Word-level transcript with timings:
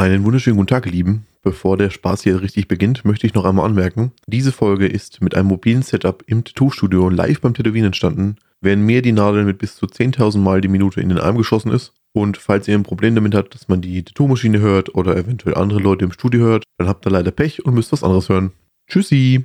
Einen 0.00 0.24
wunderschönen 0.24 0.56
guten 0.56 0.68
Tag, 0.68 0.86
Lieben. 0.86 1.26
Bevor 1.42 1.76
der 1.76 1.90
Spaß 1.90 2.22
hier 2.22 2.40
richtig 2.40 2.68
beginnt, 2.68 3.04
möchte 3.04 3.26
ich 3.26 3.34
noch 3.34 3.44
einmal 3.44 3.66
anmerken, 3.66 4.12
diese 4.26 4.50
Folge 4.50 4.86
ist 4.86 5.20
mit 5.20 5.34
einem 5.34 5.48
mobilen 5.48 5.82
Setup 5.82 6.24
im 6.26 6.42
Tattoo-Studio 6.42 7.10
live 7.10 7.42
beim 7.42 7.52
Tätowieren 7.52 7.88
entstanden, 7.88 8.36
während 8.62 8.82
mir 8.82 9.02
die 9.02 9.12
Nadel 9.12 9.44
mit 9.44 9.58
bis 9.58 9.76
zu 9.76 9.84
10.000 9.84 10.38
Mal 10.38 10.62
die 10.62 10.68
Minute 10.68 11.02
in 11.02 11.10
den 11.10 11.18
Arm 11.18 11.36
geschossen 11.36 11.70
ist. 11.70 11.92
Und 12.14 12.38
falls 12.38 12.66
ihr 12.66 12.76
ein 12.76 12.82
Problem 12.82 13.14
damit 13.14 13.34
habt, 13.34 13.54
dass 13.54 13.68
man 13.68 13.82
die 13.82 14.02
Tattoo-Maschine 14.02 14.60
hört 14.60 14.94
oder 14.94 15.18
eventuell 15.18 15.56
andere 15.56 15.80
Leute 15.80 16.06
im 16.06 16.12
Studio 16.12 16.40
hört, 16.46 16.64
dann 16.78 16.88
habt 16.88 17.06
ihr 17.06 17.10
leider 17.10 17.30
Pech 17.30 17.66
und 17.66 17.74
müsst 17.74 17.92
was 17.92 18.02
anderes 18.02 18.30
hören. 18.30 18.52
Tschüssi! 18.88 19.44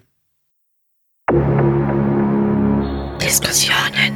Diskussionen. 3.21 4.14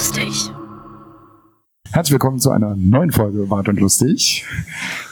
Lustig. 0.00 0.48
Herzlich 1.92 2.12
willkommen 2.12 2.38
zu 2.38 2.50
einer 2.50 2.74
neuen 2.74 3.12
Folge 3.12 3.50
Wart 3.50 3.68
und 3.68 3.78
Lustig. 3.78 4.46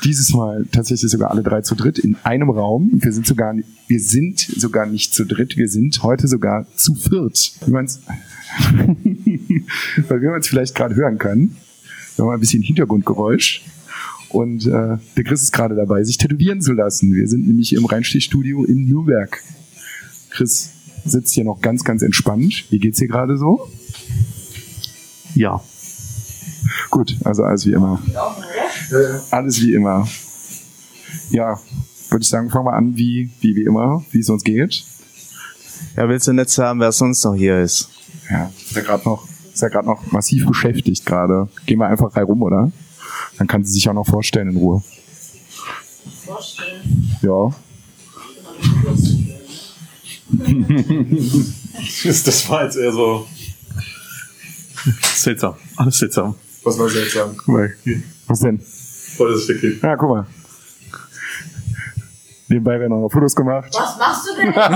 Dieses 0.02 0.32
Mal 0.32 0.64
tatsächlich 0.72 1.10
sogar 1.10 1.30
alle 1.30 1.42
drei 1.42 1.60
zu 1.60 1.74
dritt 1.74 1.98
in 1.98 2.16
einem 2.22 2.48
Raum. 2.48 2.92
Wir 2.94 3.12
sind 3.12 3.26
sogar, 3.26 3.54
wir 3.86 4.00
sind 4.00 4.40
sogar 4.40 4.86
nicht 4.86 5.12
zu 5.12 5.26
dritt, 5.26 5.58
wir 5.58 5.68
sind 5.68 6.02
heute 6.02 6.26
sogar 6.26 6.66
zu 6.74 6.94
viert. 6.94 7.52
Wie 7.66 7.72
wir 10.08 10.32
uns 10.32 10.48
vielleicht 10.48 10.74
gerade 10.74 10.94
hören 10.94 11.18
können. 11.18 11.58
Wir 12.16 12.24
haben 12.24 12.32
ein 12.32 12.40
bisschen 12.40 12.62
Hintergrundgeräusch. 12.62 13.66
Und 14.30 14.66
äh, 14.66 14.96
der 15.18 15.24
Chris 15.24 15.42
ist 15.42 15.52
gerade 15.52 15.74
dabei, 15.74 16.02
sich 16.02 16.16
tätowieren 16.16 16.62
zu 16.62 16.72
lassen. 16.72 17.14
Wir 17.14 17.28
sind 17.28 17.46
nämlich 17.46 17.74
im 17.74 17.84
Reinstichstudio 17.84 18.64
in 18.64 18.86
Nürnberg. 18.86 19.38
Chris 20.30 20.70
sitzt 21.04 21.34
hier 21.34 21.44
noch 21.44 21.60
ganz, 21.60 21.84
ganz 21.84 22.00
entspannt. 22.00 22.64
Wie 22.70 22.78
geht's 22.78 23.00
dir 23.00 23.08
gerade 23.08 23.36
so? 23.36 23.68
Ja, 25.34 25.60
Gut, 26.90 27.16
also 27.24 27.44
alles 27.44 27.66
wie 27.66 27.72
immer. 27.72 28.00
Alles 29.30 29.60
wie 29.60 29.74
immer. 29.74 30.08
Ja, 31.30 31.58
würde 32.08 32.22
ich 32.22 32.28
sagen, 32.28 32.50
fangen 32.50 32.66
wir 32.66 32.72
an, 32.72 32.96
wie, 32.96 33.30
wie, 33.40 33.56
wie 33.56 33.64
immer, 33.64 34.04
wie 34.10 34.20
es 34.20 34.30
uns 34.30 34.44
geht. 34.44 34.84
Ja, 35.96 36.08
willst 36.08 36.26
du 36.26 36.32
nicht 36.32 36.50
sagen, 36.50 36.80
wer 36.80 36.92
sonst 36.92 37.24
noch 37.24 37.34
hier 37.34 37.60
ist? 37.60 37.90
Ja, 38.30 38.50
ist 38.58 38.74
ja 38.74 38.82
gerade 38.82 39.04
noch, 39.04 39.28
ist 39.52 39.62
ja 39.62 39.68
gerade 39.68 39.86
noch 39.86 40.10
massiv 40.12 40.46
beschäftigt 40.46 41.04
gerade. 41.04 41.48
Gehen 41.66 41.78
wir 41.78 41.86
einfach 41.86 42.14
rein 42.16 42.24
rum, 42.24 42.42
oder? 42.42 42.72
Dann 43.36 43.46
kann 43.46 43.64
sie 43.64 43.72
sich 43.72 43.88
auch 43.88 43.94
noch 43.94 44.06
vorstellen 44.06 44.50
in 44.50 44.56
Ruhe. 44.56 44.82
vorstellen. 46.24 47.16
Ja. 47.22 47.52
das 52.24 52.48
war 52.48 52.64
jetzt 52.64 52.76
eher 52.76 52.92
so 52.92 53.26
seltsam. 55.14 55.54
Alles 55.76 55.98
seltsam. 55.98 56.34
Was 56.64 56.78
war 56.78 56.88
seltsam? 56.88 57.36
Guck 57.36 57.48
mal, 57.48 57.74
hier. 57.84 58.02
Was 58.26 58.40
denn? 58.40 58.60
Voll 58.60 59.32
das 59.32 59.44
Stück 59.44 59.82
Ja, 59.82 59.96
guck 59.96 60.08
mal. 60.10 60.26
Nebenbei 62.48 62.80
werden 62.80 62.92
auch 62.94 63.02
noch 63.02 63.10
Fotos 63.10 63.34
gemacht. 63.36 63.68
Was 63.74 63.98
machst 63.98 64.28
du 64.28 64.34
denn? 64.36 64.48
Was 64.56 64.66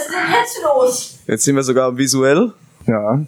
ist 0.00 0.10
denn 0.10 0.32
jetzt 0.32 0.58
los? 0.62 1.18
Jetzt 1.26 1.44
sind 1.44 1.54
wir 1.56 1.62
sogar 1.62 1.96
visuell. 1.96 2.52
Ja, 2.86 3.20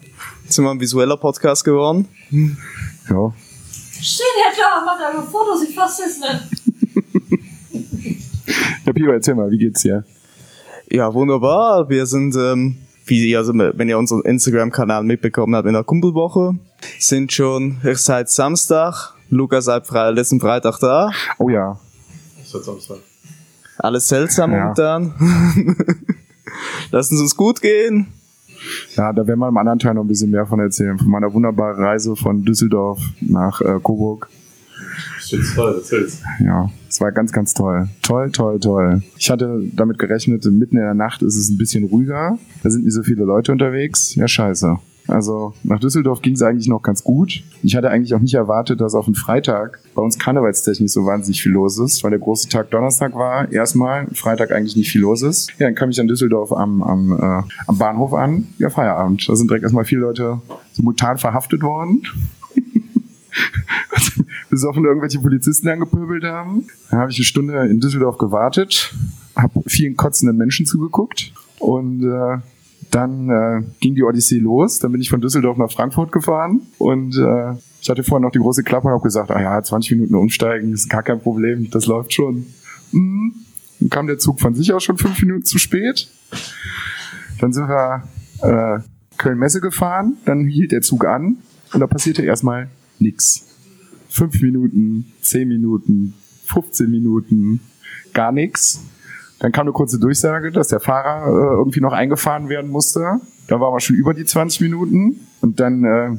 Jetzt 0.43 0.55
sind 0.55 0.65
wir 0.65 0.71
ein 0.71 0.79
visueller 0.79 1.17
Podcast 1.17 1.63
geworden. 1.63 2.07
ja. 2.31 3.33
Steht 4.01 4.25
ja 4.45 4.51
klar, 4.55 4.83
macht 4.85 5.01
aber 5.01 5.23
Fotos, 5.23 5.63
ich 5.67 5.75
fass 5.75 5.97
das 5.97 6.17
nicht. 6.19 6.41
Ja, 8.85 8.93
Pio, 8.93 9.11
erzähl 9.11 9.35
mal, 9.35 9.51
wie 9.51 9.57
geht's 9.57 9.81
dir? 9.81 10.05
Ja, 10.89 11.13
wunderbar. 11.13 11.87
Wir 11.89 12.05
sind, 12.05 12.35
ähm, 12.35 12.77
wie 13.09 13.29
ihr, 13.29 13.37
also, 13.39 13.53
wenn 13.55 13.89
ihr 13.89 13.97
unseren 13.97 14.21
Instagram-Kanal 14.21 15.03
mitbekommen 15.03 15.55
habt, 15.55 15.67
in 15.67 15.73
der 15.73 15.83
Kumpelwoche. 15.83 16.55
Sind 16.99 17.31
schon 17.33 17.77
erst 17.83 18.05
seit 18.05 18.29
Samstag. 18.29 19.13
Lukas 19.29 19.65
seit 19.65 19.85
Fre 19.85 20.11
letzten 20.11 20.39
Freitag 20.39 20.79
da. 20.79 21.11
Oh 21.37 21.49
ja, 21.49 21.79
Seit 22.45 22.63
Samstag. 22.63 22.97
Alles 23.77 24.07
seltsam 24.07 24.51
Ja. 24.51 24.57
momentan. 24.59 25.13
Lassen 26.91 27.15
Sie 27.17 27.21
uns 27.23 27.35
gut 27.35 27.61
gehen. 27.61 28.07
Ja, 28.95 29.13
da 29.13 29.25
werden 29.25 29.39
wir 29.39 29.47
im 29.47 29.57
anderen 29.57 29.79
Teil 29.79 29.93
noch 29.93 30.01
ein 30.03 30.07
bisschen 30.07 30.31
mehr 30.31 30.45
von 30.45 30.59
erzählen. 30.59 30.97
Von 30.97 31.09
meiner 31.09 31.31
wunderbaren 31.33 31.81
Reise 31.81 32.15
von 32.15 32.43
Düsseldorf 32.43 32.99
nach 33.21 33.61
äh, 33.61 33.79
Coburg. 33.81 34.29
Steht's 35.29 35.53
toll, 35.53 35.75
erzähl's. 35.75 36.21
Ja, 36.43 36.71
es 36.87 36.99
war 36.99 37.11
ganz, 37.11 37.31
ganz 37.31 37.53
toll. 37.53 37.87
Toll, 38.01 38.31
toll, 38.31 38.59
toll. 38.59 39.03
Ich 39.15 39.29
hatte 39.29 39.61
damit 39.73 39.99
gerechnet, 39.99 40.43
mitten 40.45 40.77
in 40.77 40.83
der 40.83 40.95
Nacht 40.95 41.21
ist 41.21 41.37
es 41.37 41.49
ein 41.49 41.57
bisschen 41.57 41.83
ruhiger. 41.83 42.39
Da 42.63 42.69
sind 42.71 42.83
nicht 42.83 42.93
so 42.93 43.03
viele 43.03 43.25
Leute 43.25 43.51
unterwegs. 43.51 44.15
Ja, 44.15 44.27
scheiße. 44.27 44.77
Also 45.07 45.53
nach 45.63 45.79
Düsseldorf 45.79 46.21
ging 46.21 46.33
es 46.33 46.41
eigentlich 46.41 46.67
noch 46.67 46.81
ganz 46.81 47.03
gut. 47.03 47.43
Ich 47.61 47.75
hatte 47.75 47.89
eigentlich 47.91 48.15
auch 48.15 48.19
nicht 48.19 48.33
erwartet, 48.33 48.81
dass 48.81 48.95
auf 48.95 49.05
den 49.05 49.15
Freitag 49.15 49.79
bei 49.93 50.01
uns 50.01 50.17
karnevalstechnisch 50.17 50.91
so 50.91 51.05
wahnsinnig 51.05 51.41
viel 51.41 51.51
los 51.51 51.77
ist, 51.77 52.03
weil 52.03 52.11
der 52.11 52.19
große 52.19 52.49
Tag 52.49 52.71
Donnerstag 52.71 53.13
war 53.15 53.51
erstmal, 53.51 54.07
Freitag 54.13 54.51
eigentlich 54.51 54.75
nicht 54.75 54.91
viel 54.91 55.01
los 55.01 55.21
ist. 55.21 55.51
Ja, 55.59 55.67
dann 55.67 55.75
kam 55.75 55.89
ich 55.89 55.99
an 55.99 56.07
Düsseldorf 56.07 56.51
am, 56.53 56.81
am, 56.81 57.11
äh, 57.11 57.43
am 57.67 57.77
Bahnhof 57.77 58.13
an, 58.13 58.47
ja 58.57 58.69
Feierabend. 58.69 59.29
Da 59.29 59.35
sind 59.35 59.49
direkt 59.49 59.63
erstmal 59.63 59.85
viele 59.85 60.01
Leute 60.01 60.41
simultan 60.73 61.17
verhaftet 61.19 61.61
worden. 61.61 62.01
besoffen 64.59 64.83
irgendwelche 64.83 65.19
Polizisten 65.19 65.69
angepöbelt 65.69 66.25
haben. 66.25 66.67
Dann 66.89 66.99
habe 66.99 67.11
ich 67.11 67.17
eine 67.17 67.23
Stunde 67.23 67.65
in 67.67 67.79
Düsseldorf 67.79 68.17
gewartet, 68.17 68.93
habe 69.35 69.61
vielen 69.67 69.95
kotzenden 69.95 70.35
Menschen 70.35 70.65
zugeguckt 70.65 71.31
und 71.59 72.03
äh, 72.03 72.39
dann 72.91 73.29
äh, 73.29 73.61
ging 73.79 73.95
die 73.95 74.03
Odyssee 74.03 74.39
los. 74.39 74.79
Dann 74.79 74.91
bin 74.91 74.99
ich 74.99 75.09
von 75.09 75.21
Düsseldorf 75.21 75.57
nach 75.57 75.71
Frankfurt 75.71 76.11
gefahren 76.11 76.61
und 76.77 77.17
äh, 77.17 77.53
ich 77.81 77.89
hatte 77.89 78.03
vorher 78.03 78.25
noch 78.25 78.33
die 78.33 78.39
große 78.39 78.63
Klappe 78.63 78.87
und 78.87 78.93
habe 78.93 79.03
gesagt, 79.03 79.31
ah 79.31 79.41
ja, 79.41 79.63
20 79.63 79.91
Minuten 79.91 80.15
umsteigen 80.15 80.73
ist 80.73 80.89
gar 80.89 81.03
kein 81.03 81.21
Problem, 81.21 81.69
das 81.69 81.85
läuft 81.85 82.13
schon. 82.13 82.47
Mhm. 82.91 83.33
Dann 83.79 83.89
kam 83.89 84.07
der 84.07 84.17
Zug 84.17 84.41
von 84.41 84.55
sich 84.55 84.73
aus 84.73 84.83
schon 84.83 84.97
fünf 84.97 85.21
Minuten 85.21 85.45
zu 85.45 85.57
spät. 85.57 86.09
Dann 87.39 87.53
sind 87.53 87.69
wir 87.69 88.03
äh, 88.41 88.79
Köln-Messe 89.17 89.61
gefahren, 89.61 90.17
dann 90.25 90.45
hielt 90.45 90.73
der 90.73 90.81
Zug 90.81 91.05
an 91.05 91.37
und 91.73 91.79
da 91.79 91.87
passierte 91.87 92.23
erstmal 92.23 92.67
nix. 92.99 93.48
Fünf 94.09 94.41
Minuten, 94.41 95.13
zehn 95.21 95.47
Minuten, 95.47 96.13
15 96.45 96.89
Minuten, 96.89 97.61
gar 98.13 98.31
nichts. 98.31 98.81
Dann 99.39 99.51
kam 99.51 99.61
eine 99.61 99.71
kurze 99.71 99.99
Durchsage, 99.99 100.51
dass 100.51 100.67
der 100.67 100.79
Fahrer 100.79 101.27
äh, 101.27 101.57
irgendwie 101.57 101.79
noch 101.79 101.93
eingefahren 101.93 102.49
werden 102.49 102.69
musste. 102.69 103.21
Da 103.47 103.59
waren 103.59 103.73
wir 103.73 103.79
schon 103.79 103.95
über 103.95 104.13
die 104.13 104.25
20 104.25 104.61
Minuten. 104.61 105.21
Und 105.41 105.59
dann 105.59 105.83
äh, 105.85 106.09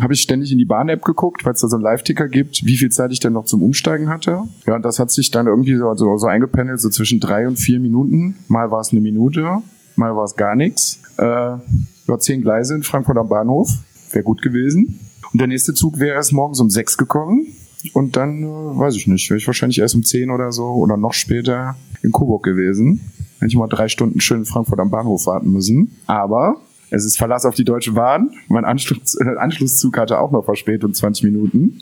habe 0.00 0.14
ich 0.14 0.20
ständig 0.20 0.52
in 0.52 0.58
die 0.58 0.64
Bahn-App 0.64 1.02
geguckt, 1.02 1.44
weil 1.44 1.54
es 1.54 1.60
da 1.60 1.68
so 1.68 1.76
einen 1.76 1.82
Live-Ticker 1.82 2.28
gibt, 2.28 2.64
wie 2.64 2.76
viel 2.76 2.90
Zeit 2.90 3.10
ich 3.10 3.20
denn 3.20 3.32
noch 3.32 3.46
zum 3.46 3.62
Umsteigen 3.62 4.08
hatte. 4.08 4.42
Ja, 4.66 4.76
und 4.76 4.84
das 4.84 4.98
hat 4.98 5.10
sich 5.10 5.30
dann 5.30 5.46
irgendwie 5.46 5.76
so, 5.76 5.92
so, 5.94 6.16
so 6.16 6.26
eingependelt, 6.26 6.80
so 6.80 6.88
zwischen 6.88 7.18
drei 7.18 7.48
und 7.48 7.56
vier 7.56 7.80
Minuten. 7.80 8.36
Mal 8.46 8.70
war 8.70 8.80
es 8.80 8.92
eine 8.92 9.00
Minute, 9.00 9.62
mal 9.96 10.14
war 10.14 10.24
es 10.24 10.36
gar 10.36 10.54
nichts. 10.54 11.00
Äh, 11.18 11.24
ja, 11.24 12.18
zehn 12.18 12.42
Gleise 12.42 12.74
in 12.76 12.82
Frankfurt 12.82 13.18
am 13.18 13.28
Bahnhof. 13.28 13.70
Wäre 14.12 14.24
gut 14.24 14.40
gewesen. 14.40 15.00
Und 15.34 15.40
der 15.40 15.48
nächste 15.48 15.74
Zug 15.74 15.98
wäre 15.98 16.14
erst 16.14 16.32
morgens 16.32 16.60
um 16.60 16.70
sechs 16.70 16.96
gekommen. 16.96 17.48
Und 17.92 18.16
dann, 18.16 18.44
äh, 18.44 18.46
weiß 18.46 18.94
ich 18.94 19.08
nicht, 19.08 19.28
wäre 19.30 19.38
ich 19.38 19.48
wahrscheinlich 19.48 19.80
erst 19.80 19.96
um 19.96 20.04
zehn 20.04 20.30
oder 20.30 20.52
so 20.52 20.66
oder 20.66 20.96
noch 20.96 21.12
später 21.12 21.74
in 22.02 22.12
Coburg 22.12 22.44
gewesen. 22.44 23.00
Hätte 23.40 23.48
ich 23.48 23.56
mal 23.56 23.66
drei 23.66 23.88
Stunden 23.88 24.20
schön 24.20 24.38
in 24.38 24.44
Frankfurt 24.44 24.78
am 24.78 24.90
Bahnhof 24.90 25.26
warten 25.26 25.50
müssen. 25.50 25.96
Aber 26.06 26.60
es 26.90 27.04
ist 27.04 27.18
Verlass 27.18 27.44
auf 27.46 27.56
die 27.56 27.64
Deutsche 27.64 27.90
Bahn. 27.90 28.30
Mein 28.46 28.64
Anschluss, 28.64 29.16
äh, 29.16 29.24
Anschlusszug 29.36 29.98
hatte 29.98 30.20
auch 30.20 30.30
noch 30.30 30.44
Verspätung, 30.44 30.94
20 30.94 31.24
Minuten. 31.24 31.80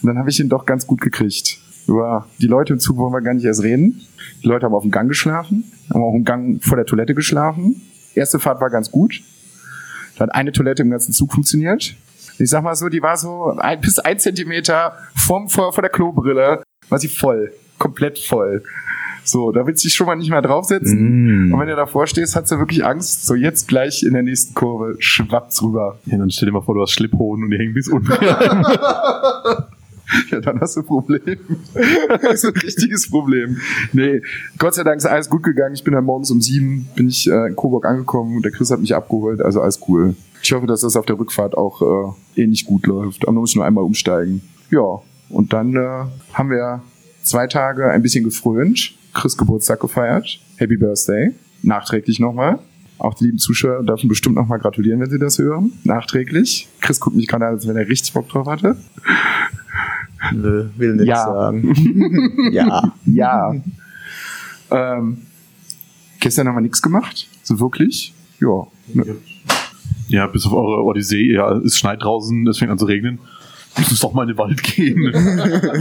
Und 0.00 0.06
dann 0.06 0.16
habe 0.16 0.30
ich 0.30 0.40
ihn 0.40 0.48
doch 0.48 0.64
ganz 0.64 0.86
gut 0.86 1.02
gekriegt. 1.02 1.58
Über 1.86 2.26
die 2.40 2.46
Leute 2.46 2.72
im 2.72 2.78
Zug 2.78 2.96
wollen 2.96 3.12
wir 3.12 3.20
gar 3.20 3.34
nicht 3.34 3.44
erst 3.44 3.62
reden. 3.62 4.00
Die 4.42 4.48
Leute 4.48 4.64
haben 4.64 4.74
auf 4.74 4.82
dem 4.82 4.90
Gang 4.90 5.10
geschlafen, 5.10 5.64
haben 5.92 6.02
auch 6.02 6.14
im 6.14 6.24
Gang 6.24 6.64
vor 6.64 6.76
der 6.76 6.86
Toilette 6.86 7.14
geschlafen. 7.14 7.82
Erste 8.14 8.38
Fahrt 8.38 8.62
war 8.62 8.70
ganz 8.70 8.90
gut. 8.90 9.20
Da 10.16 10.22
hat 10.22 10.34
eine 10.34 10.52
Toilette 10.52 10.82
im 10.82 10.90
ganzen 10.90 11.12
Zug 11.12 11.34
funktioniert. 11.34 11.96
Ich 12.38 12.50
sag 12.50 12.62
mal 12.62 12.74
so, 12.74 12.88
die 12.88 13.02
war 13.02 13.16
so 13.16 13.56
ein, 13.58 13.80
bis 13.80 13.98
ein 13.98 14.18
Zentimeter 14.18 14.96
vom, 15.26 15.48
vor, 15.48 15.72
vor 15.72 15.82
der 15.82 15.90
Klobrille, 15.90 16.62
war 16.88 16.98
sie 16.98 17.08
voll. 17.08 17.52
Komplett 17.78 18.18
voll. 18.18 18.62
So, 19.24 19.50
da 19.50 19.66
willst 19.66 19.82
du 19.82 19.88
dich 19.88 19.94
schon 19.94 20.06
mal 20.06 20.14
nicht 20.14 20.30
mehr 20.30 20.40
draufsetzen. 20.40 21.48
Mm. 21.48 21.52
Und 21.52 21.60
wenn 21.60 21.66
du 21.66 21.74
davor 21.74 22.06
stehst, 22.06 22.36
hast 22.36 22.50
du 22.52 22.58
wirklich 22.58 22.84
Angst, 22.84 23.26
so 23.26 23.34
jetzt 23.34 23.66
gleich 23.66 24.04
in 24.04 24.12
der 24.12 24.22
nächsten 24.22 24.54
Kurve 24.54 24.96
schwappt's 25.00 25.62
rüber. 25.62 25.98
Ja, 26.06 26.16
dann 26.16 26.30
stell 26.30 26.46
dir 26.46 26.52
mal 26.52 26.60
vor, 26.60 26.76
du 26.76 26.82
hast 26.82 26.92
Schlipphoden 26.92 27.44
und 27.44 27.50
die 27.50 27.58
hängen 27.58 27.74
bis 27.74 27.88
unten. 27.88 28.12
Ja, 30.30 30.40
dann 30.40 30.60
hast 30.60 30.76
du 30.76 30.80
ein 30.80 30.86
Problem. 30.86 31.38
Das 31.74 32.44
ist 32.44 32.44
ein 32.44 32.60
richtiges 32.60 33.10
Problem. 33.10 33.56
Nee, 33.92 34.22
Gott 34.58 34.74
sei 34.74 34.84
Dank 34.84 34.98
ist 34.98 35.06
alles 35.06 35.28
gut 35.28 35.42
gegangen. 35.42 35.74
Ich 35.74 35.84
bin 35.84 35.94
dann 35.94 36.04
morgens 36.04 36.30
um 36.30 36.40
sieben, 36.40 36.88
bin 36.94 37.08
ich 37.08 37.28
äh, 37.28 37.48
in 37.48 37.56
Coburg 37.56 37.84
angekommen 37.86 38.36
und 38.36 38.44
der 38.44 38.52
Chris 38.52 38.70
hat 38.70 38.80
mich 38.80 38.94
abgeholt, 38.94 39.40
also 39.40 39.60
alles 39.60 39.80
cool. 39.88 40.14
Ich 40.42 40.52
hoffe, 40.52 40.66
dass 40.66 40.80
das 40.82 40.96
auf 40.96 41.06
der 41.06 41.18
Rückfahrt 41.18 41.56
auch 41.56 42.14
äh, 42.36 42.40
ähnlich 42.42 42.64
gut 42.66 42.86
läuft. 42.86 43.22
Aber 43.24 43.32
man 43.32 43.40
muss 43.40 43.54
nur 43.56 43.64
einmal 43.64 43.84
umsteigen. 43.84 44.42
Ja, 44.70 45.00
und 45.28 45.52
dann 45.52 45.74
äh, 45.74 46.04
haben 46.34 46.50
wir 46.50 46.82
zwei 47.22 47.46
Tage 47.46 47.90
ein 47.90 48.02
bisschen 48.02 48.24
gefrönt, 48.24 48.94
Chris 49.14 49.36
Geburtstag 49.36 49.80
gefeiert. 49.80 50.38
Happy 50.56 50.76
Birthday. 50.76 51.32
Nachträglich 51.62 52.20
nochmal. 52.20 52.58
Auch 52.98 53.14
die 53.14 53.24
lieben 53.26 53.38
Zuschauer 53.38 53.82
dürfen 53.82 54.08
bestimmt 54.08 54.36
nochmal 54.36 54.58
gratulieren, 54.58 55.00
wenn 55.00 55.10
sie 55.10 55.18
das 55.18 55.38
hören. 55.38 55.72
Nachträglich. 55.84 56.68
Chris 56.80 56.98
guckt 57.00 57.16
mich 57.16 57.26
gerade 57.26 57.46
an, 57.46 57.54
als 57.54 57.66
wenn 57.68 57.76
er 57.76 57.88
richtig 57.88 58.12
Bock 58.14 58.28
drauf 58.28 58.46
hatte. 58.46 58.76
Nö, 60.32 60.68
will 60.76 60.94
nicht 60.96 61.08
Ja. 61.08 61.24
sagen. 61.24 62.48
ja. 62.52 62.92
Ja. 63.04 63.54
ähm, 64.70 65.18
gestern 66.20 66.48
haben 66.48 66.56
wir 66.56 66.60
nichts 66.62 66.80
gemacht. 66.82 67.28
So 67.42 67.60
wirklich. 67.60 68.14
Ja. 68.40 68.66
Ne, 68.94 69.16
Ja, 70.08 70.26
bis 70.26 70.46
auf 70.46 70.52
eure 70.52 70.84
Odyssee. 70.84 71.32
Ja, 71.32 71.52
es 71.58 71.78
schneit 71.78 72.02
draußen, 72.02 72.46
es 72.46 72.58
fängt 72.58 72.70
an 72.70 72.78
zu 72.78 72.86
regnen. 72.86 73.18
Lass 73.76 73.90
uns 73.90 74.00
doch 74.00 74.14
mal 74.14 74.22
in 74.22 74.28
den 74.28 74.38
Wald 74.38 74.62
gehen. 74.62 75.02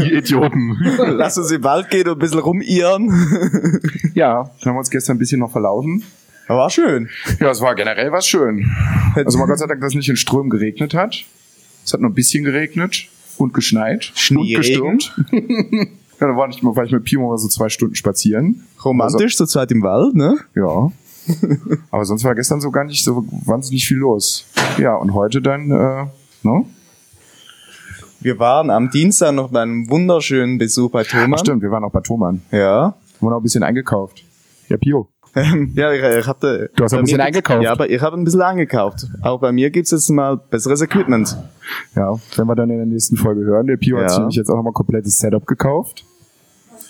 Ihr 0.02 0.18
Idioten. 0.18 0.78
Lass 0.98 1.38
uns 1.38 1.52
im 1.52 1.64
Wald 1.64 1.90
gehen 1.90 2.08
und 2.08 2.18
ein 2.18 2.20
bisschen 2.20 2.40
rumirren. 2.40 3.10
Ja, 4.14 4.44
dann 4.44 4.66
haben 4.66 4.76
wir 4.76 4.80
uns 4.80 4.90
gestern 4.90 5.16
ein 5.16 5.20
bisschen 5.20 5.40
noch 5.40 5.52
verlaufen. 5.52 6.04
Aber 6.48 6.60
war 6.60 6.70
schön. 6.70 7.10
Ja, 7.40 7.52
es 7.52 7.60
war 7.60 7.76
generell 7.76 8.12
was 8.12 8.28
schön. 8.28 8.70
Also 9.16 9.38
mal 9.38 9.46
Gott 9.48 9.60
sei 9.60 9.68
Dank, 9.68 9.82
dass 9.82 9.90
es 9.90 9.96
nicht 9.96 10.10
in 10.10 10.16
Strömen 10.16 10.50
geregnet 10.50 10.94
hat. 10.94 11.26
Es 11.84 11.94
hat 11.94 12.02
nur 12.02 12.10
ein 12.10 12.14
bisschen 12.14 12.44
geregnet 12.44 13.08
und 13.38 13.54
geschneit. 13.54 14.12
Schneeregen. 14.16 14.56
Und 14.56 14.62
gestürmt. 14.62 15.16
ja, 16.20 16.28
da 16.28 16.36
war, 16.36 16.50
ich, 16.50 16.64
war 16.64 16.84
ich 16.86 16.92
mit 16.92 17.04
Pimo 17.04 17.30
mal 17.30 17.38
so 17.38 17.48
zwei 17.48 17.70
Stunden 17.70 17.96
spazieren. 17.96 18.64
Romantisch, 18.84 19.36
zu 19.36 19.46
zweit 19.46 19.72
im 19.72 19.82
Wald, 19.82 20.16
ne? 20.16 20.38
Ja. 20.56 20.92
Aber 21.92 22.06
sonst 22.06 22.24
war 22.24 22.36
gestern 22.36 22.62
so 22.62 22.72
gar 22.72 22.84
nicht 22.84 23.04
so 23.04 23.26
wahnsinnig 23.46 23.86
viel 23.88 23.98
los. 23.98 24.46
Ja, 24.78 24.96
und 24.96 25.14
heute 25.14 25.42
dann, 25.42 25.72
äh, 25.72 26.06
ne? 26.44 26.66
Wir 28.22 28.40
waren 28.40 28.70
am 28.70 28.90
Dienstag 28.90 29.34
noch 29.34 29.52
bei 29.52 29.62
einem 29.62 29.90
wunderschönen 29.90 30.58
Besuch 30.58 30.90
bei 30.92 31.02
Ach, 31.06 31.08
Thomann. 31.12 31.38
stimmt, 31.40 31.62
wir 31.62 31.72
waren 31.72 31.84
auch 31.84 31.92
bei 31.92 32.02
Thomann. 32.02 32.42
Ja. 32.52 32.84
Haben 32.86 32.96
wir 33.22 33.30
noch 33.30 33.38
ein 33.38 33.44
bisschen 33.44 33.64
eingekauft. 33.64 34.24
Ja, 34.70 34.78
Pio. 34.78 35.10
Ja, 35.76 35.92
ich, 35.92 36.02
ich 36.02 36.28
hab 36.28 36.40
da, 36.40 36.60
Du 36.78 36.84
hast 36.86 36.94
ein 36.94 37.04
bisschen 37.04 37.20
eingekauft. 37.20 37.62
Ja, 37.62 37.74
aber 37.74 37.90
ich 37.90 38.02
habe 38.02 38.16
ein 38.18 38.24
bisschen 38.24 38.42
eingekauft. 38.42 39.06
Auch 39.22 39.42
bei 39.42 39.52
mir 39.52 39.70
gibt's 39.70 39.92
jetzt 39.92 40.10
mal 40.10 40.38
besseres 40.38 40.82
Equipment. 40.82 41.36
Ja, 41.94 42.18
wenn 42.38 42.48
wir 42.48 42.56
dann 42.56 42.70
in 42.70 42.78
der 42.78 42.86
nächsten 42.86 43.18
Folge 43.18 43.42
hören. 43.42 43.68
Der 43.68 43.76
Pio 43.76 43.98
hat 43.98 44.04
Ja. 44.04 44.10
sich 44.10 44.20
nämlich 44.20 44.36
jetzt 44.38 44.50
auch 44.50 44.56
nochmal 44.56 44.72
ein 44.72 44.76
komplettes 44.76 45.20
Setup 45.20 45.46
gekauft. 45.46 46.06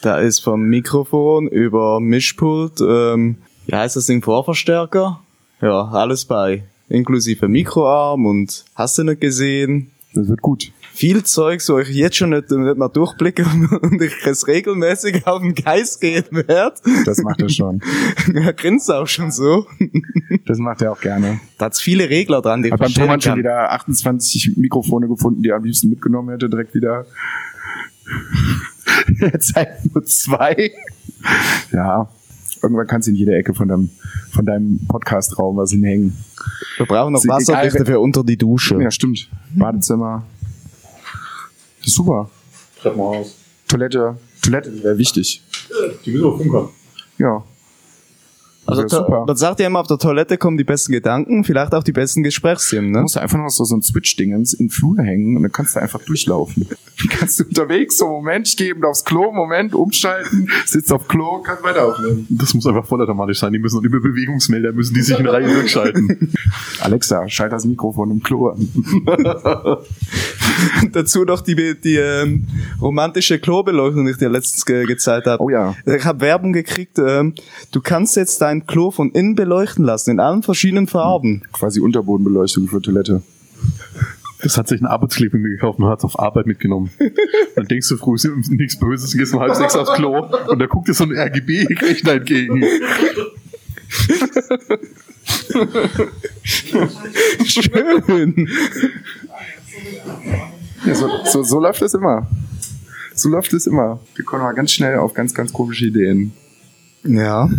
Da 0.03 0.19
ist 0.19 0.41
vom 0.41 0.61
Mikrofon 0.69 1.47
über 1.47 1.99
Mischpult, 1.99 2.81
ähm, 2.81 3.37
wie 3.65 3.75
heißt 3.75 3.95
das 3.95 4.05
Ding, 4.05 4.21
Vorverstärker? 4.21 5.19
Ja, 5.61 5.89
alles 5.89 6.25
bei. 6.25 6.63
Inklusive 6.89 7.47
Mikroarm 7.47 8.25
und 8.25 8.65
hast 8.75 8.97
du 8.97 9.03
nicht 9.03 9.21
gesehen? 9.21 9.91
Das 10.13 10.27
wird 10.27 10.41
gut. 10.41 10.71
Viel 10.93 11.23
Zeugs, 11.23 11.67
wo 11.67 11.79
ich 11.79 11.89
jetzt 11.89 12.15
schon 12.15 12.29
nicht, 12.29 12.49
nicht 12.49 12.77
mal 12.77 12.87
durchblicke 12.87 13.45
und 13.81 14.01
ich 14.01 14.13
es 14.25 14.47
regelmäßig 14.47 15.27
auf 15.27 15.41
den 15.41 15.53
Geist 15.53 15.99
gehen 15.99 16.23
werde. 16.31 16.75
Das 17.05 17.21
macht 17.21 17.41
er 17.41 17.49
schon. 17.49 17.81
Er 18.33 18.53
grinst 18.53 18.89
auch 18.89 19.07
schon 19.07 19.31
so. 19.31 19.67
Das 20.45 20.57
macht 20.57 20.81
er 20.81 20.93
auch 20.93 21.01
gerne. 21.01 21.41
Da 21.57 21.65
hat's 21.65 21.81
viele 21.81 22.09
Regler 22.09 22.41
dran, 22.41 22.63
die 22.63 22.69
ich 22.69 22.75
beim 22.75 22.93
Thomann 22.93 23.19
schon 23.19 23.37
wieder 23.37 23.71
28 23.71 24.55
Mikrofone 24.55 25.07
gefunden, 25.07 25.43
die 25.43 25.49
er 25.49 25.57
am 25.57 25.65
liebsten 25.65 25.89
mitgenommen 25.89 26.29
hätte, 26.29 26.49
direkt 26.49 26.73
wieder. 26.73 27.05
Jetzt 29.19 29.53
halt 29.55 29.93
nur 29.93 30.05
zwei. 30.05 30.71
Ja. 31.73 32.09
Irgendwann 32.65 32.87
kannst 32.87 33.07
du 33.07 33.11
in 33.11 33.17
jeder 33.17 33.33
Ecke 33.33 33.53
von 33.53 33.67
deinem, 33.67 33.91
von 34.31 34.43
deinem 34.43 34.79
Podcast-Raum 34.87 35.55
was 35.57 35.69
hinhängen. 35.69 36.17
Wir 36.77 36.87
brauchen 36.87 37.13
noch 37.13 37.23
Wasserdichte 37.27 37.85
für 37.85 37.99
unter 37.99 38.23
die 38.23 38.37
Dusche. 38.37 38.81
Ja, 38.81 38.89
stimmt. 38.89 39.29
Badezimmer. 39.55 40.23
Das 41.77 41.87
ist 41.89 41.93
super. 41.93 42.27
Treppenhaus. 42.81 43.35
Toilette. 43.67 44.17
Toilette 44.41 44.83
wäre 44.83 44.97
wichtig. 44.97 45.43
Die 46.05 46.11
müssen 46.11 46.23
wir 46.23 46.37
funkern. 46.37 46.69
Ja. 47.19 47.43
Also 48.67 48.81
to- 48.83 48.89
super. 48.89 49.25
man 49.27 49.35
sagt 49.35 49.59
ja 49.59 49.67
immer, 49.67 49.79
auf 49.79 49.87
der 49.87 49.97
Toilette 49.97 50.37
kommen 50.37 50.57
die 50.57 50.63
besten 50.63 50.91
Gedanken, 50.91 51.43
vielleicht 51.43 51.73
auch 51.73 51.83
die 51.83 51.91
besten 51.91 52.23
Gesprächsthemen, 52.23 52.91
Du 52.91 52.97
ne? 52.97 53.01
musst 53.03 53.17
einfach 53.17 53.37
noch 53.37 53.49
so, 53.49 53.63
so 53.63 53.75
ein 53.75 53.81
Switch-Dingens 53.81 54.53
in 54.53 54.65
den 54.67 54.71
Flur 54.71 54.97
hängen 54.99 55.37
und 55.37 55.43
dann 55.43 55.51
kannst 55.51 55.75
du 55.75 55.81
einfach 55.81 56.01
durchlaufen. 56.03 56.67
Wie 56.97 57.07
kannst 57.09 57.39
du 57.39 57.43
unterwegs 57.43 57.97
so, 57.97 58.07
Moment, 58.07 58.47
ich 58.47 58.55
gehe 58.57 58.69
eben 58.69 58.83
aufs 58.85 59.03
Klo, 59.03 59.31
Moment, 59.33 59.75
umschalten, 59.75 60.49
sitzt 60.65 60.91
auf 60.93 61.07
Klo, 61.07 61.41
kann 61.41 61.57
weiter 61.61 61.85
aufnehmen. 61.91 62.25
Das 62.29 62.53
muss 62.53 62.65
einfach 62.65 62.85
vollautomatisch 62.85 63.39
sein. 63.39 63.51
Die 63.53 63.59
müssen 63.59 63.77
und 63.79 63.85
über 63.85 63.99
Bewegungsmelder 63.99 64.71
müssen 64.71 64.93
die 64.95 65.01
sich 65.01 65.19
in 65.19 65.27
Reihe 65.27 65.53
durchschalten. 65.53 66.33
Alexa, 66.79 67.27
schalt 67.27 67.51
das 67.51 67.65
Mikrofon 67.65 68.11
im 68.11 68.23
Klo 68.23 68.47
an. 68.47 68.69
Dazu 70.91 71.23
noch 71.23 71.41
die, 71.41 71.55
die 71.55 71.95
ähm, 71.95 72.47
romantische 72.81 73.39
Klobeleuchtung, 73.39 74.05
die 74.05 74.11
ich 74.11 74.17
dir 74.17 74.29
letztens 74.29 74.65
ge 74.65 74.85
gezeigt 74.85 75.27
habe. 75.27 75.41
Oh 75.43 75.49
ja. 75.49 75.75
Ich 75.85 76.05
habe 76.05 76.21
Werbung 76.21 76.53
gekriegt, 76.53 76.99
ähm, 76.99 77.33
du 77.71 77.81
kannst 77.81 78.15
jetzt 78.15 78.41
dein 78.41 78.65
Klo 78.65 78.91
von 78.91 79.11
innen 79.11 79.35
beleuchten 79.35 79.83
lassen, 79.83 80.11
in 80.11 80.19
allen 80.19 80.43
verschiedenen 80.43 80.87
Farben. 80.87 81.43
Quasi 81.51 81.79
Unterbodenbeleuchtung 81.79 82.67
für 82.67 82.81
Toilette. 82.81 83.21
Das 84.41 84.57
hat 84.57 84.67
sich 84.67 84.81
ein 84.81 84.85
Arbeitskleber 84.85 85.37
gekauft 85.37 85.79
und 85.79 85.85
hat 85.85 85.99
es 85.99 86.05
auf 86.05 86.19
Arbeit 86.19 86.45
mitgenommen. 86.45 86.91
Dann 87.55 87.65
denkst 87.65 87.89
du 87.89 87.97
früh, 87.97 88.17
nichts 88.49 88.77
Böses, 88.77 89.15
gehst 89.17 89.33
um 89.33 89.39
halb 89.39 89.55
sechs 89.55 89.75
aufs 89.75 89.93
Klo 89.93 90.27
und 90.47 90.59
da 90.59 90.65
guckt 90.67 90.87
dir 90.87 90.93
so 90.93 91.05
ein 91.05 91.17
RGB-Rechner 91.17 92.13
entgegen. 92.13 92.63
Schön. 97.45 98.49
Ja, 100.85 100.95
so, 100.95 101.09
so, 101.25 101.43
so 101.43 101.59
läuft 101.59 101.81
es 101.81 101.93
immer. 101.93 102.27
So 103.13 103.29
läuft 103.29 103.53
es 103.53 103.67
immer. 103.67 103.99
Wir 104.15 104.25
kommen 104.25 104.43
mal 104.43 104.53
ganz 104.53 104.71
schnell 104.71 104.97
auf 104.97 105.13
ganz, 105.13 105.33
ganz 105.33 105.53
komische 105.53 105.85
Ideen. 105.85 106.33
Ja. 107.03 107.49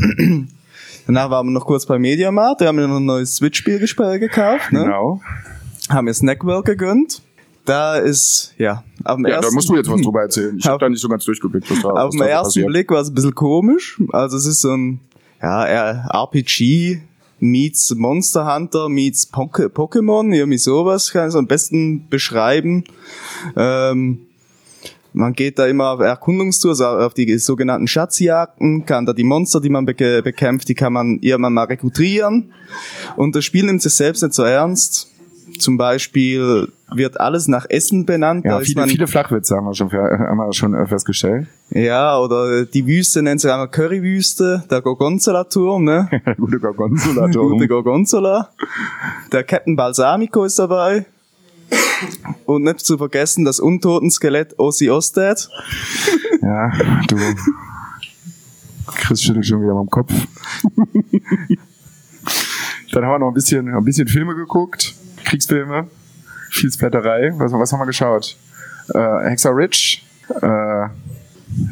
Danach 1.06 1.31
waren 1.31 1.46
wir 1.46 1.52
noch 1.52 1.64
kurz 1.64 1.87
bei 1.87 1.99
Mediamarkt, 1.99 2.61
da 2.61 2.67
haben 2.67 2.78
wir 2.78 2.88
noch 2.88 2.96
ein 2.96 3.05
neues 3.05 3.37
Switch-Spiel 3.37 3.78
gekauft, 3.78 4.73
ne? 4.73 4.82
Genau. 4.82 5.20
Haben 5.88 6.06
wir 6.08 6.14
Snackwell 6.14 6.62
gegönnt. 6.62 7.23
Da 7.64 7.96
ist, 7.96 8.55
ja, 8.58 8.82
auf 9.05 9.17
dem 9.17 9.26
Ja, 9.26 9.37
ersten, 9.37 9.50
da 9.50 9.55
musst 9.55 9.69
du 9.69 9.76
jetzt 9.76 9.90
was 9.90 10.00
drüber 10.00 10.22
erzählen. 10.22 10.56
Ich 10.58 10.67
habe 10.67 10.79
da 10.79 10.88
nicht 10.88 11.00
so 11.00 11.08
ganz 11.08 11.25
durchgeblickt, 11.25 11.70
was 11.70 11.81
da, 11.81 11.88
Auf 11.90 12.11
den 12.11 12.19
so 12.19 12.25
ersten 12.25 12.44
passiert. 12.44 12.67
Blick 12.67 12.90
war 12.90 13.00
es 13.00 13.08
ein 13.08 13.14
bisschen 13.14 13.34
komisch. 13.34 14.00
Also 14.12 14.37
es 14.37 14.46
ist 14.46 14.61
so 14.61 14.72
ein 14.72 15.00
ja, 15.40 15.64
RPG 16.25 17.02
meets 17.38 17.94
Monster 17.94 18.53
Hunter 18.55 18.88
meets 18.88 19.32
Pokémon, 19.32 20.34
irgendwie 20.34 20.58
sowas 20.58 21.10
kann 21.13 21.27
ich 21.27 21.32
so 21.32 21.39
am 21.39 21.46
besten 21.46 22.08
beschreiben. 22.08 22.84
Ähm, 23.56 24.20
man 25.13 25.32
geht 25.32 25.58
da 25.58 25.67
immer 25.67 25.93
auf 25.93 26.01
Erkundungstour, 26.01 26.72
also 26.72 26.84
auf 26.87 27.15
die 27.15 27.39
sogenannten 27.39 27.89
Schatzjagden, 27.89 28.84
kann 28.84 29.06
da 29.06 29.15
die 29.15 29.25
Monster, 29.25 29.60
die 29.60 29.70
man 29.70 29.87
beke- 29.87 30.20
bekämpft, 30.20 30.69
die 30.69 30.75
kann 30.75 30.93
man 30.93 31.19
irgendwann 31.20 31.55
mal 31.55 31.65
rekrutieren. 31.65 32.53
Und 33.17 33.34
das 33.34 33.44
Spiel 33.44 33.65
nimmt 33.65 33.81
sich 33.81 33.94
selbst 33.94 34.22
nicht 34.22 34.34
so 34.34 34.43
ernst. 34.43 35.10
Zum 35.58 35.77
Beispiel 35.77 36.69
wird 36.93 37.20
alles 37.20 37.48
nach 37.48 37.67
Essen 37.69 38.06
benannt. 38.06 38.44
Ja, 38.44 38.60
viele, 38.60 38.81
man, 38.81 38.89
viele 38.89 39.06
Flachwitze 39.06 39.56
haben 39.56 39.67
wir 39.67 39.75
schon, 39.75 39.91
haben 39.93 40.36
wir 40.36 40.53
schon 40.53 40.75
äh, 40.75 40.86
festgestellt. 40.86 41.48
ja, 41.70 42.19
oder 42.19 42.65
die 42.65 42.86
Wüste 42.86 43.22
nennt 43.22 43.41
sich 43.41 43.51
einmal 43.51 43.69
Currywüste, 43.69 44.65
der 44.70 44.82
Gorgonzola-Turm, 44.82 45.84
ne? 45.84 46.08
Der 46.25 46.34
gute 46.36 46.58
Gorgonzola. 46.58 47.27
Gute 47.29 47.69
Gorgonzola. 47.69 48.51
Der 49.32 49.44
Captain 49.44 49.77
Balsamico 49.77 50.44
ist 50.44 50.58
dabei. 50.58 51.06
Und 52.44 52.63
nicht 52.63 52.81
zu 52.81 52.98
vergessen 52.98 53.44
das 53.44 53.58
Untoten-Skelett 53.58 54.58
Ozzy 54.58 54.91
Osted. 54.91 55.48
Ja, 56.43 56.70
du. 57.08 57.17
Chris 58.86 59.22
schüttelt 59.22 59.46
schon 59.46 59.63
wieder 59.63 59.72
am 59.72 59.89
Kopf. 59.91 60.13
Dann 62.93 63.05
haben 63.05 63.13
wir 63.13 63.19
noch 63.19 63.29
ein 63.29 63.34
bisschen, 63.34 63.69
ein 63.69 63.84
bisschen 63.84 64.08
Filme 64.08 64.34
geguckt. 64.34 64.94
Kriegsfilme. 65.27 65.89
Viel 66.51 66.73
Splatterei. 66.73 67.33
Was, 67.37 67.53
was 67.53 67.73
haben 67.73 67.81
wir 67.81 67.87
geschaut? 67.87 68.37
Äh, 68.95 69.31
Hexer 69.31 69.55
Rich. 69.55 70.06
Äh, 70.41 70.87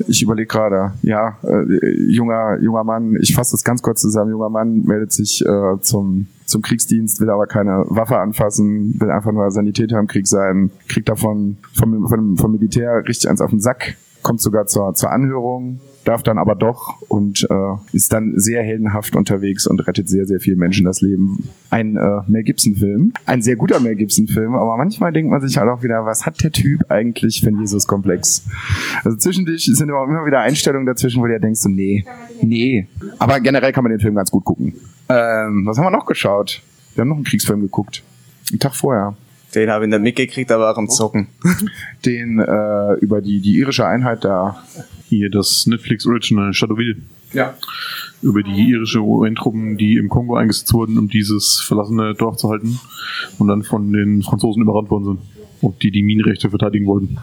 ich 0.06 0.22
überlege 0.22 0.46
gerade. 0.46 0.92
Ja, 1.02 1.38
äh, 1.42 2.02
junger, 2.08 2.58
junger 2.60 2.84
Mann. 2.84 3.16
Ich 3.20 3.34
fasse 3.34 3.52
das 3.52 3.64
ganz 3.64 3.80
kurz 3.82 4.00
zusammen. 4.00 4.32
Junger 4.32 4.50
Mann 4.50 4.82
meldet 4.84 5.12
sich 5.12 5.44
äh, 5.46 5.80
zum, 5.80 6.26
zum 6.46 6.62
Kriegsdienst, 6.62 7.20
will 7.20 7.30
aber 7.30 7.46
keine 7.46 7.84
Waffe 7.88 8.18
anfassen, 8.18 9.00
will 9.00 9.10
einfach 9.10 9.32
nur 9.32 9.50
Sanitäter 9.50 9.98
im 9.98 10.06
Krieg 10.06 10.26
sein, 10.26 10.70
kriegt 10.88 11.08
davon 11.08 11.58
vom, 11.72 12.08
vom, 12.08 12.36
vom 12.36 12.52
Militär 12.52 13.04
richtig 13.06 13.30
eins 13.30 13.40
auf 13.40 13.50
den 13.50 13.60
Sack, 13.60 13.96
kommt 14.22 14.40
sogar 14.40 14.66
zur, 14.66 14.94
zur 14.94 15.10
Anhörung, 15.10 15.80
darf 16.04 16.22
dann 16.22 16.38
aber 16.38 16.54
doch 16.54 17.00
und 17.08 17.46
äh, 17.50 17.96
ist 17.96 18.12
dann 18.12 18.34
sehr 18.36 18.62
heldenhaft 18.62 19.16
unterwegs 19.16 19.66
und 19.66 19.86
rettet 19.86 20.08
sehr, 20.08 20.26
sehr 20.26 20.40
vielen 20.40 20.58
Menschen 20.58 20.84
das 20.84 21.00
Leben. 21.00 21.48
Ein 21.70 21.96
äh, 21.96 22.20
Mel 22.26 22.44
Gibson-Film, 22.44 23.12
ein 23.26 23.42
sehr 23.42 23.56
guter 23.56 23.80
Mel 23.80 23.96
Gibson-Film, 23.96 24.54
aber 24.54 24.76
manchmal 24.76 25.12
denkt 25.12 25.30
man 25.30 25.40
sich 25.40 25.56
halt 25.56 25.68
auch 25.68 25.82
wieder, 25.82 26.04
was 26.04 26.26
hat 26.26 26.42
der 26.42 26.52
Typ 26.52 26.90
eigentlich 26.90 27.40
für 27.40 27.48
einen 27.48 27.60
Jesus-Komplex? 27.60 28.44
Also 29.02 29.16
zwischendurch 29.16 29.64
sind 29.64 29.88
immer 29.88 30.04
immer 30.04 30.26
wieder 30.26 30.40
Einstellungen 30.40 30.86
dazwischen, 30.86 31.22
wo 31.22 31.26
du 31.26 31.32
ja 31.32 31.38
denkst, 31.38 31.60
so, 31.60 31.68
nee, 31.68 32.04
nee. 32.42 32.86
Aber 33.18 33.40
generell 33.40 33.72
kann 33.72 33.84
man 33.84 33.90
den 33.90 34.00
Film 34.00 34.14
ganz 34.14 34.30
gut 34.30 34.44
gucken. 34.44 34.74
Ähm, 35.08 35.66
was 35.66 35.78
haben 35.78 35.84
wir 35.84 35.90
noch 35.90 36.06
geschaut? 36.06 36.62
Wir 36.94 37.02
haben 37.02 37.08
noch 37.08 37.16
einen 37.16 37.24
Kriegsfilm 37.24 37.60
geguckt. 37.60 38.02
Einen 38.50 38.60
Tag 38.60 38.74
vorher. 38.74 39.16
Den 39.54 39.70
habe 39.70 39.84
ich 39.84 39.90
nicht 39.90 40.02
mitgekriegt, 40.02 40.50
aber 40.50 40.70
auch 40.70 40.76
am 40.76 40.88
Zocken. 40.88 41.28
Den 42.04 42.40
äh, 42.40 42.94
über 43.00 43.20
die, 43.20 43.40
die 43.40 43.56
irische 43.56 43.86
Einheit 43.86 44.24
da. 44.24 44.62
Hier 45.08 45.30
das 45.30 45.66
Netflix 45.66 46.06
Original 46.06 46.52
Shadowville. 46.52 46.96
Ja. 47.32 47.54
Über 48.22 48.42
die 48.42 48.70
irische 48.70 49.00
UN-Truppen, 49.00 49.76
die 49.76 49.96
im 49.96 50.08
Kongo 50.08 50.36
eingesetzt 50.36 50.72
wurden, 50.72 50.98
um 50.98 51.08
dieses 51.08 51.60
verlassene 51.60 52.14
Dorf 52.14 52.36
zu 52.36 52.50
halten 52.50 52.78
und 53.38 53.48
dann 53.48 53.62
von 53.62 53.92
den 53.92 54.22
Franzosen 54.22 54.62
überrannt 54.62 54.90
worden 54.90 55.04
sind. 55.04 55.18
Und 55.60 55.82
die 55.82 55.90
die 55.90 56.02
Minenrechte 56.02 56.50
verteidigen 56.50 56.86
wollten. 56.86 57.18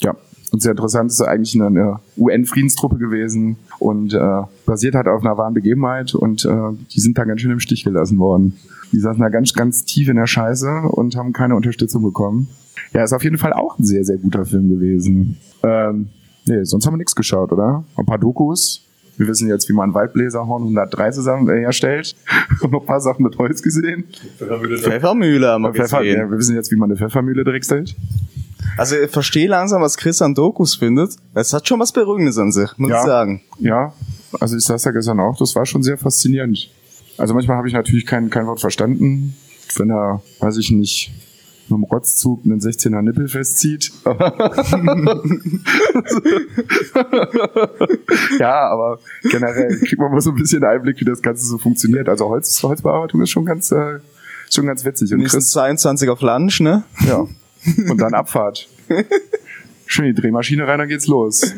Ja. 0.00 0.14
Und 0.52 0.62
sehr 0.62 0.70
interessant 0.72 1.10
ist 1.10 1.20
eigentlich 1.20 1.54
eine, 1.54 1.66
eine 1.66 2.00
UN-Friedenstruppe 2.16 2.96
gewesen 2.96 3.56
und 3.78 4.14
äh, 4.14 4.42
basiert 4.64 4.94
halt 4.94 5.08
auf 5.08 5.22
einer 5.22 5.36
wahren 5.36 5.54
Begebenheit 5.54 6.14
und 6.14 6.44
äh, 6.44 6.72
die 6.92 7.00
sind 7.00 7.18
da 7.18 7.24
ganz 7.24 7.40
schön 7.40 7.50
im 7.50 7.60
Stich 7.60 7.84
gelassen 7.84 8.18
worden. 8.18 8.56
Die 8.92 8.98
saßen 8.98 9.20
da 9.20 9.28
ganz, 9.28 9.52
ganz 9.52 9.84
tief 9.84 10.08
in 10.08 10.16
der 10.16 10.26
Scheiße 10.26 10.82
und 10.90 11.16
haben 11.16 11.32
keine 11.32 11.56
Unterstützung 11.56 12.02
bekommen. 12.02 12.48
Ja, 12.92 13.02
ist 13.04 13.12
auf 13.12 13.24
jeden 13.24 13.38
Fall 13.38 13.52
auch 13.52 13.78
ein 13.78 13.84
sehr, 13.84 14.04
sehr 14.04 14.16
guter 14.16 14.44
Film 14.44 14.68
gewesen. 14.70 15.36
Ähm, 15.62 16.08
nee, 16.46 16.62
sonst 16.64 16.86
haben 16.86 16.94
wir 16.94 16.98
nichts 16.98 17.16
geschaut, 17.16 17.52
oder? 17.52 17.84
Ein 17.96 18.06
paar 18.06 18.18
Dokus. 18.18 18.82
Wir 19.18 19.26
wissen 19.28 19.48
jetzt, 19.48 19.68
wie 19.68 19.72
man 19.72 19.94
Waldbläserhorn 19.94 20.62
103 20.62 21.10
zusammen 21.10 21.48
äh, 21.48 21.60
herstellt. 21.60 22.14
haben 22.62 22.70
noch 22.72 22.80
ein 22.82 22.86
paar 22.86 23.00
Sachen 23.00 23.22
mit 23.24 23.36
Holz 23.38 23.62
gesehen. 23.62 24.04
Pfeffermühle 24.38 25.48
haben 25.48 25.62
wir 25.62 25.72
Pfeffer, 25.72 26.00
gesehen. 26.02 26.18
ja, 26.20 26.30
wir 26.30 26.38
wissen 26.38 26.54
jetzt, 26.54 26.70
wie 26.70 26.76
man 26.76 26.90
eine 26.90 26.98
Pfeffermühle 26.98 27.44
drechselt. 27.44 27.96
Also 28.76 28.96
ich 28.96 29.10
verstehe 29.10 29.48
langsam, 29.48 29.80
was 29.82 29.96
Chris 29.96 30.20
an 30.20 30.34
Dokus 30.34 30.74
findet. 30.74 31.16
Es 31.34 31.52
hat 31.52 31.66
schon 31.66 31.80
was 31.80 31.92
Beruhigendes 31.92 32.36
an 32.38 32.52
sich, 32.52 32.70
muss 32.76 32.90
Ja. 32.90 33.00
ich 33.00 33.06
sagen. 33.06 33.40
Ja, 33.58 33.92
also 34.40 34.56
ich 34.56 34.64
saß 34.64 34.84
ja 34.84 34.90
gestern 34.90 35.18
auch, 35.20 35.36
das 35.38 35.54
war 35.56 35.64
schon 35.64 35.82
sehr 35.82 35.96
faszinierend. 35.96 36.68
Also 37.18 37.34
manchmal 37.34 37.56
habe 37.56 37.68
ich 37.68 37.74
natürlich 37.74 38.06
kein, 38.06 38.30
kein 38.30 38.46
Wort 38.46 38.60
verstanden, 38.60 39.36
wenn 39.76 39.90
er, 39.90 40.22
weiß 40.40 40.56
ich 40.58 40.70
nicht, 40.70 41.12
mit 41.68 41.78
dem 41.78 41.84
Rotzzug 41.84 42.44
einen 42.44 42.60
16er 42.60 43.02
Nippel 43.02 43.28
festzieht. 43.28 43.90
ja, 48.38 48.68
aber 48.68 49.00
generell 49.22 49.78
kriegt 49.80 49.98
man 49.98 50.12
mal 50.12 50.20
so 50.20 50.30
ein 50.30 50.36
bisschen 50.36 50.62
Einblick, 50.62 51.00
wie 51.00 51.04
das 51.04 51.22
Ganze 51.22 51.44
so 51.46 51.58
funktioniert. 51.58 52.08
Also 52.08 52.28
Holz, 52.28 52.62
Holzbearbeitung 52.62 53.20
ist 53.22 53.30
schon 53.30 53.44
ganz, 53.44 53.72
äh, 53.72 53.98
schon 54.50 54.66
ganz 54.66 54.84
witzig. 54.84 55.12
Und 55.12 55.18
Nächsten 55.18 55.38
Chris, 55.38 55.50
22 55.50 56.08
auf 56.08 56.20
Lunch, 56.20 56.60
ne? 56.60 56.84
ja. 57.06 57.26
Und 57.88 57.98
dann 58.00 58.14
Abfahrt. 58.14 58.68
Schön 59.86 60.04
die 60.04 60.14
Drehmaschine 60.14 60.68
rein, 60.68 60.78
dann 60.78 60.88
geht's 60.88 61.08
los. 61.08 61.52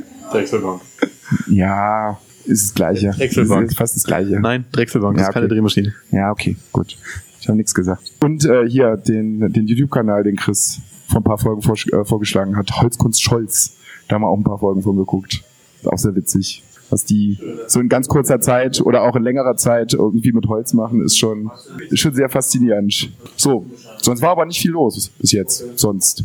Ja, 1.49 2.19
ist 2.49 2.65
das 2.65 2.75
Gleiche. 2.75 3.11
Drechselbank. 3.11 3.71
Ist 3.71 3.77
fast 3.77 3.97
das 3.97 4.05
Gleiche. 4.05 4.41
Nein, 4.41 4.65
Drechselbank, 4.73 5.17
Ja, 5.17 5.21
das 5.21 5.29
ist 5.29 5.35
keine. 5.35 5.49
Drehmaschine. 5.49 5.95
Ja, 6.11 6.31
okay, 6.31 6.57
gut. 6.73 6.97
Ich 7.41 7.49
habe 7.49 7.57
nichts 7.57 7.75
gesagt. 7.75 8.13
Und 8.21 8.45
äh, 8.45 8.69
hier 8.69 8.97
den, 8.97 9.53
den 9.53 9.67
YouTube-Kanal, 9.67 10.25
den 10.25 10.37
Chris 10.37 10.81
vor 11.09 11.21
ein 11.21 11.25
paar 11.25 11.39
Folgen 11.39 11.63
vor, 11.63 11.75
äh, 11.75 12.05
vorgeschlagen 12.05 12.57
hat, 12.57 12.71
Holzkunst 12.81 13.23
Scholz. 13.23 13.77
Da 14.09 14.15
haben 14.15 14.23
wir 14.23 14.29
auch 14.29 14.37
ein 14.37 14.45
paar 14.45 14.59
Folgen 14.59 14.83
von 14.83 14.97
geguckt. 14.97 15.43
Ist 15.81 15.89
auch 15.89 15.99
sehr 15.99 16.15
witzig. 16.15 16.63
Was 16.91 17.05
die 17.05 17.39
so 17.67 17.81
in 17.81 17.91
ganz 17.91 18.09
kurzer 18.09 18.41
Zeit 18.41 18.81
oder 18.81 19.03
auch 19.03 19.15
in 19.15 19.23
längerer 19.23 19.57
Zeit 19.57 19.93
irgendwie 19.93 20.33
mit 20.33 20.47
Holz 20.47 20.73
machen, 20.73 21.03
ist 21.03 21.19
schon, 21.19 21.51
ist 21.91 22.01
schon 22.01 22.15
sehr 22.15 22.31
faszinierend. 22.31 23.11
So, 23.37 23.67
sonst 24.01 24.23
war 24.23 24.31
aber 24.31 24.47
nicht 24.47 24.61
viel 24.61 24.71
los 24.71 25.11
bis 25.19 25.33
jetzt. 25.33 25.79
Sonst. 25.79 26.25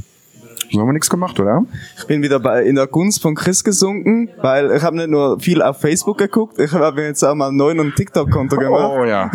So 0.74 0.80
haben 0.80 0.88
wir 0.88 0.94
nichts 0.94 1.10
gemacht, 1.12 1.40
oder? 1.40 1.64
Ich 2.00 2.08
bin 2.08 2.24
wieder 2.24 2.40
bei, 2.40 2.64
in 2.64 2.74
der 2.74 2.88
Gunst 2.88 3.22
von 3.22 3.36
Chris 3.36 3.64
gesunken, 3.64 4.30
weil 4.42 4.72
ich 4.72 4.82
habe 4.82 4.96
nicht 4.96 5.10
nur 5.10 5.40
viel 5.40 5.62
auf 5.62 5.80
Facebook 5.80 6.18
geguckt, 6.18 6.58
ich 6.58 6.72
habe 6.74 7.04
jetzt 7.04 7.24
auch 7.24 7.36
mal 7.36 7.50
einen 7.50 7.58
neuen 7.58 7.80
und 7.80 7.96
TikTok-Konto 7.96 8.56
gemacht. 8.58 8.92
Oh 8.98 9.06
ja. 9.06 9.30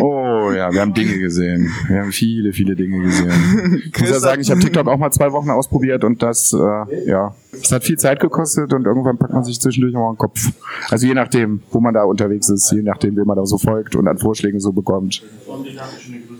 Oh 0.00 0.50
ja, 0.50 0.72
wir 0.72 0.80
haben 0.80 0.92
Dinge 0.92 1.16
gesehen. 1.20 1.70
Wir 1.86 2.00
haben 2.00 2.10
viele, 2.10 2.52
viele 2.52 2.74
Dinge 2.74 3.04
gesehen. 3.04 3.82
Ich 3.86 4.00
muss 4.00 4.10
ja 4.10 4.18
sagen, 4.18 4.42
ich 4.42 4.50
habe 4.50 4.58
TikTok 4.58 4.88
auch 4.88 4.98
mal 4.98 5.12
zwei 5.12 5.30
Wochen 5.30 5.50
ausprobiert 5.50 6.02
und 6.02 6.24
das, 6.24 6.52
äh, 6.52 7.08
ja, 7.08 7.36
es 7.52 7.70
hat 7.70 7.84
viel 7.84 7.96
Zeit 7.96 8.18
gekostet 8.18 8.72
und 8.72 8.84
irgendwann 8.84 9.16
packt 9.16 9.32
man 9.32 9.44
sich 9.44 9.60
zwischendurch 9.60 9.94
auch 9.94 10.00
mal 10.00 10.12
den 10.14 10.18
Kopf. 10.18 10.50
Also 10.88 11.06
je 11.06 11.14
nachdem, 11.14 11.62
wo 11.70 11.78
man 11.78 11.94
da 11.94 12.02
unterwegs 12.02 12.48
ist, 12.48 12.72
je 12.72 12.82
nachdem, 12.82 13.16
wem 13.16 13.26
man 13.26 13.36
da 13.36 13.46
so 13.46 13.58
folgt 13.58 13.94
und 13.94 14.08
an 14.08 14.18
Vorschlägen 14.18 14.58
so 14.58 14.72
bekommt. 14.72 15.22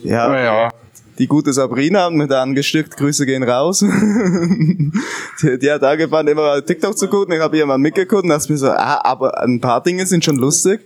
Ja, 0.03 0.43
ja. 0.43 0.71
Die 1.21 1.27
gute 1.27 1.53
Sabrina 1.53 2.07
hat 2.07 2.13
mich 2.15 2.29
da 2.29 2.43
angesteckt, 2.43 2.97
Grüße 2.97 3.27
gehen 3.27 3.43
raus. 3.43 3.81
die, 3.81 5.59
die 5.61 5.71
hat 5.71 5.85
angefangen, 5.85 6.29
immer 6.29 6.65
TikTok 6.65 6.97
zu 6.97 7.09
gucken, 7.09 7.35
ich 7.35 7.41
habe 7.41 7.59
ihr 7.59 7.67
mal 7.67 7.77
mitgeguckt 7.77 8.23
und 8.23 8.31
dachte 8.31 8.51
mir 8.51 8.59
so, 8.59 8.71
ah, 8.71 9.03
aber 9.05 9.43
ein 9.43 9.61
paar 9.61 9.83
Dinge 9.83 10.07
sind 10.07 10.25
schon 10.25 10.37
lustig. 10.37 10.81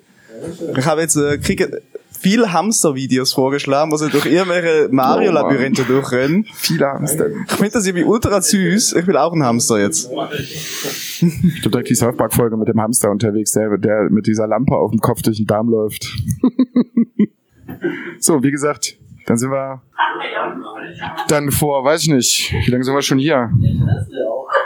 Ich 0.77 0.85
habe 0.85 1.03
jetzt, 1.03 1.15
äh, 1.17 1.39
kriege 1.39 1.81
viel 2.19 2.53
Hamster-Videos 2.53 3.33
vorgeschlagen, 3.33 3.93
wo 3.93 3.97
sie 3.97 4.11
durch 4.11 4.27
irgendwelche 4.27 4.89
Mario-Labyrinthe 4.91 5.85
durchrennen. 5.85 6.47
Viele 6.55 6.99
denn. 7.01 7.45
Ich 7.47 7.53
finde 7.53 7.71
das 7.71 7.87
irgendwie 7.87 8.05
ultra 8.05 8.41
süß. 8.41 8.95
Ich 8.95 9.07
will 9.07 9.17
auch 9.17 9.33
einen 9.33 9.45
Hamster 9.45 9.79
jetzt. 9.79 10.11
Ich 11.21 11.63
bin 11.63 11.71
direkt 11.71 11.91
die 11.91 11.95
South 11.95 12.17
Park-Folge 12.17 12.57
mit 12.57 12.67
dem 12.67 12.81
Hamster 12.81 13.11
unterwegs, 13.11 13.53
der, 13.53 13.77
der 13.79 14.11
mit 14.11 14.27
dieser 14.27 14.49
Lampe 14.49 14.75
auf 14.75 14.91
dem 14.91 15.01
Kopf 15.01 15.23
durch 15.23 15.37
den 15.37 15.47
Darm 15.47 15.69
läuft. 15.69 16.13
so, 18.19 18.43
wie 18.43 18.51
gesagt, 18.51 18.97
dann 19.27 19.37
sind 19.37 19.51
wir 19.51 19.83
dann 21.29 21.51
vor, 21.51 21.85
weiß 21.85 22.03
ich 22.03 22.09
nicht, 22.09 22.53
wie 22.67 22.71
lange 22.71 22.85
sind 22.85 22.95
wir 22.95 23.03
schon 23.03 23.19
hier? 23.19 23.51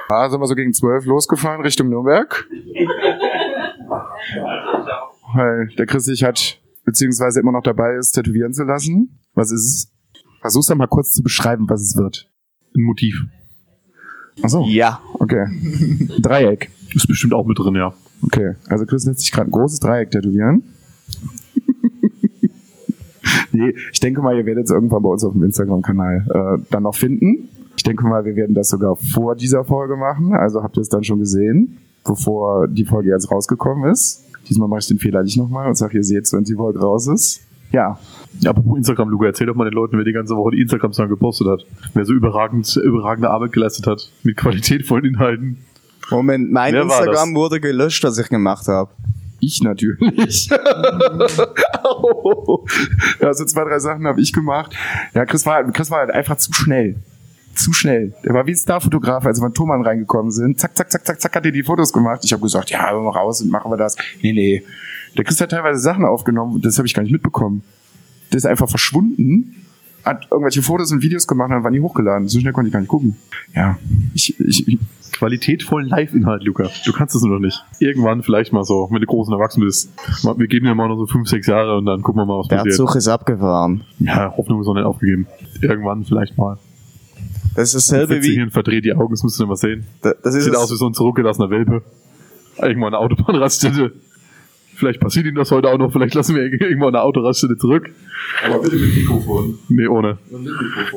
Ah, 0.09 0.29
sind 0.29 0.41
wir 0.41 0.47
so 0.47 0.55
gegen 0.55 0.73
zwölf 0.73 1.05
losgefahren 1.05 1.61
Richtung 1.63 1.89
Nürnberg. 1.91 2.47
Weil 5.35 5.69
der 5.79 5.87
Chris 5.87 6.05
sich 6.05 6.25
hat, 6.25 6.59
beziehungsweise 6.85 7.41
immer 7.41 7.53
noch 7.53 7.63
dabei 7.63 7.95
ist, 7.97 8.13
tätowieren 8.13 8.53
zu 8.53 8.65
lassen. 8.65 9.21
Was 9.35 9.51
ist 9.53 9.61
es? 9.65 9.93
Versuch's 10.41 10.67
doch 10.67 10.77
mal 10.77 10.87
kurz 10.87 11.13
zu 11.13 11.23
beschreiben, 11.23 11.69
was 11.69 11.83
es 11.83 11.97
wird. 11.97 12.31
Ein 12.77 12.83
Motiv. 12.83 13.25
Ach 14.43 14.49
so, 14.49 14.65
Ja. 14.67 15.01
okay. 15.15 15.47
Dreieck. 16.21 16.71
Ist 16.95 17.07
bestimmt 17.09 17.35
auch 17.35 17.45
mit 17.45 17.59
drin, 17.59 17.75
ja. 17.75 17.93
Okay, 18.23 18.55
also 18.69 18.87
Chris 18.87 19.05
lässt 19.05 19.21
sich 19.21 19.31
gerade 19.33 19.49
ein 19.49 19.53
großes 19.53 19.81
Dreieck 19.81 20.11
tätowieren. 20.11 20.63
Nee, 23.53 23.75
ich 23.93 24.01
denke 24.01 24.23
mal, 24.23 24.37
ihr 24.37 24.47
werdet 24.47 24.65
es 24.65 24.71
irgendwann 24.71 25.03
bei 25.03 25.09
uns 25.09 25.25
auf 25.25 25.33
dem 25.33 25.43
Instagram-Kanal 25.43 26.27
äh, 26.29 26.63
dann 26.71 26.83
noch 26.85 26.95
finden. 26.95 27.49
Ich 27.77 27.83
denke 27.83 28.05
mal, 28.07 28.25
wir 28.25 28.35
werden 28.37 28.55
das 28.55 28.69
sogar 28.69 28.97
vor 28.97 29.37
dieser 29.37 29.65
Folge 29.65 29.97
machen. 29.97 30.35
Also 30.35 30.63
habt 30.63 30.77
ihr 30.77 30.81
es 30.81 30.89
dann 30.89 31.05
schon 31.05 31.21
gesehen, 31.21 31.79
bevor 32.05 32.67
die 32.67 32.85
Folge 32.85 33.11
jetzt 33.11 33.31
rausgekommen 33.31 33.91
ist. 33.91 34.25
Diesmal 34.49 34.69
mache 34.69 34.81
ich 34.81 34.89
den 34.89 34.99
Fehler 34.99 35.23
nicht 35.23 35.37
nochmal 35.37 35.69
und 35.69 35.77
sage, 35.77 35.99
ihr 35.99 36.05
seht 36.05 36.33
wenn 36.33 36.45
die 36.45 36.55
Folge 36.55 36.81
raus 36.81 37.07
ist. 37.07 37.41
Ja, 37.71 37.99
Ja, 38.41 38.51
apropos 38.51 38.79
Instagram, 38.79 39.11
Luca, 39.11 39.27
erzähl 39.27 39.47
doch 39.47 39.55
mal 39.55 39.65
den 39.65 39.75
Leuten, 39.75 39.97
wer 39.99 40.05
die 40.05 40.13
ganze 40.13 40.35
Woche 40.37 40.53
die 40.53 40.63
Instagram-Sachen 40.63 41.11
gepostet 41.11 41.49
hat. 41.49 41.67
Wer 41.95 42.05
so 42.05 42.15
überragend, 42.15 42.75
überragende 42.83 43.31
Arbeit 43.31 43.53
geleistet 43.53 43.87
hat. 43.87 44.11
Mit 44.23 44.37
qualitätvollen 44.37 45.05
Inhalten. 45.05 45.59
Moment, 46.11 46.51
mein 46.51 46.73
Wer 46.73 46.83
Instagram 46.83 47.35
wurde 47.35 47.61
gelöscht, 47.61 48.03
was 48.05 48.19
ich 48.19 48.29
gemacht 48.29 48.67
habe. 48.69 48.91
Ich 49.41 49.63
natürlich. 49.63 50.49
ja, 53.21 53.35
so 53.35 53.45
zwei, 53.45 53.65
drei 53.65 53.79
Sachen 53.79 54.07
habe 54.07 54.21
ich 54.21 54.33
gemacht. 54.33 54.75
Ja, 55.15 55.25
Chris 55.27 55.47
war, 55.47 55.65
Chris 55.73 55.91
war 55.91 56.01
halt 56.01 56.11
einfach 56.11 56.37
zu 56.37 56.53
schnell. 56.53 56.97
Zu 57.55 57.73
schnell. 57.73 58.15
Der 58.25 58.35
war 58.35 58.47
wie 58.47 58.53
ein 58.53 58.57
Starfotograf, 58.57 59.27
als 59.27 59.41
wir 59.41 59.47
in 59.47 59.55
Thomann 59.55 59.83
reingekommen 59.83 60.31
sind. 60.31 60.61
Zack, 60.61 60.77
zack, 60.77 60.93
zack, 60.93 61.07
zack, 61.07 61.21
zack, 61.21 61.35
hat 61.35 61.45
er 61.45 61.53
die 61.53 61.63
Fotos 61.63 61.93
gemacht. 61.93 62.21
Ich 62.25 62.33
habe 62.33 62.43
gesagt, 62.43 62.71
ja, 62.71 62.93
wir 62.93 63.11
raus 63.11 63.41
und 63.41 63.51
machen 63.51 63.71
wir 63.71 63.77
das. 63.77 63.97
Nee, 64.23 64.33
nee. 64.33 64.63
Der 65.17 65.25
Chris 65.25 65.41
hat 65.41 65.51
teilweise 65.51 65.81
Sachen 65.81 66.05
aufgenommen, 66.05 66.61
das 66.61 66.79
habe 66.79 66.87
ich 66.87 66.95
gar 66.95 67.03
nicht 67.03 67.13
mitbekommen. 67.13 67.63
Der 68.31 68.37
ist 68.37 68.47
einfach 68.47 68.69
verschwunden, 68.69 69.67
hat 70.05 70.29
irgendwelche 70.31 70.63
Fotos 70.63 70.93
und 70.93 71.03
Videos 71.03 71.27
gemacht 71.27 71.49
und 71.49 71.57
dann 71.57 71.65
waren 71.65 71.73
die 71.73 71.81
hochgeladen. 71.81 72.29
So 72.29 72.39
schnell 72.39 72.53
konnte 72.53 72.69
ich 72.69 72.73
gar 72.73 72.81
nicht 72.81 72.89
gucken. 72.89 73.17
Ja, 73.55 73.79
ich, 74.15 74.39
ich 74.39 74.79
Qualitätvollen 75.19 75.89
Live-Inhalt, 75.89 76.45
Luca. 76.45 76.69
Du 76.85 76.93
kannst 76.93 77.15
es 77.17 77.23
nur 77.23 77.35
noch 77.35 77.41
nicht. 77.41 77.61
Irgendwann 77.81 78.23
vielleicht 78.23 78.53
mal 78.53 78.65
so, 78.65 78.89
wenn 78.91 79.01
du 79.01 79.07
groß 79.07 79.27
und 79.29 79.35
erwachsen 79.35 79.61
bist. 79.63 79.91
Wir 80.37 80.47
geben 80.47 80.67
dir 80.67 80.75
mal 80.77 80.87
noch 80.89 80.97
so 80.97 81.07
fünf, 81.07 81.29
sechs 81.29 81.47
Jahre 81.49 81.77
und 81.77 81.87
dann 81.87 82.03
gucken 82.03 82.21
wir 82.23 82.27
mal, 82.27 82.39
was 82.39 82.49
Der 82.49 82.57
passiert. 82.59 82.77
Zug 82.77 82.95
ist 82.95 83.09
abgefahren. 83.09 83.83
Ja, 83.99 84.33
Hoffnung 84.37 84.61
ist 84.61 84.67
noch 84.69 84.75
nicht 84.75 84.85
aufgegeben. 84.85 85.27
Irgendwann 85.61 86.05
vielleicht 86.05 86.39
mal. 86.39 86.59
Das 87.57 87.75
ist 87.75 87.91
dasselbe 87.91 88.23
wie, 88.23 88.41
und 88.41 88.53
verdreht 88.53 88.85
die 88.85 88.93
Augen, 88.95 89.13
das 89.13 89.25
musst 89.25 89.39
du 89.41 89.43
nicht 89.43 89.49
mal 89.49 89.57
sehen. 89.57 89.85
da- 90.03 90.15
das 90.23 90.37
ist 90.37 90.45
Sieht 90.45 90.55
das- 90.55 90.63
aus 90.63 90.71
wie 90.71 90.77
so 90.77 90.87
ein 90.87 90.95
zurückgelassener 90.95 91.51
Welpe. 91.51 91.83
Irgendwann 92.63 92.95
eine 92.95 92.99
Autobahnraststätte. 92.99 93.93
Vielleicht 94.79 95.01
passiert 95.01 95.27
ihm 95.27 95.35
das 95.35 95.51
heute 95.51 95.69
auch 95.69 95.77
noch. 95.77 95.93
Vielleicht 95.93 96.15
lassen 96.15 96.37
wir 96.37 96.43
irgendwann 96.61 96.95
eine 96.95 97.03
Autoraststätte 97.03 97.57
zurück. 97.57 97.91
aber 98.47 98.63
bitte 98.63 98.77
mit 98.77 98.95
Mikrofon. 98.95 99.59
Nee, 99.69 99.89
ohne. 99.89 100.19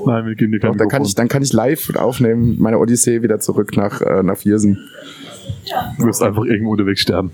Nein, 0.05 0.25
wir 0.27 0.35
geben 0.35 0.51
dir 0.51 0.59
kein 0.59 0.77
Dann 0.77 0.87
kann, 0.87 1.03
ich, 1.03 1.15
dann 1.15 1.27
kann 1.27 1.41
ich 1.41 1.51
live 1.51 1.95
aufnehmen, 1.95 2.57
meine 2.59 2.77
Odyssee 2.77 3.23
wieder 3.23 3.39
zurück 3.39 3.75
nach, 3.75 4.01
äh, 4.01 4.21
nach 4.21 4.37
Viersen. 4.37 4.77
Du 5.97 6.05
wirst 6.05 6.21
einfach 6.21 6.43
irgendwo 6.43 6.73
unterwegs 6.73 7.01
sterben. 7.01 7.31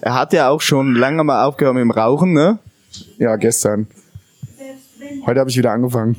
Er 0.00 0.14
hat 0.14 0.32
ja 0.32 0.48
auch 0.48 0.62
schon 0.62 0.94
lange 0.94 1.24
mal 1.24 1.44
aufgehört 1.44 1.74
mit 1.74 1.82
dem 1.82 1.90
Rauchen, 1.90 2.32
ne? 2.32 2.58
Ja, 3.18 3.36
gestern. 3.36 3.86
Heute 5.26 5.40
habe 5.40 5.50
ich 5.50 5.56
wieder 5.56 5.72
angefangen. 5.72 6.16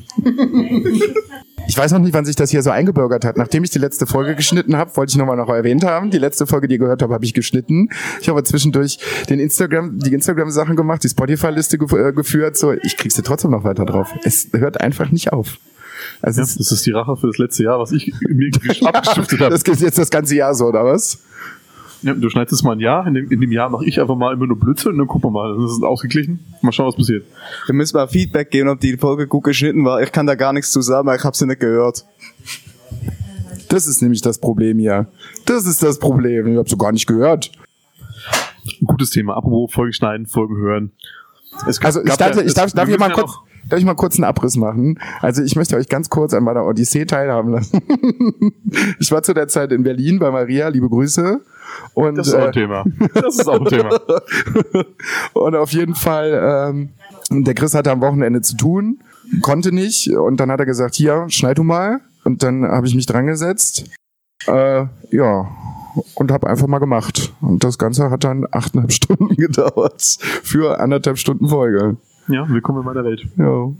Ich 1.66 1.76
weiß 1.78 1.92
noch 1.92 1.98
nicht, 1.98 2.12
wann 2.12 2.24
sich 2.24 2.36
das 2.36 2.50
hier 2.50 2.62
so 2.62 2.70
eingebürgert 2.70 3.24
hat. 3.24 3.36
Nachdem 3.36 3.64
ich 3.64 3.70
die 3.70 3.78
letzte 3.78 4.06
Folge 4.06 4.34
geschnitten 4.34 4.76
habe, 4.76 4.94
wollte 4.96 5.10
ich 5.12 5.16
nochmal 5.16 5.36
noch 5.36 5.48
erwähnt 5.48 5.84
haben. 5.84 6.10
Die 6.10 6.18
letzte 6.18 6.46
Folge, 6.46 6.68
die 6.68 6.74
ihr 6.74 6.78
gehört 6.78 7.02
habt, 7.02 7.12
habe 7.12 7.24
ich 7.24 7.34
geschnitten. 7.34 7.88
Ich 8.20 8.28
habe 8.28 8.42
zwischendurch 8.42 8.98
den 9.30 9.40
Instagram, 9.40 9.98
die 9.98 10.12
Instagram-Sachen 10.12 10.76
gemacht, 10.76 11.02
die 11.04 11.08
Spotify-Liste 11.08 11.76
äh, 11.76 12.12
geführt. 12.12 12.56
So, 12.56 12.72
ich 12.72 12.96
krieg 12.96 13.12
sie 13.12 13.22
trotzdem 13.22 13.50
noch 13.50 13.64
weiter 13.64 13.86
drauf. 13.86 14.12
Es 14.24 14.48
hört 14.52 14.80
einfach 14.80 15.10
nicht 15.10 15.32
auf. 15.32 15.58
Also 16.20 16.42
Ja, 16.42 16.46
das 16.46 16.70
ist 16.70 16.86
die 16.86 16.90
Rache 16.90 17.16
für 17.16 17.28
das 17.28 17.38
letzte 17.38 17.64
Jahr, 17.64 17.78
was 17.78 17.92
ich 17.92 18.12
mir 18.28 18.50
abgestiftet 18.84 19.40
habe. 19.40 19.50
das 19.50 19.64
geht 19.64 19.80
jetzt 19.80 19.98
das 19.98 20.10
ganze 20.10 20.34
Jahr 20.34 20.54
so, 20.54 20.66
oder 20.66 20.84
was? 20.84 21.18
Ja, 22.04 22.14
du 22.14 22.28
schneidest 22.28 22.52
es 22.52 22.62
mal 22.62 22.72
ein 22.72 22.80
Jahr, 22.80 23.06
in 23.06 23.14
dem, 23.14 23.30
in 23.30 23.40
dem 23.40 23.50
Jahr 23.50 23.70
mache 23.70 23.84
ich 23.86 24.00
einfach 24.00 24.14
mal 24.16 24.32
immer 24.34 24.46
nur 24.46 24.58
Blödsinn 24.58 24.92
und 24.92 24.98
dann 24.98 25.06
gucken 25.06 25.28
wir 25.28 25.32
mal. 25.32 25.56
Das 25.60 25.72
ist 25.72 25.82
ausgeglichen. 25.82 26.38
Mal 26.62 26.70
schauen, 26.72 26.86
was 26.88 26.96
passiert. 26.96 27.24
Wir 27.66 27.74
müssen 27.74 27.96
mal 27.96 28.06
Feedback 28.08 28.50
geben, 28.50 28.68
ob 28.68 28.78
die 28.80 28.96
Folge 28.96 29.26
gut 29.26 29.44
geschnitten 29.44 29.84
war. 29.84 30.02
Ich 30.02 30.12
kann 30.12 30.26
da 30.26 30.34
gar 30.34 30.52
nichts 30.52 30.70
zu 30.70 30.80
sagen, 30.82 31.06
weil 31.08 31.18
ich 31.18 31.24
habe 31.24 31.36
sie 31.36 31.46
nicht 31.46 31.60
gehört. 31.60 32.04
Das 33.68 33.86
ist 33.86 34.02
nämlich 34.02 34.20
das 34.20 34.38
Problem 34.38 34.78
hier. 34.78 35.06
Das 35.46 35.66
ist 35.66 35.82
das 35.82 35.98
Problem. 35.98 36.46
Ich 36.48 36.56
habe 36.58 36.68
so 36.68 36.76
gar 36.76 36.92
nicht 36.92 37.06
gehört. 37.06 37.50
Ein 38.80 38.86
gutes 38.86 39.10
Thema. 39.10 39.36
Apropos 39.36 39.72
Folgen 39.72 39.92
schneiden, 39.92 40.26
Folgen 40.26 40.56
hören. 40.56 40.92
Gab- 41.66 41.84
Also 41.84 42.02
ich, 42.04 42.12
dachte, 42.16 42.40
ja- 42.40 42.46
ich 42.46 42.54
darf, 42.54 42.72
darf 42.72 42.88
hier 42.88 42.98
mal 42.98 43.08
ja 43.10 43.14
kurz, 43.14 43.32
darf 43.68 43.78
ich 43.78 43.84
mal 43.84 43.94
kurz 43.94 44.16
einen 44.16 44.24
Abriss 44.24 44.56
machen? 44.56 44.98
Also 45.20 45.42
ich 45.42 45.56
möchte 45.56 45.76
euch 45.76 45.88
ganz 45.88 46.10
kurz 46.10 46.34
an 46.34 46.44
meiner 46.44 46.64
Odyssee 46.66 47.04
teilhaben 47.04 47.50
lassen. 47.52 47.80
ich 48.98 49.10
war 49.10 49.22
zu 49.22 49.34
der 49.34 49.48
Zeit 49.48 49.72
in 49.72 49.82
Berlin 49.82 50.18
bei 50.18 50.30
Maria, 50.30 50.68
liebe 50.68 50.88
Grüße. 50.88 51.40
Und, 51.94 52.16
Das 52.16 52.28
ist 52.28 52.34
auch 52.34 52.40
äh, 52.40 52.46
ein 52.46 52.52
Thema. 52.52 52.84
Das 53.14 53.38
ist 53.38 53.48
auch 53.48 53.60
ein 53.60 53.66
Thema. 53.66 54.00
und 55.32 55.56
auf 55.56 55.72
jeden 55.72 55.94
Fall, 55.94 56.68
ähm, 56.70 57.44
der 57.44 57.54
Chris 57.54 57.74
hatte 57.74 57.90
am 57.90 58.00
Wochenende 58.00 58.40
zu 58.42 58.56
tun, 58.56 59.00
konnte 59.42 59.72
nicht. 59.72 60.10
Und 60.10 60.38
dann 60.38 60.50
hat 60.50 60.60
er 60.60 60.66
gesagt, 60.66 60.94
hier, 60.94 61.26
schneid 61.28 61.58
du 61.58 61.62
mal. 61.62 62.00
Und 62.24 62.42
dann 62.42 62.64
habe 62.64 62.86
ich 62.86 62.94
mich 62.94 63.06
dran 63.06 63.26
gesetzt. 63.26 63.84
Äh, 64.46 64.86
ja, 65.10 65.48
und 66.14 66.32
habe 66.32 66.48
einfach 66.48 66.66
mal 66.66 66.78
gemacht. 66.78 67.32
Und 67.40 67.64
das 67.64 67.78
Ganze 67.78 68.10
hat 68.10 68.24
dann 68.24 68.46
achteinhalb 68.50 68.92
Stunden 69.04 69.34
gedauert 69.36 70.02
für 70.42 70.80
anderthalb 70.80 71.18
Stunden 71.18 71.48
Folge. 71.48 71.96
Ja, 72.28 72.48
willkommen 72.48 72.80
in 72.80 72.84
meiner 72.86 73.04
Welt. 73.04 73.26
Ja. 73.36 73.70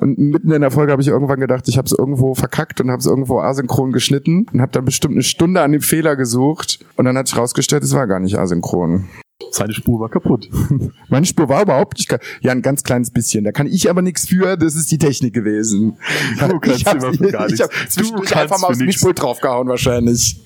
Und 0.00 0.18
mitten 0.18 0.50
in 0.50 0.60
der 0.62 0.70
Folge 0.70 0.92
habe 0.92 1.02
ich 1.02 1.08
irgendwann 1.08 1.40
gedacht, 1.40 1.68
ich 1.68 1.78
habe 1.78 1.86
es 1.86 1.92
irgendwo 1.92 2.34
verkackt 2.34 2.80
und 2.80 2.90
habe 2.90 3.00
es 3.00 3.06
irgendwo 3.06 3.40
asynchron 3.40 3.92
geschnitten 3.92 4.46
und 4.52 4.60
habe 4.60 4.72
dann 4.72 4.84
bestimmt 4.84 5.14
eine 5.14 5.22
Stunde 5.22 5.62
an 5.62 5.72
dem 5.72 5.80
Fehler 5.82 6.16
gesucht 6.16 6.78
und 6.96 7.04
dann 7.04 7.16
hat 7.16 7.28
sich 7.28 7.36
rausgestellt, 7.36 7.82
es 7.82 7.94
war 7.94 8.06
gar 8.06 8.20
nicht 8.20 8.38
asynchron. 8.38 9.06
Seine 9.50 9.74
Spur 9.74 10.00
war 10.00 10.08
kaputt. 10.08 10.48
Meine 11.10 11.26
Spur 11.26 11.48
war 11.50 11.62
überhaupt 11.62 11.98
nicht, 11.98 12.08
ka- 12.08 12.18
ja 12.40 12.52
ein 12.52 12.62
ganz 12.62 12.82
kleines 12.84 13.10
bisschen. 13.10 13.44
Da 13.44 13.52
kann 13.52 13.66
ich 13.66 13.90
aber 13.90 14.00
nichts 14.00 14.26
für. 14.26 14.56
Das 14.56 14.74
ist 14.74 14.90
die 14.90 14.96
Technik 14.98 15.34
gewesen. 15.34 15.96
Du 16.48 16.58
kannst 16.58 16.80
ich 16.80 16.86
hab, 16.86 16.94
immer 17.02 17.12
für 17.12 17.30
gar 17.30 17.44
ich 17.46 17.52
nichts. 17.52 17.62
hab 17.62 17.70
Du 17.70 17.88
zwischendurch 17.88 18.34
einfach 18.36 18.58
mal 18.60 18.68
aufs. 18.68 18.78
Mischpult 18.78 19.20
draufgehauen 19.20 19.68
wahrscheinlich. 19.68 20.40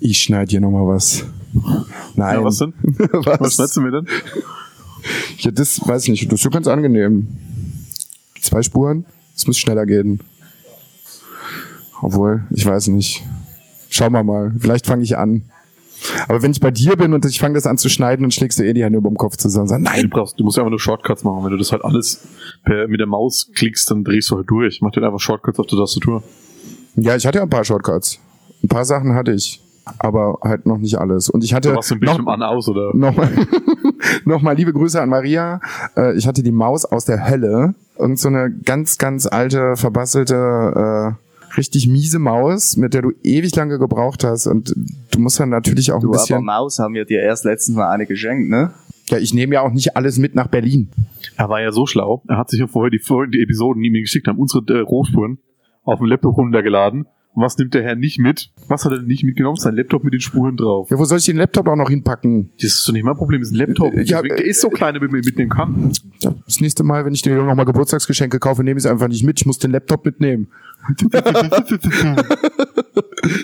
Ich 0.00 0.20
schneide 0.20 0.50
hier 0.50 0.60
nochmal 0.60 0.86
was. 0.86 1.24
Nein. 2.14 2.34
Ja, 2.36 2.44
was 2.44 2.58
denn? 2.58 2.74
was? 2.82 3.40
Was 3.40 3.54
schneidest 3.54 3.76
du 3.76 3.80
mir 3.80 3.90
denn? 3.90 4.06
Ja, 5.38 5.50
das 5.50 5.80
weiß 5.86 6.04
ich 6.04 6.08
nicht. 6.10 6.26
Das 6.32 6.38
ist 6.40 6.42
so 6.42 6.50
ganz 6.50 6.66
angenehm. 6.66 7.28
Zwei 8.40 8.62
Spuren, 8.62 9.04
es 9.36 9.46
muss 9.46 9.58
schneller 9.58 9.86
gehen. 9.86 10.20
Obwohl, 12.00 12.44
ich 12.50 12.64
weiß 12.64 12.88
nicht. 12.88 13.24
Schauen 13.90 14.12
wir 14.12 14.22
mal. 14.22 14.52
Vielleicht 14.58 14.86
fange 14.86 15.02
ich 15.02 15.16
an. 15.16 15.42
Aber 16.28 16.42
wenn 16.42 16.52
ich 16.52 16.60
bei 16.60 16.70
dir 16.70 16.96
bin 16.96 17.12
und 17.12 17.24
ich 17.24 17.40
fange 17.40 17.54
das 17.54 17.66
an 17.66 17.76
zu 17.76 17.88
schneiden, 17.88 18.22
dann 18.22 18.30
schlägst 18.30 18.58
du 18.58 18.62
eh 18.64 18.72
die 18.72 18.84
Hände 18.84 18.98
über 18.98 19.08
dem 19.10 19.16
Kopf 19.16 19.36
zusammen 19.36 19.62
und 19.62 19.68
sagst, 19.68 19.86
Du 19.86 19.90
nein. 19.90 20.10
brauchst, 20.10 20.38
du 20.38 20.44
musst 20.44 20.56
einfach 20.58 20.70
nur 20.70 20.78
Shortcuts 20.78 21.24
machen. 21.24 21.42
Wenn 21.44 21.50
du 21.50 21.56
das 21.56 21.72
halt 21.72 21.84
alles 21.84 22.20
per, 22.64 22.86
mit 22.86 23.00
der 23.00 23.08
Maus 23.08 23.50
klickst, 23.54 23.90
dann 23.90 24.04
drehst 24.04 24.30
du 24.30 24.36
halt 24.36 24.48
durch. 24.48 24.80
Mach 24.80 24.92
dir 24.92 25.02
einfach 25.02 25.18
Shortcuts 25.18 25.58
auf 25.58 25.66
der 25.66 25.78
Tastatur. 25.78 26.22
Ja, 26.94 27.16
ich 27.16 27.26
hatte 27.26 27.38
ja 27.38 27.42
ein 27.42 27.50
paar 27.50 27.64
Shortcuts. 27.64 28.20
Ein 28.62 28.68
paar 28.68 28.84
Sachen 28.84 29.14
hatte 29.14 29.32
ich. 29.32 29.60
Aber 29.98 30.38
halt 30.42 30.66
noch 30.66 30.78
nicht 30.78 30.96
alles. 30.98 31.30
Und 31.30 31.42
ich 31.42 31.52
hatte 31.54 31.70
Da 31.70 31.76
warst 31.76 31.90
du 31.90 31.94
ein 31.94 32.00
Bildschirm 32.00 32.28
an, 32.28 32.42
aus 32.42 32.68
oder? 32.68 32.94
Nochmal, 32.94 33.30
nochmal 34.24 34.56
liebe 34.56 34.72
Grüße 34.72 35.00
an 35.00 35.08
Maria. 35.08 35.60
Äh, 35.96 36.16
Ich 36.16 36.26
hatte 36.26 36.42
die 36.42 36.52
Maus 36.52 36.84
aus 36.84 37.04
der 37.04 37.28
Hölle. 37.28 37.74
Irgend 37.98 38.18
so 38.18 38.28
eine 38.28 38.50
ganz, 38.50 38.98
ganz 38.98 39.26
alte, 39.26 39.76
verbasselte, 39.76 40.34
äh, 40.34 41.56
richtig 41.56 41.88
miese 41.88 42.18
Maus, 42.18 42.76
mit 42.76 42.94
der 42.94 43.02
du 43.02 43.12
ewig 43.22 43.54
lange 43.56 43.78
gebraucht 43.78 44.24
hast. 44.24 44.46
Und 44.46 44.74
du 45.10 45.18
musst 45.18 45.40
dann 45.40 45.48
natürlich 45.48 45.92
auch 45.92 45.96
ein 45.96 46.02
Du, 46.02 46.08
aber 46.08 46.18
bisschen. 46.18 46.44
Maus 46.44 46.78
haben 46.78 46.94
wir 46.94 47.04
dir 47.04 47.20
erst 47.20 47.44
letztens 47.44 47.76
mal 47.76 47.90
eine 47.90 48.06
geschenkt, 48.06 48.48
ne? 48.50 48.72
Ja, 49.08 49.18
ich 49.18 49.32
nehme 49.32 49.54
ja 49.54 49.62
auch 49.62 49.72
nicht 49.72 49.96
alles 49.96 50.18
mit 50.18 50.34
nach 50.34 50.48
Berlin. 50.48 50.90
Er 51.36 51.48
war 51.48 51.60
ja 51.62 51.72
so 51.72 51.86
schlau. 51.86 52.22
Er 52.28 52.36
hat 52.36 52.50
sich 52.50 52.60
ja 52.60 52.66
vorher 52.66 52.90
die, 52.90 53.00
die 53.32 53.42
Episoden, 53.42 53.82
die 53.82 53.90
mir 53.90 54.02
geschickt 54.02 54.28
haben, 54.28 54.38
unsere 54.38 54.62
äh, 54.68 54.80
Rohspuren 54.80 55.38
auf 55.84 55.98
dem 55.98 56.08
Laptop 56.08 56.36
runtergeladen. 56.36 57.06
Was 57.40 57.56
nimmt 57.56 57.72
der 57.72 57.84
Herr 57.84 57.94
nicht 57.94 58.18
mit? 58.18 58.50
Was 58.66 58.84
hat 58.84 58.90
er 58.90 59.00
nicht 59.00 59.22
mitgenommen? 59.22 59.56
Sein 59.56 59.76
Laptop 59.76 60.02
mit 60.02 60.12
den 60.12 60.20
Spuren 60.20 60.56
drauf. 60.56 60.90
Ja, 60.90 60.98
wo 60.98 61.04
soll 61.04 61.18
ich 61.18 61.26
den 61.26 61.36
Laptop 61.36 61.68
auch 61.68 61.76
noch 61.76 61.88
hinpacken? 61.88 62.50
Das 62.60 62.72
ist 62.74 62.88
doch 62.88 62.92
nicht 62.92 63.04
mein 63.04 63.14
Problem, 63.14 63.40
das 63.40 63.50
ist 63.50 63.54
ein 63.54 63.58
Laptop. 63.58 63.94
Ja, 63.94 64.22
der 64.22 64.44
ist 64.44 64.60
so 64.60 64.70
klein, 64.70 64.94
damit 64.94 65.12
man 65.12 65.20
ihn 65.20 65.24
mitnehmen 65.24 65.50
kann. 65.50 65.92
Das 66.46 66.60
nächste 66.60 66.82
Mal, 66.82 67.04
wenn 67.04 67.14
ich 67.14 67.22
dir 67.22 67.36
nochmal 67.36 67.64
Geburtstagsgeschenke 67.64 68.40
kaufe, 68.40 68.64
nehme 68.64 68.78
ich 68.78 68.84
es 68.84 68.90
einfach 68.90 69.06
nicht 69.06 69.22
mit. 69.22 69.40
Ich 69.40 69.46
muss 69.46 69.58
den 69.58 69.70
Laptop 69.70 70.04
mitnehmen. 70.04 70.48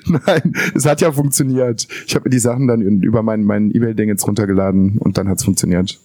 Nein, 0.06 0.54
es 0.74 0.86
hat 0.86 1.00
ja 1.00 1.12
funktioniert. 1.12 1.86
Ich 2.06 2.16
habe 2.16 2.24
mir 2.24 2.30
die 2.30 2.40
Sachen 2.40 2.66
dann 2.66 2.80
über 2.80 3.22
mein, 3.22 3.44
mein 3.44 3.70
E-Mail-Ding 3.72 4.08
jetzt 4.08 4.26
runtergeladen 4.26 4.98
und 4.98 5.18
dann 5.18 5.28
hat's 5.28 5.44
funktioniert. 5.44 6.00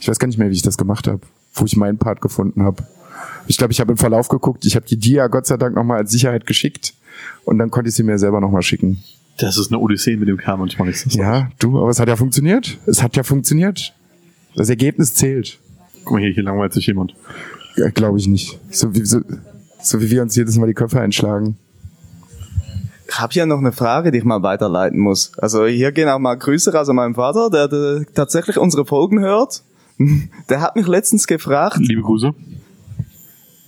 Ich 0.00 0.08
weiß 0.08 0.18
gar 0.18 0.26
nicht 0.26 0.38
mehr, 0.38 0.50
wie 0.50 0.54
ich 0.54 0.62
das 0.62 0.76
gemacht 0.76 1.06
habe, 1.06 1.20
wo 1.54 1.64
ich 1.66 1.76
meinen 1.76 1.98
Part 1.98 2.20
gefunden 2.20 2.62
habe. 2.62 2.82
Ich 3.46 3.58
glaube, 3.58 3.72
ich 3.72 3.80
habe 3.80 3.92
im 3.92 3.98
Verlauf 3.98 4.26
geguckt. 4.28 4.64
Ich 4.64 4.74
habe 4.74 4.86
die 4.86 4.96
Dia 4.96 5.28
Gott 5.28 5.46
sei 5.46 5.56
Dank 5.56 5.76
nochmal 5.76 5.98
als 5.98 6.10
Sicherheit 6.10 6.46
geschickt 6.46 6.94
und 7.44 7.58
dann 7.58 7.70
konnte 7.70 7.88
ich 7.88 7.94
sie 7.94 8.02
mir 8.02 8.18
selber 8.18 8.40
nochmal 8.40 8.62
schicken. 8.62 9.02
Das 9.38 9.56
ist 9.56 9.72
eine 9.72 9.80
Odyssee 9.80 10.16
mit 10.16 10.28
dem 10.28 10.36
Kern 10.36 10.60
manchmal 10.60 10.88
ist 10.88 11.06
das. 11.06 11.14
Ja, 11.14 11.50
du, 11.58 11.78
aber 11.80 11.90
es 11.90 11.98
hat 11.98 12.08
ja 12.08 12.16
funktioniert. 12.16 12.78
Es 12.86 13.02
hat 13.02 13.16
ja 13.16 13.22
funktioniert. 13.22 13.94
Das 14.54 14.68
Ergebnis 14.68 15.14
zählt. 15.14 15.58
Guck 16.04 16.14
mal 16.14 16.20
hier, 16.20 16.32
hier 16.32 16.42
langweilt 16.42 16.72
sich 16.72 16.86
jemand. 16.86 17.14
Ja, 17.76 17.88
Glaube 17.88 18.18
ich 18.18 18.26
nicht. 18.26 18.58
So 18.70 18.94
wie, 18.94 19.04
so, 19.04 19.20
so 19.82 20.00
wie 20.00 20.10
wir 20.10 20.22
uns 20.22 20.36
jedes 20.36 20.56
Mal 20.58 20.66
die 20.66 20.74
Köpfe 20.74 21.00
einschlagen. 21.00 21.56
Ich 23.08 23.20
habe 23.20 23.34
ja 23.34 23.46
noch 23.46 23.58
eine 23.58 23.72
Frage, 23.72 24.10
die 24.10 24.18
ich 24.18 24.24
mal 24.24 24.42
weiterleiten 24.42 24.98
muss. 24.98 25.32
Also 25.38 25.66
hier 25.66 25.92
gehen 25.92 26.08
auch 26.08 26.18
mal 26.18 26.34
Grüße 26.34 26.72
raus 26.72 26.88
an 26.88 26.96
meinen 26.96 27.14
Vater, 27.14 27.50
der, 27.50 27.68
der 27.68 28.06
tatsächlich 28.14 28.58
unsere 28.58 28.86
Folgen 28.86 29.20
hört. 29.20 29.62
Der 30.48 30.60
hat 30.62 30.74
mich 30.74 30.86
letztens 30.86 31.26
gefragt, 31.26 31.76
Liebe 31.78 32.00
Grüße. 32.00 32.34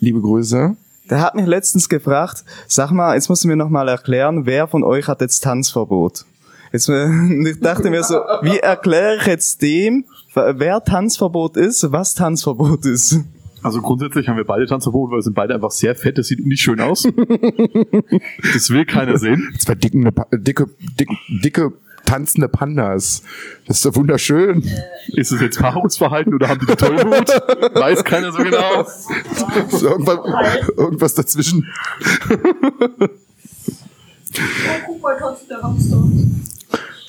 Liebe 0.00 0.20
Grüße. 0.20 0.76
Der 1.10 1.20
hat 1.20 1.34
mich 1.34 1.46
letztens 1.46 1.88
gefragt, 1.88 2.44
sag 2.66 2.90
mal, 2.90 3.14
jetzt 3.14 3.28
musst 3.28 3.44
du 3.44 3.48
mir 3.48 3.56
noch 3.56 3.68
mal 3.68 3.88
erklären, 3.88 4.46
wer 4.46 4.66
von 4.68 4.84
euch 4.84 5.08
hat 5.08 5.20
jetzt 5.20 5.40
Tanzverbot? 5.44 6.24
Jetzt, 6.72 6.88
äh, 6.88 7.08
ich 7.50 7.60
dachte 7.60 7.90
mir 7.90 8.02
so, 8.02 8.16
wie 8.42 8.58
erkläre 8.58 9.16
ich 9.16 9.26
jetzt 9.26 9.62
dem, 9.62 10.04
wer 10.34 10.82
Tanzverbot 10.82 11.56
ist, 11.56 11.92
was 11.92 12.14
Tanzverbot 12.14 12.84
ist? 12.86 13.20
Also 13.62 13.80
grundsätzlich 13.80 14.28
haben 14.28 14.36
wir 14.36 14.44
beide 14.44 14.66
Tanzverbot, 14.66 15.10
weil 15.10 15.18
wir 15.18 15.22
sind 15.22 15.34
beide 15.34 15.54
einfach 15.54 15.70
sehr 15.70 15.94
fett, 15.94 16.18
das 16.18 16.26
sieht 16.26 16.44
nicht 16.44 16.60
schön 16.60 16.80
aus. 16.80 17.02
das 18.54 18.70
will 18.70 18.84
keiner 18.84 19.16
sehen. 19.18 19.54
Zwei 19.58 19.74
dicken, 19.74 20.04
Pa- 20.12 20.26
dicke, 20.32 20.66
dicke, 20.98 21.14
dicke 21.42 21.72
tanzende 22.04 22.48
Pandas. 22.48 23.22
Das 23.66 23.78
ist 23.78 23.84
doch 23.86 23.96
wunderschön. 23.96 24.62
Ist 25.08 25.32
es 25.32 25.40
jetzt 25.40 25.58
Paarungsverhalten 25.58 26.34
oder 26.34 26.48
haben 26.48 26.60
die 26.60 26.66
die 26.66 26.76
Tollwut? 26.76 27.28
Weiß 27.74 28.04
keiner 28.04 28.32
so 28.32 28.38
genau. 28.38 28.84
So 29.68 29.88
irgendwas, 29.88 30.18
irgendwas 30.76 31.14
dazwischen. 31.14 31.66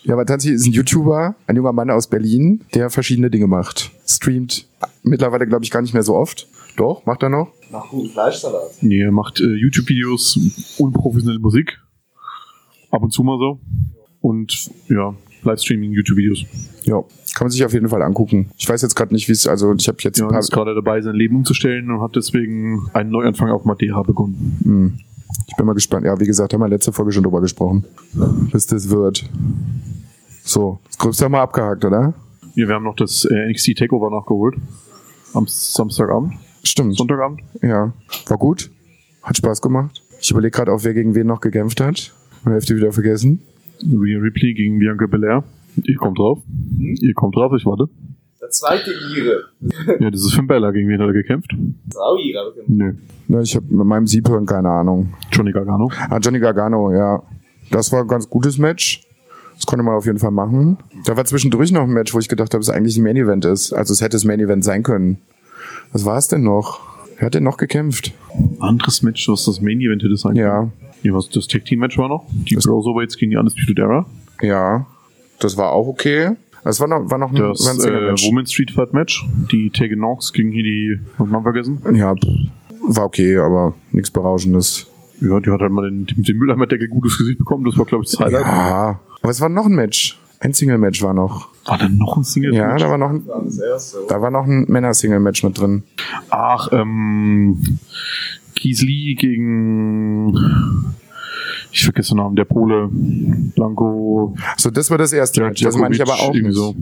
Ja, 0.04 0.14
aber 0.14 0.26
Tanzi 0.26 0.52
ist 0.52 0.68
ein 0.68 0.72
YouTuber, 0.74 1.36
ein 1.48 1.56
junger 1.56 1.74
Mann 1.74 1.90
aus 1.90 2.08
Berlin, 2.08 2.64
der 2.76 2.92
verschiedene 2.92 3.32
Dinge 3.32 3.48
macht. 3.48 3.92
Streamt 4.08 4.68
mittlerweile, 5.02 5.48
glaube 5.48 5.64
ich, 5.64 5.72
gar 5.72 5.82
nicht 5.82 5.94
mehr 5.94 6.04
so 6.04 6.16
oft. 6.16 6.48
Doch, 6.78 7.06
macht 7.06 7.24
er 7.24 7.30
noch? 7.30 7.52
Nach 7.72 7.90
guten 7.90 8.10
Fleischsalat. 8.10 8.82
Nee, 8.82 9.02
er 9.02 9.12
macht 9.12 9.40
äh, 9.40 9.46
YouTube-Videos, 9.46 10.40
unprofessionelle 10.78 11.40
Musik. 11.40 11.80
Ab 12.92 13.02
und 13.02 13.12
zu 13.12 13.24
mal 13.24 13.40
so. 13.40 13.60
Und 14.26 14.72
ja, 14.90 15.14
Livestreaming, 15.44 15.92
YouTube-Videos. 15.92 16.46
Ja, 16.86 17.04
kann 17.36 17.46
man 17.46 17.52
sich 17.52 17.64
auf 17.64 17.74
jeden 17.74 17.90
Fall 17.90 18.02
angucken. 18.02 18.50
Ich 18.58 18.68
weiß 18.68 18.82
jetzt 18.82 18.96
gerade 18.96 19.14
nicht, 19.14 19.28
wie 19.28 19.34
es, 19.34 19.46
also 19.46 19.72
ich 19.76 19.88
habe 19.88 20.00
jetzt 20.02 20.18
Ja, 20.18 20.26
ein 20.26 20.32
paar, 20.32 20.40
ist 20.40 20.52
gerade 20.52 20.74
dabei, 20.74 21.00
sein 21.02 21.14
Leben 21.14 21.36
umzustellen 21.36 21.92
und 21.92 22.02
hat 22.02 22.16
deswegen 22.16 22.90
einen 22.94 23.12
Neuanfang 23.12 23.52
auf 23.52 23.66
Madeira 23.66 24.02
begonnen. 24.02 24.58
Hm. 24.64 25.00
Ich 25.48 25.56
bin 25.56 25.68
mal 25.68 25.74
gespannt. 25.74 26.08
Ja, 26.08 26.20
wie 26.20 26.26
gesagt, 26.26 26.56
haben 26.56 26.62
wir 26.62 26.68
letzte 26.68 26.92
Folge 26.92 27.12
schon 27.12 27.22
drüber 27.22 27.40
gesprochen. 27.40 27.86
Bis 28.52 28.66
das 28.66 28.90
wird. 28.90 29.30
So, 30.44 30.80
das 30.88 30.98
Größte 30.98 31.26
haben 31.26 31.34
wir 31.34 31.42
abgehakt, 31.42 31.86
oder? 31.86 32.16
Ja, 32.56 32.68
wir 32.68 32.74
haben 32.74 32.84
noch 32.84 32.96
das 32.96 33.26
äh, 33.26 33.52
NXT 33.52 33.78
Takeover 33.78 34.10
nachgeholt. 34.10 34.56
Am 35.36 35.46
Samstagabend, 35.48 36.34
Stimmt. 36.64 36.98
Sonntagabend. 36.98 37.42
Ja. 37.62 37.94
War 38.28 38.38
gut. 38.40 38.72
Hat 39.22 39.38
Spaß 39.38 39.62
gemacht. 39.62 40.02
Ich 40.20 40.32
überlege 40.32 40.52
gerade 40.52 40.72
auch, 40.72 40.84
wer 40.84 40.96
gegen 40.96 41.14
wen 41.14 41.28
noch 41.28 41.42
gekämpft 41.42 41.80
hat. 41.80 42.12
Hälfte 42.44 42.76
wieder 42.76 42.92
vergessen. 42.92 43.42
Rhea 43.84 44.20
Ripley 44.20 44.54
gegen 44.54 44.80
Bianca 44.80 45.06
Belair. 45.08 45.44
Ihr 45.84 45.96
kommt 45.96 46.18
drauf. 46.20 46.40
Ihr 46.80 47.14
kommt 47.14 47.36
drauf, 47.36 47.52
ich 47.58 47.66
warte. 47.66 47.90
Der 48.42 48.50
zweite 48.50 48.92
Ire. 48.92 49.46
Ja, 50.00 50.12
das 50.12 50.22
ist 50.22 50.34
Finn 50.34 50.48
Bella. 50.48 50.72
Gegen 50.72 50.88
wen 50.90 51.00
hat 51.00 51.08
er 51.08 51.14
gekämpft? 51.14 51.52
Auch 51.96 52.18
Ire. 52.18 52.54
Nö. 52.68 52.94
Ich 53.42 53.56
habe 53.56 53.66
mit 53.70 53.86
meinem 53.86 54.08
Siebhirn 54.08 54.46
keine 54.46 54.70
Ahnung. 54.70 55.14
Johnny 55.32 55.52
Gargano. 55.52 55.90
Ah, 56.10 56.20
Johnny 56.20 56.40
Gargano, 56.40 56.92
ja. 56.92 57.24
Das 57.72 57.92
war 57.92 58.02
ein 58.02 58.08
ganz 58.08 58.30
gutes 58.30 58.58
Match. 58.58 59.02
Das 59.56 59.66
konnte 59.66 59.84
man 59.84 59.96
auf 59.96 60.06
jeden 60.06 60.20
Fall 60.20 60.32
machen. 60.32 60.78
Da 61.06 61.18
war 61.18 61.26
zwischendurch 61.26 61.72
noch 61.72 61.84
ein 61.84 61.90
Match, 61.90 62.14
wo 62.14 62.20
ich 62.20 62.28
gedacht 62.28 62.54
habe, 62.54 62.62
es 62.62 62.70
eigentlich 62.70 62.98
ein 62.98 63.04
Main 63.04 63.16
Event 63.16 63.46
ist. 63.46 63.74
Also 63.74 63.94
es 63.94 64.02
hätte 64.02 64.12
das 64.12 64.26
Main 64.26 64.40
Event 64.40 64.64
sein 64.64 64.84
können. 64.84 65.18
Was 65.92 66.06
war 66.06 66.18
es 66.18 66.28
denn 66.28 66.44
noch? 66.44 66.82
Wer 67.18 67.28
hat 67.28 67.34
denn 67.34 67.44
noch 67.44 67.58
gekämpft? 67.58 68.14
Anderes 68.60 69.02
Match, 69.02 69.28
was 69.30 69.46
das 69.46 69.62
Main 69.62 69.80
Event 69.80 70.04
hätte 70.04 70.18
sein 70.18 70.34
können. 70.34 70.46
Ja, 70.46 70.70
was 71.14 71.30
das 71.30 71.48
Tag 71.48 71.66
Team 71.66 71.80
Match 71.80 71.98
war 71.98 72.08
noch. 72.10 72.26
Die 72.32 72.56
Cruiserweights 72.56 73.18
gegen 73.18 73.32
die 73.32 73.38
Undisputed 73.38 73.80
Era. 73.80 74.06
ja. 74.42 74.86
Das 75.40 75.58
war 75.58 75.74
auch 75.74 75.88
okay. 75.88 76.32
Es 76.64 76.80
war 76.80 76.88
noch, 76.88 77.12
war 77.12 77.18
noch 77.18 77.30
ein, 77.30 77.36
Das 77.36 77.68
ein 77.68 77.76
äh, 77.76 77.80
Single-Match. 77.82 78.26
Women's 78.28 78.52
Street 78.54 78.72
Fight 78.72 78.94
Match. 78.94 79.26
Die 79.52 79.70
Tegan 79.70 80.00
Knox 80.00 80.32
gegen 80.32 80.52
hier 80.52 80.64
die, 80.64 81.00
was 81.18 81.28
man 81.28 81.44
vergessen? 81.44 81.82
Ja, 81.94 82.16
war 82.88 83.04
okay, 83.06 83.38
aber 83.38 83.74
nichts 83.92 84.10
Berauschendes. 84.12 84.88
Ja, 85.20 85.40
die 85.42 85.52
hat 85.52 85.60
halt 85.60 85.72
mal 85.74 85.90
den, 85.90 86.08
mit 86.16 86.28
dem 86.28 86.38
Mülleimerdeckel 86.38 86.88
gutes 86.88 87.18
Gesicht 87.18 87.38
bekommen. 87.38 87.66
Das 87.66 87.78
war, 87.78 87.86
glaube 87.86 88.06
ich, 88.06 88.12
das 88.12 88.20
Highlight. 88.22 88.46
Ja, 88.46 89.00
aber 89.22 89.30
es 89.32 89.42
war 89.42 89.50
noch 89.50 89.66
ein 89.66 89.76
Match. 89.76 90.18
Ein 90.40 90.54
Single-Match 90.54 91.02
war 91.04 91.14
noch. 91.14 91.50
War 91.66 91.78
da 91.78 91.90
noch 91.90 92.16
ein 92.18 92.24
Single 92.24 92.54
Ja, 92.54 92.68
Match? 92.70 92.82
da 92.82 92.90
war 92.90 92.98
noch 92.98 93.10
ein, 93.10 93.26
da 94.08 94.22
war 94.22 94.32
noch 94.32 94.46
ein 94.46 94.66
Männer-Single-Match 94.70 95.44
mit 95.44 95.60
drin. 95.60 95.84
Ach, 96.30 96.70
ähm, 96.72 97.80
Lee 98.64 99.16
gegen, 99.16 100.36
ich 101.72 101.84
vergesse 101.84 102.10
den 102.12 102.18
Namen, 102.18 102.36
der 102.36 102.46
Pole, 102.46 102.90
Blanco, 103.56 104.36
So, 104.58 104.70
das 104.70 104.90
war 104.90 104.98
das 104.98 105.14
erste 105.14 105.42
Match. 105.42 105.62
Das 105.62 105.78
meine 105.78 105.94
ich 105.96 106.02
aber 106.02 106.14
auch 106.14 106.34
nicht. 106.34 106.54
so. 106.54 106.76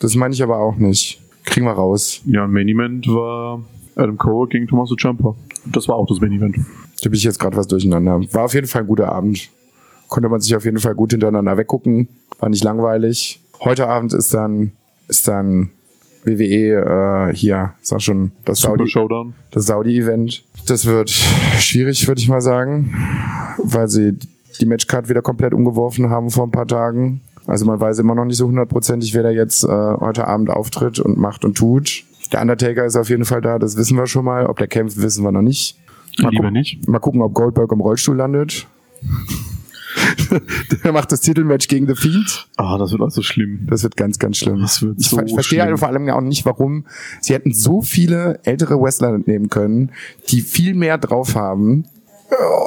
Das 0.00 0.14
meine 0.14 0.34
ich 0.34 0.42
aber 0.42 0.58
auch 0.58 0.76
nicht. 0.76 1.20
Kriegen 1.44 1.66
wir 1.66 1.72
raus. 1.72 2.20
Ja, 2.26 2.46
Main 2.46 2.68
Event 2.68 3.06
war 3.08 3.62
Adam 3.96 4.16
Cole 4.18 4.48
gegen 4.48 4.66
Tommaso 4.66 4.96
Ciampa. 4.96 5.34
Das 5.66 5.88
war 5.88 5.96
auch 5.96 6.06
das 6.06 6.20
Main 6.20 6.32
Event. 6.32 6.56
Da 7.02 7.08
bin 7.10 7.14
ich 7.16 7.24
jetzt 7.24 7.38
gerade 7.38 7.56
was 7.56 7.68
durcheinander. 7.68 8.20
War 8.32 8.44
auf 8.44 8.54
jeden 8.54 8.66
Fall 8.66 8.82
ein 8.82 8.86
guter 8.88 9.10
Abend. 9.12 9.50
Konnte 10.08 10.28
man 10.28 10.40
sich 10.40 10.54
auf 10.56 10.64
jeden 10.64 10.78
Fall 10.78 10.94
gut 10.94 11.12
hintereinander 11.12 11.56
weggucken. 11.56 12.08
War 12.38 12.48
nicht 12.48 12.64
langweilig. 12.64 13.40
Heute 13.60 13.88
Abend 13.88 14.12
ist 14.12 14.32
dann, 14.34 14.72
ist 15.08 15.26
dann 15.28 15.70
WWE 16.24 17.30
äh, 17.30 17.34
hier, 17.34 17.74
sag 17.82 18.00
schon, 18.02 18.32
das 18.44 18.60
Super 18.60 18.76
Saudi, 18.78 18.90
Showdown. 18.90 19.34
das 19.50 19.66
Saudi-Event. 19.66 20.44
Das 20.66 20.86
wird 20.86 21.10
schwierig, 21.10 22.06
würde 22.08 22.20
ich 22.20 22.28
mal 22.28 22.40
sagen, 22.40 22.94
weil 23.58 23.88
sie 23.88 24.16
die 24.60 24.66
Matchcard 24.66 25.08
wieder 25.08 25.22
komplett 25.22 25.52
umgeworfen 25.52 26.10
haben 26.10 26.30
vor 26.30 26.46
ein 26.46 26.50
paar 26.50 26.66
Tagen. 26.66 27.20
Also 27.46 27.66
man 27.66 27.78
weiß 27.78 27.98
immer 27.98 28.14
noch 28.14 28.24
nicht 28.24 28.38
so 28.38 28.46
hundertprozentig, 28.46 29.12
wer 29.14 29.22
da 29.22 29.30
jetzt 29.30 29.64
äh, 29.64 29.68
heute 29.68 30.26
Abend 30.26 30.48
auftritt 30.50 30.98
und 30.98 31.18
macht 31.18 31.44
und 31.44 31.56
tut. 31.56 32.04
Der 32.32 32.40
Undertaker 32.40 32.84
ist 32.86 32.96
auf 32.96 33.10
jeden 33.10 33.26
Fall 33.26 33.42
da, 33.42 33.58
das 33.58 33.76
wissen 33.76 33.98
wir 33.98 34.06
schon 34.06 34.24
mal. 34.24 34.46
Ob 34.46 34.56
der 34.58 34.66
kämpft, 34.66 35.00
wissen 35.02 35.22
wir 35.24 35.32
noch 35.32 35.42
nicht. 35.42 35.76
Mal, 36.20 36.30
Lieber 36.30 36.50
nicht. 36.50 36.88
mal 36.88 37.00
gucken, 37.00 37.20
ob 37.20 37.34
Goldberg 37.34 37.70
im 37.72 37.80
Rollstuhl 37.80 38.16
landet. 38.16 38.66
der 40.84 40.92
macht 40.92 41.12
das 41.12 41.20
Titelmatch 41.20 41.68
gegen 41.68 41.86
The 41.86 41.94
Fiend. 41.94 42.48
Ah, 42.56 42.78
das 42.78 42.92
wird 42.92 43.02
also 43.02 43.22
schlimm. 43.22 43.66
Das 43.68 43.82
wird 43.82 43.96
ganz, 43.96 44.18
ganz 44.18 44.36
schlimm. 44.38 44.60
Das 44.60 44.82
wird 44.82 44.98
ich 45.00 45.08
so 45.08 45.16
ver- 45.16 45.26
verstehe 45.28 45.60
schlimm. 45.60 45.68
halt 45.70 45.78
vor 45.78 45.88
allem 45.88 46.08
auch 46.10 46.20
nicht, 46.20 46.44
warum 46.46 46.84
sie 47.20 47.34
hätten 47.34 47.52
so 47.52 47.82
viele 47.82 48.40
ältere 48.44 48.80
Wrestler 48.80 49.18
nehmen 49.18 49.48
können, 49.50 49.90
die 50.30 50.40
viel 50.40 50.74
mehr 50.74 50.98
drauf 50.98 51.34
haben. 51.34 51.84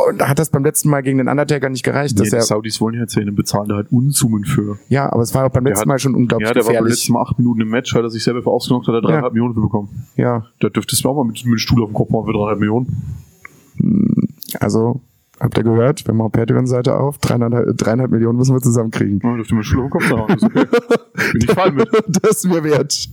Und 0.10 0.20
da 0.20 0.30
hat 0.30 0.40
das 0.40 0.50
beim 0.50 0.64
letzten 0.64 0.90
Mal 0.90 1.02
gegen 1.02 1.18
den 1.18 1.28
Undertaker 1.28 1.68
nicht 1.70 1.84
gereicht. 1.84 2.18
Nee, 2.18 2.30
Dass 2.30 2.40
die 2.46 2.48
Saudis 2.48 2.80
wollen 2.80 2.94
ja 2.96 3.02
erzählen, 3.02 3.36
bezahlen 3.36 3.68
da 3.68 3.76
halt 3.76 3.92
Unsummen 3.92 4.46
für. 4.46 4.80
ja, 4.88 5.12
aber 5.12 5.24
es 5.24 5.36
war 5.36 5.46
auch 5.46 5.50
beim 5.52 5.66
letzten 5.66 5.82
hat- 5.82 5.88
Mal 5.88 6.00
schon 6.00 6.16
unglaublich 6.16 6.48
Ja, 6.48 6.54
der 6.54 6.62
war 6.64 6.68
beim 6.68 6.74
gefährlich. 6.84 6.94
letzten 7.00 7.14
Mal 7.14 7.22
acht 7.24 7.38
Minuten 7.38 7.62
im 7.62 7.68
Match, 7.70 7.94
hat 7.94 8.04
er 8.04 8.10
sich 8.10 8.24
selber 8.24 8.44
für 8.44 8.50
ausgenockt, 8.52 8.88
hat 8.88 8.94
er 8.96 9.02
dreieinhalb 9.02 9.34
Millionen 9.34 9.54
für 9.56 9.62
bekommen. 9.62 9.90
Ja, 10.16 10.46
Da 10.62 10.70
dürftest 10.70 11.04
du 11.04 11.10
auch 11.10 11.16
mal 11.16 11.26
mit, 11.26 11.36
mit 11.44 11.54
dem 11.54 11.58
Stuhl 11.58 11.84
auf 11.84 11.90
dem 11.90 11.96
Kopf 11.96 12.10
machen 12.12 12.28
für 12.28 12.34
dreieinhalb 12.34 12.60
Millionen. 12.60 14.34
also 14.60 15.02
habt 15.40 15.58
ihr 15.58 15.64
gehört? 15.64 16.06
Wir 16.08 16.14
machen 16.14 16.32
Patreon-Seite 16.32 16.98
auf. 16.98 17.18
Dreieinhalb, 17.18 17.78
dreieinhalb 17.78 18.12
Millionen 18.12 18.38
müssen 18.38 18.56
wir 18.56 18.62
zusammenkriegen. 18.62 19.20
Ja, 19.24 19.36
dürfte 19.36 19.56
auf 19.56 19.66
den 19.70 19.90
Kopf 19.90 20.08
sagen. 20.08 20.26
Das 20.28 20.38
ist 20.38 20.44
okay. 20.44 20.66
Bin 21.34 21.42
ich 21.42 21.52
fein 21.52 21.76
mit. 21.76 21.90
das 22.08 22.38
ist 22.38 22.46
mir 22.46 22.64
wert. 22.64 23.10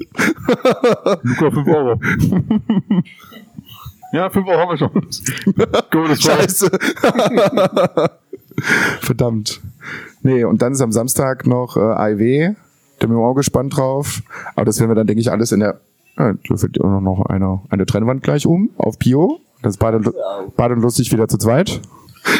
Luca, 1.23 1.51
5 1.51 1.69
Euro. 1.69 2.01
ja, 4.13 4.31
5 4.31 4.47
Euro 4.47 4.61
haben 4.61 4.71
wir 4.71 4.79
schon. 4.79 4.91
War 5.55 6.17
Scheiße. 6.17 6.71
Verdammt. 9.01 9.61
Nee, 10.23 10.45
und 10.45 10.63
dann 10.63 10.73
ist 10.73 10.81
am 10.81 10.93
Samstag 10.93 11.47
noch 11.47 11.77
äh, 11.77 11.81
AIW. 11.81 12.55
Da 12.99 13.07
bin 13.07 13.17
ich 13.17 13.23
auch 13.23 13.35
gespannt 13.35 13.77
drauf. 13.77 14.23
Aber 14.55 14.65
das 14.65 14.79
werden 14.79 14.91
wir 14.91 14.95
dann, 14.95 15.07
denke 15.07 15.21
ich, 15.21 15.31
alles 15.31 15.53
in 15.53 15.61
der. 15.61 15.81
Ja, 16.17 16.33
da 16.49 16.57
fällt 16.57 16.81
auch 16.81 17.01
noch 17.01 17.27
eine, 17.27 17.61
eine 17.71 17.87
Trennwand 17.87 18.23
gleich 18.23 18.47
um 18.47 18.71
auf 18.77 18.99
Pio. 18.99 19.41
Das 19.63 19.75
ist 19.75 19.79
Bad 19.79 19.95
und, 19.95 20.15
Bad 20.57 20.71
und 20.71 20.81
lustig 20.81 21.11
wieder 21.13 21.27
zu 21.27 21.39
zweit. 21.39 21.81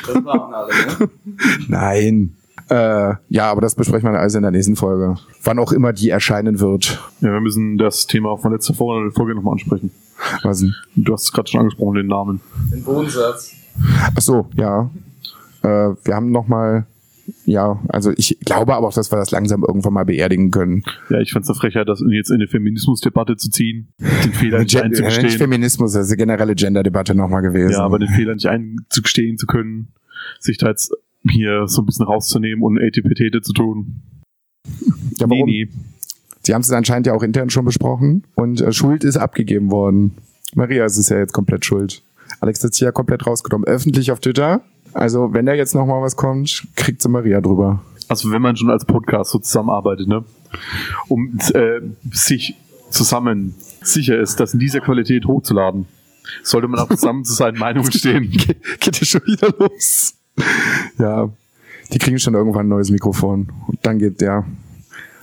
Das 0.07 0.25
waren 0.25 0.55
alle, 0.55 0.73
ne? 0.73 1.11
Nein. 1.69 2.37
Äh, 2.71 3.15
ja, 3.29 3.51
aber 3.51 3.61
das 3.61 3.75
besprechen 3.75 4.11
wir 4.11 4.19
alles 4.19 4.35
in 4.35 4.43
der 4.43 4.51
nächsten 4.51 4.77
Folge. 4.77 5.17
Wann 5.43 5.59
auch 5.59 5.73
immer 5.73 5.93
die 5.93 6.09
erscheinen 6.09 6.61
wird. 6.61 7.03
Ja, 7.21 7.33
wir 7.33 7.41
müssen 7.41 7.77
das 7.77 8.07
Thema 8.07 8.37
von 8.39 8.53
letzter 8.53 8.75
Folge, 8.75 9.13
Folge 9.13 9.35
nochmal 9.35 9.53
ansprechen. 9.53 9.91
Was 10.43 10.61
denn? 10.61 10.75
Du 10.97 11.13
hast 11.13 11.25
es 11.25 11.33
gerade 11.33 11.51
schon 11.51 11.61
angesprochen, 11.61 11.97
den 11.97 12.07
Namen. 12.07 12.41
Den 12.73 12.83
Bodensatz. 12.83 13.53
Ach 14.17 14.21
so, 14.21 14.47
ja. 14.55 14.91
Äh, 15.63 15.95
wir 16.05 16.15
haben 16.15 16.31
noch 16.31 16.47
mal, 16.49 16.87
ja, 17.47 17.81
also 17.89 18.13
ich 18.17 18.39
glaube 18.45 18.75
aber 18.75 18.89
auch, 18.89 18.95
dass 18.95 19.13
wir 19.13 19.17
das 19.17 19.31
langsam 19.31 19.63
irgendwann 19.63 19.93
mal 19.93 20.05
beerdigen 20.05 20.51
können. 20.51 20.83
Ja, 21.11 21.21
ich 21.21 21.33
fand's 21.33 21.49
eine 21.49 21.57
Frechheit, 21.57 21.89
das 21.89 22.03
jetzt 22.11 22.31
in 22.31 22.37
eine 22.37 22.49
Feminismusdebatte 22.49 23.37
zu 23.37 23.51
ziehen, 23.51 23.89
den 23.99 24.33
Fehler 24.33 24.59
nicht 24.61 24.71
Gen 24.71 24.83
ja, 24.83 24.89
nicht 24.89 25.03
einzugestehen. 25.03 25.39
Feminismus, 25.39 25.93
das 25.93 26.07
ist 26.07 26.13
eine 26.13 26.19
generelle 26.19 26.55
Gender-Debatte 26.55 27.15
nochmal 27.15 27.43
gewesen. 27.43 27.73
Ja, 27.73 27.81
aber 27.81 27.99
den 27.99 28.09
Fehler 28.09 28.35
nicht 28.35 28.47
einzugestehen 28.47 29.39
zu 29.39 29.47
können, 29.47 29.89
sich 30.39 30.59
da 30.59 30.69
jetzt 30.69 30.93
hier 31.29 31.67
so 31.67 31.83
ein 31.83 31.87
bisschen 31.87 32.07
rauszunehmen 32.07 32.63
und 32.63 32.79
ATPT 32.79 33.45
zu 33.45 33.53
tun. 33.53 34.03
Ja, 35.19 35.29
warum? 35.29 35.49
Sie 36.43 36.53
haben 36.53 36.61
es 36.61 36.71
anscheinend 36.71 37.07
ja 37.07 37.15
auch 37.15 37.23
intern 37.23 37.49
schon 37.49 37.65
besprochen 37.65 38.25
und 38.35 38.61
äh, 38.61 38.73
Schuld 38.73 39.05
ist 39.05 39.17
abgegeben 39.17 39.71
worden. 39.71 40.13
Maria 40.55 40.85
ist 40.85 40.99
es 40.99 41.09
ja 41.09 41.19
jetzt 41.19 41.33
komplett 41.33 41.65
schuld. 41.65 42.03
Alex 42.41 42.63
hat 42.63 42.75
sich 42.75 42.83
ja 42.83 42.93
komplett 42.93 43.27
rausgenommen. 43.27 43.67
Öffentlich 43.67 44.13
auf 44.13 44.21
Twitter. 44.21 44.63
Also, 44.95 45.33
wenn 45.33 45.45
da 45.45 45.53
jetzt 45.53 45.75
nochmal 45.75 46.01
was 46.03 46.17
kommt, 46.17 46.67
kriegt 46.77 47.03
sie 47.03 47.09
Maria 47.09 47.41
drüber. 47.41 47.83
Also 48.09 48.31
wenn 48.31 48.43
man 48.43 48.57
schon 48.57 48.71
als 48.71 48.85
Podcast 48.85 49.31
so 49.31 49.39
zusammenarbeitet, 49.39 50.09
ne, 50.09 50.25
um 51.09 51.39
äh, 51.55 51.81
sich 52.13 52.55
zusammen 52.91 53.55
sicher 53.83 54.19
ist, 54.19 54.39
das 54.41 54.55
in 54.55 54.61
dieser 54.61 54.81
Qualität 54.81 55.27
hochzuladen, 55.27 55.87
sollte 56.43 56.69
man 56.69 56.81
auch 56.81 56.89
zusammen 56.89 57.25
zu 57.25 57.33
seinen 57.33 57.59
Meinungen 57.59 57.91
stehen. 57.93 58.31
Geht 58.31 59.01
ja 59.01 59.05
schon 59.05 59.23
wieder 59.27 59.53
los. 59.59 60.15
Ja, 60.99 61.29
die 61.93 61.99
kriegen 61.99 62.19
schon 62.19 62.35
irgendwann 62.35 62.67
ein 62.67 62.71
neues 62.71 62.91
Mikrofon. 62.91 63.51
Und 63.67 63.79
dann 63.83 63.99
geht 63.99 64.21
der. 64.21 64.45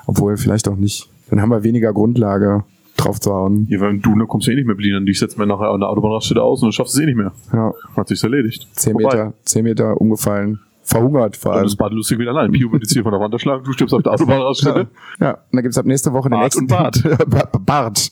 Obwohl, 0.06 0.38
vielleicht 0.38 0.68
auch 0.68 0.76
nicht. 0.76 1.10
Dann 1.30 1.42
haben 1.42 1.50
wir 1.50 1.64
weniger 1.64 1.94
Grundlage 1.94 2.66
drauf 3.04 3.20
zu 3.20 3.32
hauen. 3.34 3.68
Ja, 3.70 3.80
wenn 3.82 4.02
du, 4.02 4.10
dann 4.18 4.28
kommst 4.28 4.48
du 4.48 4.52
eh 4.52 4.56
nicht 4.56 4.68
mehr 4.68 4.76
bedienen. 4.76 5.06
Ich 5.08 5.20
setze 5.20 5.38
mir 5.40 5.46
nachher 5.48 5.70
an 5.70 5.80
der 5.80 5.90
Autobahnraststätte 5.90 6.42
aus 6.42 6.62
und 6.62 6.68
dann 6.68 6.72
schaffst 6.74 6.96
du 6.96 7.00
es 7.00 7.04
eh 7.04 7.06
nicht 7.06 7.18
mehr. 7.18 7.32
Ja, 7.54 7.74
Hat 7.96 8.08
sich's 8.08 8.24
erledigt. 8.24 8.68
zehn 8.74 8.94
Vorbei. 8.94 9.16
Meter, 9.16 9.34
zehn 9.44 9.64
Meter 9.64 10.00
umgefallen. 10.00 10.60
Verhungert 10.84 11.38
vor 11.38 11.52
Und 11.52 11.58
allem. 11.58 11.66
das 11.68 11.76
Bad 11.76 11.94
lustig 11.94 12.18
wieder 12.18 12.32
allein. 12.32 12.52
Pio 12.52 12.72
wird 12.72 12.82
jetzt 12.82 12.92
hier 12.92 13.04
von 13.04 13.12
der 13.12 13.22
Wand 13.22 13.32
erschlagen, 13.34 13.64
du 13.64 13.72
stirbst 13.72 13.94
auf 13.94 14.02
der 14.02 14.12
Autobahnraststätte. 14.14 14.88
Ja, 15.20 15.32
und 15.34 15.38
dann 15.52 15.62
gibt's 15.62 15.78
ab 15.78 15.86
nächste 15.86 16.12
Woche 16.12 16.28
den 16.28 16.32
Bart 16.32 16.44
nächsten 16.44 16.62
und 16.62 16.68
Bart. 16.68 17.04
Ba- 17.30 17.60
Bart. 17.60 18.12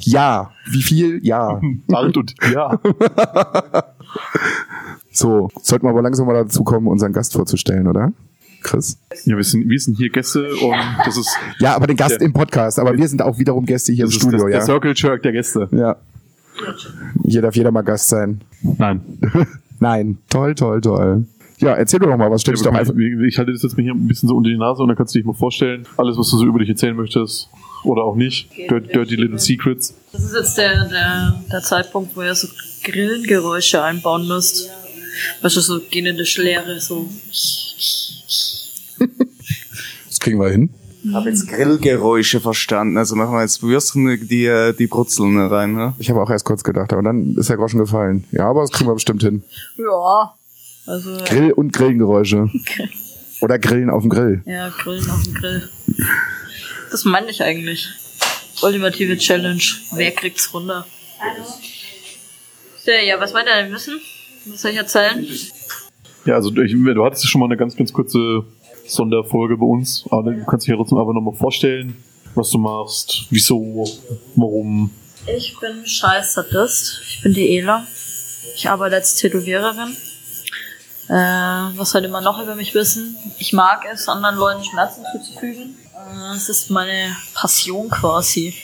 Ja. 0.00 0.50
Wie 0.70 0.82
viel? 0.82 1.20
Ja. 1.24 1.60
Bart 1.86 2.16
und 2.16 2.34
ja. 2.52 2.78
So, 5.12 5.48
sollten 5.60 5.86
wir 5.86 5.90
aber 5.90 6.02
langsam 6.02 6.26
mal 6.26 6.34
dazu 6.34 6.62
kommen, 6.64 6.86
unseren 6.86 7.12
Gast 7.12 7.32
vorzustellen, 7.32 7.86
oder? 7.88 8.12
Chris? 8.62 8.98
Ja, 9.24 9.36
wir 9.36 9.44
sind, 9.44 9.68
wir 9.68 9.78
sind 9.78 9.96
hier 9.96 10.10
Gäste 10.10 10.54
und 10.54 10.76
das 11.04 11.16
ist, 11.16 11.28
Ja, 11.58 11.74
aber 11.76 11.86
den 11.86 11.96
Gast 11.96 12.12
Der- 12.12 12.22
im 12.22 12.32
Podcast, 12.32 12.78
aber 12.78 12.96
wir 12.96 13.08
sind 13.08 13.22
auch 13.22 13.38
wiederum 13.38 13.64
Gäste 13.66 13.92
hier 13.92 14.04
das 14.06 14.14
im 14.14 14.16
ist 14.18 14.22
Studio, 14.22 14.38
das, 14.44 14.50
ja. 14.52 14.56
der 14.58 14.64
Circle 14.66 14.92
Jerk 14.96 15.22
der 15.22 15.32
Gäste. 15.32 15.68
Ja. 15.72 15.96
Hier 17.26 17.42
darf 17.42 17.56
jeder 17.56 17.70
mal 17.70 17.82
Gast 17.82 18.08
sein. 18.08 18.40
Nein. 18.62 19.00
Nein. 19.80 20.18
Toll, 20.28 20.54
toll, 20.54 20.80
toll. 20.80 21.24
Ja, 21.58 21.74
erzähl 21.74 22.00
doch 22.00 22.14
mal, 22.16 22.30
was 22.30 22.40
stellst 22.42 22.64
du 22.64 22.70
doch 22.70 22.76
einfach. 22.76 22.94
Ich 23.26 23.36
halte 23.38 23.52
das 23.52 23.62
jetzt 23.62 23.76
mal 23.76 23.82
hier 23.82 23.92
ein 23.92 24.06
bisschen 24.06 24.28
so 24.28 24.34
unter 24.36 24.48
die 24.50 24.56
Nase 24.56 24.82
und 24.82 24.88
dann 24.88 24.96
kannst 24.96 25.14
du 25.14 25.18
dich 25.18 25.26
mal 25.26 25.34
vorstellen, 25.34 25.86
alles, 25.98 26.16
was 26.18 26.30
du 26.30 26.38
so 26.38 26.46
über 26.46 26.58
dich 26.58 26.68
erzählen 26.70 26.96
möchtest 26.96 27.48
oder 27.84 28.02
auch 28.04 28.16
nicht. 28.16 28.50
Dirty, 28.56 28.88
dirty 28.92 29.16
Little 29.16 29.38
Secrets. 29.38 29.94
Das 30.12 30.24
ist 30.24 30.34
jetzt 30.34 30.56
der, 30.58 30.88
der, 30.88 31.40
der 31.52 31.60
Zeitpunkt, 31.60 32.16
wo 32.16 32.22
ihr 32.22 32.34
so 32.34 32.48
Grillengeräusche 32.84 33.82
einbauen 33.82 34.26
müsst. 34.26 34.70
Weißt 35.42 35.56
du, 35.56 35.60
so 35.60 35.80
gähnende 35.90 36.24
Schläre, 36.24 36.80
so. 36.80 37.08
Das 40.20 40.24
kriegen 40.26 40.38
wir 40.38 40.50
hin. 40.50 40.68
Ich 41.02 41.14
habe 41.14 41.30
jetzt 41.30 41.48
Grillgeräusche 41.48 42.40
verstanden. 42.40 42.98
Also 42.98 43.16
machen 43.16 43.32
wir 43.32 43.40
jetzt 43.40 43.62
Würstchen, 43.62 44.28
die, 44.28 44.44
äh, 44.44 44.74
die 44.74 44.86
brutzeln 44.86 45.40
rein, 45.40 45.72
ne? 45.72 45.94
Ich 45.98 46.10
habe 46.10 46.20
auch 46.20 46.28
erst 46.28 46.44
kurz 46.44 46.62
gedacht, 46.62 46.92
aber 46.92 47.02
dann 47.02 47.36
ist 47.36 47.48
der 47.48 47.56
Groschen 47.56 47.78
gefallen. 47.78 48.24
Ja, 48.32 48.50
aber 48.50 48.60
das 48.60 48.70
kriegen 48.70 48.90
wir 48.90 48.92
bestimmt 48.92 49.22
hin. 49.22 49.42
Ja. 49.78 50.34
Also, 50.86 51.16
Grill 51.24 51.52
und 51.52 51.72
Grillengeräusche. 51.72 52.50
Oder 53.40 53.58
Grillen 53.58 53.88
auf 53.88 54.02
dem 54.02 54.10
Grill. 54.10 54.42
ja, 54.44 54.68
Grillen 54.68 55.08
auf 55.10 55.22
dem 55.22 55.32
Grill. 55.32 55.70
Das 56.90 57.06
meine 57.06 57.30
ich 57.30 57.42
eigentlich. 57.42 57.88
Ultimative 58.60 59.16
Challenge. 59.16 59.62
Wer 59.94 60.10
kriegt's 60.10 60.52
runter? 60.52 60.84
So, 62.84 62.90
ja, 62.90 63.18
was 63.18 63.32
wollt 63.32 63.46
ihr 63.46 63.62
denn 63.62 63.72
wissen? 63.72 63.98
Was 64.44 64.60
soll 64.60 64.72
ich 64.72 64.76
erzählen? 64.76 65.26
Ja, 66.26 66.34
also 66.34 66.54
ich, 66.54 66.72
du 66.72 67.04
hattest 67.06 67.26
schon 67.26 67.40
mal 67.40 67.46
eine 67.46 67.56
ganz, 67.56 67.74
ganz 67.74 67.90
kurze 67.90 68.44
Sonderfolge 68.92 69.56
bei 69.56 69.66
uns, 69.66 70.04
aber 70.10 70.32
du 70.32 70.44
kannst 70.44 70.66
dich 70.66 70.70
ja 70.70 70.76
trotzdem 70.76 70.98
einfach 70.98 71.12
nochmal 71.12 71.34
vorstellen, 71.34 71.96
was 72.34 72.50
du 72.50 72.58
machst, 72.58 73.26
wieso, 73.30 73.84
warum. 74.36 74.90
Ich 75.26 75.56
bin 75.60 75.86
Scheiß-Sadist. 75.86 77.02
Ich 77.08 77.22
bin 77.22 77.34
die 77.34 77.58
Ela. 77.58 77.86
Ich 78.54 78.68
arbeite 78.68 78.96
als 78.96 79.16
Tätowiererin. 79.16 79.96
Äh, 81.08 81.12
was 81.12 81.90
sollte 81.90 82.08
man 82.08 82.24
noch 82.24 82.40
über 82.40 82.54
mich 82.54 82.74
wissen? 82.74 83.16
Ich 83.38 83.52
mag 83.52 83.84
es, 83.92 84.08
anderen 84.08 84.36
Leuten 84.36 84.64
Schmerzen 84.64 85.04
zuzufügen. 85.12 85.76
Äh, 85.94 86.36
es 86.36 86.48
ist 86.48 86.70
meine 86.70 87.16
Passion 87.34 87.90
quasi. 87.90 88.54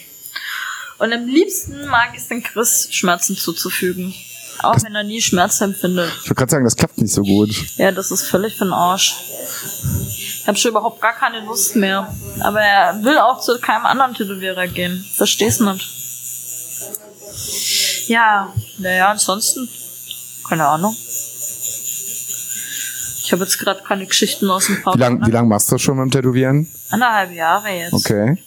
Und 0.99 1.12
am 1.12 1.27
liebsten 1.27 1.87
mag 1.87 2.11
ich 2.15 2.23
es 2.23 2.29
den 2.29 2.43
Chris, 2.43 2.89
Schmerzen 2.91 3.37
zuzufügen. 3.37 4.15
Auch 4.61 4.83
wenn 4.83 4.95
er 4.95 5.05
nie 5.05 5.21
Schmerz 5.21 5.61
empfindet. 5.61 6.11
Ich 6.23 6.29
wollte 6.29 6.35
gerade 6.35 6.51
sagen, 6.51 6.64
das 6.64 6.77
klappt 6.77 6.99
nicht 6.99 7.12
so 7.12 7.23
gut. 7.23 7.51
Ja, 7.77 7.90
das 7.92 8.11
ist 8.11 8.23
völlig 8.25 8.57
für 8.57 8.64
den 8.64 8.73
Arsch. 8.73 9.14
Ich 10.09 10.47
habe 10.47 10.57
schon 10.57 10.71
überhaupt 10.71 11.01
gar 11.01 11.12
keine 11.12 11.40
Lust 11.45 11.77
mehr. 11.77 12.12
Aber 12.40 12.61
er 12.61 13.03
will 13.03 13.19
auch 13.19 13.40
zu 13.40 13.59
keinem 13.59 13.87
anderen 13.87 14.14
Tätowierer 14.14 14.66
gehen. 14.69 15.05
Versteh's 15.16 15.61
nicht. 15.61 15.88
Ja, 18.09 18.53
naja, 18.79 19.11
ansonsten, 19.11 19.69
keine 20.49 20.66
Ahnung. 20.66 20.97
Ich 23.25 23.33
habe 23.33 23.42
jetzt 23.42 23.59
gerade 23.59 23.83
keine 23.83 24.07
Geschichten 24.07 24.49
aus 24.49 24.66
dem 24.66 24.81
Park. 24.83 24.95
Wie 24.95 25.01
lange 25.01 25.27
wie 25.27 25.33
lang 25.33 25.49
machst 25.49 25.73
du 25.73 25.79
schon 25.79 25.97
beim 25.97 26.12
Tätowieren? 26.12 26.73
Anderthalb 26.90 27.33
Jahre 27.33 27.71
jetzt. 27.71 27.92
Okay. 27.92 28.38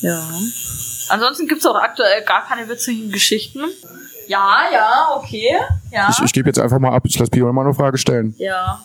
Ja. 0.00 0.30
Ansonsten 1.08 1.48
gibt's 1.48 1.66
auch 1.66 1.74
aktuell 1.74 2.22
gar 2.22 2.46
keine 2.46 2.68
witzigen 2.68 3.10
Geschichten. 3.10 3.64
Ja, 4.30 4.60
ja, 4.72 5.08
okay. 5.16 5.50
Ja. 5.90 6.08
Ich, 6.10 6.24
ich 6.24 6.32
gebe 6.32 6.48
jetzt 6.48 6.58
einfach 6.58 6.78
mal 6.78 6.92
ab. 6.94 7.02
Ich 7.06 7.18
lasse 7.18 7.30
Pio 7.30 7.52
mal 7.52 7.64
eine 7.64 7.74
Frage 7.74 7.98
stellen. 7.98 8.34
ja. 8.38 8.80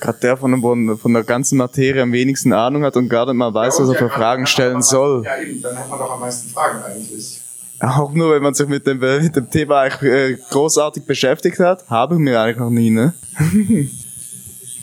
Gerade 0.00 0.18
der 0.18 0.36
von, 0.36 0.50
dem- 0.50 0.98
von 0.98 1.12
der 1.14 1.22
ganzen 1.22 1.56
Materie 1.58 2.02
am 2.02 2.10
wenigsten 2.10 2.52
Ahnung 2.52 2.82
hat 2.82 2.96
und 2.96 3.08
gar 3.08 3.24
nicht 3.26 3.36
mal 3.36 3.54
weiß, 3.54 3.78
was 3.78 3.88
er 3.88 3.94
für 3.94 4.10
Fragen 4.10 4.48
stellen 4.48 4.82
soll. 4.82 5.22
Ja, 5.24 5.40
eben, 5.40 5.62
dann 5.62 5.78
hat 5.78 5.88
man 5.88 5.96
doch 6.00 6.10
am 6.10 6.18
meisten 6.18 6.50
Fragen 6.50 6.82
eigentlich. 6.82 7.40
Auch 7.78 8.12
nur, 8.12 8.34
wenn 8.34 8.42
man 8.42 8.52
sich 8.52 8.66
mit 8.66 8.84
dem, 8.84 8.98
mit 8.98 9.36
dem 9.36 9.48
Thema 9.48 9.82
eigentlich 9.82 10.02
äh, 10.12 10.36
großartig 10.50 11.04
beschäftigt 11.04 11.60
hat, 11.60 11.88
habe 11.88 12.14
ich 12.16 12.20
mir 12.20 12.40
eigentlich 12.40 12.56
noch 12.58 12.70
nie, 12.70 12.90
ne? 12.90 13.14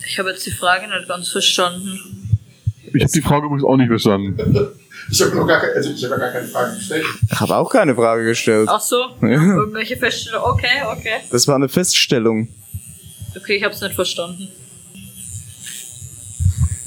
Ich 0.07 0.17
habe 0.19 0.29
jetzt 0.31 0.45
die 0.45 0.51
Frage 0.51 0.87
nicht 0.87 1.09
ganz 1.09 1.27
verstanden. 1.27 1.99
Ich 2.93 3.03
habe 3.03 3.11
die 3.11 3.21
Frage 3.21 3.45
übrigens 3.47 3.65
auch 3.65 3.75
nicht 3.75 3.89
verstanden. 3.89 4.37
Ich 5.11 5.21
habe 5.21 5.35
noch 5.35 5.47
gar, 5.47 5.59
keine- 5.59 5.73
also 5.73 5.89
ich 5.91 6.03
hab 6.03 6.19
gar 6.19 6.31
keine 6.31 6.47
Fragen 6.47 6.75
gestellt. 6.75 7.05
Ich 7.31 7.39
habe 7.39 7.55
auch 7.55 7.69
keine 7.71 7.95
Frage 7.95 8.23
gestellt. 8.25 8.69
Ach 8.71 8.79
so, 8.81 8.97
irgendwelche 9.21 9.97
Feststellungen. 9.97 10.51
Okay, 10.51 10.83
okay. 10.91 11.15
Das 11.31 11.47
war 11.47 11.55
eine 11.55 11.69
Feststellung. 11.69 12.47
Okay, 13.35 13.55
ich 13.57 13.63
hab's 13.63 13.81
nicht 13.81 13.95
verstanden. 13.95 14.49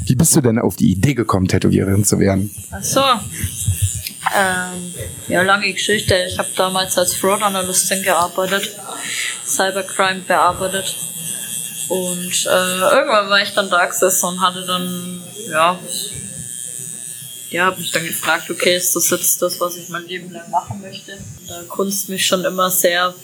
Wie 0.04 0.14
bist 0.16 0.34
du 0.36 0.40
denn 0.40 0.58
auf 0.58 0.76
die 0.76 0.90
Idee 0.92 1.14
gekommen, 1.14 1.48
Tätowiererin 1.48 2.04
zu 2.04 2.18
werden? 2.18 2.50
Ach 2.70 2.82
so. 2.82 3.00
Ähm, 3.00 4.94
ja, 5.28 5.42
lange 5.42 5.72
Geschichte. 5.72 6.14
Ich 6.28 6.38
habe 6.38 6.48
damals 6.56 6.96
als 6.98 7.14
Fraud 7.14 7.42
Analystin 7.42 8.02
gearbeitet, 8.02 8.70
Cybercrime 9.46 10.20
bearbeitet. 10.20 10.94
Und 11.88 12.46
äh, 12.46 12.78
irgendwann 12.96 13.28
war 13.30 13.42
ich 13.42 13.50
dann 13.54 13.68
da 13.70 13.84
gesessen 13.86 14.26
und 14.26 14.40
hatte 14.40 14.64
dann, 14.66 15.20
ja, 15.50 15.78
ja, 17.52 17.66
habe 17.66 17.80
mich 17.80 17.90
dann 17.90 18.06
gefragt, 18.06 18.50
okay, 18.50 18.76
ist 18.76 18.96
das 18.96 19.10
jetzt 19.10 19.42
das, 19.42 19.60
was 19.60 19.76
ich 19.76 19.88
mein 19.88 20.06
Leben 20.06 20.30
lang 20.30 20.50
machen 20.50 20.80
möchte? 20.80 21.18
Da 21.46 21.62
Kunst 21.68 22.08
mich 22.08 22.26
schon 22.26 22.44
immer 22.44 22.70
sehr 22.70 23.14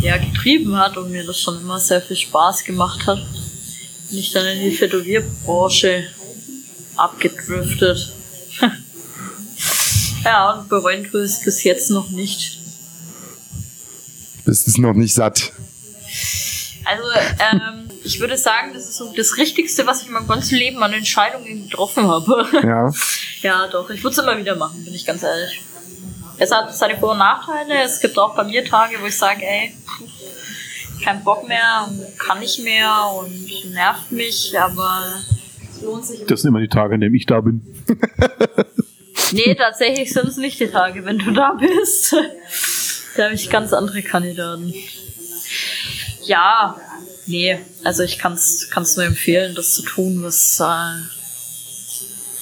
ja, 0.00 0.16
getrieben 0.18 0.76
hat 0.76 0.96
und 0.96 1.10
mir 1.10 1.24
das 1.24 1.40
schon 1.40 1.60
immer 1.60 1.80
sehr 1.80 2.02
viel 2.02 2.16
Spaß 2.16 2.64
gemacht 2.64 3.06
hat, 3.06 3.18
bin 4.10 4.18
ich 4.18 4.32
dann 4.32 4.46
in 4.46 4.70
die 4.70 4.76
Tätowierbranche 4.76 6.04
abgedriftet. 6.96 8.12
ja, 10.24 10.52
und 10.52 10.68
bereuen 10.68 11.04
tue 11.10 11.24
ich 11.24 11.32
es 11.32 11.42
bis 11.42 11.64
jetzt 11.64 11.90
noch 11.90 12.10
nicht. 12.10 12.58
Bist 14.44 14.68
es 14.68 14.78
noch 14.78 14.94
nicht 14.94 15.14
satt? 15.14 15.52
Also, 16.84 17.04
ähm, 17.52 17.87
ich 18.08 18.20
würde 18.20 18.38
sagen, 18.38 18.72
das 18.72 18.84
ist 18.84 18.96
so 18.96 19.12
das 19.14 19.36
Richtigste, 19.36 19.86
was 19.86 20.00
ich 20.00 20.08
in 20.08 20.14
meinem 20.14 20.26
ganzen 20.26 20.56
Leben 20.56 20.82
an 20.82 20.92
Entscheidungen 20.94 21.68
getroffen 21.68 22.08
habe. 22.08 22.46
Ja. 22.68 22.90
ja, 23.42 23.66
doch, 23.68 23.88
ich 23.90 24.02
würde 24.02 24.12
es 24.12 24.18
immer 24.18 24.36
wieder 24.36 24.56
machen, 24.56 24.84
bin 24.84 24.94
ich 24.94 25.06
ganz 25.06 25.22
ehrlich. 25.22 25.60
Es 26.38 26.50
hat 26.50 26.74
seine 26.74 26.98
Vor- 26.98 27.12
und 27.12 27.18
Nachteile. 27.18 27.82
Es 27.84 28.00
gibt 28.00 28.18
auch 28.18 28.34
bei 28.34 28.44
mir 28.44 28.64
Tage, 28.64 28.96
wo 29.00 29.06
ich 29.06 29.16
sage, 29.16 29.42
ey, 29.42 29.74
kein 31.04 31.22
Bock 31.22 31.46
mehr 31.46 31.88
kann 32.18 32.40
nicht 32.40 32.58
mehr 32.64 32.92
und 33.18 33.72
nervt 33.72 34.10
mich, 34.10 34.58
aber 34.58 35.04
es 35.74 35.82
lohnt 35.82 36.04
sich. 36.04 36.24
Das 36.26 36.42
sind 36.42 36.48
immer 36.48 36.60
die 36.60 36.68
Tage, 36.68 36.94
an 36.94 37.00
denen 37.00 37.14
ich 37.14 37.26
da 37.26 37.40
bin. 37.40 37.62
Nee, 39.32 39.54
tatsächlich 39.54 40.10
sind 40.10 40.26
es 40.26 40.38
nicht 40.38 40.58
die 40.58 40.68
Tage, 40.68 41.04
wenn 41.04 41.18
du 41.18 41.32
da 41.32 41.52
bist. 41.52 42.14
da 43.16 43.24
habe 43.24 43.34
ich 43.34 43.50
ganz 43.50 43.74
andere 43.74 44.00
Kandidaten. 44.00 44.72
Ja, 46.24 46.76
nee, 47.28 47.58
also 47.84 48.02
ich 48.02 48.18
kann 48.18 48.32
es 48.34 48.96
nur 48.96 49.04
empfehlen, 49.04 49.54
das 49.54 49.74
zu 49.74 49.82
tun, 49.82 50.22
was, 50.22 50.58
äh, 50.60 50.64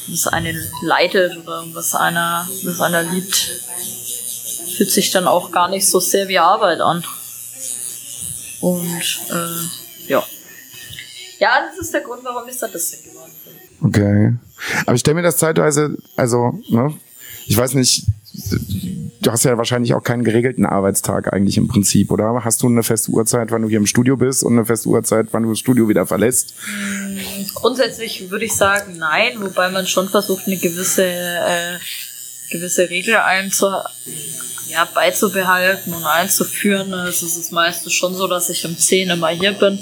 was 0.09 0.27
einen 0.29 0.57
leitet 0.83 1.37
oder 1.37 1.65
was 1.73 1.95
einer, 1.95 2.49
was 2.65 2.81
einer 2.81 3.03
liebt. 3.03 3.35
Fühlt 4.77 4.91
sich 4.91 5.11
dann 5.11 5.27
auch 5.27 5.53
gar 5.53 5.69
nicht 5.69 5.89
so 5.89 6.01
sehr 6.01 6.29
wie 6.29 6.39
Arbeit 6.39 6.81
an. 6.81 7.05
Und 8.61 9.03
äh, 9.31 10.09
ja. 10.09 10.25
Ja, 11.39 11.67
das 11.69 11.79
ist 11.79 11.95
der 11.95 12.01
Grund, 12.03 12.25
warum 12.25 12.49
ich 12.49 12.57
Statistik 12.57 13.05
geworden 13.05 13.33
bin. 13.45 13.89
Okay. 13.89 14.35
Aber 14.87 14.95
ich 14.95 15.01
stelle 15.01 15.17
mir 15.17 15.23
das 15.23 15.37
zeitweise, 15.37 15.97
also, 16.17 16.59
ne, 16.69 16.95
ich 17.47 17.57
weiß 17.57 17.75
nicht, 17.75 18.05
du 19.21 19.33
hast 19.33 19.45
ja 19.45 19.57
wahrscheinlich 19.57 19.95
auch 19.95 20.03
keinen 20.03 20.25
geregelten 20.25 20.67
Arbeitstag 20.67 21.33
eigentlich 21.33 21.57
im 21.57 21.69
Prinzip, 21.69 22.11
oder? 22.11 22.45
Hast 22.45 22.63
du 22.63 22.69
eine 22.69 22.83
feste 22.83 23.11
Uhrzeit, 23.11 23.51
wann 23.51 23.63
du 23.63 23.69
hier 23.69 23.79
im 23.79 23.87
Studio 23.87 24.17
bist 24.17 24.43
und 24.45 24.53
eine 24.53 24.65
feste 24.65 24.89
Uhrzeit, 24.89 25.29
wann 25.33 25.43
du 25.43 25.51
das 25.51 25.59
Studio 25.59 25.89
wieder 25.89 26.07
verlässt? 26.07 26.55
Grundsätzlich 27.55 28.31
würde 28.31 28.45
ich 28.45 28.55
sagen, 28.55 28.97
nein, 28.99 29.41
wobei 29.41 29.71
man 29.71 29.87
schon 29.87 30.09
versucht, 30.09 30.47
eine 30.47 30.57
gewisse, 30.57 31.05
äh, 31.05 31.79
gewisse 32.51 32.89
Regel 32.89 33.17
einzu, 33.17 33.67
ja, 34.69 34.85
beizubehalten 34.85 35.93
und 35.93 36.05
einzuführen. 36.05 36.93
Also 36.93 37.27
es 37.27 37.37
ist 37.37 37.53
meistens 37.53 37.93
schon 37.93 38.15
so, 38.15 38.27
dass 38.27 38.51
ich 38.51 38.65
um 38.67 38.77
10 38.77 39.11
immer 39.11 39.29
hier 39.29 39.53
bin. 39.53 39.79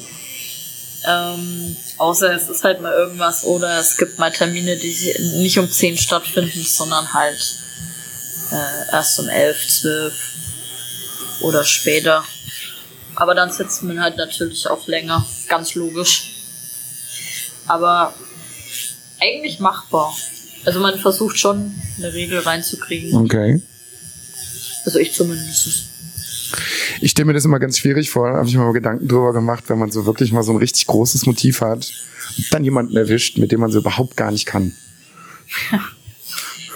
Ähm, 1.06 1.76
außer 1.98 2.32
es 2.34 2.48
ist 2.48 2.64
halt 2.64 2.80
mal 2.80 2.94
irgendwas 2.94 3.44
oder 3.44 3.78
es 3.78 3.98
gibt 3.98 4.18
mal 4.18 4.32
Termine, 4.32 4.76
die 4.76 5.14
nicht 5.42 5.58
um 5.58 5.70
10 5.70 5.98
stattfinden, 5.98 6.62
sondern 6.64 7.12
halt 7.12 7.63
äh, 8.50 8.92
erst 8.92 9.18
um 9.20 9.28
11, 9.28 9.68
12 9.68 10.14
oder 11.40 11.64
später. 11.64 12.24
Aber 13.16 13.34
dann 13.34 13.50
sitzt 13.50 13.82
man 13.82 14.00
halt 14.00 14.16
natürlich 14.16 14.68
auch 14.68 14.86
länger, 14.86 15.24
ganz 15.48 15.74
logisch. 15.74 16.30
Aber 17.66 18.14
eigentlich 19.20 19.60
machbar. 19.60 20.14
Also 20.64 20.80
man 20.80 20.98
versucht 20.98 21.38
schon 21.38 21.74
eine 21.98 22.12
Regel 22.12 22.40
reinzukriegen. 22.40 23.14
Okay. 23.14 23.62
Also 24.84 24.98
ich 24.98 25.12
zumindest. 25.12 25.90
Ich 27.00 27.10
stelle 27.10 27.26
mir 27.26 27.32
das 27.34 27.44
immer 27.44 27.58
ganz 27.58 27.78
schwierig 27.78 28.10
vor, 28.10 28.30
da 28.30 28.38
habe 28.38 28.48
ich 28.48 28.54
mir 28.54 28.62
mal 28.62 28.72
Gedanken 28.72 29.08
drüber 29.08 29.32
gemacht, 29.32 29.64
wenn 29.68 29.78
man 29.78 29.90
so 29.90 30.06
wirklich 30.06 30.32
mal 30.32 30.42
so 30.42 30.52
ein 30.52 30.58
richtig 30.58 30.86
großes 30.86 31.26
Motiv 31.26 31.60
hat 31.60 31.90
und 32.36 32.52
dann 32.52 32.64
jemanden 32.64 32.96
erwischt, 32.96 33.38
mit 33.38 33.50
dem 33.52 33.60
man 33.60 33.70
so 33.70 33.78
überhaupt 33.80 34.16
gar 34.16 34.30
nicht 34.30 34.46
kann. 34.46 34.72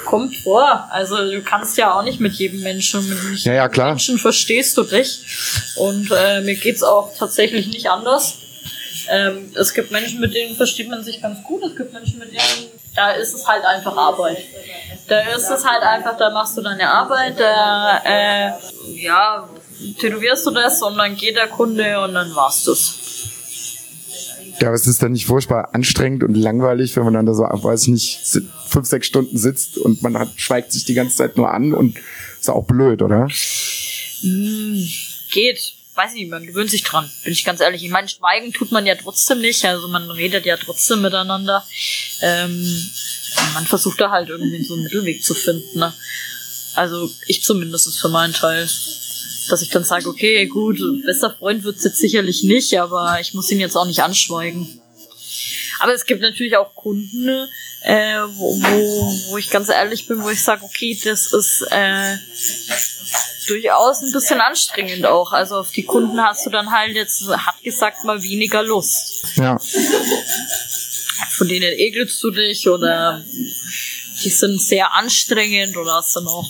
Kommt 0.09 0.37
vor. 0.39 0.89
Also 0.91 1.17
du 1.17 1.43
kannst 1.43 1.77
ja 1.77 1.93
auch 1.93 2.03
nicht 2.03 2.19
mit 2.19 2.33
jedem 2.35 2.63
Menschen, 2.63 3.07
mit 3.09 3.23
nicht 3.31 3.45
Ja, 3.45 3.53
ja, 3.53 3.63
jedem 3.63 3.73
klar. 3.73 3.89
Menschen 3.89 4.19
verstehst 4.19 4.77
du 4.79 4.83
dich. 4.83 5.21
Und 5.77 6.11
äh, 6.11 6.41
mir 6.41 6.55
geht's 6.55 6.83
auch 6.83 7.15
tatsächlich 7.17 7.67
nicht 7.67 7.91
anders. 7.91 8.39
Ähm, 9.11 9.53
es 9.55 9.75
gibt 9.75 9.91
Menschen, 9.91 10.21
mit 10.21 10.35
denen 10.35 10.57
versteht 10.57 10.89
man 10.89 11.05
sich 11.05 11.21
ganz 11.21 11.43
gut. 11.43 11.63
Es 11.63 11.77
gibt 11.77 11.93
Menschen, 11.93 12.19
mit 12.19 12.31
denen 12.31 12.69
da 12.99 13.13
ist 13.13 13.33
es 13.33 13.47
halt 13.47 13.65
einfach 13.65 13.97
Arbeit. 13.97 14.39
Da 15.07 15.21
ist 15.21 15.49
es 15.51 15.65
halt 15.65 15.83
einfach, 15.83 16.17
da 16.17 16.31
machst 16.31 16.57
du 16.57 16.63
deine 16.63 16.91
Arbeit, 16.91 17.39
da 17.39 18.03
äh, 18.05 18.51
ja, 18.97 19.49
tätowierst 20.01 20.47
du 20.47 20.51
das 20.51 20.83
und 20.83 20.99
dann 20.99 21.15
geht 21.15 21.37
der 21.37 21.47
Kunde 21.47 22.01
und 22.01 22.15
dann 22.15 22.35
war's 22.35 22.65
das. 22.65 22.95
Ja, 24.61 24.69
aber 24.69 24.77
es 24.77 24.87
ist 24.87 25.03
dann 25.03 25.13
nicht 25.13 25.27
furchtbar 25.27 25.71
anstrengend 25.73 26.25
und 26.25 26.35
langweilig, 26.35 26.97
wenn 26.97 27.05
man 27.05 27.15
dann 27.15 27.27
da 27.27 27.35
so, 27.35 27.43
weiß 27.43 27.83
ich 27.83 27.89
nicht, 27.89 28.43
fünf, 28.67 28.89
sechs 28.89 29.07
Stunden 29.07 29.39
sitzt 29.39 29.79
und 29.79 30.03
man 30.03 30.19
hat, 30.19 30.31
schweigt 30.37 30.73
sich 30.73 30.85
die 30.85 30.95
ganze 30.95 31.17
Zeit 31.17 31.37
nur 31.37 31.53
an 31.53 31.73
und 31.73 31.97
ist 32.41 32.51
auch 32.51 32.65
blöd, 32.65 33.03
oder? 33.03 33.29
Hm, 34.21 34.89
geht. 35.31 35.75
Weiß 35.95 36.13
nicht, 36.13 36.31
man 36.31 36.47
gewöhnt 36.47 36.71
sich 36.71 36.85
dran, 36.85 37.11
bin 37.25 37.33
ich 37.33 37.45
ganz 37.45 37.61
ehrlich. 37.61 37.83
Ich 37.83 37.91
meine, 37.91 38.09
schweigen 38.09 38.53
tut 38.53 38.71
man 38.71 38.87
ja 38.87 38.95
trotzdem 38.95 39.41
nicht, 39.41 39.65
also 39.65 39.89
man 39.89 40.09
redet 40.11 40.47
ja 40.47 40.57
trotzdem 40.57 41.03
miteinander. 41.03 41.65
Ähm, 42.23 42.89
man 43.55 43.67
versucht 43.67 44.01
da 44.01 44.11
halt 44.11 44.29
irgendwie 44.29 44.63
so 44.63 44.75
einen 44.75 44.85
Mittelweg 44.85 45.25
zu 45.25 45.35
finden. 45.35 45.79
Ne? 45.79 45.93
Also 46.75 47.11
ich 47.27 47.43
zumindest 47.43 47.99
für 47.99 48.09
meinen 48.09 48.33
Teil. 48.33 48.69
Dass 49.49 49.63
ich 49.63 49.71
dann 49.71 49.85
sage, 49.85 50.09
okay, 50.09 50.47
gut, 50.47 50.79
bester 51.05 51.31
Freund 51.31 51.65
wird's 51.65 51.85
jetzt 51.85 51.99
sicherlich 51.99 52.43
nicht, 52.43 52.79
aber 52.79 53.19
ich 53.21 53.35
muss 53.35 53.51
ihn 53.51 53.61
jetzt 53.61 53.77
auch 53.77 53.87
nicht 53.87 54.01
anschweigen. 54.01 54.81
Aber 55.81 55.95
es 55.95 56.07
gibt 56.07 56.21
natürlich 56.21 56.57
auch 56.57 56.75
Kunden, 56.75 57.49
äh, 57.83 58.21
wo, 58.35 58.61
wo, 58.61 59.31
wo 59.31 59.39
ich 59.39 59.51
ganz 59.51 59.69
ehrlich 59.69 60.07
bin, 60.07 60.23
wo 60.23 60.29
ich 60.29 60.43
sage, 60.43 60.65
okay, 60.65 60.99
das 61.05 61.33
ist 61.33 61.63
äh, 61.71 62.17
durchaus 63.47 64.03
ein 64.03 64.13
bisschen 64.13 64.41
anstrengend 64.41 65.07
auch. 65.07 65.33
Also 65.33 65.59
auf 65.59 65.71
die 65.71 65.85
Kunden 65.85 66.21
hast 66.21 66.47
du 66.47 66.51
dann 66.51 66.71
halt 66.71 66.95
jetzt, 66.95 67.27
hat 67.29 67.63
gesagt, 67.63 68.05
mal 68.05 68.23
weniger 68.23 68.63
Lust. 68.63 69.25
Ja. 69.37 69.59
Von 71.31 71.49
denen 71.49 71.73
ekelst 71.79 72.23
du 72.23 72.31
dich 72.31 72.69
oder 72.69 73.25
die 74.23 74.31
sind 74.31 74.61
sehr 74.61 74.95
anstrengend 74.95 75.77
oder 75.77 75.95
hast 75.95 76.17
dann 76.17 76.27
auch 76.27 76.49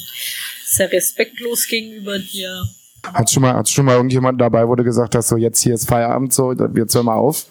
sehr 0.68 0.90
respektlos 0.92 1.66
gegenüber 1.66 2.18
dir. 2.18 2.68
Hat 3.14 3.30
schon 3.30 3.42
mal, 3.42 3.54
hat 3.54 3.68
schon 3.68 3.84
mal 3.86 3.94
irgendjemand 3.94 4.40
dabei, 4.40 4.66
wo 4.66 4.74
du 4.74 4.84
gesagt 4.84 5.14
hast, 5.14 5.28
so 5.28 5.36
jetzt 5.36 5.62
hier 5.62 5.74
ist 5.74 5.88
Feierabend, 5.88 6.32
so, 6.34 6.52
jetzt 6.52 6.94
hör 6.94 7.02
mal 7.02 7.14
auf. 7.14 7.46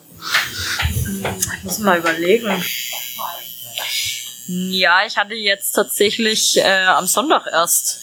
Ich 1.58 1.64
muss 1.64 1.80
mal 1.80 2.00
überlegen. 2.00 2.64
Ja, 4.48 5.06
ich 5.06 5.18
hatte 5.18 5.34
jetzt 5.34 5.72
tatsächlich 5.74 6.58
äh, 6.58 6.86
am 6.86 7.06
Sonntag 7.06 7.48
erst 7.52 8.02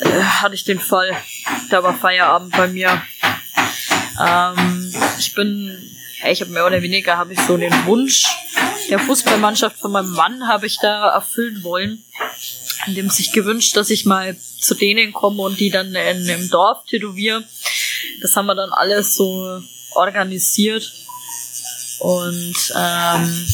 äh, 0.00 0.22
hatte 0.22 0.54
ich 0.54 0.64
den 0.64 0.80
Fall. 0.80 1.10
Da 1.70 1.82
war 1.82 1.94
Feierabend 1.94 2.56
bei 2.56 2.68
mir. 2.68 3.02
Ähm, 4.20 4.94
ich 5.18 5.34
bin, 5.34 5.96
ich 6.28 6.40
habe 6.40 6.50
mehr 6.50 6.66
oder 6.66 6.82
weniger 6.82 7.16
habe 7.16 7.32
ich 7.32 7.40
so 7.40 7.56
den 7.56 7.72
Wunsch 7.86 8.26
der 8.88 8.98
Fußballmannschaft 8.98 9.78
von 9.78 9.92
meinem 9.92 10.12
Mann 10.12 10.48
habe 10.48 10.66
ich 10.66 10.78
da 10.78 11.10
erfüllen 11.14 11.62
wollen, 11.64 12.04
indem 12.86 13.10
sich 13.10 13.32
gewünscht, 13.32 13.76
dass 13.76 13.90
ich 13.90 14.04
mal 14.04 14.36
zu 14.60 14.74
denen 14.74 15.12
komme 15.12 15.42
und 15.42 15.60
die 15.60 15.70
dann 15.70 15.94
in, 15.94 16.28
im 16.28 16.50
Dorf 16.50 16.84
tätowiere. 16.84 17.44
Das 18.20 18.36
haben 18.36 18.46
wir 18.46 18.54
dann 18.54 18.70
alles 18.70 19.14
so 19.14 19.60
organisiert 19.94 20.92
und 22.00 22.72
ähm, 22.76 23.46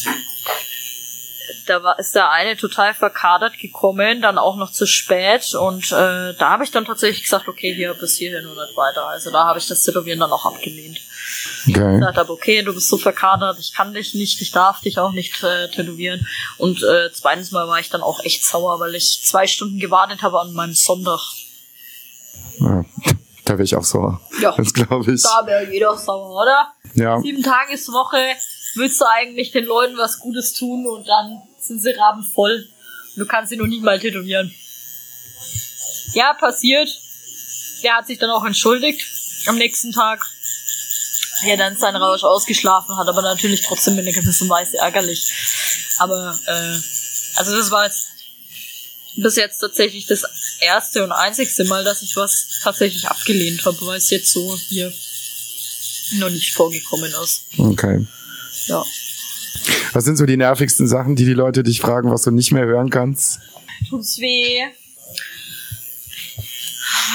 da 1.68 1.82
war, 1.82 1.98
ist 1.98 2.14
der 2.14 2.30
eine 2.30 2.56
total 2.56 2.94
verkadert 2.94 3.58
gekommen, 3.58 4.22
dann 4.22 4.38
auch 4.38 4.56
noch 4.56 4.72
zu 4.72 4.86
spät. 4.86 5.54
Und 5.54 5.92
äh, 5.92 6.34
da 6.34 6.50
habe 6.50 6.64
ich 6.64 6.70
dann 6.70 6.84
tatsächlich 6.84 7.24
gesagt, 7.24 7.48
okay, 7.48 7.74
hier 7.74 7.94
bis 7.94 8.16
hierhin 8.16 8.46
und 8.46 8.56
nicht 8.56 8.76
weiter. 8.76 9.06
Also 9.06 9.30
da 9.30 9.44
habe 9.44 9.58
ich 9.58 9.66
das 9.66 9.82
Tätowieren 9.82 10.20
dann 10.20 10.32
auch 10.32 10.46
abgelehnt. 10.46 11.00
Okay. 11.68 11.94
Ich 11.94 12.00
dachte, 12.00 12.30
okay, 12.30 12.62
du 12.62 12.72
bist 12.72 12.88
so 12.88 12.96
verkadert, 12.96 13.58
ich 13.58 13.74
kann 13.74 13.92
dich 13.92 14.14
nicht, 14.14 14.40
ich 14.40 14.50
darf 14.50 14.80
dich 14.80 14.98
auch 14.98 15.12
nicht 15.12 15.42
äh, 15.42 15.68
tätowieren. 15.68 16.26
Und 16.56 16.82
äh, 16.82 17.10
zweitens 17.12 17.50
Mal 17.50 17.68
war 17.68 17.78
ich 17.78 17.90
dann 17.90 18.02
auch 18.02 18.24
echt 18.24 18.44
sauer, 18.44 18.80
weil 18.80 18.94
ich 18.94 19.24
zwei 19.24 19.46
Stunden 19.46 19.78
gewartet 19.78 20.22
habe 20.22 20.40
an 20.40 20.52
meinem 20.52 20.74
Sonntag. 20.74 21.20
Ja, 22.60 22.84
da 23.44 23.54
wäre 23.54 23.64
ich 23.64 23.76
auch 23.76 23.84
sauer. 23.84 24.20
Ja. 24.40 24.54
Das 24.56 24.72
glaube 24.72 25.12
ich. 25.12 25.22
Da 25.22 25.46
wäre 25.46 25.70
jeder 25.70 25.96
sauer, 25.96 26.42
oder? 26.42 26.72
Ja. 26.94 27.20
Sieben 27.20 27.42
Tageswoche 27.42 28.18
willst 28.74 29.00
du 29.00 29.04
eigentlich 29.06 29.50
den 29.50 29.64
Leuten 29.64 29.96
was 29.96 30.20
Gutes 30.20 30.52
tun 30.52 30.86
und 30.86 31.08
dann 31.08 31.42
sind 31.68 31.80
sie 31.80 31.90
rabenvoll. 31.90 32.68
Du 33.16 33.26
kannst 33.26 33.50
sie 33.50 33.56
noch 33.56 33.66
nicht 33.66 33.82
mal 33.82 33.98
tätowieren. 33.98 34.54
Ja, 36.14 36.34
passiert. 36.34 36.88
Der 37.82 37.96
hat 37.96 38.06
sich 38.06 38.18
dann 38.18 38.30
auch 38.30 38.44
entschuldigt 38.44 39.00
am 39.46 39.56
nächsten 39.56 39.92
Tag. 39.92 40.24
Ja, 41.46 41.56
dann 41.56 41.76
seinen 41.76 41.96
Rausch 41.96 42.24
ausgeschlafen 42.24 42.96
hat, 42.96 43.06
aber 43.06 43.22
natürlich 43.22 43.62
trotzdem 43.62 43.94
in 43.94 44.00
einer 44.00 44.12
gewissen 44.12 44.48
Weise 44.48 44.78
ärgerlich. 44.78 45.30
Aber, 45.98 46.36
äh, 46.46 46.78
also 47.36 47.56
das 47.56 47.70
war 47.70 47.84
jetzt 47.84 48.08
bis 49.16 49.36
jetzt 49.36 49.58
tatsächlich 49.58 50.06
das 50.06 50.24
erste 50.60 51.04
und 51.04 51.12
einzigste 51.12 51.64
Mal, 51.64 51.84
dass 51.84 52.02
ich 52.02 52.16
was 52.16 52.60
tatsächlich 52.62 53.06
abgelehnt 53.08 53.64
habe, 53.64 53.78
weil 53.86 53.98
es 53.98 54.10
jetzt 54.10 54.32
so 54.32 54.56
hier 54.68 54.92
noch 56.14 56.30
nicht 56.30 56.52
vorgekommen 56.54 57.12
ist. 57.22 57.42
Okay. 57.56 58.06
Ja. 58.66 58.84
Was 59.92 60.04
sind 60.04 60.16
so 60.16 60.26
die 60.26 60.36
nervigsten 60.36 60.86
Sachen, 60.86 61.16
die 61.16 61.24
die 61.24 61.34
Leute 61.34 61.62
dich 61.62 61.80
fragen, 61.80 62.10
was 62.10 62.22
du 62.22 62.30
nicht 62.30 62.52
mehr 62.52 62.64
hören 62.66 62.90
kannst? 62.90 63.40
Tut's 63.88 64.18
weh? 64.18 64.62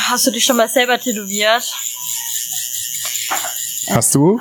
Hast 0.10 0.27
du 0.27 0.32
dich 0.32 0.43
schon 0.43 0.58
mal 0.58 0.69
selber 0.69 0.99
tätowiert? 0.99 1.63
Hast 3.89 4.15
du? 4.15 4.39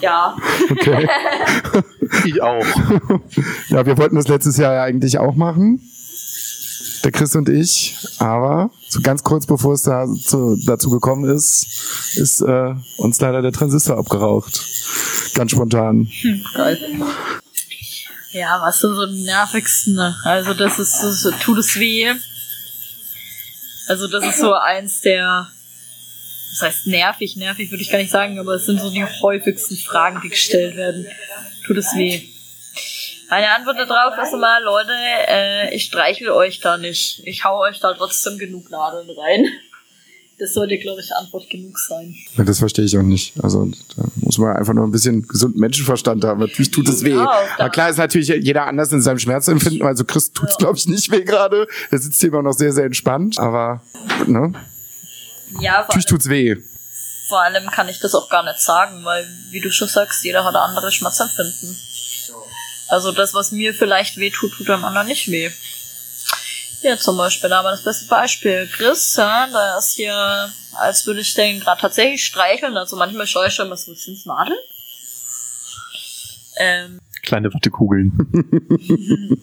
Ja. 0.00 0.36
Okay. 0.70 1.08
Ich 2.26 2.42
auch. 2.42 2.64
ja, 3.68 3.86
wir 3.86 3.96
wollten 3.96 4.16
das 4.16 4.28
letztes 4.28 4.58
Jahr 4.58 4.74
ja 4.74 4.82
eigentlich 4.82 5.18
auch 5.18 5.34
machen. 5.34 5.80
Der 7.04 7.10
Chris 7.10 7.34
und 7.34 7.48
ich. 7.48 7.96
Aber 8.18 8.70
so 8.88 9.00
ganz 9.00 9.22
kurz 9.24 9.46
bevor 9.46 9.72
es 9.72 9.82
da 9.82 10.06
zu, 10.06 10.58
dazu 10.66 10.90
gekommen 10.90 11.24
ist, 11.24 11.66
ist 12.16 12.42
äh, 12.42 12.74
uns 12.98 13.20
leider 13.20 13.40
der 13.40 13.52
Transistor 13.52 13.96
abgeraucht. 13.96 14.66
Ganz 15.34 15.50
spontan. 15.52 16.08
Geil. 16.54 16.78
Ja, 18.32 18.60
was 18.62 18.78
sind 18.78 18.94
so 18.94 19.06
die 19.06 19.24
nervigsten? 19.24 19.94
ne? 19.94 20.16
Also 20.24 20.54
das 20.54 20.78
ist, 20.78 21.02
das 21.02 21.24
ist 21.24 21.42
tut 21.42 21.58
es 21.58 21.78
weh. 21.78 22.12
Also 23.88 24.08
das 24.08 24.24
ist 24.26 24.38
so 24.38 24.54
eins 24.54 25.00
der, 25.00 25.48
das 26.52 26.62
heißt 26.62 26.86
nervig, 26.86 27.36
nervig 27.36 27.70
würde 27.70 27.82
ich 27.82 27.90
gar 27.90 27.98
nicht 27.98 28.10
sagen, 28.10 28.38
aber 28.38 28.54
es 28.54 28.66
sind 28.66 28.80
so 28.80 28.90
die 28.90 29.04
häufigsten 29.04 29.76
Fragen, 29.76 30.20
die 30.22 30.28
gestellt 30.28 30.76
werden. 30.76 31.06
Tut 31.66 31.76
es 31.76 31.94
weh? 31.94 32.22
Meine 33.28 33.50
Antwort 33.50 33.78
darauf 33.78 34.14
ist 34.22 34.32
immer, 34.34 34.60
Leute, 34.60 34.92
äh, 35.28 35.74
ich 35.74 35.84
streichel 35.84 36.28
euch 36.30 36.60
da 36.60 36.76
nicht. 36.76 37.22
Ich 37.24 37.44
hau 37.44 37.60
euch 37.60 37.80
da 37.80 37.94
trotzdem 37.94 38.38
genug 38.38 38.70
Nadeln 38.70 39.08
rein. 39.10 39.46
Das 40.38 40.54
sollte, 40.54 40.76
glaube 40.78 41.00
ich, 41.00 41.14
Antwort 41.14 41.48
genug 41.48 41.78
sein. 41.78 42.14
Ja, 42.36 42.44
Das 42.44 42.58
verstehe 42.58 42.84
ich 42.84 42.96
auch 42.98 43.02
nicht. 43.02 43.32
Also 43.42 43.70
da 43.96 44.04
muss 44.38 44.46
man 44.46 44.56
einfach 44.56 44.72
nur 44.74 44.86
ein 44.86 44.90
bisschen 44.90 45.26
gesunden 45.26 45.60
Menschenverstand 45.60 46.24
haben. 46.24 46.40
Natürlich 46.40 46.70
tut 46.70 46.88
es 46.88 47.02
weh. 47.02 47.14
Ja, 47.14 47.30
Aber 47.58 47.70
klar 47.70 47.90
ist 47.90 47.98
natürlich 47.98 48.28
jeder 48.28 48.66
anders 48.66 48.92
in 48.92 49.02
seinem 49.02 49.18
Schmerzempfinden. 49.18 49.86
Also 49.86 50.04
Chris 50.04 50.32
tut's 50.32 50.56
glaube 50.56 50.76
ich 50.76 50.86
nicht 50.86 51.10
weh 51.10 51.22
gerade. 51.24 51.66
Der 51.90 51.98
sitzt 51.98 52.20
hier 52.20 52.30
immer 52.30 52.42
noch 52.42 52.52
sehr, 52.52 52.72
sehr 52.72 52.84
entspannt. 52.84 53.38
Aber 53.38 53.82
ne? 54.26 54.52
Ja, 55.60 55.82
natürlich 55.82 56.06
tut's 56.06 56.28
weh. 56.28 56.56
Vor 57.28 57.42
allem 57.42 57.70
kann 57.70 57.88
ich 57.88 58.00
das 58.00 58.14
auch 58.14 58.28
gar 58.28 58.42
nicht 58.42 58.60
sagen, 58.60 59.04
weil, 59.04 59.26
wie 59.50 59.60
du 59.60 59.70
schon 59.70 59.88
sagst, 59.88 60.24
jeder 60.24 60.44
hat 60.44 60.54
ein 60.54 60.60
anderes 60.60 60.94
Schmerzempfinden. 60.94 61.76
Also 62.88 63.10
das, 63.12 63.32
was 63.32 63.52
mir 63.52 63.72
vielleicht 63.72 64.18
weh 64.18 64.30
tut, 64.30 64.52
tut 64.52 64.68
dem 64.68 64.84
anderen 64.84 65.06
nicht 65.06 65.30
weh. 65.30 65.50
Hier 66.82 66.98
zum 66.98 67.16
Beispiel, 67.16 67.48
da 67.48 67.58
haben 67.58 67.64
wir 67.64 67.70
das 67.70 67.84
beste 67.84 68.06
Beispiel. 68.06 68.68
Chris, 68.70 69.16
ja, 69.16 69.46
da 69.46 69.78
ist 69.78 69.94
hier, 69.94 70.52
als 70.74 71.06
würde 71.06 71.20
ich 71.20 71.34
den 71.34 71.60
gerade 71.60 71.80
tatsächlich 71.80 72.24
streicheln, 72.24 72.76
also 72.76 72.96
manchmal 72.96 73.26
schaue 73.26 73.46
ich 73.48 73.54
schon 73.54 73.68
mal 73.68 73.76
so, 73.76 73.94
sind's 73.94 74.26
Nadeln? 74.26 74.58
Ähm, 76.56 77.00
Kleine 77.22 77.52
Wattekugeln. 77.52 78.12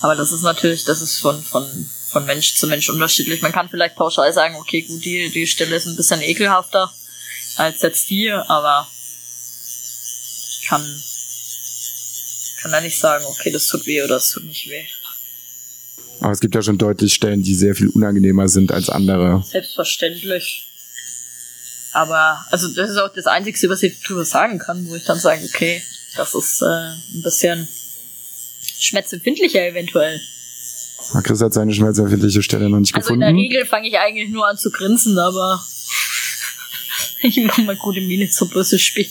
aber 0.00 0.16
das 0.16 0.32
ist 0.32 0.42
natürlich, 0.42 0.84
das 0.84 1.02
ist 1.02 1.20
von, 1.20 1.40
von, 1.42 1.66
von 2.10 2.24
Mensch 2.26 2.54
zu 2.54 2.66
Mensch 2.66 2.88
unterschiedlich. 2.88 3.42
Man 3.42 3.52
kann 3.52 3.68
vielleicht 3.68 3.96
pauschal 3.96 4.32
sagen, 4.32 4.56
okay, 4.56 4.82
gut, 4.82 5.04
die, 5.04 5.30
die 5.30 5.46
Stelle 5.46 5.76
ist 5.76 5.86
ein 5.86 5.96
bisschen 5.96 6.22
ekelhafter 6.22 6.92
als 7.56 7.82
jetzt 7.82 8.08
die, 8.10 8.30
aber 8.30 8.88
ich 10.60 10.66
kann, 10.66 10.82
kann 12.62 12.72
da 12.72 12.80
nicht 12.80 12.98
sagen, 12.98 13.24
okay, 13.26 13.50
das 13.50 13.68
tut 13.68 13.86
weh 13.86 14.00
oder 14.02 14.14
das 14.14 14.30
tut 14.30 14.44
nicht 14.44 14.68
weh. 14.70 14.86
Aber 16.22 16.30
es 16.30 16.38
gibt 16.38 16.54
ja 16.54 16.62
schon 16.62 16.78
deutlich 16.78 17.12
Stellen, 17.14 17.42
die 17.42 17.54
sehr 17.54 17.74
viel 17.74 17.88
unangenehmer 17.88 18.48
sind 18.48 18.70
als 18.70 18.88
andere. 18.88 19.42
Selbstverständlich. 19.44 20.68
Aber, 21.92 22.46
also 22.50 22.68
das 22.68 22.90
ist 22.90 22.96
auch 22.96 23.12
das 23.12 23.26
Einzige, 23.26 23.68
was 23.68 23.82
ich 23.82 24.00
darüber 24.02 24.24
sagen 24.24 24.60
kann, 24.60 24.88
wo 24.88 24.94
ich 24.94 25.04
dann 25.04 25.18
sage, 25.18 25.42
okay, 25.44 25.82
das 26.16 26.34
ist 26.34 26.62
äh, 26.62 26.66
ein 26.66 27.22
bisschen 27.22 27.66
schmerzempfindlicher 28.78 29.66
eventuell. 29.66 30.20
Chris 31.24 31.40
hat 31.40 31.54
seine 31.54 31.74
schmerzempfindliche 31.74 32.42
Stelle 32.42 32.70
noch 32.70 32.78
nicht 32.78 32.94
Also 32.94 33.14
in 33.14 33.20
der 33.20 33.30
gefunden. 33.30 33.52
Regel 33.52 33.66
fange 33.66 33.88
ich 33.88 33.98
eigentlich 33.98 34.30
nur 34.30 34.46
an 34.46 34.56
zu 34.56 34.70
grinsen, 34.70 35.18
aber 35.18 35.60
ich 37.22 37.44
mache 37.44 37.62
mal 37.62 37.76
gute 37.76 38.00
Miene 38.00 38.30
zum 38.30 38.48
böse 38.48 38.78
Spiel. 38.78 39.10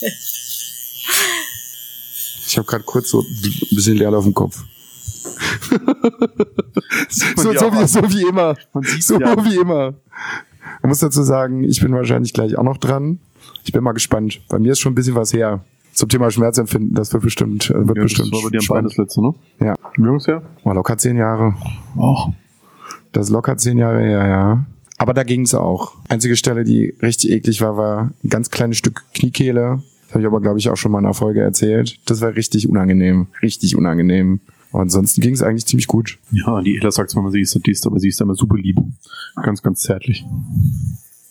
Ich 2.47 2.57
habe 2.57 2.65
gerade 2.65 2.85
kurz 2.85 3.09
so 3.09 3.21
ein 3.21 3.67
bisschen 3.69 3.97
leer 3.97 4.13
auf 4.13 4.23
dem 4.23 4.33
Kopf. 4.33 4.63
So, 7.09 7.25
so, 7.35 7.49
auch 7.49 7.81
wie, 7.81 7.87
so 7.87 8.01
wie 8.03 8.27
immer. 8.27 8.55
So 8.99 9.19
ja. 9.19 9.35
wie 9.45 9.55
immer. 9.55 9.93
Man 10.81 10.89
muss 10.89 10.99
dazu 10.99 11.23
sagen, 11.23 11.63
ich 11.63 11.81
bin 11.81 11.93
wahrscheinlich 11.93 12.33
gleich 12.33 12.57
auch 12.57 12.63
noch 12.63 12.77
dran. 12.77 13.19
Ich 13.63 13.71
bin 13.71 13.83
mal 13.83 13.91
gespannt. 13.93 14.41
Bei 14.49 14.59
mir 14.59 14.71
ist 14.73 14.79
schon 14.79 14.93
ein 14.93 14.95
bisschen 14.95 15.15
was 15.15 15.33
her. 15.33 15.63
Zum 15.93 16.07
Thema 16.09 16.31
Schmerzempfinden, 16.31 16.93
das 16.93 17.11
wird 17.11 17.23
bestimmt, 17.23 17.69
äh, 17.69 17.87
wird 17.87 17.97
Ja, 17.97 18.03
das 18.03 18.13
bestimmt 18.13 18.31
war 18.31 18.41
bei 18.43 18.49
dir 18.49 18.61
spannend. 18.61 18.91
das 18.91 18.97
letzte, 18.97 19.21
ne? 19.21 19.33
Ja, 19.59 19.75
Jungs 19.97 20.25
ja? 20.25 20.41
war 20.63 20.73
locker 20.73 20.97
zehn 20.97 21.17
Jahre. 21.17 21.53
Ach. 21.99 22.29
Das 23.11 23.27
ist 23.27 23.31
locker 23.31 23.57
zehn 23.57 23.77
Jahre 23.77 23.99
her, 23.99 24.25
ja. 24.27 24.65
Aber 24.97 25.13
da 25.13 25.23
ging's 25.23 25.53
auch. 25.53 25.93
Einzige 26.07 26.35
Stelle, 26.35 26.63
die 26.63 26.95
richtig 27.01 27.31
eklig 27.31 27.59
war, 27.61 27.75
war 27.75 28.11
ein 28.23 28.29
ganz 28.29 28.51
kleines 28.51 28.77
Stück 28.77 29.03
Kniekehle. 29.13 29.81
Das 30.05 30.11
habe 30.11 30.21
ich 30.21 30.27
aber, 30.27 30.41
glaube 30.41 30.59
ich, 30.59 30.69
auch 30.69 30.77
schon 30.77 30.91
mal 30.91 30.99
in 30.99 31.05
einer 31.05 31.13
Folge 31.13 31.41
erzählt. 31.41 31.97
Das 32.05 32.21
war 32.21 32.35
richtig 32.35 32.69
unangenehm. 32.69 33.27
Richtig 33.41 33.75
unangenehm. 33.75 34.39
Aber 34.71 34.81
ansonsten 34.81 35.21
ging's 35.21 35.41
eigentlich 35.41 35.65
ziemlich 35.65 35.87
gut. 35.87 36.17
Ja, 36.31 36.61
die 36.61 36.77
Ella 36.77 36.91
sagt 36.91 37.11
zwar 37.11 37.21
immer, 37.21 37.31
sie 37.31 37.41
ist 37.41 37.51
Sadist, 37.51 37.85
aber 37.85 37.99
sie 37.99 38.07
ist 38.07 38.21
immer 38.21 38.35
super 38.35 38.57
lieb. 38.57 38.77
Ganz, 39.35 39.61
ganz 39.61 39.81
zärtlich. 39.81 40.25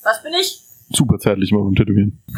Was 0.03 0.23
bin 0.23 0.33
ich? 0.41 0.61
Super 0.91 1.19
zärtlich 1.19 1.51
immer 1.51 1.65
beim 1.65 1.75
Tätowieren. 1.75 2.23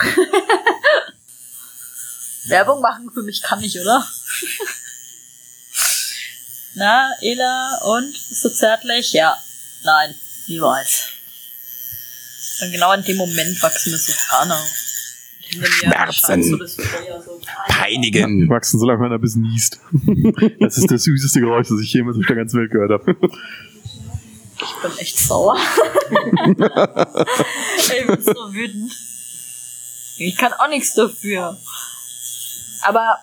Werbung 2.46 2.80
machen 2.80 3.10
für 3.12 3.22
mich 3.22 3.42
kann 3.42 3.62
ich, 3.62 3.78
oder? 3.80 4.04
Na, 6.74 7.10
Ela, 7.20 7.78
und? 7.84 8.12
Bist 8.12 8.44
du 8.44 8.48
zärtlich? 8.48 9.12
Ja. 9.12 9.36
Nein, 9.84 10.14
niemals. 10.46 11.08
Und 12.62 12.72
genau 12.72 12.92
in 12.92 13.02
dem 13.02 13.16
Moment 13.16 13.62
wachsen 13.62 13.92
mir 13.92 13.98
so. 13.98 14.12
Hinter 14.12 14.46
mir 14.46 14.60
Schmerzen. 15.52 16.42
so 16.42 16.56
so. 16.66 16.82
Peinigen. 17.68 18.48
wachsen 18.48 18.78
so 18.80 18.86
lange, 18.86 19.02
wenn 19.04 19.12
er 19.12 19.18
bis 19.18 19.36
niest. 19.36 19.80
Das 20.60 20.78
ist 20.78 20.90
das 20.90 21.02
süßeste 21.04 21.40
Geräusch, 21.40 21.68
das 21.68 21.80
ich 21.80 21.92
jemals 21.92 22.16
auf 22.18 22.26
der 22.26 22.36
ganzen 22.36 22.60
Welt 22.60 22.70
gehört 22.70 22.90
habe. 22.92 23.16
Ich 24.64 24.74
bin 24.82 24.98
echt 24.98 25.18
sauer. 25.18 25.56
ich 27.78 28.06
bin 28.06 28.22
so 28.22 28.52
wütend. 28.54 28.92
Ich 30.18 30.36
kann 30.36 30.52
auch 30.52 30.68
nichts 30.68 30.94
dafür. 30.94 31.58
Aber 32.82 33.16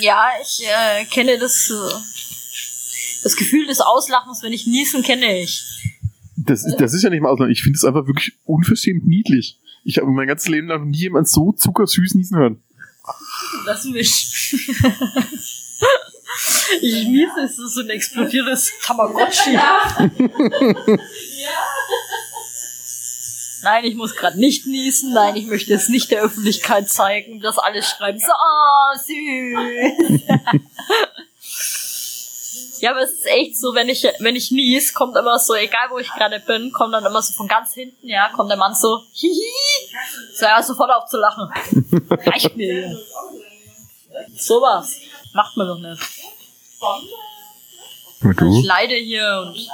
ja, 0.00 0.26
ich 0.42 0.64
äh, 0.66 1.04
kenne 1.06 1.38
das 1.38 1.70
äh, 1.70 1.74
das 3.24 3.34
Gefühl 3.36 3.66
des 3.66 3.80
Auslachens, 3.80 4.42
wenn 4.42 4.52
ich 4.52 4.66
niesen, 4.66 5.02
kenne 5.02 5.40
ich. 5.42 5.64
Das, 6.36 6.64
ist- 6.64 6.76
das 6.76 6.92
ist 6.94 7.02
ja 7.02 7.10
nicht 7.10 7.20
mal 7.22 7.30
Ausland. 7.30 7.50
Ich 7.52 7.62
finde 7.62 7.76
es 7.76 7.84
einfach 7.84 8.06
wirklich 8.06 8.32
unverschämt 8.44 9.06
niedlich. 9.06 9.58
Ich 9.88 9.96
habe 9.96 10.10
mein 10.10 10.26
ganzes 10.26 10.48
Leben 10.48 10.66
lang 10.68 10.80
noch 10.80 10.86
nie 10.86 10.98
jemand 10.98 11.30
so 11.30 11.50
zuckersüß 11.50 12.12
niesen 12.14 12.36
hören. 12.36 12.62
Lass 13.64 13.84
mich. 13.86 14.52
Ich 16.82 17.08
niese, 17.08 17.40
es 17.42 17.58
ist 17.58 17.74
so 17.74 17.80
ein 17.80 17.88
explodiertes 17.88 18.70
Tamagotchi. 18.82 19.58
Nein, 23.62 23.84
ich 23.84 23.94
muss 23.94 24.14
gerade 24.14 24.38
nicht 24.38 24.66
niesen. 24.66 25.14
Nein, 25.14 25.36
ich 25.36 25.46
möchte 25.46 25.72
es 25.72 25.88
nicht 25.88 26.10
der 26.10 26.22
Öffentlichkeit 26.22 26.90
zeigen, 26.90 27.40
dass 27.40 27.56
alle 27.58 27.82
schreiben, 27.82 28.18
so 28.18 28.30
ah, 28.30 28.94
süß. 28.94 30.20
Ja, 32.80 32.90
aber 32.90 33.02
es 33.02 33.12
ist 33.12 33.26
echt 33.26 33.58
so, 33.58 33.74
wenn 33.74 33.88
ich, 33.88 34.06
wenn 34.20 34.36
ich 34.36 34.50
nies, 34.50 34.94
kommt 34.94 35.16
immer 35.16 35.38
so, 35.38 35.54
egal 35.54 35.90
wo 35.90 35.98
ich 35.98 36.10
gerade 36.10 36.40
bin, 36.40 36.72
kommt 36.72 36.94
dann 36.94 37.04
immer 37.04 37.22
so 37.22 37.32
von 37.34 37.48
ganz 37.48 37.74
hinten, 37.74 38.08
ja, 38.08 38.30
kommt 38.30 38.50
der 38.50 38.56
Mann 38.56 38.74
so, 38.74 39.02
hihi, 39.12 39.42
so 40.34 40.46
ja, 40.46 40.62
sofort 40.62 40.90
auf 40.90 41.06
zu 41.08 41.16
lachen. 41.18 41.48
Reicht 42.10 42.56
mir. 42.56 42.98
Sowas. 44.36 44.96
Macht 45.34 45.56
man 45.56 45.68
doch 45.68 45.78
nicht. 45.78 46.02
Und 48.20 48.30
Ich 48.30 48.36
du? 48.36 48.66
leide 48.66 48.94
hier 48.94 49.44
und 49.46 49.68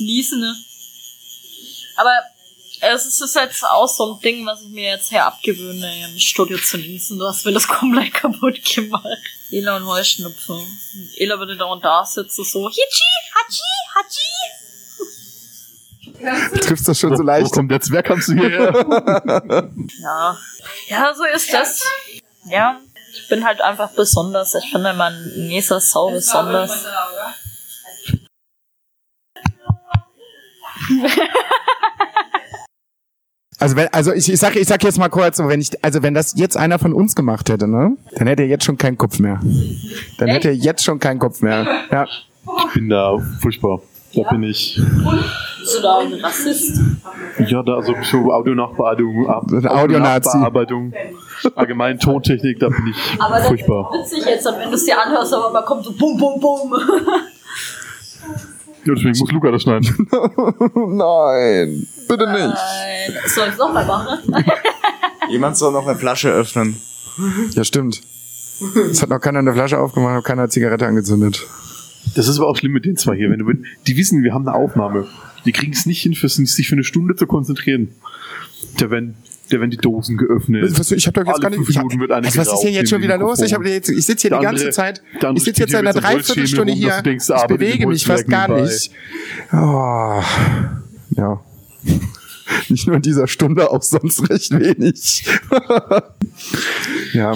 niesen, 0.00 0.40
ne? 0.40 0.54
Aber 1.96 2.10
es 2.92 3.20
ist 3.20 3.34
jetzt 3.34 3.64
auch 3.64 3.88
so 3.88 4.14
ein 4.14 4.20
Ding, 4.20 4.46
was 4.46 4.62
ich 4.62 4.68
mir 4.68 4.90
jetzt 4.90 5.10
her 5.10 5.26
abgewöhne, 5.26 6.08
im 6.08 6.18
Studio 6.18 6.58
zu 6.58 6.76
niesen. 6.78 7.18
Du 7.18 7.26
hast 7.26 7.44
mir 7.44 7.52
das 7.52 7.66
komplett 7.80 8.14
kaputt 8.14 8.64
gemacht. 8.64 9.06
Ela 9.50 9.76
und 9.76 9.86
Heuschnupfen. 9.86 10.64
Ela 11.16 11.38
würde 11.38 11.56
da 11.56 11.66
und 11.66 11.84
da 11.84 12.04
sitzen 12.04 12.44
so, 12.44 12.68
Hichi, 12.68 13.12
Hachi, 13.34 13.62
Hachi. 13.94 14.30
Du 16.52 16.60
triffst 16.60 16.88
das 16.88 16.98
schon 16.98 17.16
so 17.16 17.22
Wo 17.22 17.26
leicht. 17.26 17.52
kommt 17.52 17.70
der 17.70 17.80
Zwerg? 17.80 18.06
Kommst 18.06 18.28
du 18.28 18.34
hierher? 18.34 18.72
Ja. 20.00 20.38
Ja, 20.88 21.14
so 21.14 21.24
ist 21.24 21.52
das. 21.52 21.82
Ja. 22.46 22.80
Ich 23.12 23.28
bin 23.28 23.44
halt 23.44 23.60
einfach 23.60 23.90
besonders. 23.92 24.54
Ich 24.54 24.70
finde 24.70 24.92
mein 24.94 25.14
Nesa 25.36 25.80
sau 25.80 26.10
besonders. 26.10 26.84
Also 33.64 33.76
wenn, 33.76 33.88
also 33.94 34.12
ich, 34.12 34.30
ich 34.30 34.38
sag, 34.38 34.56
ich 34.56 34.68
sag 34.68 34.84
jetzt 34.84 34.98
mal 34.98 35.08
kurz, 35.08 35.38
wenn 35.38 35.58
ich, 35.58 35.70
also 35.82 36.02
wenn 36.02 36.12
das 36.12 36.34
jetzt 36.36 36.54
einer 36.54 36.78
von 36.78 36.92
uns 36.92 37.14
gemacht 37.14 37.48
hätte, 37.48 37.66
ne, 37.66 37.96
dann 38.14 38.26
hätte 38.26 38.42
er 38.42 38.48
jetzt 38.50 38.64
schon 38.64 38.76
keinen 38.76 38.98
Kopf 38.98 39.18
mehr. 39.20 39.40
Dann 40.18 40.28
hätte 40.28 40.48
er 40.48 40.54
jetzt 40.54 40.84
schon 40.84 40.98
keinen 40.98 41.18
Kopf 41.18 41.40
mehr. 41.40 41.66
Ja. 41.90 42.04
Ich 42.04 42.74
bin 42.74 42.90
da 42.90 43.16
furchtbar. 43.40 43.80
Da 44.14 44.28
bin 44.28 44.42
ich. 44.42 44.78
Bist 45.60 45.78
du 45.78 45.80
da 45.82 46.00
ein 46.00 46.12
Rassist? 46.12 46.78
Ja, 47.38 47.62
da 47.62 47.76
also 47.76 47.94
so 48.02 48.30
Audionachbearbeitung. 48.30 49.30
Audionachbearbeitung, 49.30 50.92
allgemein 51.54 51.98
Tontechnik, 51.98 52.60
da 52.60 52.68
bin 52.68 52.88
ich 52.90 53.18
Aber 53.18 53.38
das 53.38 53.46
furchtbar. 53.46 53.90
ist 53.94 54.12
witzig 54.12 54.26
jetzt, 54.26 54.44
wenn 54.44 54.68
du 54.68 54.74
es 54.74 54.84
dir 54.84 55.00
anhörst, 55.00 55.32
aber 55.32 55.50
man 55.50 55.64
kommt 55.64 55.86
so 55.86 55.92
bum 55.92 56.18
bum 56.18 56.38
bum. 56.38 56.74
Ja, 58.86 58.94
deswegen 58.94 59.18
muss 59.18 59.32
Luca 59.32 59.50
das 59.50 59.62
schneiden. 59.62 59.86
Nein, 60.10 61.86
bitte 62.08 62.30
nicht. 62.30 62.54
Nein. 62.54 63.18
Soll 63.26 63.46
ich 63.46 63.52
es 63.52 63.58
nochmal 63.58 63.86
machen? 63.86 64.44
Jemand 65.30 65.56
soll 65.56 65.72
noch 65.72 65.86
eine 65.86 65.98
Flasche 65.98 66.30
öffnen. 66.30 66.76
Ja, 67.52 67.64
stimmt. 67.64 68.02
Es 68.90 69.02
hat 69.02 69.08
noch 69.08 69.20
keiner 69.20 69.40
eine 69.40 69.52
Flasche 69.52 69.78
aufgemacht, 69.78 70.14
noch 70.14 70.22
keiner 70.22 70.42
eine 70.42 70.48
Zigarette 70.50 70.86
angezündet. 70.86 71.46
Das 72.14 72.28
ist 72.28 72.38
aber 72.38 72.48
auch 72.48 72.56
schlimm 72.56 72.72
mit 72.72 72.84
den 72.84 72.96
zwei 72.96 73.16
hier. 73.16 73.30
Wenn 73.30 73.40
du, 73.40 73.52
die 73.86 73.96
wissen, 73.96 74.22
wir 74.22 74.34
haben 74.34 74.46
eine 74.46 74.56
Aufnahme. 74.56 75.06
Die 75.44 75.52
kriegen 75.52 75.72
es 75.72 75.86
nicht 75.86 76.02
hin, 76.02 76.14
für, 76.14 76.28
sich 76.28 76.68
für 76.68 76.74
eine 76.74 76.84
Stunde 76.84 77.16
zu 77.16 77.26
konzentrieren. 77.26 77.88
Da 78.78 78.90
werden, 78.90 79.16
da 79.54 79.60
werden 79.60 79.70
die 79.70 79.76
Dosen 79.76 80.16
geöffnet. 80.16 80.78
Was, 80.78 80.90
ich 80.90 81.06
habe 81.06 81.20
doch 81.20 81.26
jetzt 81.26 81.34
Alle 81.34 81.40
gar 81.42 81.50
nicht. 81.50 81.56
fünf 81.58 81.70
Ich 81.70 81.78
eine 81.78 82.26
was, 82.26 82.36
was 82.36 82.52
ist 82.54 82.62
denn 82.64 82.74
jetzt 82.74 82.90
schon 82.90 82.96
im 82.98 83.02
wieder 83.04 83.18
los? 83.18 83.40
Ich, 83.40 83.52
hab 83.54 83.60
Mikrofon. 83.60 83.74
jetzt, 83.76 83.88
ich 83.90 84.04
sitze 84.06 84.22
hier 84.22 84.30
Der 84.30 84.38
die 84.40 84.44
ganze 84.44 84.62
andere- 84.62 84.74
Zeit. 84.74 85.02
der 85.20 85.28
andere 85.28 85.36
Ich 85.38 85.44
sitze 85.44 85.60
jetzt 85.62 85.70
seit 85.72 85.80
einer 85.80 85.92
Dreiviertelstunde 85.92 86.72
rum, 86.72 86.78
hier. 86.80 86.96
du 86.96 87.02
denkst, 87.02 87.26
ich 87.34 87.46
bewege 87.46 87.86
mich 87.86 88.04
fast 88.06 88.28
gar 88.28 88.48
nicht. 88.60 88.90
Oh. 89.52 90.20
Ja. 91.16 91.40
Nicht 92.68 92.86
nur 92.86 92.96
in 92.96 93.02
dieser 93.02 93.26
Stunde, 93.26 93.70
auch 93.70 93.82
sonst 93.82 94.28
recht 94.28 94.50
wenig. 94.58 95.26
ja. 97.12 97.32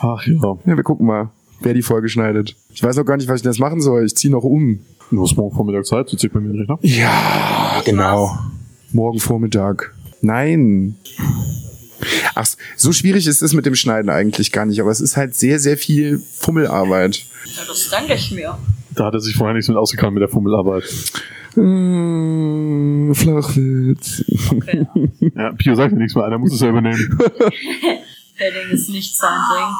Ach 0.00 0.26
ja. 0.26 0.34
ja, 0.64 0.76
wir 0.76 0.82
gucken 0.82 1.06
mal, 1.06 1.30
wer 1.60 1.74
die 1.74 1.82
Folge 1.82 2.08
schneidet. 2.08 2.54
Ich 2.72 2.82
weiß 2.82 2.98
auch 2.98 3.04
gar 3.04 3.16
nicht, 3.16 3.28
was 3.28 3.40
ich 3.40 3.46
jetzt 3.46 3.58
machen 3.60 3.80
soll. 3.80 4.04
Ich 4.04 4.14
ziehe 4.16 4.32
noch 4.32 4.44
um. 4.44 4.80
Du 5.10 5.22
hast 5.22 5.36
morgen 5.36 5.54
Vormittag 5.54 5.86
Zeit, 5.86 6.08
sitze 6.10 6.26
ich 6.26 6.32
bei 6.32 6.40
mir 6.40 6.50
im 6.50 6.58
Rechner. 6.58 6.78
Ja, 6.82 7.80
genau. 7.84 8.38
Morgen 8.92 9.18
Vormittag. 9.20 9.94
Nein. 10.20 10.96
Ach, 12.34 12.46
so 12.76 12.92
schwierig 12.92 13.26
ist 13.26 13.42
es 13.42 13.52
mit 13.52 13.66
dem 13.66 13.74
Schneiden 13.74 14.10
eigentlich 14.10 14.52
gar 14.52 14.66
nicht, 14.66 14.80
aber 14.80 14.90
es 14.90 15.00
ist 15.00 15.16
halt 15.16 15.34
sehr, 15.34 15.58
sehr 15.58 15.76
viel 15.76 16.20
Fummelarbeit. 16.38 17.24
Ja, 17.56 17.62
das 17.66 17.88
danke 17.90 18.14
ich 18.14 18.30
mir. 18.30 18.56
Da 18.94 19.06
hat 19.06 19.14
er 19.14 19.20
sich 19.20 19.34
vorher 19.36 19.54
nichts 19.54 19.68
mit 19.68 19.76
ausgekannt 19.76 20.14
mit 20.14 20.22
der 20.22 20.28
Fummelarbeit. 20.28 20.84
Mmh, 21.56 23.14
Flachwitz. 23.14 24.24
Okay. 24.50 24.86
Ja, 25.34 25.52
Pio 25.52 25.74
sagt 25.74 25.92
ja 25.92 25.98
nichts 25.98 26.14
mehr, 26.14 26.24
einer 26.24 26.38
muss 26.38 26.52
es 26.52 26.60
ja 26.60 26.68
übernehmen. 26.68 27.18
Der 28.40 28.52
Ding 28.52 28.70
ist 28.70 28.88
nicht 28.90 29.16
sein 29.16 29.40
Ding. 29.52 29.74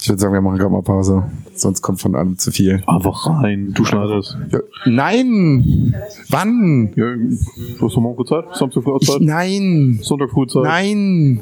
Ich 0.00 0.08
würde 0.08 0.20
sagen, 0.20 0.32
wir 0.32 0.40
machen 0.40 0.58
gerade 0.58 0.72
mal 0.72 0.82
Pause. 0.82 1.30
Sonst 1.62 1.80
kommt 1.80 2.00
von 2.00 2.16
allem 2.16 2.38
zu 2.38 2.50
viel. 2.50 2.82
Einfach 2.88 3.24
rein, 3.40 3.72
du 3.72 3.84
schneidest. 3.84 4.36
Ja. 4.50 4.58
Nein! 4.84 5.94
Wann? 6.28 6.92
Ja, 6.96 7.14
du 7.14 7.86
hast 7.86 7.96
morgen 7.98 8.16
Frühzeit? 8.16 8.56
Samstag 8.56 8.82
Ich, 8.82 8.84
Frühzeit? 8.84 9.20
nein! 9.20 10.00
Sonntag 10.02 10.30
Frühzeit? 10.30 10.64
Nein! 10.64 11.40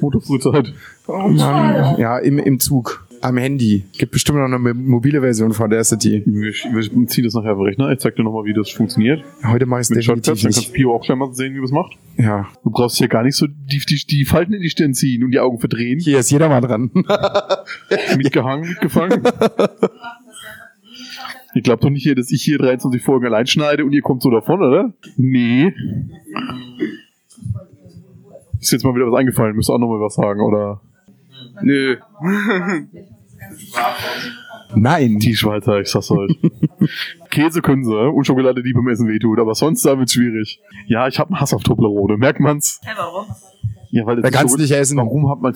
Montag 0.00 0.24
Frühzeit? 0.24 0.72
Oh 1.06 1.28
Mann. 1.28 1.98
Ja, 2.00 2.18
im, 2.18 2.40
im 2.40 2.58
Zug. 2.58 3.05
Am 3.26 3.38
Handy. 3.38 3.84
Gibt 3.98 4.12
bestimmt 4.12 4.38
noch 4.38 4.44
eine 4.44 4.72
mobile 4.72 5.20
Version 5.20 5.52
von 5.52 5.68
der 5.68 5.82
City. 5.82 6.22
Wir, 6.24 6.52
wir 6.52 7.06
ziehen 7.08 7.24
das 7.24 7.34
nachher 7.34 7.54
auf 7.54 7.58
den 7.58 7.66
Rechner. 7.66 7.90
Ich 7.90 7.98
zeig 7.98 8.14
dir 8.14 8.22
nochmal, 8.22 8.44
wie 8.44 8.54
das 8.54 8.70
funktioniert. 8.70 9.24
Heute 9.44 9.66
mache 9.66 9.80
ich 9.80 9.86
es 9.86 9.90
Mit 9.90 10.04
Shortcuts. 10.04 10.26
definitiv 10.26 10.54
Dann 10.54 10.62
kannst. 10.62 10.74
Pio 10.74 10.94
auch 10.94 11.04
gleich 11.04 11.18
mal 11.18 11.32
sehen, 11.34 11.52
wie 11.54 11.58
man 11.58 11.64
es 11.64 11.72
macht. 11.72 11.98
Ja. 12.18 12.46
Du 12.62 12.70
brauchst 12.70 12.98
hier 12.98 13.08
gar 13.08 13.24
nicht 13.24 13.34
so 13.34 13.48
die, 13.48 13.80
die, 13.80 14.06
die 14.08 14.24
Falten 14.24 14.52
in 14.52 14.62
die 14.62 14.70
Stirn 14.70 14.94
ziehen 14.94 15.24
und 15.24 15.32
die 15.32 15.40
Augen 15.40 15.58
verdrehen. 15.58 15.98
Hier 15.98 16.20
ist 16.20 16.30
jeder 16.30 16.48
mal 16.48 16.60
dran. 16.60 16.92
Mitgehangen, 18.16 18.68
mitgefangen. 18.68 19.20
Ihr 21.56 21.62
glaubt 21.62 21.82
doch 21.82 21.90
nicht 21.90 22.04
hier, 22.04 22.14
dass 22.14 22.30
ich 22.30 22.42
hier 22.42 22.58
23 22.58 23.02
Folgen 23.02 23.26
allein 23.26 23.48
schneide 23.48 23.84
und 23.84 23.92
ihr 23.92 24.02
kommt 24.02 24.22
so 24.22 24.30
davon, 24.30 24.62
oder? 24.62 24.92
Nee. 25.16 25.74
Ist 28.60 28.70
jetzt 28.70 28.84
mal 28.84 28.94
wieder 28.94 29.10
was 29.10 29.18
eingefallen, 29.18 29.56
müsst 29.56 29.68
ihr 29.68 29.74
auch 29.74 29.80
nochmal 29.80 30.00
was 30.00 30.14
sagen, 30.14 30.40
oder? 30.40 30.80
Nö. 31.62 31.96
Nein. 34.74 35.18
Die 35.18 35.34
Schweizer, 35.36 35.80
ich 35.80 35.88
sag's 35.88 36.10
euch. 36.10 36.36
Käse 37.30 37.62
können 37.62 37.84
sie 37.84 37.94
und 38.10 38.26
Schokolade, 38.26 38.62
die 38.62 38.72
beim 38.72 38.88
Essen 38.88 39.08
wehtut, 39.08 39.38
aber 39.38 39.54
sonst 39.54 39.84
da 39.84 39.98
wird's 39.98 40.12
schwierig. 40.12 40.60
Ja, 40.86 41.06
ich 41.08 41.18
hab 41.18 41.28
einen 41.28 41.40
Hass 41.40 41.54
auf 41.54 41.62
Toblerone, 41.62 42.16
merkt 42.16 42.40
man's? 42.40 42.80
Hey, 42.84 42.94
warum? 42.96 43.26
Ja, 43.90 44.04
weil 44.06 44.16
das 44.16 44.22
Da 44.22 44.28
ist 44.28 44.34
kannst 44.34 44.54
du 44.54 44.58
so- 44.58 44.62
nicht 44.62 44.72
essen. 44.72 44.98
Warum 44.98 45.30
hat 45.30 45.40
man... 45.40 45.54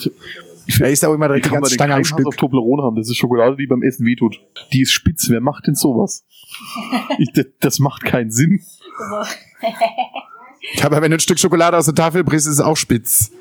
Da 0.79 0.87
ist 0.87 1.05
auch 1.05 1.15
immer 1.15 1.27
direkt 1.27 1.47
die 1.47 1.51
ganze 1.51 1.71
den 1.71 1.75
Stange 1.75 1.95
am 1.95 2.01
Hass 2.01 2.13
auf 2.13 2.21
Stück. 2.21 2.37
Toblerone 2.37 2.83
haben? 2.85 2.95
Das 2.97 3.09
ist 3.09 3.17
Schokolade, 3.17 3.57
die 3.57 3.67
beim 3.67 3.83
Essen 3.83 4.07
wehtut. 4.07 4.41
Die 4.73 4.83
ist 4.83 4.93
spitz. 4.93 5.29
Wer 5.29 5.41
macht 5.41 5.67
denn 5.67 5.75
sowas? 5.75 6.25
Ich, 7.19 7.33
das, 7.33 7.47
das 7.61 7.79
macht 7.81 8.05
keinen 8.05 8.31
Sinn. 8.31 8.61
Ja, 10.75 10.85
aber 10.87 11.01
wenn 11.01 11.11
du 11.11 11.17
ein 11.17 11.21
Stück 11.21 11.39
Schokolade 11.41 11.77
aus 11.77 11.87
der 11.87 11.95
Tafel 11.95 12.23
brichst, 12.23 12.47
ist 12.47 12.55
es 12.55 12.61
auch 12.61 12.77
spitz. 12.77 13.33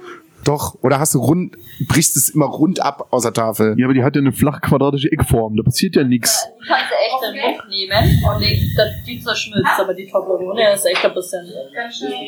Doch. 0.44 0.78
Oder 0.82 1.00
hast 1.00 1.14
du 1.16 1.20
rund, 1.20 1.58
brichst 1.88 2.16
es 2.16 2.30
immer 2.30 2.46
rund 2.46 2.82
ab 2.82 3.08
aus 3.12 3.24
der 3.24 3.34
Tafel. 3.34 3.76
Ja, 3.78 3.86
aber 3.86 3.94
die 3.94 4.04
hat 4.04 4.16
ja 4.16 4.22
eine 4.22 4.32
flach 4.32 4.62
quadratische 4.62 5.12
Eckform. 5.12 5.56
Da 5.58 5.64
passiert 5.64 5.96
ja 5.96 6.04
nichts. 6.04 6.48
Die 6.62 6.68
kannst 6.68 6.92
du 6.92 6.96
echt 6.96 7.36
den 7.36 7.42
Mund 7.42 7.70
nehmen 7.70 8.24
und 8.24 8.42
die, 8.42 8.70
die 9.06 9.20
zerschmilzt, 9.22 9.80
aber 9.80 9.94
die 9.94 10.08
Toblerone 10.08 10.74
ist 10.74 10.86
echt 10.86 11.06
ein 11.06 11.14
bisschen. 11.14 11.46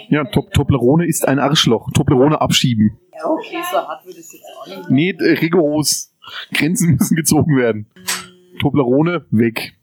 Ja, 0.10 0.24
Top 0.26 0.54
Toblerone 0.54 1.06
ist 1.06 1.28
ein 1.28 1.40
Arschloch. 1.40 1.90
Toblerone 1.94 2.40
abschieben. 2.40 2.98
Ja, 3.18 3.30
okay, 3.30 3.58
so 3.72 3.78
hart 3.78 4.06
würde 4.06 4.20
ich 4.20 4.26
es 4.26 4.34
jetzt 4.34 4.46
auch 4.60 4.68
nicht. 4.68 4.90
Nee, 4.90 5.16
äh, 5.20 5.40
rigoros. 5.40 6.12
Grenzen 6.54 6.96
müssen 7.00 7.16
gezogen 7.16 7.58
werden. 7.58 7.88
Toblerone 8.60 9.26
weg. 9.32 9.74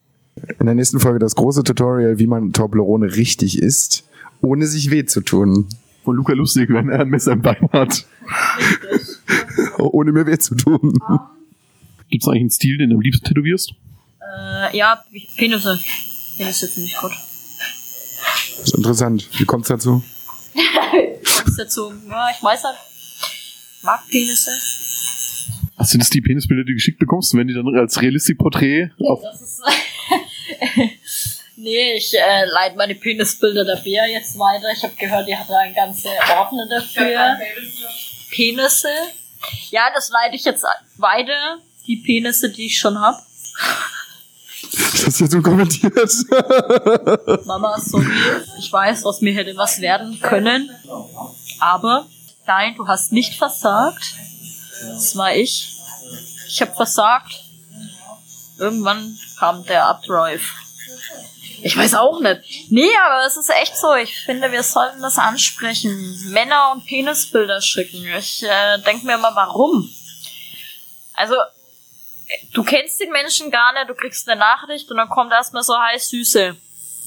In 0.60 0.66
der 0.66 0.74
nächsten 0.74 1.00
Folge 1.00 1.18
das 1.18 1.34
große 1.34 1.64
Tutorial, 1.64 2.18
wie 2.18 2.26
man 2.26 2.52
Toblerone 2.52 3.16
richtig 3.16 3.60
isst, 3.60 4.08
ohne 4.40 4.66
sich 4.66 4.90
weh 4.90 5.04
zu 5.04 5.20
tun. 5.20 5.66
Von 6.09 6.16
Luca 6.16 6.32
Lustig, 6.32 6.70
wenn 6.70 6.88
er 6.88 7.00
ein 7.00 7.11
Messer 7.11 7.32
im 7.32 7.42
Bein 7.42 7.68
hat. 7.70 8.06
ohne 9.76 10.11
mir 10.11 10.24
weh 10.26 10.38
zu 10.38 10.54
tun. 10.54 10.94
Gibt's 12.09 12.26
eigentlich 12.26 12.40
einen 12.40 12.50
Stil, 12.50 12.78
den 12.78 12.88
du 12.88 12.96
am 12.96 13.02
liebsten 13.02 13.26
tätowierst? 13.26 13.74
Äh, 14.22 14.74
ja, 14.74 15.04
Penisse. 15.36 15.78
Penisse 16.38 16.66
finde 16.66 16.88
ich 16.88 16.96
gut. 16.96 17.11
Das 17.11 18.68
ist 18.68 18.74
interessant. 18.74 19.28
Wie 19.36 19.44
kommt's 19.44 19.68
dazu? 19.68 20.02
Kommst 21.42 21.59
dazu? 21.59 21.92
Ja, 22.09 22.30
ich 22.34 22.42
weiß 22.42 22.64
halt. 22.64 22.78
Mag 23.82 24.00
Penisse. 24.09 24.50
Ach, 25.76 25.84
sind 25.84 26.00
das 26.00 26.09
die 26.09 26.22
Penisbilder, 26.22 26.64
die 26.64 26.72
du 26.72 26.76
geschickt 26.76 27.00
bekommst, 27.00 27.34
wenn 27.34 27.48
die 27.48 27.54
dann 27.54 27.66
als 27.76 28.00
Realistikporträt 28.00 28.92
auf 28.98 29.20
Das 29.20 29.42
ist. 29.42 29.61
Nee, 31.68 31.92
ich 31.94 32.14
äh, 32.14 32.44
leite 32.46 32.76
meine 32.76 32.94
Penisbilder 32.94 33.64
der 33.64 33.76
Bea 33.76 34.06
jetzt 34.06 34.38
weiter. 34.38 34.66
Ich 34.74 34.82
habe 34.82 34.94
gehört, 34.94 35.28
ihr 35.28 35.38
habt 35.38 35.50
da 35.50 35.58
einen 35.58 35.74
ganzen 35.74 36.10
Ordner 36.36 36.66
dafür. 36.68 37.38
Penisse. 38.30 38.88
Ja, 39.70 39.90
das 39.94 40.10
leite 40.10 40.36
ich 40.36 40.44
jetzt 40.44 40.64
weiter. 40.96 41.58
Die 41.86 41.96
Penisse, 41.96 42.50
die 42.50 42.66
ich 42.66 42.78
schon 42.78 42.98
hab. 43.00 43.22
Das 44.72 45.06
hast 45.06 45.20
du 45.20 45.24
jetzt 45.24 45.32
so 45.32 45.42
kommentiert. 45.42 45.94
Mama, 47.46 47.78
sorry. 47.80 48.06
Ich 48.58 48.72
weiß, 48.72 49.04
aus 49.04 49.20
mir 49.20 49.32
hätte 49.34 49.56
was 49.56 49.80
werden 49.80 50.18
können. 50.20 50.70
Aber 51.60 52.06
nein, 52.46 52.74
du 52.76 52.86
hast 52.86 53.12
nicht 53.12 53.34
versagt. 53.34 54.14
Das 54.82 55.16
war 55.16 55.34
ich. 55.34 55.74
Ich 56.48 56.60
habe 56.60 56.74
versagt. 56.74 57.44
Irgendwann 58.58 59.16
kam 59.38 59.64
der 59.64 59.86
Updrive. 59.86 60.52
Ich 61.62 61.76
weiß 61.76 61.94
auch 61.94 62.20
nicht. 62.20 62.70
Nee, 62.70 62.90
aber 63.06 63.26
es 63.26 63.36
ist 63.36 63.50
echt 63.50 63.76
so. 63.76 63.94
Ich 63.94 64.16
finde, 64.24 64.52
wir 64.52 64.62
sollten 64.62 65.02
das 65.02 65.18
ansprechen. 65.18 65.92
Männer 66.32 66.72
und 66.72 66.86
Penisbilder 66.86 67.61
schicken. 67.61 68.04
Ich 68.18 68.42
äh, 68.42 68.78
denke 68.86 69.06
mir 69.06 69.14
immer, 69.14 69.34
warum? 69.34 69.88
Also, 71.14 71.34
du 72.52 72.62
kennst 72.62 73.00
den 73.00 73.11
Menschen 73.11 73.50
gar 73.50 73.72
nicht, 73.72 73.88
du 73.88 73.94
kriegst 73.94 74.28
eine 74.28 74.38
Nachricht 74.38 74.90
und 74.90 74.96
dann 74.96 75.09
kommt 75.09 75.32
erstmal 75.32 75.62
so 75.62 75.76
heiß 75.76 76.11
Süße. 76.11 76.56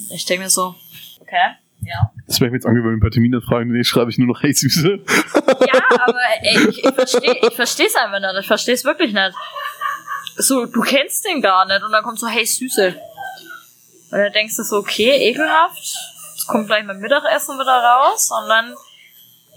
Ich 0.09 0.25
denke 0.25 0.43
mir 0.43 0.49
so, 0.49 0.75
okay, 1.21 1.55
ja. 1.83 2.11
Das 2.27 2.39
wäre 2.39 2.51
mir 2.51 2.57
jetzt 2.57 2.65
angewöhnt, 2.65 2.97
ein 2.97 2.99
paar 2.99 3.11
Termine 3.11 3.41
fragen, 3.41 3.71
nee, 3.71 3.83
schreibe 3.83 4.11
ich 4.11 4.17
nur 4.17 4.27
noch 4.27 4.41
Hey 4.41 4.53
Süße. 4.53 4.99
Ja, 5.07 5.81
aber 6.05 6.19
ey, 6.41 6.69
ich, 6.69 6.83
ich 6.83 6.93
verstehe 6.93 7.37
ich 7.41 7.53
versteh's 7.55 7.95
einfach 7.95 8.19
nicht. 8.19 8.41
Ich 8.41 8.47
versteh's 8.47 8.83
wirklich 8.83 9.13
nicht. 9.13 9.33
So, 10.37 10.65
du 10.65 10.81
kennst 10.81 11.25
den 11.25 11.41
gar 11.41 11.65
nicht 11.65 11.83
und 11.83 11.91
dann 11.91 12.03
kommt 12.03 12.19
so, 12.19 12.27
hey 12.27 12.45
Süße. 12.45 12.95
Und 14.11 14.17
dann 14.17 14.33
denkst 14.33 14.57
du 14.57 14.63
so, 14.63 14.77
okay, 14.77 15.29
ekelhaft. 15.29 15.95
Jetzt 16.33 16.47
kommt 16.47 16.67
gleich 16.67 16.85
mein 16.85 16.99
Mittagessen 16.99 17.57
wieder 17.57 17.71
raus 17.71 18.29
und 18.31 18.49
dann 18.49 18.75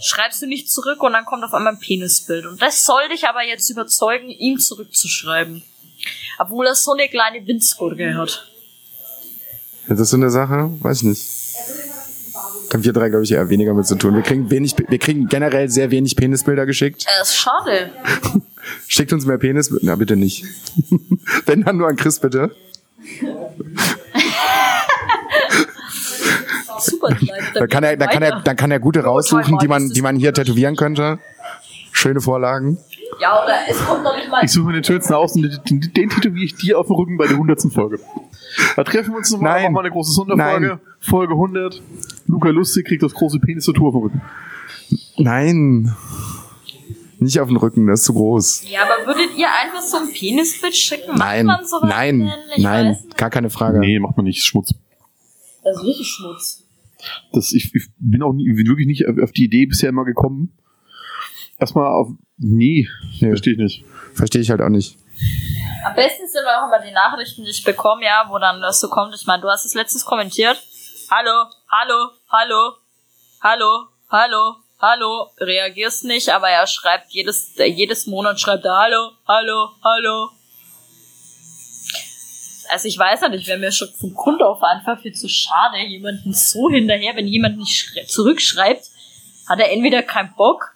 schreibst 0.00 0.42
du 0.42 0.46
nicht 0.46 0.70
zurück 0.70 1.02
und 1.02 1.12
dann 1.12 1.24
kommt 1.24 1.44
auf 1.44 1.54
einmal 1.54 1.74
ein 1.74 1.80
Penisbild. 1.80 2.46
Und 2.46 2.62
das 2.62 2.84
soll 2.84 3.08
dich 3.08 3.26
aber 3.28 3.42
jetzt 3.42 3.68
überzeugen, 3.70 4.28
ihm 4.28 4.58
zurückzuschreiben. 4.58 5.62
Obwohl 6.38 6.66
er 6.66 6.74
so 6.74 6.92
eine 6.92 7.08
kleine 7.08 7.46
Winzgurke 7.46 8.14
hat. 8.14 8.50
Das 9.88 10.00
ist 10.00 10.10
so 10.10 10.16
eine 10.16 10.30
Sache, 10.30 10.70
weiß 10.80 10.98
ich 10.98 11.02
nicht. 11.04 11.26
Da 12.68 12.74
haben 12.74 12.84
wir 12.84 12.92
drei, 12.92 13.08
glaube 13.08 13.24
ich, 13.24 13.32
eher 13.32 13.48
weniger 13.50 13.74
mit 13.74 13.86
zu 13.86 13.96
tun. 13.96 14.14
Wir 14.14 14.22
kriegen 14.22 14.50
wenig, 14.50 14.74
wir 14.76 14.98
kriegen 14.98 15.28
generell 15.28 15.68
sehr 15.68 15.90
wenig 15.90 16.16
Penisbilder 16.16 16.66
geschickt. 16.66 17.06
Äh, 17.06 17.22
ist 17.22 17.36
schade. 17.36 17.90
Schickt 18.88 19.12
uns 19.12 19.26
mehr 19.26 19.38
Penisbilder. 19.38 19.86
Na, 19.86 19.96
bitte 19.96 20.16
nicht. 20.16 20.44
Wenn 21.46 21.62
dann 21.62 21.76
nur 21.76 21.88
an 21.88 21.96
Chris, 21.96 22.18
bitte. 22.18 22.54
Super. 26.78 27.16
Da 27.54 27.66
kann 27.66 27.84
er, 27.84 27.96
da 27.96 28.06
kann 28.06 28.22
er, 28.22 28.40
dann 28.42 28.56
kann 28.56 28.70
er 28.70 28.80
gute 28.80 29.04
raussuchen, 29.04 29.58
die 29.58 29.68
man, 29.68 29.90
die 29.90 30.02
man 30.02 30.16
hier 30.16 30.32
tätowieren 30.32 30.76
könnte. 30.76 31.18
Schöne 31.92 32.20
Vorlagen. 32.20 32.78
Ja, 33.20 33.42
oder 33.42 33.54
es 33.68 33.78
kommt 33.84 34.02
noch 34.02 34.16
nicht 34.16 34.28
mal. 34.28 34.44
Ich 34.44 34.50
suche 34.50 34.66
mir 34.66 34.72
den 34.72 34.84
schönsten 34.84 35.14
aus 35.14 35.36
und 35.36 35.42
den, 35.42 35.80
den, 35.80 35.92
den 35.92 36.10
tätowiere 36.10 36.44
ich 36.44 36.56
dir 36.56 36.78
auf 36.78 36.88
dem 36.88 36.96
Rücken 36.96 37.16
bei 37.16 37.26
der 37.26 37.34
100. 37.34 37.60
Folge. 37.72 38.00
Da 38.76 38.84
treffen 38.84 39.12
wir 39.12 39.18
uns 39.18 39.30
nochmal, 39.30 39.52
Nein. 39.52 39.62
machen 39.62 39.74
mal 39.74 39.80
eine 39.80 39.90
große 39.90 40.12
Sonderfolge. 40.12 40.66
Nein. 40.66 40.80
Folge 41.00 41.34
100. 41.34 41.80
Luca 42.26 42.48
Lustig 42.48 42.86
kriegt 42.86 43.02
das 43.02 43.14
große 43.14 43.38
Penis-Tattoo 43.38 43.88
auf 43.88 43.94
dem 43.94 44.02
Rücken. 44.02 44.22
Nein. 45.18 45.94
Nicht 47.18 47.38
auf 47.40 47.48
den 47.48 47.56
Rücken, 47.56 47.86
das 47.86 48.00
ist 48.00 48.06
zu 48.06 48.14
groß. 48.14 48.64
Ja, 48.68 48.82
aber 48.82 49.06
würdet 49.06 49.36
ihr 49.36 49.48
einfach 49.52 49.80
so 49.82 49.96
ein 49.98 50.12
Penisbild 50.12 50.74
schicken? 50.76 51.08
Macht 51.10 51.18
Nein, 51.18 51.46
man 51.46 51.64
sowas 51.66 51.88
nein, 51.88 52.32
nein, 52.56 52.98
gar 53.16 53.30
keine 53.30 53.50
Frage. 53.50 53.78
Nee, 53.78 53.98
macht 53.98 54.16
man 54.16 54.24
nicht, 54.24 54.38
ist 54.38 54.46
Schmutz. 54.46 54.74
Das 55.62 55.76
ist 55.76 55.84
richtig 55.84 56.08
Schmutz. 56.08 56.62
Das, 57.32 57.52
ich, 57.52 57.74
ich 57.74 57.88
bin 57.98 58.22
auch 58.22 58.32
nie, 58.32 58.50
bin 58.52 58.66
wirklich 58.66 58.86
nicht 58.86 59.06
auf, 59.08 59.16
auf 59.22 59.32
die 59.32 59.44
Idee 59.44 59.66
bisher 59.66 59.88
immer 59.90 60.04
gekommen. 60.04 60.56
Erstmal 61.58 61.86
auf, 61.86 62.08
nee, 62.36 62.88
Nee. 63.20 63.28
verstehe 63.28 63.52
ich 63.54 63.58
nicht. 63.58 63.84
Verstehe 64.14 64.42
ich 64.42 64.50
halt 64.50 64.60
auch 64.60 64.68
nicht. 64.68 64.98
Am 65.84 65.94
besten 65.94 66.26
sind 66.26 66.42
auch 66.46 66.66
immer 66.68 66.84
die 66.84 66.92
Nachrichten, 66.92 67.44
die 67.44 67.50
ich 67.50 67.62
bekomme, 67.62 68.04
ja, 68.04 68.24
wo 68.28 68.38
dann 68.38 68.60
das 68.60 68.80
so 68.80 68.88
kommt. 68.88 69.14
Ich 69.14 69.26
meine, 69.26 69.42
du 69.42 69.48
hast 69.48 69.64
es 69.64 69.74
letztens 69.74 70.04
kommentiert. 70.04 70.60
Hallo, 71.10 71.44
hallo, 71.70 72.10
hallo, 72.30 72.72
hallo, 73.42 73.86
hallo, 74.08 74.56
hallo. 74.90 75.30
Reagierst 75.38 76.04
nicht, 76.04 76.28
aber 76.28 76.48
er 76.48 76.66
schreibt 76.66 77.12
jedes, 77.12 77.56
äh, 77.56 77.64
jedes 77.66 78.06
Monat 78.06 78.40
schreibt 78.40 78.64
er 78.64 78.76
Hallo, 78.76 79.10
hallo, 79.26 79.70
hallo. 79.82 80.30
Also 82.70 82.88
ich 82.88 82.98
weiß 82.98 83.20
ja 83.20 83.28
nicht, 83.28 83.46
wäre 83.46 83.58
mir 83.58 83.70
schon 83.72 83.88
vom 84.00 84.14
Grund 84.14 84.42
auf 84.42 84.62
einfach 84.62 84.98
viel 85.00 85.12
zu 85.14 85.28
schade, 85.28 85.78
jemanden 85.86 86.32
so 86.32 86.70
hinterher, 86.70 87.14
wenn 87.14 87.26
jemand 87.26 87.58
nicht 87.58 87.76
schrei- 87.76 88.04
zurückschreibt, 88.04 88.84
hat 89.48 89.60
er 89.60 89.70
entweder 89.70 90.02
keinen 90.02 90.34
Bock 90.34 90.72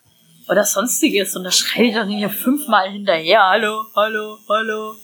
oder 0.48 0.64
sonstiges 0.64 1.34
und 1.36 1.44
da 1.44 1.50
schreibe 1.50 1.86
ich 1.86 1.94
doch 1.94 2.04
nicht 2.04 2.30
fünfmal 2.30 2.90
hinterher. 2.90 3.42
Hallo, 3.42 3.84
hallo, 3.96 4.38
hallo. 4.48 4.96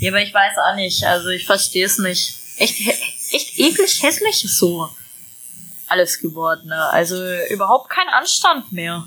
Ja, 0.00 0.10
aber 0.10 0.22
ich 0.22 0.32
weiß 0.32 0.58
auch 0.58 0.76
nicht. 0.76 1.04
Also 1.04 1.30
ich 1.30 1.46
verstehe 1.46 1.86
es 1.86 1.98
nicht. 1.98 2.34
Echt, 2.58 2.80
echt 3.32 3.58
eklig 3.58 4.02
hässlich 4.02 4.36
so 4.36 4.88
alles 5.88 6.20
geworden. 6.20 6.68
Ne? 6.68 6.90
Also 6.90 7.16
überhaupt 7.50 7.90
kein 7.90 8.08
Anstand 8.08 8.72
mehr. 8.72 9.06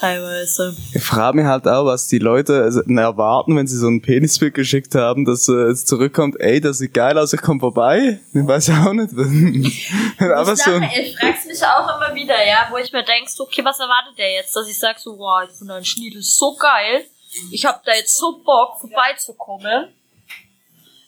Teilweise. 0.00 0.74
Ich 0.94 1.02
frage 1.02 1.36
mich 1.36 1.46
halt 1.46 1.68
auch, 1.68 1.84
was 1.84 2.08
die 2.08 2.18
Leute 2.18 2.62
also, 2.62 2.80
erwarten, 2.80 3.54
wenn 3.54 3.66
sie 3.66 3.76
so 3.76 3.86
ein 3.86 4.00
Penisbild 4.00 4.54
geschickt 4.54 4.94
haben, 4.94 5.26
dass 5.26 5.46
äh, 5.46 5.52
es 5.52 5.84
zurückkommt, 5.84 6.40
ey, 6.40 6.58
das 6.58 6.78
sieht 6.78 6.94
geil 6.94 7.18
aus, 7.18 7.34
ich 7.34 7.42
komm 7.42 7.60
vorbei. 7.60 8.18
Ich 8.32 8.46
weiß 8.46 8.68
ja 8.68 8.86
auch 8.86 8.94
nicht. 8.94 9.12
Aber 9.12 10.52
ich, 10.54 10.58
so 10.58 10.70
ein, 10.70 10.90
ich 10.98 11.18
frag's 11.18 11.44
mich 11.44 11.62
auch 11.62 11.96
immer 11.96 12.14
wieder, 12.14 12.46
ja, 12.46 12.68
wo 12.70 12.78
ich 12.78 12.90
mir 12.92 13.04
denkst, 13.04 13.34
okay, 13.40 13.62
was 13.62 13.78
erwartet 13.78 14.16
der 14.16 14.32
jetzt? 14.32 14.56
Dass 14.56 14.66
ich 14.68 14.78
sag 14.78 14.98
so, 14.98 15.18
wow, 15.18 15.42
ich 15.46 15.54
finde 15.54 15.74
deinen 15.74 15.84
Schniedel 15.84 16.22
so 16.22 16.56
geil. 16.56 17.04
Ich 17.50 17.66
hab 17.66 17.84
da 17.84 17.92
jetzt 17.92 18.16
so 18.16 18.40
Bock, 18.42 18.80
vorbeizukommen. 18.80 19.88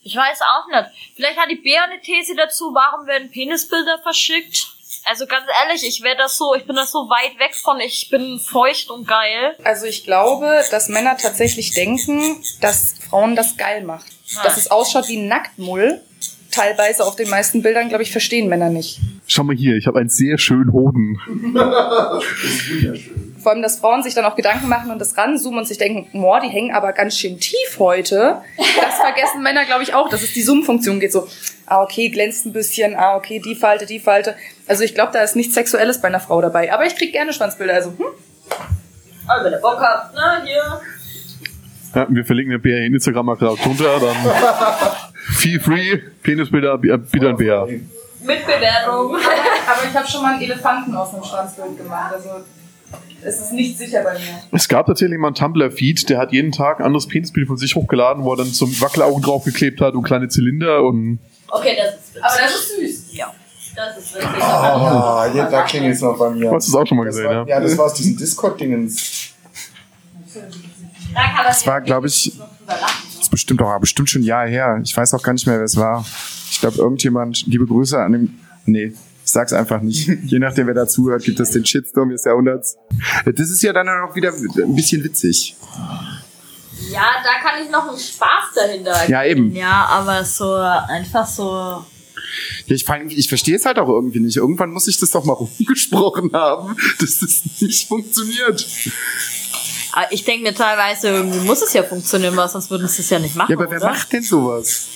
Ich 0.03 0.15
weiß 0.15 0.39
auch 0.41 0.67
nicht. 0.67 1.13
Vielleicht 1.15 1.37
hat 1.39 1.49
die 1.49 1.55
Bär 1.55 1.83
eine 1.83 1.99
These 2.01 2.35
dazu, 2.35 2.73
warum 2.73 3.07
werden 3.07 3.31
Penisbilder 3.31 3.99
verschickt? 4.03 4.67
Also 5.05 5.25
ganz 5.27 5.45
ehrlich, 5.61 5.85
ich 5.87 6.01
wäre 6.03 6.17
das 6.17 6.37
so, 6.37 6.55
ich 6.55 6.65
bin 6.65 6.75
das 6.75 6.91
so 6.91 7.09
weit 7.09 7.37
weg 7.39 7.55
von, 7.55 7.79
ich 7.79 8.09
bin 8.09 8.39
feucht 8.39 8.89
und 8.89 9.07
geil. 9.07 9.55
Also 9.63 9.85
ich 9.85 10.03
glaube, 10.05 10.63
dass 10.71 10.87
Männer 10.87 11.17
tatsächlich 11.17 11.71
denken, 11.73 12.43
dass 12.61 12.95
Frauen 13.09 13.35
das 13.35 13.57
geil 13.57 13.83
macht. 13.83 14.05
Dass 14.43 14.57
es 14.57 14.71
ausschaut 14.71 15.07
wie 15.07 15.17
Nacktmull. 15.17 16.01
Teilweise 16.51 17.05
auf 17.05 17.15
den 17.15 17.29
meisten 17.29 17.63
Bildern, 17.63 17.89
glaube 17.89 18.03
ich, 18.03 18.11
verstehen 18.11 18.47
Männer 18.47 18.69
nicht. 18.69 18.99
Schau 19.25 19.43
mal 19.43 19.55
hier, 19.55 19.75
ich 19.75 19.87
habe 19.87 19.99
einen 19.99 20.09
sehr 20.09 20.37
schönen 20.37 20.71
Hoden. 20.71 21.19
Vor 23.43 23.51
allem, 23.51 23.61
dass 23.61 23.77
Frauen 23.79 24.01
sich 24.01 24.15
dann 24.15 24.25
auch 24.25 24.35
Gedanken 24.35 24.67
machen 24.69 24.89
und 24.89 24.99
das 24.99 25.15
ranzoomen 25.17 25.59
und 25.59 25.67
sich 25.67 25.77
denken, 25.77 26.07
boah, 26.19 26.39
die 26.39 26.47
hängen 26.47 26.73
aber 26.73 26.93
ganz 26.93 27.17
schön 27.17 27.39
tief 27.39 27.77
heute. 27.77 28.41
Das 28.57 28.95
vergessen 28.95 29.43
Männer, 29.43 29.65
glaube 29.65 29.83
ich, 29.83 29.93
auch, 29.93 30.09
dass 30.09 30.23
es 30.23 30.33
die 30.33 30.41
Zoom-Funktion 30.41 30.99
geht. 30.99 31.11
So, 31.11 31.27
ah, 31.67 31.83
okay, 31.83 32.09
glänzt 32.09 32.45
ein 32.45 32.53
bisschen, 32.53 32.95
ah, 32.95 33.15
okay, 33.17 33.39
die 33.39 33.53
Falte, 33.55 33.85
die 33.85 33.99
Falte. 33.99 34.35
Also 34.67 34.83
ich 34.83 34.95
glaube, 34.95 35.11
da 35.13 35.21
ist 35.21 35.35
nichts 35.35 35.53
Sexuelles 35.53 36.01
bei 36.01 36.07
einer 36.07 36.19
Frau 36.19 36.41
dabei. 36.41 36.73
Aber 36.73 36.85
ich 36.85 36.95
krieg 36.95 37.11
gerne 37.11 37.33
Schwanzbilder, 37.33 37.73
also, 37.75 37.89
hm? 37.97 38.05
Also, 39.27 39.45
wenn 39.45 39.53
ihr 39.53 39.59
Bock 39.59 39.79
habt, 39.79 40.13
ne, 40.15 40.41
hier. 40.45 40.81
Ja, 41.95 42.07
wir 42.09 42.25
verlinken 42.25 42.51
den 42.53 42.61
BR 42.61 42.79
in 42.85 42.93
Instagram-Account 42.95 43.63
drunter, 43.63 43.99
dann 43.99 44.15
feel 45.37 45.59
free, 45.59 45.97
Penisbilder, 46.23 46.77
bi- 46.77 46.89
äh, 46.89 46.97
bitte 46.97 47.29
ein 47.29 47.37
BR. 47.37 47.65
Mit 47.67 48.45
Bewertung. 48.45 49.15
Aber 49.67 49.87
ich 49.89 49.95
habe 49.95 50.07
schon 50.07 50.21
mal 50.21 50.33
einen 50.33 50.41
Elefanten 50.43 50.95
aus 50.95 51.13
einem 51.13 51.23
Schwanzbild 51.23 51.77
gemacht. 51.77 52.13
Also 52.15 52.29
es 53.23 53.39
ist 53.39 53.53
nicht 53.53 53.77
sicher 53.77 54.03
bei 54.03 54.13
mir. 54.13 54.43
Es 54.51 54.67
gab 54.67 54.85
tatsächlich 54.85 55.17
mal 55.17 55.27
einen 55.27 55.35
Tumblr-Feed, 55.35 56.09
der 56.09 56.17
hat 56.19 56.31
jeden 56.31 56.51
Tag 56.51 56.79
ein 56.79 56.85
anderes 56.85 57.07
Penisbild 57.07 57.47
von 57.47 57.57
sich 57.57 57.75
hochgeladen, 57.75 58.23
wo 58.23 58.33
er 58.33 58.37
dann 58.37 58.47
zum 58.53 58.69
Wackelaugen 58.81 59.21
draufgeklebt 59.23 59.79
hat 59.81 59.93
und 59.95 60.03
kleine 60.03 60.27
Zylinder 60.27 60.83
und 60.83 61.19
Okay, 61.49 61.77
das 61.77 61.93
ist. 61.95 62.23
Aber 62.23 62.35
das 62.41 62.55
ist 62.55 62.75
süß. 63.09 63.15
Ja, 63.15 63.31
das 63.75 63.97
ist 63.97 64.13
wirklich. 64.15 64.43
Ah, 64.43 65.31
ja, 65.33 65.49
da 65.49 65.61
klingelt 65.63 65.95
es 65.95 66.01
noch 66.01 66.17
bei 66.17 66.31
mir. 66.31 66.49
du 66.49 66.55
hast 66.55 66.67
es 66.67 66.73
auch 66.73 66.85
schon 66.87 66.97
mal 66.97 67.05
Das 67.05 67.15
gesehen, 67.15 67.29
war, 67.29 67.47
ja. 67.47 67.55
ja, 67.55 67.59
das 67.59 67.77
war 67.77 67.85
aus 67.85 67.93
diesem 67.93 68.17
Discord-Dingens. 68.17 69.29
Das 71.45 71.67
war, 71.67 71.81
glaube 71.81 72.07
ich, 72.07 72.33
das 72.67 73.21
ist 73.21 73.29
bestimmt 73.29 73.61
auch 73.61 73.79
bestimmt 73.79 74.09
schon 74.09 74.23
Jahre 74.23 74.49
her. 74.49 74.79
Ich 74.83 74.97
weiß 74.97 75.13
auch 75.13 75.21
gar 75.21 75.33
nicht 75.33 75.45
mehr, 75.45 75.57
wer 75.57 75.65
es 75.65 75.77
war. 75.77 76.03
Ich 76.49 76.59
glaube, 76.59 76.77
irgendjemand, 76.77 77.45
liebe 77.45 77.67
Grüße 77.67 77.99
an 77.99 78.13
dem. 78.13 78.39
Nee, 78.65 78.93
sag's 79.33 79.53
einfach 79.53 79.81
nicht. 79.81 80.07
Je 80.23 80.39
nachdem, 80.39 80.67
wer 80.67 80.73
dazuhört, 80.73 81.23
gibt 81.23 81.39
es 81.39 81.51
den 81.51 81.65
Shitstorm 81.65 82.09
des 82.09 82.23
Jahrhunderts. 82.23 82.77
Das 83.25 83.49
ist 83.49 83.61
ja 83.61 83.73
dann 83.73 83.89
auch 83.89 84.15
wieder 84.15 84.31
ein 84.31 84.75
bisschen 84.75 85.03
witzig. 85.03 85.55
Ja, 86.89 87.05
da 87.23 87.47
kann 87.47 87.63
ich 87.63 87.71
noch 87.71 87.89
einen 87.89 87.99
Spaß 87.99 88.53
dahinter. 88.55 89.09
Ja, 89.09 89.23
eben. 89.23 89.55
Ja, 89.55 89.85
aber 89.85 90.23
so 90.23 90.53
einfach 90.53 91.25
so. 91.27 91.85
Ja, 92.65 92.75
ich, 92.75 92.85
ich 93.17 93.29
verstehe 93.29 93.55
es 93.55 93.65
halt 93.65 93.77
auch 93.79 93.87
irgendwie 93.87 94.19
nicht. 94.19 94.37
Irgendwann 94.37 94.71
muss 94.71 94.87
ich 94.87 94.97
das 94.99 95.11
doch 95.11 95.23
mal 95.23 95.33
rumgesprochen 95.59 96.31
haben, 96.33 96.75
dass 96.99 97.19
das 97.19 97.41
nicht 97.61 97.87
funktioniert. 97.87 98.65
Aber 99.91 100.11
Ich 100.11 100.23
denke 100.23 100.43
mir 100.43 100.55
teilweise, 100.55 101.09
irgendwie 101.09 101.39
muss 101.39 101.61
es 101.61 101.73
ja 101.73 101.83
funktionieren, 101.83 102.35
weil 102.35 102.49
sonst 102.49 102.71
würden 102.71 102.87
sie 102.87 103.01
es 103.01 103.09
ja 103.09 103.19
nicht 103.19 103.35
machen. 103.35 103.51
Ja, 103.51 103.57
aber 103.57 103.69
wer 103.69 103.77
oder? 103.77 103.89
macht 103.89 104.11
denn 104.11 104.23
sowas? 104.23 104.87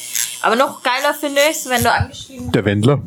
Aber 0.42 0.56
noch 0.56 0.82
geiler 0.82 1.14
finde 1.14 1.42
ich 1.50 1.58
es, 1.58 1.70
wenn 1.70 1.84
du 1.84 1.92
angeschrieben 1.92 2.52
Der 2.52 2.66
Wendler. 2.66 3.02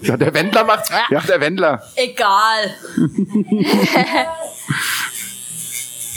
Ja, 0.00 0.16
der 0.16 0.32
Wendler 0.34 0.64
macht. 0.64 0.90
Ja, 1.10 1.20
der 1.20 1.40
Wendler. 1.40 1.82
Egal. 1.96 2.74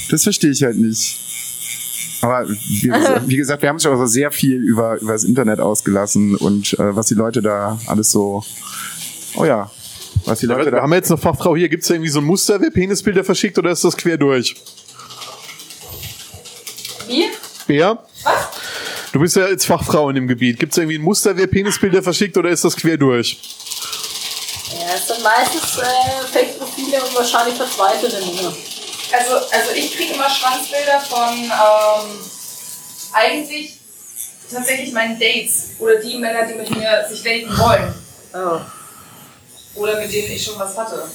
Das 0.10 0.24
verstehe 0.24 0.52
ich 0.52 0.64
halt 0.64 0.78
nicht. 0.78 1.18
Aber 2.22 2.48
wie, 2.50 2.88
gesagt- 2.88 3.28
wie 3.28 3.36
gesagt, 3.38 3.62
wir 3.62 3.70
haben 3.70 3.80
schon 3.80 3.96
auch 4.00 4.06
sehr 4.06 4.32
viel 4.32 4.58
über, 4.58 5.00
über 5.02 5.14
das 5.14 5.24
Internet 5.24 5.60
ausgelassen 5.60 6.36
und 6.36 6.74
äh, 6.74 6.96
was 6.96 7.08
die 7.08 7.16
Leute 7.16 7.42
da 7.42 7.80
alles 7.88 8.12
so. 8.12 8.44
Oh 9.36 9.46
ja. 9.46 9.72
Was 10.26 10.40
die 10.40 10.46
Leute 10.46 10.66
Wir 10.66 10.72
da. 10.74 10.82
haben 10.82 10.94
jetzt 10.94 11.10
eine 11.10 11.18
Fachfrau 11.18 11.56
hier. 11.56 11.70
Gibt 11.70 11.82
es 11.84 11.88
da 11.88 11.96
irgendwie 11.96 12.12
so 12.12 12.20
ein 12.20 12.26
Muster, 12.26 12.60
wer 12.62 12.70
Penisbilder 12.70 13.24
verschickt 13.24 13.58
oder 13.58 13.72
ist 13.72 13.84
das 13.84 13.96
quer 13.98 14.18
durch? 14.18 14.56
Wie? 17.08 17.26
Bea? 17.66 17.98
Du 19.14 19.20
bist 19.20 19.36
ja 19.36 19.48
jetzt 19.48 19.66
Fachfrau 19.66 20.10
in 20.10 20.16
dem 20.16 20.28
Gebiet. 20.28 20.60
Gibt 20.60 20.74
es 20.74 20.78
irgendwie 20.78 20.98
ein 20.98 21.02
Muster, 21.02 21.36
wer 21.36 21.48
Penisbilder 21.48 22.04
verschickt 22.04 22.38
oder 22.38 22.50
ist 22.50 22.64
das 22.64 22.76
quer 22.76 22.98
durch? 22.98 23.40
Es 24.94 25.08
sind 25.08 25.24
meistens 25.24 25.78
äh, 25.78 26.28
Fake-Profile 26.34 27.02
und 27.04 27.16
wahrscheinlich 27.16 27.56
verzweifelte 27.56 28.18
Dinge. 28.18 28.54
Also, 29.14 29.36
also 29.36 29.72
ich 29.76 29.96
kriege 29.96 30.14
immer 30.14 30.30
Schwanzbilder 30.30 31.00
von 31.00 31.34
ähm, 31.34 32.20
eigentlich 33.14 33.80
tatsächlich 34.52 34.92
meinen 34.92 35.18
Dates 35.18 35.72
oder 35.80 35.96
die 35.96 36.18
Männer, 36.18 36.46
die 36.46 36.56
mit 36.56 36.70
mir 36.72 37.06
sich 37.10 37.24
daten 37.24 37.58
wollen. 37.58 37.94
Oh. 38.34 39.80
Oder 39.82 40.02
mit 40.02 40.12
denen 40.12 40.32
ich 40.32 40.44
schon 40.44 40.60
was 40.60 40.78
hatte. 40.78 41.10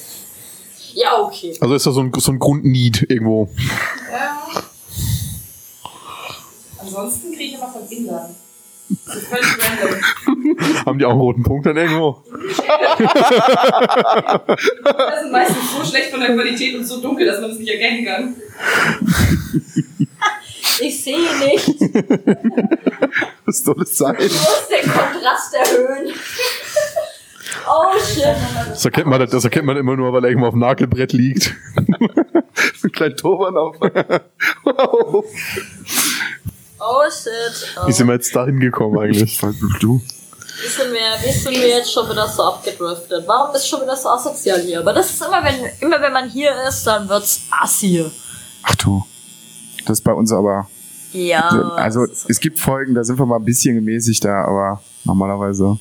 Ja, 0.95 1.21
okay. 1.21 1.57
Also 1.61 1.75
ist 1.75 1.87
das 1.87 1.95
so 1.95 2.01
ein, 2.01 2.13
so 2.17 2.33
ein 2.33 2.39
Grundnied 2.39 3.03
irgendwo. 3.11 3.51
Ja. 4.11 4.39
Ansonsten 6.79 7.33
kriege 7.33 7.45
ich 7.45 7.55
immer 7.55 7.71
von 7.71 7.87
Indern. 7.89 8.35
Das 9.07 9.17
ist 9.17 9.27
völlig 9.29 9.47
random. 9.47 10.87
Haben 10.87 10.99
die 10.99 11.05
auch 11.05 11.11
einen 11.11 11.21
roten 11.21 11.43
Punkt 11.43 11.67
dann 11.67 11.77
irgendwo? 11.77 12.23
Das 14.85 15.21
sind 15.21 15.33
meistens 15.33 15.73
so 15.77 15.85
schlecht 15.85 16.11
von 16.11 16.21
der 16.21 16.35
Qualität 16.35 16.77
und 16.77 16.85
so 16.85 17.01
dunkel, 17.01 17.27
dass 17.27 17.41
man 17.41 17.51
es 17.51 17.59
nicht 17.59 17.71
erkennen 17.71 18.05
kann. 18.05 18.37
Ich 20.79 21.03
sehe 21.03 21.17
nicht. 21.17 21.69
Was 23.47 23.65
soll 23.65 23.77
das 23.79 23.97
sein? 23.97 24.17
Du 24.17 24.25
musst 24.25 24.71
den 24.71 24.91
Kontrast 24.91 25.55
erhöhen. 25.55 26.13
Oh 27.67 27.99
shit. 27.99 28.37
Das 28.69 28.85
erkennt 28.85 29.07
man, 29.07 29.27
das 29.27 29.45
erkennt 29.45 29.65
man 29.65 29.79
immer 29.79 29.97
nur, 29.97 30.13
weil 30.13 30.25
er 30.25 30.29
irgendwo 30.29 30.49
auf 30.49 30.55
dem 30.55 30.61
Nagelbrett 30.61 31.13
liegt. 31.15 31.55
Ein 31.77 32.93
kleiner 32.93 33.17
Turban 33.17 33.57
auf. 33.57 33.77
wow. 34.65 35.25
Oh 36.79 37.03
shit. 37.11 37.77
Oh. 37.81 37.87
Wie 37.87 37.93
sind 37.93 38.07
wir 38.07 38.15
jetzt 38.15 38.35
dahin 38.35 38.61
gekommen 38.61 38.99
eigentlich? 38.99 39.39
Du. 39.81 40.01
Wie 40.63 40.69
sind, 40.69 40.93
wir, 40.93 41.29
wie 41.29 41.33
sind 41.33 41.53
wir 41.53 41.69
jetzt 41.69 41.93
schon 41.93 42.09
wieder 42.09 42.27
so 42.29 42.43
abgedriftet? 42.43 43.25
Warum 43.27 43.55
ist 43.55 43.69
schon 43.69 43.83
wieder 43.83 43.97
so 43.97 44.09
asozial 44.09 44.61
hier? 44.61 44.81
Aber 44.81 44.93
das 44.95 45.11
ist 45.11 45.23
immer, 45.23 45.43
wenn, 45.45 45.71
immer 45.81 46.01
wenn 46.01 46.13
man 46.13 46.29
hier 46.31 46.51
ist, 46.67 46.87
dann 46.87 47.09
wird's 47.09 47.43
assi. 47.51 48.05
Ach 48.63 48.75
du. 48.77 49.05
Das 49.85 49.99
ist 49.99 50.05
bei 50.05 50.13
uns 50.13 50.33
aber. 50.33 50.69
Ja. 51.13 51.49
Also 51.77 52.05
ist 52.05 52.29
es 52.29 52.41
gibt 52.41 52.59
Folgen, 52.59 52.95
da 52.95 53.05
sind 53.05 53.19
wir 53.19 53.27
mal 53.27 53.37
ein 53.37 53.45
bisschen 53.45 53.75
gemäßigt 53.75 54.25
da, 54.25 54.45
aber 54.45 54.83
normalerweise. 55.05 55.79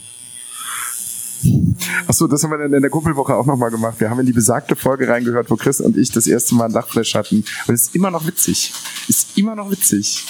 Achso, 2.07 2.27
das 2.27 2.43
haben 2.43 2.51
wir 2.51 2.57
dann 2.57 2.73
in 2.73 2.81
der 2.81 2.91
Kumpelwoche 2.91 3.35
auch 3.35 3.45
nochmal 3.45 3.71
gemacht. 3.71 3.99
Wir 3.99 4.09
haben 4.09 4.19
in 4.19 4.25
die 4.25 4.33
besagte 4.33 4.75
Folge 4.75 5.07
reingehört, 5.07 5.49
wo 5.49 5.55
Chris 5.55 5.79
und 5.79 5.97
ich 5.97 6.11
das 6.11 6.27
erste 6.27 6.55
Mal 6.55 6.65
ein 6.65 6.71
Lachflash 6.71 7.15
hatten. 7.15 7.43
Und 7.67 7.73
es 7.73 7.83
ist 7.83 7.95
immer 7.95 8.11
noch 8.11 8.25
witzig. 8.25 8.73
Ist 9.07 9.37
immer 9.37 9.55
noch 9.55 9.69
witzig. 9.69 10.25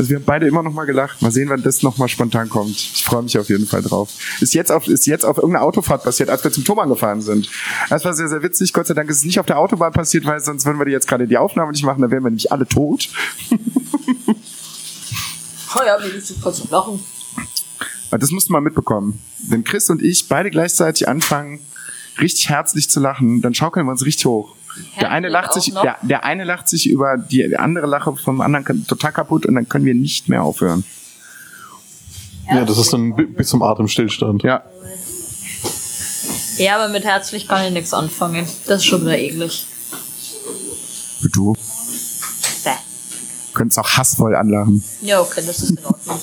Also 0.00 0.08
wir 0.08 0.16
haben 0.16 0.24
beide 0.24 0.46
immer 0.46 0.62
noch 0.62 0.72
mal 0.72 0.86
gelacht. 0.86 1.20
Mal 1.20 1.30
sehen, 1.30 1.50
wann 1.50 1.62
das 1.62 1.82
noch 1.82 1.98
mal 1.98 2.08
spontan 2.08 2.48
kommt. 2.48 2.70
Ich 2.70 3.04
freue 3.04 3.22
mich 3.22 3.38
auf 3.38 3.50
jeden 3.50 3.66
Fall 3.66 3.82
drauf. 3.82 4.08
Ist 4.40 4.54
jetzt 4.54 4.72
auf, 4.72 4.88
ist 4.88 5.06
jetzt 5.06 5.26
auf 5.26 5.36
irgendeiner 5.36 5.62
Autofahrt 5.62 6.04
passiert, 6.04 6.30
als 6.30 6.42
wir 6.42 6.50
zum 6.50 6.64
Thomann 6.64 6.88
gefahren 6.88 7.20
sind. 7.20 7.50
Das 7.90 8.02
war 8.06 8.14
sehr, 8.14 8.30
sehr 8.30 8.42
witzig. 8.42 8.72
Gott 8.72 8.86
sei 8.86 8.94
Dank 8.94 9.10
ist 9.10 9.18
es 9.18 9.24
nicht 9.26 9.38
auf 9.38 9.44
der 9.44 9.58
Autobahn 9.58 9.92
passiert, 9.92 10.24
weil 10.24 10.40
sonst 10.40 10.64
würden 10.64 10.78
wir 10.78 10.88
jetzt 10.90 11.06
gerade 11.06 11.28
die 11.28 11.36
Aufnahme 11.36 11.72
nicht 11.72 11.84
machen, 11.84 12.00
dann 12.00 12.10
wären 12.10 12.22
wir 12.22 12.30
nämlich 12.30 12.50
alle 12.50 12.66
tot. 12.66 13.10
Oh 15.72 15.82
ja, 15.86 15.96
mir 16.00 16.06
ist 16.06 16.32
voll 16.40 16.52
zum 16.52 16.68
Lachen. 16.70 16.98
Das 18.10 18.32
musst 18.32 18.48
du 18.48 18.52
mal 18.52 18.60
mitbekommen. 18.60 19.20
Wenn 19.46 19.62
Chris 19.62 19.88
und 19.88 20.02
ich 20.02 20.26
beide 20.26 20.50
gleichzeitig 20.50 21.06
anfangen, 21.06 21.60
richtig 22.20 22.48
herzlich 22.48 22.90
zu 22.90 22.98
lachen, 22.98 23.40
dann 23.40 23.54
schaukeln 23.54 23.86
wir 23.86 23.92
uns 23.92 24.04
richtig 24.04 24.26
hoch. 24.26 24.56
Der 25.00 25.10
eine 25.10 25.28
lacht 25.28 25.52
sich, 25.52 25.72
der, 25.74 25.96
der 26.02 26.24
eine 26.24 26.44
lacht 26.44 26.68
sich 26.68 26.88
über 26.88 27.16
die 27.18 27.56
andere 27.56 27.86
Lache 27.86 28.14
vom 28.16 28.40
anderen 28.40 28.86
total 28.86 29.12
kaputt 29.12 29.46
und 29.46 29.54
dann 29.54 29.68
können 29.68 29.84
wir 29.84 29.94
nicht 29.94 30.28
mehr 30.28 30.42
aufhören. 30.42 30.84
Ja, 32.52 32.64
das 32.64 32.78
ist 32.78 32.92
dann 32.92 33.14
bi- 33.14 33.26
bis 33.26 33.48
zum 33.48 33.62
Atemstillstand. 33.62 34.42
Ja. 34.42 34.62
Ja, 36.58 36.76
aber 36.76 36.88
mit 36.88 37.04
herzlich 37.04 37.46
kann 37.48 37.64
ich 37.66 37.72
nichts 37.72 37.94
anfangen. 37.94 38.46
Das 38.66 38.78
ist 38.80 38.84
schon 38.86 39.02
wieder 39.02 39.18
eklig. 39.18 39.66
Du 41.32 41.52
Bäh. 42.64 42.70
könntest 43.54 43.78
auch 43.78 43.88
hassvoll 43.88 44.34
anlachen. 44.34 44.82
Ja, 45.02 45.20
okay, 45.20 45.42
das 45.46 45.60
ist 45.62 45.70
in 45.70 45.78
Ordnung. 45.84 46.20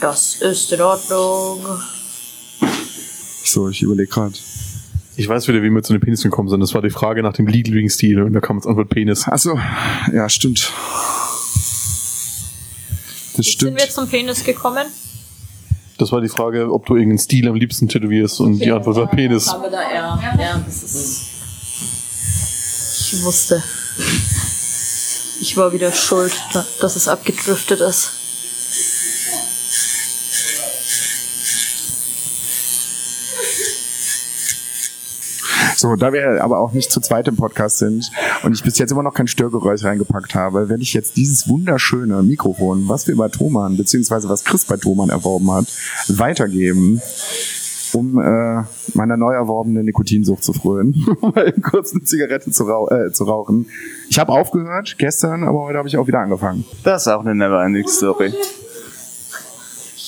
Das 0.00 0.34
ist 0.34 0.72
in 0.72 0.80
Ordnung. 0.80 1.60
So, 3.44 3.68
ich 3.70 3.82
überlege 3.82 4.08
gerade. 4.10 4.34
Ich 5.18 5.28
weiß 5.28 5.48
wieder, 5.48 5.62
wie 5.62 5.70
wir 5.70 5.82
zu 5.82 5.92
den 5.94 6.00
Penis 6.02 6.22
gekommen 6.22 6.48
sind. 6.48 6.60
Das 6.60 6.74
war 6.74 6.82
die 6.82 6.90
Frage 6.90 7.22
nach 7.22 7.32
dem 7.32 7.46
Legal-Stil 7.46 8.20
und 8.22 8.34
da 8.34 8.40
kam 8.40 8.56
als 8.58 8.66
Antwort 8.66 8.90
Penis. 8.90 9.26
Achso, 9.26 9.58
ja, 10.12 10.28
stimmt. 10.28 10.70
Das 13.36 13.38
Wie 13.38 13.42
sind 13.42 13.52
stimmt. 13.52 13.78
wir 13.80 13.88
zum 13.88 14.08
Penis 14.08 14.44
gekommen? 14.44 14.86
Das 15.98 16.12
war 16.12 16.20
die 16.20 16.28
Frage, 16.28 16.70
ob 16.70 16.84
du 16.84 16.94
irgendeinen 16.96 17.18
Stil 17.18 17.48
am 17.48 17.54
liebsten 17.54 17.88
tätowierst 17.88 18.40
und 18.40 18.58
die 18.58 18.70
Antwort 18.70 18.96
war 18.96 19.06
Penis. 19.06 19.48
Aber 19.48 19.70
da, 19.70 19.80
ja, 19.90 20.18
ja, 20.38 20.62
das 20.66 20.82
ist. 20.82 21.22
Ich 23.12 23.22
wusste. 23.24 23.62
Ich 25.40 25.56
war 25.56 25.72
wieder 25.72 25.92
schuld, 25.92 26.34
da- 26.52 26.66
dass 26.80 26.96
es 26.96 27.08
abgedriftet 27.08 27.80
ist. 27.80 28.10
So, 35.76 35.94
da 35.94 36.12
wir 36.14 36.42
aber 36.42 36.58
auch 36.58 36.72
nicht 36.72 36.90
zu 36.90 37.00
zweit 37.00 37.28
im 37.28 37.36
Podcast 37.36 37.78
sind 37.78 38.10
und 38.42 38.54
ich 38.54 38.62
bis 38.62 38.78
jetzt 38.78 38.92
immer 38.92 39.02
noch 39.02 39.12
kein 39.12 39.26
Störgeräusch 39.26 39.84
reingepackt 39.84 40.34
habe, 40.34 40.70
werde 40.70 40.82
ich 40.82 40.94
jetzt 40.94 41.18
dieses 41.18 41.48
wunderschöne 41.48 42.22
Mikrofon, 42.22 42.88
was 42.88 43.06
wir 43.06 43.16
bei 43.16 43.28
Thomann, 43.28 43.76
beziehungsweise 43.76 44.30
was 44.30 44.42
Chris 44.42 44.64
bei 44.64 44.78
Thomann 44.78 45.10
erworben 45.10 45.50
hat, 45.52 45.66
weitergeben, 46.08 47.02
um 47.92 48.18
äh, 48.18 48.62
meiner 48.94 49.18
neu 49.18 49.34
erworbenen 49.34 49.84
Nikotinsucht 49.84 50.42
zu 50.42 50.54
frönen, 50.54 51.06
mal 51.20 51.52
kurz 51.52 51.92
eine 51.92 52.02
Zigarette 52.04 52.50
zu, 52.50 52.64
rau 52.64 52.88
äh, 52.88 53.12
zu 53.12 53.24
rauchen. 53.24 53.66
Ich 54.08 54.18
habe 54.18 54.32
aufgehört 54.32 54.96
gestern, 54.96 55.44
aber 55.44 55.60
heute 55.64 55.76
habe 55.76 55.88
ich 55.88 55.98
auch 55.98 56.06
wieder 56.06 56.20
angefangen. 56.20 56.64
Das 56.84 57.02
ist 57.02 57.08
auch 57.08 57.20
eine 57.20 57.34
Neverending 57.34 57.86
Story. 57.86 58.32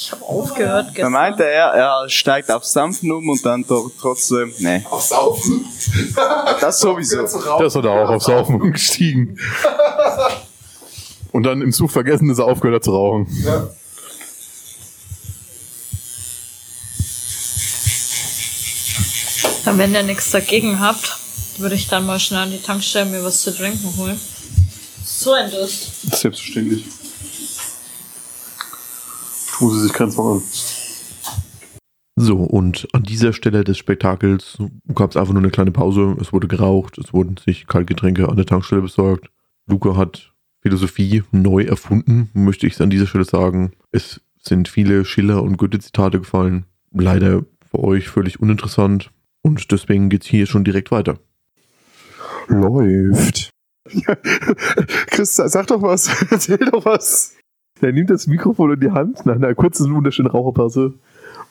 Ich 0.09 0.13
habe 0.13 0.25
aufgehört 0.25 0.87
Da 0.87 0.93
gestern. 0.93 1.13
meinte 1.13 1.45
er, 1.45 1.67
er 1.67 2.09
steigt 2.09 2.51
auf 2.51 2.65
Sanften 2.65 3.13
um 3.13 3.29
und 3.29 3.45
dann 3.45 3.63
doch 3.67 3.91
trotzdem, 4.01 4.55
nee, 4.59 4.83
Auf 4.89 5.03
Saufen. 5.03 5.67
das 6.63 6.81
sowieso. 6.81 7.25
Das 7.59 7.75
hat 7.75 7.85
er 7.85 7.91
auch 7.91 8.09
aufs 8.09 8.25
Saufen 8.25 8.55
umgestiegen. 8.63 9.39
Und 11.31 11.43
dann 11.43 11.61
im 11.61 11.75
Zug 11.75 11.91
vergessen, 11.91 12.27
dass 12.27 12.39
er 12.39 12.47
aufgehört 12.47 12.77
hat 12.77 12.85
zu 12.85 12.93
rauchen. 12.93 13.27
Ja, 19.67 19.77
wenn 19.77 19.95
ihr 19.95 20.05
nichts 20.05 20.31
dagegen 20.31 20.81
habt, 20.81 21.19
würde 21.59 21.75
ich 21.75 21.87
dann 21.89 22.07
mal 22.07 22.19
schnell 22.19 22.41
an 22.41 22.51
die 22.51 22.63
Tankstelle 22.63 23.05
mir 23.11 23.23
was 23.23 23.43
zu 23.43 23.55
trinken 23.55 23.95
holen. 23.99 24.19
So 25.05 25.33
ein 25.35 25.51
Durst. 25.51 25.91
Selbstverständlich. 26.19 26.87
Sich 29.61 29.93
keinen 29.93 30.11
Zwang 30.11 30.37
an. 30.37 30.43
So, 32.21 32.37
und 32.39 32.89
an 32.93 33.05
dieser 33.05 33.33
Stelle 33.33 33.63
des 33.63 33.79
Spektakels 33.79 34.59
gab 34.93 35.11
es 35.11 35.17
einfach 35.17 35.33
nur 35.33 35.43
eine 35.43 35.53
kleine 35.53 35.71
Pause. 35.71 36.17
Es 36.21 36.33
wurde 36.33 36.49
geraucht, 36.49 36.99
es 36.99 37.13
wurden 37.13 37.37
sich 37.37 37.69
Kaltgetränke 37.69 38.29
an 38.29 38.37
der 38.37 38.47
Tankstelle 38.47 38.83
besorgt. 38.83 39.31
Luca 39.67 39.97
hat 39.97 40.33
Philosophie 40.61 41.23
neu 41.31 41.63
erfunden, 41.63 42.29
möchte 42.35 42.67
ich 42.67 42.81
an 42.81 42.91
dieser 42.91 43.07
Stelle 43.07 43.25
sagen. 43.25 43.71
Es 43.93 44.21
sind 44.43 44.67
viele 44.67 45.05
Schiller- 45.05 45.45
und 45.45 45.59
Goethe-Zitate 45.59 46.19
gefallen. 46.19 46.65
Leider 46.93 47.45
für 47.71 47.85
euch 47.85 48.09
völlig 48.09 48.41
uninteressant. 48.41 49.13
Und 49.43 49.71
deswegen 49.71 50.09
geht's 50.09 50.27
hier 50.27 50.47
schon 50.47 50.65
direkt 50.65 50.91
weiter. 50.91 51.19
Läuft. 52.49 53.51
Chris, 55.07 55.37
sag 55.37 55.69
doch 55.69 55.83
was. 55.83 56.09
Erzähl 56.31 56.59
doch 56.59 56.85
was. 56.85 57.38
Er 57.81 57.93
nimmt 57.93 58.11
das 58.11 58.27
Mikrofon 58.27 58.73
in 58.75 58.81
die 58.81 58.91
Hand 58.91 59.25
nach 59.27 59.37
einer 59.37 59.55
kurzen, 59.55 59.95
wunderschönen 59.95 60.31
Raucherpause 60.31 60.95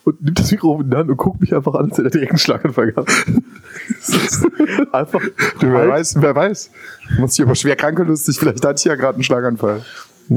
und 0.04 0.22
nimmt 0.22 0.38
das 0.38 0.50
Mikrofon 0.50 0.84
in 0.84 0.90
die 0.90 0.96
Hand 0.96 1.10
und 1.10 1.16
guckt 1.16 1.40
mich 1.40 1.54
einfach 1.54 1.74
an, 1.74 1.86
als 1.90 1.98
er 1.98 2.10
direkt 2.10 2.32
einen 2.32 2.38
Schlaganfall 2.38 2.92
gehabt. 2.92 3.10
einfach, 4.92 5.20
Du, 5.60 5.66
wer 5.66 5.78
halt- 5.78 5.90
weiß, 5.90 6.16
wer 6.20 6.34
weiß. 6.34 6.70
Muss 7.18 7.38
ich 7.38 7.44
aber 7.44 7.54
schwer 7.54 7.76
krank 7.76 7.98
und 7.98 8.08
lustig. 8.08 8.38
Vielleicht 8.38 8.64
hatte 8.64 8.78
ich 8.78 8.84
ja 8.84 8.94
gerade 8.94 9.14
einen 9.14 9.22
Schlaganfall. 9.24 9.82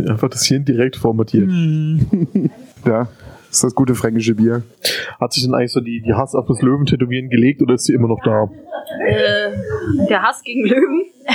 einfach 0.08 0.30
das 0.30 0.46
Hirn 0.46 0.64
direkt 0.66 0.96
formatiert. 0.96 1.50
Ja, 2.86 3.08
ist 3.50 3.64
das 3.64 3.76
gute 3.76 3.96
fränkische 3.96 4.36
Bier. 4.36 4.64
Hat 5.20 5.34
sich 5.34 5.44
dann 5.44 5.54
eigentlich 5.54 5.74
so 5.74 5.82
die, 5.82 6.02
die 6.02 6.14
Hass 6.14 6.36
auf 6.36 6.48
das 6.48 6.62
Löwen-Tätowieren 6.62 7.30
gelegt 7.30 7.62
oder 7.62 7.74
ist 7.76 7.84
sie 7.86 7.94
immer 7.94 8.08
noch 8.08 8.22
da? 8.24 8.50
Äh, 9.06 9.52
der 10.08 10.22
Hass 10.22 10.42
gegen 10.44 10.66
Löwen. 10.68 11.04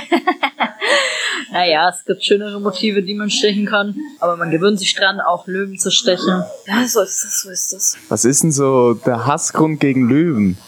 naja, 1.52 1.88
es 1.88 2.04
gibt 2.04 2.24
schönere 2.24 2.60
Motive, 2.60 3.02
die 3.02 3.14
man 3.14 3.30
stechen 3.30 3.66
kann. 3.66 3.94
Aber 4.20 4.36
man 4.36 4.50
gewöhnt 4.50 4.78
sich 4.78 4.94
dran, 4.94 5.20
auch 5.20 5.46
Löwen 5.46 5.78
zu 5.78 5.90
stechen. 5.90 6.44
Ja, 6.66 6.86
so 6.86 7.02
ist 7.02 7.24
das, 7.24 7.42
so 7.42 7.50
ist 7.50 7.72
das. 7.72 7.96
Was 8.08 8.24
ist 8.24 8.42
denn 8.42 8.52
so 8.52 8.94
der 8.94 9.26
Hassgrund 9.26 9.80
gegen 9.80 10.08
Löwen? 10.08 10.58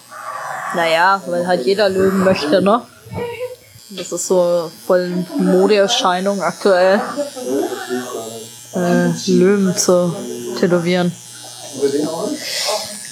Naja, 0.75 1.23
weil 1.27 1.47
halt 1.47 1.65
jeder 1.67 1.89
Löwen 1.89 2.25
möchte, 2.25 2.63
ne? 2.63 2.83
Das 3.91 4.13
ist 4.13 4.27
so 4.27 4.71
voll 4.87 5.25
Modeerscheinung 5.39 6.43
aktuell. 6.43 7.01
Äh, 8.75 9.09
Löwen 9.27 9.75
zu 9.77 10.15
tätowieren. 10.61 11.11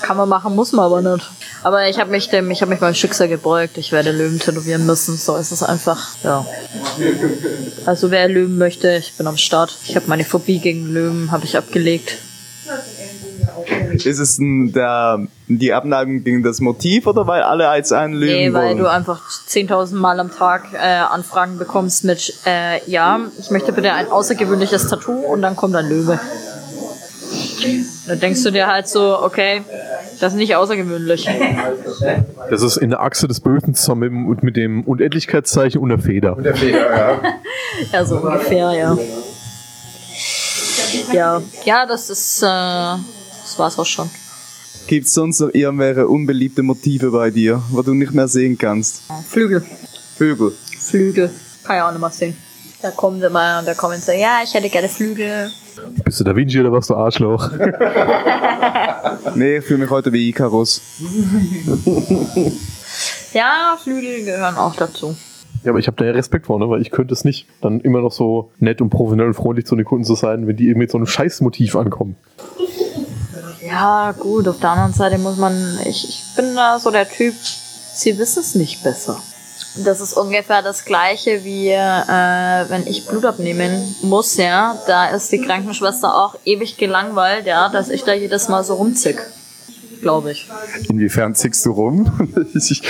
Kann 0.07 0.17
man 0.19 0.29
machen, 0.29 0.55
muss 0.55 0.71
man 0.71 0.85
aber 0.85 1.03
nicht. 1.03 1.29
Aber 1.65 1.89
ich 1.89 1.99
habe 1.99 2.13
mich 2.13 2.29
dem, 2.29 2.49
ich 2.53 2.61
habe 2.63 2.71
mich 2.71 2.79
beim 2.79 2.95
Schicksal 2.95 3.27
gebeugt. 3.27 3.77
Ich 3.77 3.91
werde 3.91 4.13
Löwen 4.13 4.39
tätowieren 4.39 4.87
müssen. 4.87 5.17
So 5.17 5.35
ist 5.35 5.51
es 5.51 5.65
einfach. 5.65 6.15
Ja. 6.23 6.47
Also 7.87 8.13
wer 8.13 8.29
Löwen 8.29 8.57
möchte, 8.57 8.89
ich 8.97 9.15
bin 9.15 9.27
am 9.27 9.37
Start. 9.37 9.77
Ich 9.85 9.97
habe 9.97 10.07
meine 10.07 10.25
Phobie 10.25 10.61
gegen 10.61 10.87
Löwen, 10.87 11.33
habe 11.33 11.45
ich 11.45 11.57
abgelegt. 11.57 12.19
Ist 13.95 14.19
es 14.21 14.37
denn 14.37 14.73
der, 14.73 15.27
die 15.49 15.73
Abneigung 15.73 16.23
gegen 16.23 16.43
das 16.45 16.61
Motiv 16.61 17.09
oder 17.09 17.27
weil 17.27 17.43
alle 17.43 17.69
als 17.69 17.91
einen 17.91 18.15
Löwen 18.15 18.33
Nee, 18.35 18.53
weil 18.53 18.67
wollen? 18.69 18.79
du 18.79 18.87
einfach 18.91 19.23
10.000 19.49 19.95
Mal 19.97 20.21
am 20.21 20.31
Tag 20.33 20.67
äh, 20.73 20.79
Anfragen 20.79 21.59
bekommst 21.59 22.05
mit, 22.05 22.33
äh, 22.47 22.81
ja, 22.89 23.21
ich 23.41 23.51
möchte 23.51 23.73
bitte 23.73 23.93
ein 23.93 24.09
außergewöhnliches 24.09 24.87
Tattoo 24.89 25.13
und 25.19 25.43
dann 25.43 25.57
kommt 25.57 25.75
ein 25.75 25.89
Löwe. 25.89 26.21
Dann 28.07 28.21
denkst 28.21 28.43
du 28.45 28.51
dir 28.53 28.67
halt 28.67 28.87
so, 28.89 29.21
okay, 29.23 29.63
das 30.21 30.33
ist 30.33 30.39
nicht 30.39 30.57
außergewöhnlich. 30.57 31.29
Das 32.51 32.63
ist 32.63 32.77
in 32.77 32.91
der 32.91 33.01
Achse 33.01 33.29
des 33.29 33.41
Bösen 33.41 33.75
zusammen 33.75 34.29
mit, 34.29 34.43
mit 34.43 34.57
dem 34.57 34.85
Unendlichkeitszeichen 34.85 35.81
und 35.81 35.89
der 35.89 35.99
Feder. 35.99 36.37
Der 36.37 36.55
Feder, 36.55 36.97
ja. 36.97 37.21
Ja, 37.93 38.05
so 38.05 38.17
ungefähr, 38.17 38.73
ja. 38.73 38.99
Ja, 41.13 41.43
ja, 41.65 41.87
das 41.87 42.09
ist, 42.11 42.43
äh, 42.43 42.47
das 42.47 43.59
war's 43.59 43.79
auch 43.79 43.85
schon. 43.85 44.09
Gibt's 44.87 45.13
sonst 45.13 45.41
noch 45.41 45.53
irgendwelche 45.53 46.07
unbeliebte 46.07 46.63
Motive 46.63 47.11
bei 47.11 47.31
dir, 47.31 47.63
wo 47.71 47.83
du 47.83 47.93
nicht 47.93 48.15
mehr 48.15 48.29
sehen 48.29 48.57
kannst? 48.57 49.03
Flügel, 49.29 49.65
Vögel. 50.17 50.53
Flügel, 50.79 51.31
kann 51.65 51.77
ja 51.77 51.89
auch 51.89 51.93
nicht 51.93 52.01
mehr 52.01 52.11
sehen. 52.11 52.37
Da 52.83 52.91
kommen 52.91 53.21
sie 53.21 53.31
mal 53.31 53.59
und 53.61 53.67
da 53.67 53.75
kommen 53.75 53.99
sie, 53.99 54.21
ja, 54.21 54.41
ich 54.45 54.53
hätte 54.55 54.69
gerne 54.69 54.89
Flügel. 54.89 55.51
Bist 56.05 56.21
du 56.21 56.25
Da 56.25 56.37
Vinci 56.37 56.61
oder 56.61 56.73
was 56.73 56.87
du 56.87 56.95
Arschloch? 56.95 57.51
Nee, 59.35 59.59
ich 59.59 59.65
fühle 59.65 59.81
mich 59.81 59.91
heute 59.91 60.13
wie 60.13 60.29
Icarus. 60.29 60.81
Ja, 63.33 63.77
Flügel 63.83 64.25
gehören 64.25 64.57
auch 64.57 64.75
dazu. 64.77 65.15
Ja, 65.63 65.71
aber 65.71 65.79
ich 65.79 65.87
habe 65.89 65.97
da 65.99 66.07
ja 66.07 66.13
Respekt 66.13 66.47
vor, 66.47 66.59
ne? 66.59 66.71
weil 66.71 66.81
ich 66.81 66.91
könnte 66.91 67.13
es 67.13 67.25
nicht. 67.25 67.47
Dann 67.61 67.81
immer 67.81 68.01
noch 68.01 68.13
so 68.13 68.51
nett 68.59 68.81
und 68.81 68.89
professionell 68.89 69.27
und 69.27 69.35
freundlich 69.35 69.67
zu 69.67 69.77
den 69.77 69.85
Kunden 69.85 70.05
zu 70.05 70.15
sein, 70.15 70.47
wenn 70.47 70.57
die 70.57 70.65
irgendwie 70.65 70.85
mit 70.85 70.91
so 70.91 70.97
einem 70.97 71.07
Scheißmotiv 71.07 71.77
ankommen. 71.77 72.17
Ja, 73.67 74.13
gut, 74.13 74.49
auf 74.49 74.59
der 74.61 74.71
anderen 74.71 74.93
Seite 74.95 75.19
muss 75.19 75.37
man, 75.37 75.79
ich, 75.85 76.09
ich 76.09 76.25
bin 76.37 76.55
da 76.55 76.79
so 76.79 76.91
der 76.91 77.09
Typ, 77.09 77.35
sie 77.35 78.17
wissen 78.19 78.41
es 78.41 78.55
nicht 78.55 78.83
besser. 78.83 79.21
Das 79.85 80.01
ist 80.01 80.15
ungefähr 80.15 80.63
das 80.63 80.85
gleiche 80.85 81.45
wie, 81.45 81.69
äh, 81.71 81.75
wenn 82.69 82.87
ich 82.87 83.07
Blut 83.07 83.25
abnehmen 83.25 83.95
muss, 84.03 84.37
ja, 84.37 84.77
da 84.87 85.09
ist 85.09 85.31
die 85.33 85.41
Krankenschwester 85.41 86.15
auch 86.15 86.37
ewig 86.45 86.77
gelangweilt, 86.79 87.47
ja, 87.47 87.69
dass 87.69 87.89
ich 87.91 88.05
da 88.05 88.13
jedes 88.15 88.49
Mal 88.49 88.65
so 88.65 88.75
rumzick. 88.75 89.21
Glaube 90.03 90.33
ich. 90.33 90.47
Inwiefern 90.91 91.35
zickst 91.35 91.65
du 91.67 91.73
rum? 91.73 92.29
ich, 92.55 92.83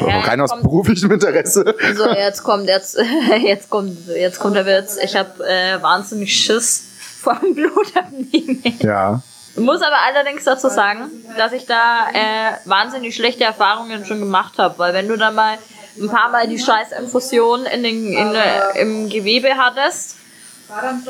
Ja, 0.00 0.20
rein 0.20 0.40
aus 0.40 0.50
kommt- 0.50 0.62
beruflichem 0.62 1.10
Interesse. 1.12 1.74
So, 1.96 2.08
jetzt 2.08 2.42
kommt, 2.44 2.68
jetzt, 2.68 2.96
jetzt 3.44 3.68
kommt, 3.68 4.06
jetzt 4.08 4.38
kommt 4.38 4.56
der 4.56 4.64
Witz. 4.64 4.96
Ich 5.02 5.16
habe 5.16 5.44
äh, 5.46 5.82
wahnsinnig 5.82 6.32
Schiss 6.34 6.84
vor 7.20 7.34
dem 7.42 7.54
Blutabnehmen. 7.54 8.62
Ja. 8.80 9.22
Muss 9.56 9.80
aber 9.82 9.96
allerdings 10.06 10.44
dazu 10.44 10.68
sagen, 10.68 11.10
dass 11.36 11.52
ich 11.52 11.66
da 11.66 12.06
äh, 12.12 12.52
wahnsinnig 12.68 13.16
schlechte 13.16 13.42
Erfahrungen 13.44 14.04
schon 14.04 14.20
gemacht 14.20 14.58
habe, 14.58 14.78
weil 14.78 14.94
wenn 14.94 15.08
du 15.08 15.16
dann 15.16 15.34
mal 15.34 15.56
ein 16.00 16.08
paar 16.08 16.30
Mal 16.30 16.46
die 16.48 16.58
Scheißinfusion 16.58 17.66
in 17.66 17.82
den, 17.82 18.12
in, 18.12 18.34
äh, 18.34 18.80
im 18.80 19.08
Gewebe 19.08 19.56
hattest. 19.56 20.16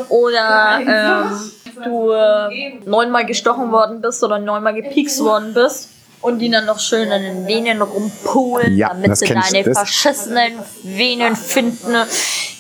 oder 0.09 0.81
ähm, 0.87 1.83
du 1.83 2.11
äh, 2.13 2.79
neunmal 2.85 3.25
gestochen 3.25 3.73
worden 3.73 4.01
bist 4.01 4.23
oder 4.23 4.39
neunmal 4.39 4.75
gepiekst 4.75 5.23
worden 5.25 5.55
bist 5.55 5.96
und 6.23 6.39
die 6.41 6.51
dann 6.51 6.65
noch 6.67 6.81
schön 6.81 7.11
in 7.11 7.23
den 7.23 7.47
Venen 7.47 7.83
rumpulen, 7.83 8.77
Ja, 8.77 8.89
damit 8.89 9.17
sie 9.17 9.27
ich, 9.27 9.31
deine 9.33 9.63
das- 9.65 9.79
verschissenen 9.79 10.53
Venen 10.83 11.37
finden, 11.37 11.95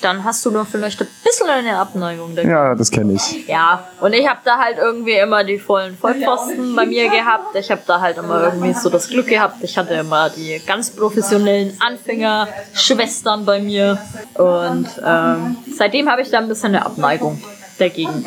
dann 0.02 0.22
hast 0.24 0.44
du 0.44 0.50
nur 0.50 0.66
vielleicht 0.66 1.00
ein 1.00 1.08
bisschen 1.24 1.48
eine 1.48 1.78
Abneigung 1.78 2.36
dagegen. 2.36 2.52
Ja, 2.52 2.74
das 2.74 2.90
kenne 2.90 3.14
ich. 3.14 3.48
Ja, 3.48 3.88
und 4.00 4.12
ich 4.12 4.28
habe 4.28 4.40
da 4.44 4.58
halt 4.58 4.76
irgendwie 4.78 5.14
immer 5.14 5.42
die 5.42 5.58
vollen 5.58 5.96
Vollpfosten 5.96 6.76
bei 6.76 6.86
mir 6.86 7.08
gehabt. 7.08 7.56
Ich 7.56 7.70
habe 7.70 7.80
da 7.86 8.00
halt 8.00 8.18
immer 8.18 8.44
irgendwie 8.44 8.74
so 8.74 8.90
das 8.90 9.08
Glück 9.08 9.26
gehabt. 9.26 9.56
Ich 9.62 9.76
hatte 9.78 9.94
immer 9.94 10.28
die 10.30 10.60
ganz 10.66 10.90
professionellen 10.90 11.76
Anfänger-Schwestern 11.80 13.44
bei 13.44 13.60
mir. 13.60 13.98
Und 14.34 14.88
ähm, 15.04 15.56
seitdem 15.76 16.08
habe 16.10 16.22
ich 16.22 16.30
da 16.30 16.38
ein 16.38 16.48
bisschen 16.48 16.74
eine 16.74 16.84
Abneigung 16.84 17.42
dagegen. 17.78 18.24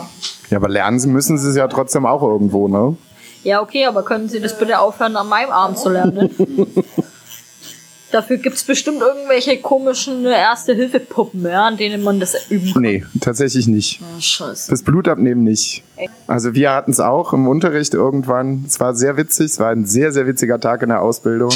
Ja, 0.49 0.57
aber 0.57 0.69
lernen 0.69 0.99
müssen 1.11 1.37
sie 1.37 1.49
es 1.49 1.55
ja 1.55 1.67
trotzdem 1.67 2.05
auch 2.05 2.23
irgendwo, 2.23 2.67
ne? 2.67 2.97
Ja, 3.43 3.61
okay, 3.61 3.85
aber 3.85 4.03
können 4.03 4.29
Sie 4.29 4.39
das 4.39 4.57
bitte 4.57 4.79
aufhören, 4.79 5.15
an 5.15 5.27
meinem 5.27 5.51
Arm 5.51 5.75
zu 5.75 5.89
lernen? 5.89 6.29
Dafür 8.11 8.37
gibt's 8.37 8.63
bestimmt 8.63 9.01
irgendwelche 9.01 9.57
komischen 9.61 10.25
Erste-Hilfe-Puppen, 10.25 11.43
ja, 11.43 11.67
an 11.67 11.77
denen 11.77 12.01
man 12.01 12.19
das 12.19 12.49
üben 12.49 12.73
kann. 12.73 12.81
Nee, 12.81 13.05
tatsächlich 13.21 13.67
nicht. 13.67 14.01
Oh, 14.01 14.19
Scheiße. 14.19 14.71
Das 14.71 14.81
Blutabnehmen 14.81 15.43
nicht. 15.43 15.83
Also 16.25 16.55
wir 16.55 16.71
hatten 16.71 16.89
es 16.89 16.99
auch 16.99 17.33
im 17.33 17.47
Unterricht 17.47 17.93
irgendwann. 17.93 18.63
Es 18.65 18.79
war 18.79 18.95
sehr 18.95 19.15
witzig. 19.17 19.47
Es 19.47 19.59
war 19.59 19.69
ein 19.69 19.85
sehr, 19.85 20.11
sehr 20.11 20.25
witziger 20.25 20.59
Tag 20.59 20.81
in 20.81 20.89
der 20.89 21.01
Ausbildung. 21.01 21.51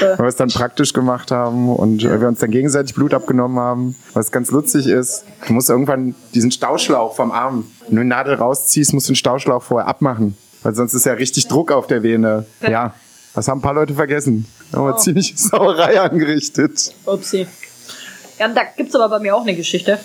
Weil 0.00 0.18
wir 0.18 0.26
es 0.26 0.36
dann 0.36 0.50
praktisch 0.50 0.92
gemacht 0.92 1.32
haben 1.32 1.74
und 1.74 2.04
äh, 2.04 2.20
wir 2.20 2.28
uns 2.28 2.38
dann 2.38 2.50
gegenseitig 2.50 2.94
Blut 2.94 3.14
abgenommen 3.14 3.58
haben. 3.58 3.96
Was 4.12 4.30
ganz 4.30 4.50
lustig 4.50 4.86
ist, 4.86 5.24
du 5.46 5.52
musst 5.54 5.70
irgendwann 5.70 6.14
diesen 6.34 6.52
Stauschlauch 6.52 7.16
vom 7.16 7.32
Arm, 7.32 7.66
wenn 7.88 7.96
du 7.96 8.02
die 8.02 8.08
Nadel 8.08 8.34
rausziehst, 8.34 8.92
musst 8.92 9.08
du 9.08 9.12
den 9.12 9.16
Stauschlauch 9.16 9.62
vorher 9.62 9.88
abmachen. 9.88 10.36
Weil 10.66 10.74
sonst 10.74 10.94
ist 10.94 11.06
ja 11.06 11.12
richtig 11.12 11.46
Druck 11.46 11.70
auf 11.70 11.86
der 11.86 12.02
Vene. 12.02 12.44
Ja, 12.60 12.92
das 13.36 13.46
haben 13.46 13.58
ein 13.58 13.62
paar 13.62 13.74
Leute 13.74 13.94
vergessen. 13.94 14.46
Da 14.72 14.78
haben 14.78 14.86
wir 14.88 14.94
Oh. 14.96 14.98
ziemlich 14.98 15.32
Sauerei 15.38 16.00
angerichtet. 16.00 16.92
Upsi. 17.04 17.46
Ja, 18.36 18.48
da 18.48 18.62
gibt's 18.76 18.92
aber 18.96 19.08
bei 19.08 19.20
mir 19.20 19.36
auch 19.36 19.42
eine 19.42 19.54
Geschichte. 19.54 19.96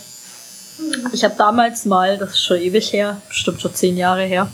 Ich 1.13 1.23
habe 1.23 1.33
damals 1.35 1.85
mal, 1.85 2.19
das 2.19 2.33
ist 2.33 2.43
schon 2.45 2.57
ewig 2.57 2.93
her, 2.93 3.19
bestimmt 3.27 3.59
schon 3.59 3.73
zehn 3.73 3.97
Jahre 3.97 4.23
her, 4.25 4.51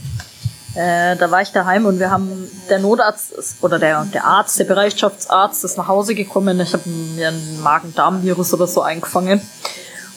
Äh, 0.75 1.17
da 1.17 1.29
war 1.29 1.41
ich 1.41 1.49
daheim 1.49 1.85
und 1.85 1.99
wir 1.99 2.09
haben, 2.09 2.29
der 2.69 2.79
Notarzt 2.79 3.33
oder 3.61 3.77
der, 3.77 4.05
der 4.05 4.23
Arzt, 4.23 4.59
der 4.59 4.65
Bereitschaftsarzt 4.65 5.65
ist 5.65 5.75
nach 5.77 5.89
Hause 5.89 6.15
gekommen. 6.15 6.57
Ich 6.61 6.71
habe 6.71 6.87
mir 6.87 7.29
ein 7.29 7.61
Magen-Darm-Virus 7.61 8.53
oder 8.53 8.67
so 8.67 8.81
eingefangen. 8.81 9.41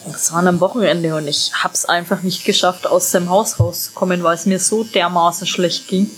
Das 0.05 0.33
war 0.33 0.45
am 0.45 0.59
Wochenende 0.59 1.15
und 1.15 1.27
ich 1.27 1.51
hab's 1.53 1.85
einfach 1.85 2.21
nicht 2.23 2.43
geschafft, 2.43 2.87
aus 2.87 3.11
dem 3.11 3.29
Haus 3.29 3.59
rauszukommen, 3.59 4.23
weil 4.23 4.35
es 4.35 4.45
mir 4.45 4.59
so 4.59 4.83
dermaßen 4.83 5.45
schlecht 5.47 5.87
ging. 5.87 6.09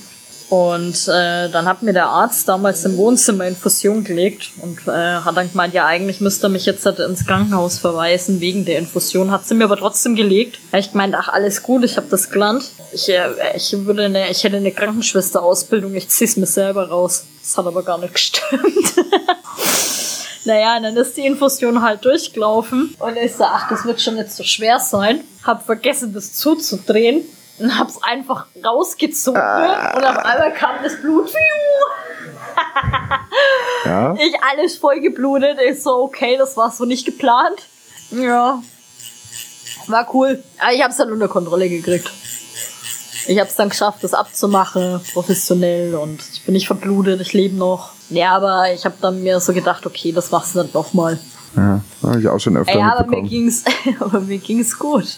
Und 0.50 1.08
äh, 1.08 1.50
dann 1.50 1.66
hat 1.66 1.82
mir 1.82 1.94
der 1.94 2.06
Arzt 2.06 2.48
damals 2.48 2.86
im 2.86 2.96
Wohnzimmer 2.98 3.48
Infusion 3.48 4.04
gelegt 4.04 4.52
und 4.62 4.88
äh, 4.88 4.92
hat 4.92 5.36
dann 5.36 5.50
gemeint, 5.50 5.74
ja 5.74 5.88
eigentlich 5.88 6.22
müsste 6.22 6.46
er 6.46 6.50
mich 6.50 6.68
jetzt 6.68 6.86
halt 6.86 7.00
ins 7.00 7.26
Krankenhaus 7.26 7.80
verweisen 7.80 8.40
wegen 8.40 8.64
der 8.64 8.78
Infusion. 8.78 9.32
Hat 9.32 9.48
sie 9.48 9.56
mir 9.56 9.64
aber 9.64 9.78
trotzdem 9.78 10.16
gelegt. 10.16 10.60
Ich 10.72 10.92
gemeint, 10.92 11.16
ach 11.18 11.30
alles 11.30 11.64
gut, 11.64 11.84
ich 11.84 11.98
habe 11.98 12.06
das 12.10 12.30
gelernt. 12.30 12.66
Ich, 12.92 13.10
äh, 13.10 13.30
ich 13.56 13.74
würde 13.86 14.06
eine, 14.06 14.30
ich 14.30 14.44
hätte 14.44 14.58
eine 14.58 14.72
Krankenschwester-Ausbildung, 14.72 15.96
ich 15.96 16.10
zieh's 16.10 16.38
mir 16.38 16.46
selber 16.46 16.88
raus. 16.88 17.26
Das 17.42 17.58
hat 17.58 17.66
aber 17.66 17.82
gar 17.82 17.98
nicht 17.98 18.14
gestimmt. 18.14 18.44
Naja, 20.46 20.80
dann 20.80 20.98
ist 20.98 21.16
die 21.16 21.26
Infusion 21.26 21.82
halt 21.82 22.04
durchgelaufen 22.04 22.96
und 23.00 23.18
ich 23.18 23.36
so, 23.36 23.46
ach, 23.46 23.70
das 23.70 23.86
wird 23.86 24.02
schon 24.02 24.16
nicht 24.16 24.32
so 24.32 24.44
schwer 24.44 24.80
sein. 24.80 25.22
Hab 25.44 25.66
vergessen, 25.66 26.14
das 26.14 26.34
zuzudrehen 26.34 27.24
und 27.60 27.80
hab's 27.80 28.02
einfach 28.04 28.48
rausgezogen 28.64 29.42
und 29.42 30.04
auf 30.06 30.18
einmal 30.18 30.54
kam 30.54 30.76
das 30.84 31.00
Blut. 31.02 31.32
Ja. 33.86 34.14
Ich 34.16 34.34
alles 34.42 34.78
voll 34.78 35.02
geblutet. 35.02 35.58
Ich 35.60 35.84
so, 35.84 36.04
okay, 36.04 36.38
das 36.38 36.56
war 36.56 36.72
so 36.72 36.86
nicht 36.86 37.06
geplant. 37.06 37.68
Ja. 38.12 38.62
War 39.88 40.10
cool. 40.14 40.42
Aber 40.60 40.72
ich 40.74 40.82
hab's 40.84 40.98
dann 40.98 41.12
unter 41.12 41.28
Kontrolle 41.28 41.68
gekriegt. 41.68 42.10
Ich 43.28 43.40
hab's 43.40 43.56
dann 43.56 43.70
geschafft, 43.70 44.04
das 44.04 44.14
abzumachen, 44.14 45.00
professionell 45.14 45.96
und 45.96 46.20
ich 46.34 46.44
bin 46.44 46.54
nicht 46.54 46.68
verblutet, 46.68 47.22
ich 47.22 47.34
lebe 47.34 47.56
noch. 47.56 47.92
Ja, 48.10 48.36
aber 48.36 48.74
ich 48.74 48.86
hab 48.86 49.00
dann 49.02 49.24
mir 49.24 49.40
so 49.40 49.54
gedacht, 49.54 49.86
okay, 49.86 50.12
das 50.12 50.32
machst 50.32 50.54
du 50.56 50.60
dann 50.60 50.72
doch 50.74 50.94
mal. 50.94 51.20
Ja, 51.56 51.82
habe 52.02 52.20
ich 52.20 52.28
auch 52.28 52.40
schon 52.40 52.58
öfter 52.58 52.78
Ja, 52.78 52.96
aber 52.98 53.08
mir 53.10 53.22
ging's, 53.28 53.64
aber 54.00 54.20
mir 54.20 54.38
ging's 54.40 54.78
gut. 54.78 55.18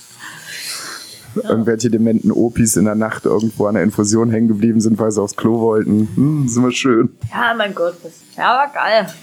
Irgendwelche 1.36 1.90
dementen 1.90 2.32
Opis 2.32 2.78
in 2.78 2.86
der 2.86 2.96
Nacht 2.96 3.26
irgendwo 3.26 3.66
an 3.66 3.74
der 3.74 3.84
Infusion 3.84 4.32
hängen 4.32 4.48
geblieben 4.48 4.80
sind, 4.80 4.98
weil 5.00 5.12
sie 5.12 5.22
aufs 5.22 5.36
Klo 5.36 5.60
wollten. 5.60 6.08
Hm, 6.16 6.46
ist 6.46 6.56
immer 6.56 6.72
schön. 6.72 7.10
Ja, 7.30 7.54
mein 7.58 7.76
Gott. 7.76 7.96
das- 8.04 8.14
Ja, 8.38 8.56
war 8.58 8.72
geil. 8.72 9.14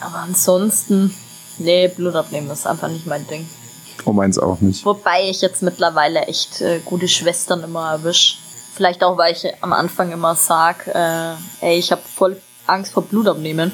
Aber 0.00 0.16
ansonsten, 0.18 1.14
nee, 1.58 1.86
Blut 1.88 2.14
abnehmen 2.16 2.50
ist 2.50 2.66
einfach 2.66 2.88
nicht 2.88 3.06
mein 3.06 3.26
Ding. 3.28 3.46
Oh, 4.08 4.12
meins 4.14 4.38
auch 4.38 4.62
nicht. 4.62 4.86
Wobei 4.86 5.28
ich 5.28 5.42
jetzt 5.42 5.62
mittlerweile 5.62 6.20
echt 6.20 6.62
äh, 6.62 6.80
gute 6.82 7.06
Schwestern 7.08 7.62
immer 7.62 7.92
erwisch. 7.92 8.38
Vielleicht 8.74 9.04
auch, 9.04 9.18
weil 9.18 9.34
ich 9.34 9.46
am 9.60 9.74
Anfang 9.74 10.12
immer 10.12 10.34
sag, 10.34 10.86
äh, 10.86 11.34
ey, 11.60 11.78
ich 11.78 11.92
habe 11.92 12.00
voll 12.02 12.40
Angst 12.66 12.92
vor 12.92 13.02
Blutabnehmen. 13.02 13.70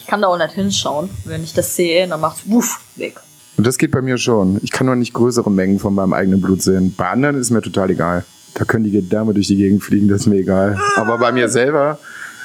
Ich 0.00 0.08
kann 0.08 0.20
da 0.20 0.26
auch 0.26 0.36
nicht 0.36 0.50
hinschauen. 0.50 1.10
Wenn 1.24 1.44
ich 1.44 1.54
das 1.54 1.76
sehe, 1.76 2.08
dann 2.08 2.20
macht's 2.20 2.42
wuff, 2.46 2.80
weg. 2.96 3.20
Und 3.56 3.68
das 3.68 3.78
geht 3.78 3.92
bei 3.92 4.02
mir 4.02 4.18
schon. 4.18 4.58
Ich 4.64 4.72
kann 4.72 4.86
nur 4.86 4.96
nicht 4.96 5.14
größere 5.14 5.48
Mengen 5.48 5.78
von 5.78 5.94
meinem 5.94 6.12
eigenen 6.12 6.40
Blut 6.40 6.60
sehen. 6.60 6.92
Bei 6.96 7.10
anderen 7.10 7.38
ist 7.40 7.50
mir 7.50 7.62
total 7.62 7.90
egal. 7.90 8.24
Da 8.54 8.64
können 8.64 8.82
die 8.82 8.90
Gedärme 8.90 9.32
durch 9.32 9.46
die 9.46 9.56
Gegend 9.56 9.84
fliegen, 9.84 10.08
das 10.08 10.22
ist 10.22 10.26
mir 10.26 10.40
egal. 10.40 10.76
Aber 10.96 11.18
bei 11.18 11.30
mir 11.30 11.48
selber, 11.48 12.00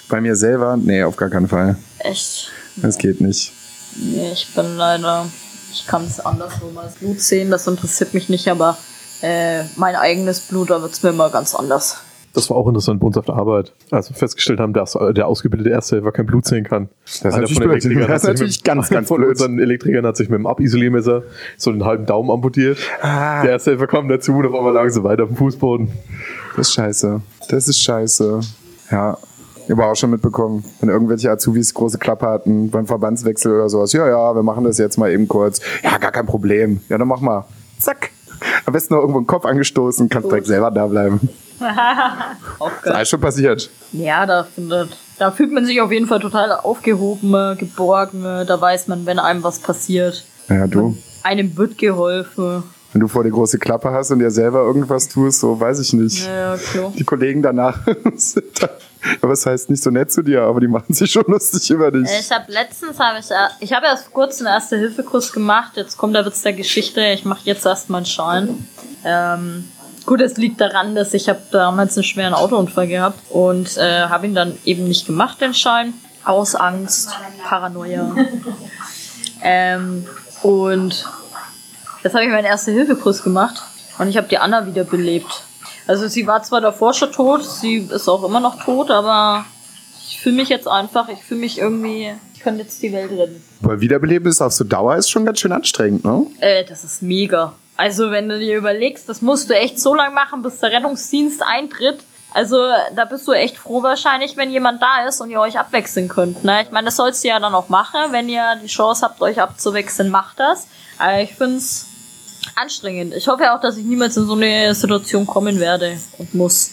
bei 0.08 0.22
mir 0.22 0.36
selber, 0.36 0.78
nee, 0.78 1.02
auf 1.02 1.16
gar 1.16 1.32
keinen 1.32 1.48
Fall. 1.48 1.78
Echt. 1.98 2.52
Das 2.76 3.00
geht 3.00 3.22
nicht. 3.22 3.52
Nee, 3.96 4.34
ich 4.34 4.54
bin 4.54 4.78
leider, 4.78 5.26
ich 5.74 5.88
kann 5.88 6.06
es 6.06 6.20
anderswo 6.20 6.70
mal 6.72 6.84
das 6.84 6.96
Blut 6.96 7.20
sehen, 7.20 7.50
das 7.52 7.68
interessiert 7.68 8.14
mich 8.14 8.30
nicht, 8.30 8.48
aber 8.48 8.78
äh, 9.22 9.64
mein 9.76 9.96
eigenes 9.96 10.42
Blut, 10.42 10.70
da 10.70 10.82
wird's 10.82 11.02
mir 11.04 11.10
immer 11.10 11.30
ganz 11.30 11.56
anders. 11.56 11.98
Das 12.34 12.50
war 12.50 12.58
auch 12.58 12.68
interessant 12.68 13.00
bei 13.00 13.06
uns 13.06 13.16
auf 13.16 13.26
der 13.26 13.36
Arbeit, 13.36 13.74
als 13.92 14.10
wir 14.10 14.16
festgestellt 14.16 14.60
haben, 14.60 14.74
dass 14.74 14.98
der 15.12 15.28
ausgebildete 15.28 15.70
Ersthelfer 15.70 16.12
kein 16.12 16.26
Blut 16.26 16.46
sehen 16.46 16.64
kann. 16.64 16.90
Das 17.06 17.14
ist 17.14 17.26
Einer 17.26 17.38
natürlich 17.42 17.54
von 17.54 17.62
den 17.62 17.70
blöd. 17.70 17.86
Elektrikern 17.86 18.08
Das 18.08 18.10
hat 18.10 18.16
ist 18.16 18.22
sich 18.24 18.30
natürlich 18.40 18.58
mit, 18.58 18.64
ganz, 18.66 18.90
ganz 18.90 19.08
von 19.08 19.18
blöd. 19.18 19.30
unseren 19.30 19.60
Elektrikern 19.60 20.06
hat 20.08 20.18
sich 20.18 20.30
mit 20.30 20.40
dem 20.40 20.48
Abisoliermesser 20.48 21.24
so 21.58 21.70
einen 21.70 21.86
halben 21.86 22.08
Daumen 22.08 22.32
amputiert. 22.32 22.80
Ah. 23.04 23.44
Der 23.44 23.52
Ersthelfer 23.52 23.86
kam 23.86 24.08
dazu 24.08 24.34
und 24.34 24.48
auf 24.48 24.56
einmal 24.56 24.74
lagen 24.74 24.90
sie 24.90 25.04
weiter 25.04 25.24
auf 25.24 25.30
dem 25.30 25.38
Fußboden. 25.38 25.92
Das 26.58 26.70
ist 26.70 26.74
scheiße. 26.74 27.22
Das 27.50 27.68
ist 27.68 27.80
scheiße. 27.80 28.40
Ja. 28.90 29.18
Ich 29.66 29.72
habe 29.72 29.86
auch 29.86 29.96
schon 29.96 30.10
mitbekommen, 30.10 30.66
wenn 30.82 30.90
irgendwelche 30.90 31.32
Azubis 31.32 31.74
große 31.74 31.98
Klappe 31.98 32.28
hatten 32.28 32.70
beim 32.70 32.86
Verbandswechsel 32.86 33.54
oder 33.54 33.70
sowas. 33.70 33.94
Ja, 33.94 34.08
ja, 34.08 34.36
wir 34.36 34.44
machen 34.44 34.66
das 34.66 34.78
jetzt 34.78 34.98
mal 34.98 35.12
eben 35.12 35.28
kurz. 35.28 35.62
Ja, 35.84 35.98
gar 35.98 36.12
kein 36.12 36.26
Problem. 36.26 36.82
Ja, 36.90 36.98
dann 36.98 37.08
mach 37.08 37.22
mal. 37.22 37.46
Zack. 37.80 38.12
Am 38.66 38.74
besten 38.74 38.94
noch 38.94 39.02
irgendwo 39.02 39.20
den 39.22 39.28
Kopf 39.28 39.46
angestoßen, 39.46 40.10
kannst 40.10 40.30
direkt 40.30 40.48
selber 40.48 40.70
da 40.70 40.88
bleiben. 40.88 41.30
Ist 42.84 42.92
alles 42.92 43.10
schon 43.10 43.22
passiert. 43.22 43.70
Ja, 43.94 44.26
da 44.26 44.44
findet, 44.44 44.98
da 45.18 45.32
fühlt 45.32 45.52
man 45.54 45.66
sich 45.66 45.80
auf 45.80 45.92
jeden 45.92 46.08
Fall 46.08 46.20
total 46.20 46.52
aufgehoben, 46.52 47.58
geborgen, 47.58 48.24
da 48.24 48.60
weiß 48.60 48.88
man, 48.88 49.06
wenn 49.06 49.20
einem 49.20 49.44
was 49.44 49.60
passiert. 49.60 50.26
Ja, 50.50 50.68
du. 50.68 50.98
Einem 51.24 51.56
wird 51.56 51.78
geholfen. 51.78 52.64
Wenn 52.92 53.00
du 53.00 53.08
vor 53.08 53.24
die 53.24 53.32
große 53.32 53.58
Klappe 53.58 53.92
hast 53.92 54.12
und 54.12 54.20
dir 54.20 54.30
selber 54.30 54.60
irgendwas 54.60 55.08
tust, 55.08 55.40
so 55.40 55.60
weiß 55.60 55.80
ich 55.80 55.94
nicht. 55.94 56.28
Ja, 56.28 56.58
klar. 56.58 56.94
Die 56.96 57.04
Kollegen 57.04 57.42
danach 57.42 57.80
sind 58.16 58.62
da, 58.62 58.70
aber 59.22 59.34
es 59.34 59.46
heißt 59.46 59.70
nicht 59.70 59.84
so 59.84 59.90
nett 59.90 60.12
zu 60.12 60.22
dir, 60.22 60.44
aber 60.44 60.60
die 60.60 60.68
machen 60.68 60.94
sich 60.94 61.12
schon 61.12 61.26
lustig 61.28 61.70
über 61.70 61.92
dich. 61.92 62.10
Ich 62.20 62.32
habe 62.32 62.52
letztens, 62.52 63.00
hab 63.00 63.20
ich, 63.20 63.30
äh, 63.32 63.48
ich 63.60 63.74
habe 63.74 63.86
erst 63.86 64.12
kurz 64.14 64.40
einen 64.40 64.48
Erste-Hilfe-Kurs 64.48 65.32
gemacht. 65.34 65.74
Jetzt 65.76 65.98
kommt 65.98 66.16
der 66.16 66.26
Witz 66.26 66.42
der 66.42 66.54
Geschichte. 66.54 67.02
Ich 67.08 67.26
mache 67.26 67.42
jetzt 67.44 67.66
erstmal 67.66 68.00
einen 68.00 68.06
Schein. 68.06 68.68
Ähm, 69.04 69.70
gut, 70.06 70.22
es 70.22 70.38
liegt 70.38 70.62
daran, 70.62 70.96
dass 70.96 71.14
ich 71.14 71.30
habe 71.30 71.42
damals 71.52 71.98
einen 71.98 72.04
schweren 72.04 72.34
Autounfall 72.34 72.88
gehabt 72.88 73.20
und 73.30 73.78
äh, 73.78 74.04
habe 74.04 74.28
ihn 74.28 74.36
dann 74.36 74.58
eben 74.66 74.88
nicht 74.88 75.06
gemacht, 75.06 75.42
den 75.42 75.54
Schein. 75.54 75.94
Aus 76.26 76.56
Angst, 76.56 77.10
Paranoia. 77.44 78.16
ähm, 79.44 80.08
und 80.42 81.06
jetzt 82.02 82.14
habe 82.14 82.24
ich 82.24 82.32
meinen 82.32 82.46
Erste-Hilfe-Kurs 82.46 83.24
gemacht 83.24 83.62
und 83.98 84.08
ich 84.08 84.16
habe 84.16 84.28
die 84.28 84.38
Anna 84.38 84.66
wiederbelebt. 84.66 85.44
Also 85.88 86.08
sie 86.08 86.26
war 86.28 86.44
zwar 86.44 86.62
davor 86.62 86.94
schon 86.94 87.12
tot, 87.12 87.44
sie 87.44 87.78
ist 87.78 88.08
auch 88.08 88.24
immer 88.24 88.40
noch 88.40 88.64
tot, 88.64 88.90
aber 88.90 89.46
ich 90.08 90.20
fühle 90.20 90.36
mich 90.36 90.50
jetzt 90.50 90.68
einfach, 90.68 91.10
ich 91.10 91.24
fühle 91.24 91.42
mich 91.42 91.60
irgendwie, 91.60 92.14
ich 92.34 92.40
könnte 92.40 92.62
jetzt 92.62 92.82
die 92.82 92.94
Welt 92.94 93.12
retten. 93.12 93.44
Weil 93.62 93.82
Wiederbeleben 93.82 94.30
ist 94.30 94.42
auf 94.42 94.54
so 94.54 94.64
Dauer 94.64 94.96
ist 94.96 95.10
schon 95.10 95.26
ganz 95.26 95.40
schön 95.40 95.52
anstrengend, 95.52 96.06
ne? 96.06 96.26
Äh, 96.40 96.64
das 96.66 96.84
ist 96.84 97.02
mega. 97.02 97.54
Also 97.76 98.12
wenn 98.12 98.30
du 98.30 98.40
dir 98.40 98.58
überlegst, 98.58 99.10
das 99.10 99.22
musst 99.22 99.50
du 99.50 99.56
echt 99.56 99.80
so 99.80 99.96
lange 99.96 100.14
machen, 100.14 100.42
bis 100.42 100.60
der 100.60 100.72
Rettungsdienst 100.72 101.42
eintritt. 101.44 102.00
Also 102.34 102.58
da 102.96 103.06
bist 103.06 103.28
du 103.28 103.32
echt 103.32 103.58
froh 103.58 103.84
wahrscheinlich, 103.84 104.38
wenn 104.38 104.52
jemand 104.52 104.82
da 104.82 105.08
ist 105.08 105.22
und 105.22 105.30
ihr 105.30 105.40
euch 105.40 105.60
abwechseln 105.60 106.08
könnt. 106.08 106.44
Ne? 106.44 106.64
Ich 106.64 106.72
meine, 106.72 106.86
das 106.86 106.96
sollst 106.96 107.24
du 107.24 107.28
ja 107.28 107.40
dann 107.40 107.54
auch 107.54 107.70
machen. 107.70 108.00
Wenn 108.12 108.28
ihr 108.28 108.58
die 108.62 108.68
Chance 108.68 109.04
habt, 109.06 109.22
euch 109.22 109.40
abzuwechseln, 109.40 110.10
macht 110.10 110.40
das. 110.40 110.68
Aber 110.98 111.20
ich 111.22 111.36
find's 111.36 111.88
anstrengend. 112.56 113.14
Ich 113.14 113.28
hoffe 113.28 113.54
auch, 113.54 113.62
dass 113.62 113.78
ich 113.78 113.86
niemals 113.86 114.18
in 114.18 114.26
so 114.26 114.34
eine 114.34 114.74
Situation 114.76 115.26
kommen 115.26 115.60
werde 115.60 115.98
und 116.18 116.34
muss 116.34 116.72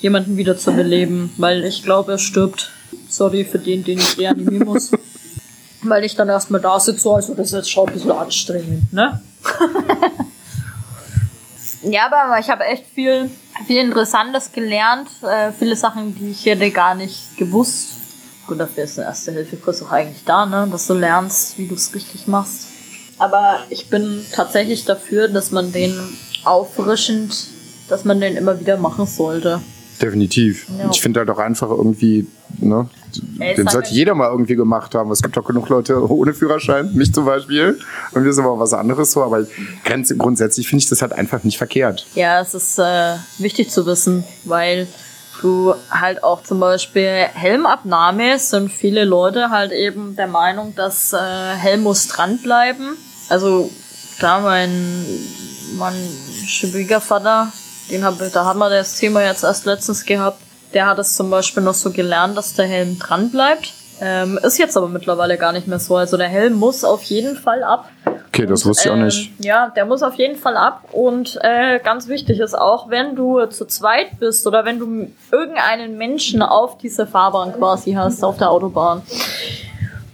jemanden 0.00 0.36
wieder 0.36 0.56
zu 0.56 0.72
beleben, 0.72 1.32
weil 1.36 1.64
ich 1.64 1.82
glaube, 1.82 2.12
er 2.12 2.18
stirbt. 2.18 2.70
Sorry 3.08 3.44
für 3.44 3.58
den, 3.58 3.84
den 3.84 3.98
ich 3.98 4.18
reanimieren 4.18 4.66
muss. 4.66 4.90
weil 5.82 6.04
ich 6.04 6.14
dann 6.14 6.28
erstmal 6.28 6.60
da 6.60 6.78
sitze, 6.78 7.10
also 7.10 7.34
das 7.34 7.48
ist 7.48 7.52
jetzt 7.52 7.70
schon 7.70 7.88
ein 7.88 7.94
bisschen 7.94 8.12
anstrengend, 8.12 8.92
ne? 8.92 9.20
Ja, 11.82 12.10
aber 12.12 12.38
ich 12.38 12.50
habe 12.50 12.64
echt 12.64 12.84
viel, 12.94 13.30
viel 13.66 13.78
Interessantes 13.78 14.52
gelernt. 14.52 15.08
Äh, 15.22 15.52
viele 15.52 15.76
Sachen, 15.76 16.14
die 16.14 16.30
ich 16.30 16.44
hätte 16.44 16.70
gar 16.70 16.94
nicht 16.94 17.36
gewusst. 17.38 17.92
Gut, 18.46 18.60
dafür 18.60 18.84
ist 18.84 18.98
ein 18.98 19.06
Erste-Hilfe-Kurs 19.06 19.82
auch 19.82 19.90
eigentlich 19.90 20.24
da, 20.24 20.44
ne? 20.44 20.68
Dass 20.70 20.86
du 20.86 20.94
lernst, 20.94 21.56
wie 21.56 21.66
du 21.66 21.74
es 21.74 21.94
richtig 21.94 22.26
machst. 22.26 22.66
Aber 23.20 23.60
ich 23.68 23.88
bin 23.88 24.24
tatsächlich 24.32 24.84
dafür, 24.84 25.28
dass 25.28 25.50
man 25.50 25.72
den 25.72 25.94
auffrischend, 26.44 27.46
dass 27.88 28.04
man 28.04 28.20
den 28.20 28.36
immer 28.36 28.58
wieder 28.60 28.76
machen 28.76 29.06
sollte. 29.06 29.60
Definitiv. 30.00 30.66
Ja. 30.78 30.88
Ich 30.90 31.00
finde 31.02 31.20
halt 31.20 31.28
auch 31.30 31.38
einfach 31.38 31.68
irgendwie, 31.70 32.26
ne? 32.58 32.88
Ey, 33.40 33.54
Den 33.56 33.66
sollte 33.68 33.90
mir- 33.90 33.94
jeder 33.96 34.14
mal 34.14 34.30
irgendwie 34.30 34.54
gemacht 34.54 34.94
haben. 34.94 35.10
Es 35.10 35.20
gibt 35.20 35.36
doch 35.36 35.44
genug 35.44 35.68
Leute 35.68 36.08
ohne 36.10 36.32
Führerschein, 36.32 36.90
mich 36.94 37.12
zum 37.12 37.26
Beispiel. 37.26 37.78
Und 38.12 38.24
wir 38.24 38.32
sind 38.32 38.44
aber 38.44 38.58
was 38.58 38.72
anderes 38.72 39.12
so. 39.12 39.22
Aber 39.22 39.46
ganz 39.84 40.14
grundsätzlich 40.16 40.68
finde 40.68 40.82
ich 40.84 40.88
das 40.88 41.02
halt 41.02 41.12
einfach 41.12 41.42
nicht 41.44 41.58
verkehrt. 41.58 42.06
Ja, 42.14 42.40
es 42.40 42.54
ist 42.54 42.78
äh, 42.78 43.16
wichtig 43.38 43.70
zu 43.70 43.84
wissen, 43.84 44.24
weil 44.44 44.86
du 45.42 45.74
halt 45.90 46.22
auch 46.24 46.42
zum 46.44 46.60
Beispiel 46.60 47.04
Helmabnahme 47.34 48.38
sind 48.38 48.70
viele 48.72 49.04
Leute 49.04 49.50
halt 49.50 49.72
eben 49.72 50.16
der 50.16 50.26
Meinung, 50.28 50.74
dass 50.76 51.12
äh, 51.12 51.18
Helm 51.18 51.82
muss 51.82 52.06
dranbleiben. 52.08 52.96
Also 53.30 53.70
da 54.20 54.40
mein, 54.40 54.94
mein 55.78 55.94
Schwiegervater, 56.46 57.52
den 57.90 58.04
hab, 58.04 58.18
da 58.32 58.44
haben 58.44 58.58
wir 58.58 58.68
das 58.70 58.96
Thema 58.96 59.22
jetzt 59.22 59.44
erst 59.44 59.64
letztens 59.66 60.04
gehabt, 60.04 60.40
der 60.74 60.86
hat 60.86 60.98
es 60.98 61.16
zum 61.16 61.30
Beispiel 61.30 61.62
noch 61.62 61.74
so 61.74 61.90
gelernt, 61.90 62.36
dass 62.36 62.54
der 62.54 62.66
Helm 62.66 62.98
dran 62.98 63.30
bleibt. 63.30 63.72
Ähm, 64.02 64.38
ist 64.42 64.58
jetzt 64.58 64.76
aber 64.76 64.88
mittlerweile 64.88 65.36
gar 65.36 65.52
nicht 65.52 65.66
mehr 65.66 65.78
so. 65.78 65.96
Also 65.96 66.16
der 66.16 66.28
Helm 66.28 66.54
muss 66.54 66.84
auf 66.84 67.02
jeden 67.04 67.36
Fall 67.36 67.62
ab. 67.62 67.90
Okay, 68.28 68.46
das 68.46 68.64
wusste 68.64 68.88
ich 68.88 68.90
auch 68.92 68.96
Ähm, 68.96 69.04
nicht. 69.04 69.32
Ja, 69.44 69.68
der 69.68 69.84
muss 69.84 70.02
auf 70.02 70.14
jeden 70.14 70.36
Fall 70.36 70.56
ab. 70.56 70.84
Und 70.92 71.38
äh, 71.42 71.80
ganz 71.80 72.08
wichtig 72.08 72.38
ist 72.40 72.56
auch, 72.56 72.88
wenn 72.88 73.14
du 73.14 73.44
zu 73.46 73.66
zweit 73.66 74.18
bist 74.18 74.46
oder 74.46 74.64
wenn 74.64 74.78
du 74.78 75.10
irgendeinen 75.30 75.98
Menschen 75.98 76.40
auf 76.40 76.78
dieser 76.78 77.06
Fahrbahn 77.06 77.52
quasi 77.52 77.92
hast, 77.92 78.24
auf 78.24 78.38
der 78.38 78.50
Autobahn, 78.50 79.02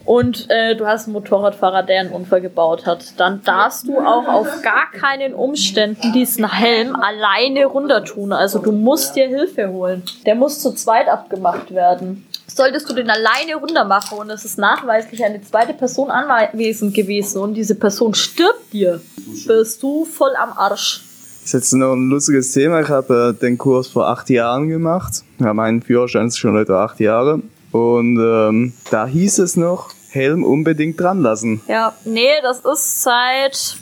und 0.06 0.46
äh, 0.50 0.76
du 0.76 0.86
hast 0.86 1.06
einen 1.06 1.14
Motorradfahrer, 1.14 1.82
der 1.82 2.00
einen 2.00 2.12
Unfall 2.12 2.40
gebaut 2.40 2.86
hat, 2.86 3.18
dann 3.18 3.42
darfst 3.42 3.88
du 3.88 3.98
auch 3.98 4.28
auf 4.28 4.62
gar 4.62 4.90
keinen 4.92 5.34
Umständen 5.34 6.12
diesen 6.12 6.48
Helm 6.50 6.94
alleine 6.94 7.66
runter 7.66 8.04
tun. 8.04 8.32
Also 8.32 8.60
du 8.60 8.70
musst 8.70 9.16
dir 9.16 9.26
Hilfe 9.26 9.68
holen. 9.68 10.04
Der 10.24 10.36
muss 10.36 10.60
zu 10.60 10.72
zweit 10.72 11.08
abgemacht 11.08 11.74
werden. 11.74 12.24
Solltest 12.46 12.88
du 12.88 12.94
den 12.94 13.10
alleine 13.10 13.56
runter 13.60 13.84
machen 13.84 14.18
und 14.18 14.30
es 14.30 14.44
ist 14.44 14.58
nachweislich 14.58 15.24
eine 15.24 15.42
zweite 15.42 15.74
Person 15.74 16.10
anwesend 16.10 16.94
gewesen 16.94 17.42
und 17.42 17.54
diese 17.54 17.74
Person 17.74 18.14
stirbt 18.14 18.72
dir, 18.72 19.00
bist 19.46 19.82
du 19.82 20.04
voll 20.04 20.36
am 20.36 20.52
Arsch. 20.56 21.02
Das 21.42 21.46
ist 21.46 21.52
jetzt 21.52 21.72
noch 21.74 21.94
ein 21.94 22.08
lustiges 22.08 22.52
Thema. 22.52 22.80
Ich 22.80 22.88
habe 22.88 23.34
äh, 23.36 23.40
den 23.40 23.58
Kurs 23.58 23.88
vor 23.88 24.06
acht 24.08 24.30
Jahren 24.30 24.68
gemacht. 24.68 25.24
Ja, 25.40 25.52
mein 25.52 25.82
Führerschein 25.82 26.28
ist 26.28 26.38
schon 26.38 26.56
etwa 26.56 26.84
acht 26.84 27.00
Jahre. 27.00 27.42
Und 27.72 28.18
ähm, 28.18 28.72
da 28.90 29.06
hieß 29.06 29.40
es 29.40 29.56
noch, 29.56 29.90
Helm 30.16 30.42
unbedingt 30.42 30.98
dran 30.98 31.22
lassen. 31.22 31.60
Ja, 31.68 31.94
nee, 32.04 32.32
das 32.42 32.60
ist 32.60 33.02
seit 33.02 33.76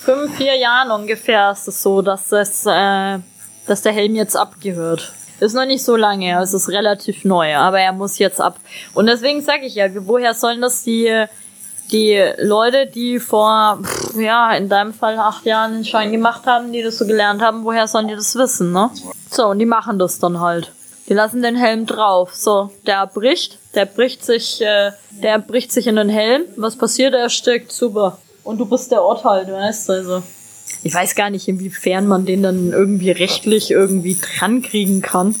fünf, 0.00 0.36
vier 0.36 0.56
Jahren 0.56 0.90
ungefähr 0.90 1.50
ist 1.50 1.68
es 1.68 1.82
so, 1.82 2.02
dass 2.02 2.28
das, 2.28 2.64
äh, 2.66 3.18
dass 3.66 3.82
der 3.82 3.92
Helm 3.92 4.14
jetzt 4.14 4.36
abgehört. 4.36 5.12
Ist 5.40 5.54
noch 5.54 5.66
nicht 5.66 5.84
so 5.84 5.96
lange, 5.96 6.40
es 6.40 6.54
ist 6.54 6.68
relativ 6.68 7.24
neu, 7.24 7.56
aber 7.56 7.80
er 7.80 7.92
muss 7.92 8.18
jetzt 8.18 8.40
ab. 8.40 8.58
Und 8.94 9.06
deswegen 9.06 9.42
sage 9.42 9.66
ich 9.66 9.74
ja, 9.74 9.86
woher 10.06 10.32
sollen 10.32 10.60
das 10.60 10.84
die, 10.84 11.26
die 11.90 12.22
Leute, 12.38 12.86
die 12.86 13.18
vor, 13.18 13.80
pff, 13.82 14.14
ja, 14.16 14.54
in 14.54 14.68
deinem 14.68 14.94
Fall 14.94 15.18
acht 15.18 15.44
Jahren 15.44 15.74
den 15.74 15.84
Schein 15.84 16.12
gemacht 16.12 16.46
haben, 16.46 16.72
die 16.72 16.82
das 16.82 16.98
so 16.98 17.06
gelernt 17.06 17.42
haben, 17.42 17.64
woher 17.64 17.88
sollen 17.88 18.08
die 18.08 18.14
das 18.14 18.36
wissen, 18.36 18.72
ne? 18.72 18.90
So, 19.30 19.48
und 19.48 19.58
die 19.58 19.66
machen 19.66 19.98
das 19.98 20.20
dann 20.20 20.40
halt. 20.40 20.70
Die 21.08 21.14
lassen 21.14 21.42
den 21.42 21.56
Helm 21.56 21.86
drauf. 21.86 22.34
So, 22.34 22.70
der 22.86 23.06
bricht, 23.06 23.58
der 23.74 23.84
bricht 23.84 24.24
sich, 24.24 24.60
äh, 24.62 24.92
der 25.22 25.38
bricht 25.38 25.72
sich 25.72 25.86
in 25.86 25.96
den 25.96 26.08
Helm. 26.08 26.42
Was 26.56 26.76
passiert? 26.76 27.14
Er 27.14 27.28
steckt 27.28 27.72
super. 27.72 28.18
Und 28.42 28.58
du 28.58 28.66
bist 28.66 28.90
der 28.90 29.02
Ort 29.02 29.24
halt, 29.24 29.50
weißt 29.50 29.88
du, 29.88 29.92
also. 29.92 30.22
Ich 30.82 30.94
weiß 30.94 31.14
gar 31.14 31.30
nicht, 31.30 31.48
inwiefern 31.48 32.06
man 32.06 32.26
den 32.26 32.42
dann 32.42 32.72
irgendwie 32.72 33.10
rechtlich 33.10 33.70
irgendwie 33.70 34.16
dran 34.16 34.62
kriegen 34.62 35.02
kann. 35.02 35.34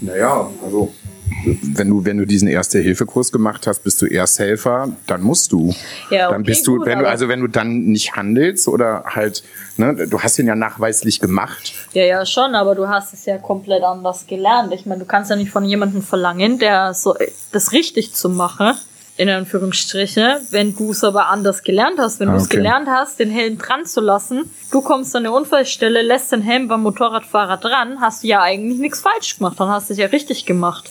Naja, 0.00 0.50
also 0.64 0.92
wenn 1.44 1.88
du, 1.88 2.04
wenn 2.04 2.18
du 2.18 2.26
diesen 2.26 2.48
Erste-Hilfe-Kurs 2.48 3.32
gemacht 3.32 3.66
hast, 3.66 3.84
bist 3.84 4.00
du 4.02 4.06
Ersthelfer, 4.06 4.88
dann 5.06 5.22
musst 5.22 5.52
du. 5.52 5.74
Ja, 6.10 6.30
dann 6.30 6.42
okay, 6.42 6.50
bist 6.50 6.66
du, 6.66 6.76
gut, 6.78 6.86
wenn 6.86 6.98
du, 7.00 7.08
also 7.08 7.28
wenn 7.28 7.40
du 7.40 7.46
dann 7.46 7.84
nicht 7.84 8.14
handelst 8.16 8.68
oder 8.68 9.04
halt, 9.06 9.42
ne, 9.76 10.06
du 10.08 10.20
hast 10.20 10.38
ihn 10.38 10.46
ja 10.46 10.54
nachweislich 10.54 11.20
gemacht. 11.20 11.72
Ja, 11.92 12.04
ja, 12.04 12.26
schon, 12.26 12.54
aber 12.54 12.74
du 12.74 12.88
hast 12.88 13.12
es 13.12 13.24
ja 13.26 13.38
komplett 13.38 13.82
anders 13.82 14.26
gelernt. 14.26 14.72
Ich 14.72 14.86
meine, 14.86 15.00
du 15.00 15.06
kannst 15.06 15.30
ja 15.30 15.36
nicht 15.36 15.50
von 15.50 15.64
jemandem 15.64 16.02
verlangen, 16.02 16.58
der 16.58 16.94
so 16.94 17.14
das 17.52 17.72
richtig 17.72 18.14
zu 18.14 18.28
machen, 18.28 18.74
in 19.18 19.28
Anführungsstriche, 19.28 20.40
wenn 20.50 20.74
du 20.74 20.90
es 20.90 21.04
aber 21.04 21.28
anders 21.28 21.62
gelernt 21.62 21.98
hast. 21.98 22.18
Wenn 22.18 22.28
Ah, 22.30 22.32
du 22.32 22.38
es 22.38 22.44
okay. 22.46 22.56
gelernt 22.56 22.88
hast, 22.88 23.18
den 23.18 23.30
Helm 23.30 23.58
dran 23.58 23.84
zu 23.84 24.00
lassen, 24.00 24.50
du 24.70 24.80
kommst 24.80 25.14
an 25.14 25.26
eine 25.26 25.32
Unfallstelle, 25.34 26.02
lässt 26.02 26.32
den 26.32 26.40
Helm 26.42 26.68
beim 26.68 26.82
Motorradfahrer 26.82 27.58
dran, 27.58 28.00
hast 28.00 28.22
du 28.22 28.28
ja 28.28 28.40
eigentlich 28.40 28.78
nichts 28.78 29.00
falsch 29.00 29.36
gemacht, 29.38 29.60
dann 29.60 29.68
hast 29.68 29.90
du 29.90 29.92
es 29.92 29.98
ja 29.98 30.06
richtig 30.06 30.46
gemacht. 30.46 30.88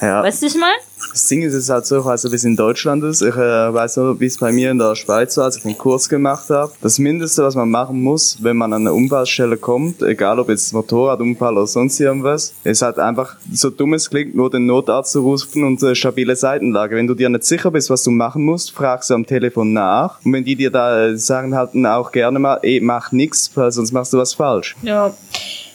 Ja. 0.00 0.22
Weißt 0.22 0.42
du, 0.42 0.46
ich 0.46 0.56
mein? 0.56 0.70
Das 1.10 1.26
Ding 1.26 1.42
ist, 1.42 1.54
es 1.54 1.64
ist 1.64 1.70
halt 1.70 1.86
so, 1.86 2.02
also 2.02 2.30
wie 2.30 2.36
es 2.36 2.44
in 2.44 2.56
Deutschland 2.56 3.02
ist. 3.04 3.20
Ich 3.20 3.34
äh, 3.34 3.74
weiß 3.74 3.96
noch, 3.96 4.20
wie 4.20 4.26
es 4.26 4.38
bei 4.38 4.52
mir 4.52 4.70
in 4.70 4.78
der 4.78 4.94
Schweiz 4.94 5.36
war, 5.36 5.44
als 5.44 5.56
ich 5.56 5.62
den 5.62 5.76
Kurs 5.76 6.08
gemacht 6.08 6.48
habe. 6.50 6.72
Das 6.80 6.98
Mindeste, 6.98 7.42
was 7.42 7.54
man 7.54 7.70
machen 7.70 8.00
muss, 8.00 8.38
wenn 8.42 8.56
man 8.56 8.72
an 8.72 8.82
eine 8.82 8.92
Unfallstelle 8.92 9.56
kommt, 9.56 10.02
egal 10.02 10.38
ob 10.38 10.48
jetzt 10.48 10.72
Motorradunfall 10.72 11.56
oder 11.56 11.66
sonst 11.66 11.98
irgendwas, 11.98 12.54
ist 12.64 12.82
halt 12.82 12.98
einfach, 12.98 13.36
so 13.52 13.70
dumm 13.70 13.94
es 13.94 14.08
klingt, 14.08 14.34
nur 14.34 14.50
den 14.50 14.66
Notarzt 14.66 15.12
zu 15.12 15.20
rufen 15.20 15.64
und 15.64 15.82
eine 15.82 15.96
stabile 15.96 16.36
Seitenlage. 16.36 16.96
Wenn 16.96 17.06
du 17.06 17.14
dir 17.14 17.28
nicht 17.28 17.44
sicher 17.44 17.70
bist, 17.70 17.90
was 17.90 18.04
du 18.04 18.10
machen 18.10 18.44
musst, 18.44 18.72
fragst 18.72 19.10
du 19.10 19.14
am 19.14 19.26
Telefon 19.26 19.72
nach. 19.72 20.24
Und 20.24 20.32
wenn 20.32 20.44
die 20.44 20.56
dir 20.56 20.70
da 20.70 21.06
äh, 21.06 21.16
sagen 21.16 21.54
halt 21.56 21.70
auch 21.86 22.12
gerne 22.12 22.38
mal, 22.38 22.58
ey, 22.62 22.80
mach 22.80 23.12
nix, 23.12 23.50
weil 23.54 23.70
sonst 23.72 23.92
machst 23.92 24.12
du 24.12 24.18
was 24.18 24.34
falsch. 24.34 24.76
Ja, 24.82 25.14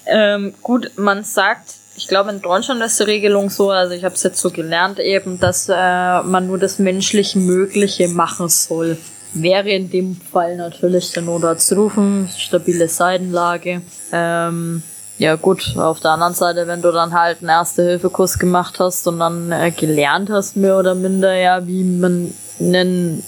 ähm, 0.07 0.53
gut, 0.61 0.91
man 0.97 1.23
sagt, 1.23 1.74
ich 1.95 2.07
glaube 2.07 2.29
in 2.29 2.41
Deutschland 2.41 2.81
ist 2.81 2.99
die 2.99 3.03
Regelung 3.03 3.49
so, 3.49 3.71
also 3.71 3.93
ich 3.93 4.03
habe 4.03 4.15
es 4.15 4.23
jetzt 4.23 4.41
so 4.41 4.51
gelernt 4.51 4.99
eben, 4.99 5.39
dass 5.39 5.69
äh, 5.69 6.21
man 6.23 6.47
nur 6.47 6.57
das 6.57 6.79
menschlich 6.79 7.35
Mögliche 7.35 8.07
machen 8.07 8.49
soll. 8.49 8.97
Wäre 9.33 9.69
in 9.69 9.89
dem 9.89 10.15
Fall 10.15 10.55
natürlich 10.55 11.11
der 11.11 11.23
Notarzt 11.23 11.71
rufen, 11.73 12.29
stabile 12.37 12.87
Seitenlage. 12.87 13.81
Ähm, 14.11 14.83
ja 15.17 15.35
gut, 15.35 15.75
auf 15.77 16.01
der 16.01 16.11
anderen 16.11 16.33
Seite, 16.33 16.67
wenn 16.67 16.81
du 16.81 16.91
dann 16.91 17.13
halt 17.13 17.39
einen 17.39 17.49
Erste-Hilfe-Kurs 17.49 18.37
gemacht 18.39 18.79
hast 18.79 19.07
und 19.07 19.19
dann 19.19 19.51
äh, 19.51 19.71
gelernt 19.71 20.29
hast, 20.29 20.57
mehr 20.57 20.77
oder 20.77 20.95
minder, 20.95 21.33
ja, 21.33 21.65
wie 21.65 21.83
man 21.83 22.33
einen 22.59 23.23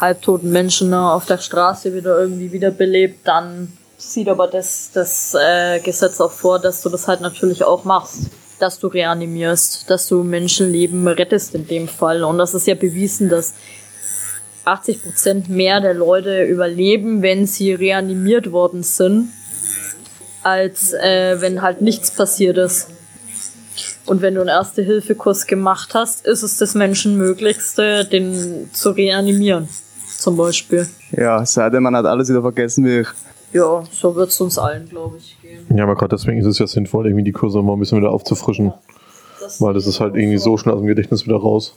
halbtoten 0.00 0.50
Menschen 0.50 0.90
ne, 0.90 1.10
auf 1.10 1.26
der 1.26 1.38
Straße 1.38 1.94
wieder 1.94 2.18
irgendwie 2.18 2.50
wiederbelebt, 2.50 3.26
dann 3.26 3.72
sieht 4.02 4.28
aber 4.28 4.48
das, 4.48 4.90
das 4.92 5.34
äh, 5.34 5.80
Gesetz 5.80 6.20
auch 6.20 6.32
vor, 6.32 6.58
dass 6.58 6.82
du 6.82 6.88
das 6.88 7.08
halt 7.08 7.20
natürlich 7.20 7.64
auch 7.64 7.84
machst. 7.84 8.30
Dass 8.58 8.78
du 8.78 8.86
reanimierst, 8.86 9.90
dass 9.90 10.06
du 10.08 10.22
Menschenleben 10.22 11.06
rettest 11.08 11.54
in 11.54 11.66
dem 11.66 11.88
Fall. 11.88 12.22
Und 12.22 12.38
das 12.38 12.54
ist 12.54 12.66
ja 12.66 12.74
bewiesen, 12.74 13.28
dass 13.28 13.54
80% 14.64 15.50
mehr 15.50 15.80
der 15.80 15.94
Leute 15.94 16.44
überleben, 16.44 17.22
wenn 17.22 17.46
sie 17.46 17.72
reanimiert 17.72 18.52
worden 18.52 18.82
sind, 18.82 19.30
als 20.42 20.92
äh, 20.92 21.40
wenn 21.40 21.62
halt 21.62 21.80
nichts 21.80 22.10
passiert 22.12 22.58
ist. 22.58 22.88
Und 24.06 24.20
wenn 24.20 24.34
du 24.34 24.40
einen 24.40 24.48
Erste-Hilfe-Kurs 24.48 25.46
gemacht 25.46 25.94
hast, 25.94 26.26
ist 26.26 26.42
es 26.42 26.58
das 26.58 26.74
Menschenmöglichste, 26.74 28.04
den 28.04 28.70
zu 28.72 28.90
reanimieren. 28.90 29.68
Zum 30.18 30.36
Beispiel. 30.36 30.88
Ja, 31.12 31.44
seitdem 31.44 31.84
man 31.84 31.96
hat 31.96 32.06
alles 32.06 32.28
wieder 32.28 32.42
vergessen 32.42 32.84
wie 32.84 33.00
ich. 33.00 33.08
Ja, 33.52 33.82
so 33.90 34.14
wird 34.14 34.30
es 34.30 34.40
uns 34.40 34.58
allen, 34.58 34.88
glaube 34.88 35.18
ich, 35.18 35.36
gehen. 35.42 35.66
Ja, 35.76 35.84
aber 35.84 35.94
gerade 35.94 36.16
deswegen 36.16 36.38
ist 36.38 36.46
es 36.46 36.58
ja 36.58 36.66
sinnvoll, 36.66 37.06
irgendwie 37.06 37.24
die 37.24 37.32
Kurse 37.32 37.60
mal 37.62 37.74
ein 37.74 37.78
bisschen 37.78 37.98
wieder 37.98 38.10
aufzufrischen. 38.10 38.72
Weil 39.58 39.74
das 39.74 39.86
ist 39.86 40.00
halt 40.00 40.14
irgendwie 40.14 40.38
so 40.38 40.56
schnell 40.56 40.74
aus 40.74 40.80
dem 40.80 40.86
Gedächtnis 40.86 41.26
wieder 41.26 41.36
raus. 41.36 41.74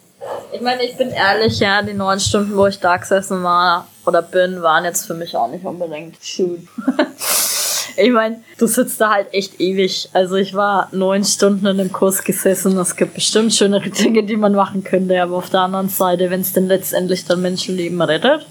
Ich 0.54 0.62
meine, 0.62 0.84
ich 0.84 0.96
bin 0.96 1.10
ehrlich, 1.10 1.60
ja, 1.60 1.82
die 1.82 1.94
neun 1.94 2.20
Stunden, 2.20 2.56
wo 2.56 2.68
ich 2.68 2.80
da 2.80 2.96
gesessen 2.98 3.44
war 3.44 3.88
oder 4.06 4.22
bin, 4.22 4.62
waren 4.62 4.86
jetzt 4.86 5.06
für 5.06 5.14
mich 5.14 5.36
auch 5.36 5.50
nicht 5.50 5.66
unbedingt 5.66 6.16
schön. 6.22 6.68
ich 7.98 8.12
meine, 8.12 8.42
du 8.58 8.68
sitzt 8.68 9.02
da 9.02 9.12
halt 9.12 9.34
echt 9.34 9.60
ewig. 9.60 10.10
Also 10.14 10.36
ich 10.36 10.54
war 10.54 10.88
neun 10.92 11.24
Stunden 11.26 11.66
in 11.66 11.80
einem 11.80 11.92
Kurs 11.92 12.24
gesessen. 12.24 12.78
Es 12.78 12.96
gibt 12.96 13.16
bestimmt 13.16 13.54
schönere 13.54 13.90
Dinge, 13.90 14.24
die 14.24 14.38
man 14.38 14.54
machen 14.54 14.84
könnte, 14.84 15.22
aber 15.22 15.36
auf 15.36 15.50
der 15.50 15.62
anderen 15.62 15.90
Seite, 15.90 16.30
wenn 16.30 16.42
es 16.42 16.54
denn 16.54 16.68
letztendlich 16.68 17.26
dann 17.26 17.42
Menschenleben 17.42 18.02
rettet. 18.02 18.46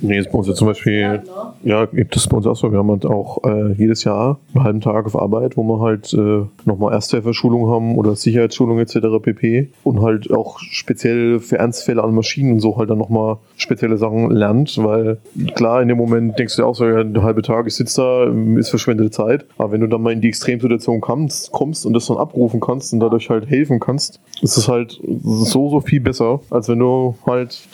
Nee, 0.00 0.18
ist 0.18 0.30
bei 0.30 0.38
uns 0.38 0.48
ja 0.48 0.54
zum 0.54 0.68
Beispiel, 0.68 1.22
ja, 1.62 1.86
gibt 1.86 2.16
es 2.16 2.26
bei 2.26 2.36
uns 2.36 2.46
auch 2.46 2.56
so. 2.56 2.70
Wir 2.70 2.78
haben 2.78 2.90
halt 2.90 3.06
auch 3.06 3.42
äh, 3.44 3.72
jedes 3.72 4.04
Jahr 4.04 4.38
einen 4.54 4.64
halben 4.64 4.80
Tag 4.80 5.06
auf 5.06 5.18
Arbeit, 5.18 5.56
wo 5.56 5.62
wir 5.64 5.80
halt 5.80 6.12
äh, 6.12 6.44
nochmal 6.64 6.92
Ersthelferschulung 6.92 7.70
haben 7.70 7.96
oder 7.96 8.14
Sicherheitsschulung 8.14 8.78
etc. 8.78 8.98
pp. 9.22 9.70
Und 9.84 10.02
halt 10.02 10.30
auch 10.30 10.58
speziell 10.58 11.40
für 11.40 11.58
Ernstfälle 11.58 12.02
an 12.02 12.14
Maschinen 12.14 12.54
und 12.54 12.60
so 12.60 12.76
halt 12.76 12.90
dann 12.90 12.98
nochmal 12.98 13.38
spezielle 13.56 13.96
Sachen 13.96 14.30
lernt, 14.30 14.76
weil 14.82 15.18
klar, 15.54 15.80
in 15.80 15.88
dem 15.88 15.98
Moment 15.98 16.38
denkst 16.38 16.56
du 16.56 16.62
dir 16.62 16.68
auch 16.68 16.74
so, 16.74 16.86
ja, 16.86 17.02
der 17.02 17.22
halbe 17.22 17.42
Tag, 17.42 17.66
ich 17.66 17.74
sitze 17.74 18.00
da, 18.00 18.58
ist 18.58 18.70
verschwendete 18.70 19.10
Zeit. 19.10 19.46
Aber 19.58 19.72
wenn 19.72 19.80
du 19.80 19.86
dann 19.86 20.02
mal 20.02 20.12
in 20.12 20.20
die 20.20 20.28
Extremsituation 20.28 21.00
kommst, 21.00 21.52
kommst 21.52 21.86
und 21.86 21.94
das 21.94 22.06
dann 22.06 22.18
abrufen 22.18 22.60
kannst 22.60 22.92
und 22.92 23.00
dadurch 23.00 23.30
halt 23.30 23.48
helfen 23.48 23.80
kannst, 23.80 24.20
ist 24.42 24.56
es 24.56 24.68
halt 24.68 25.00
so, 25.22 25.70
so 25.70 25.80
viel 25.80 26.00
besser, 26.00 26.40
als 26.50 26.68
wenn 26.68 26.78
du 26.78 27.14
halt 27.26 27.66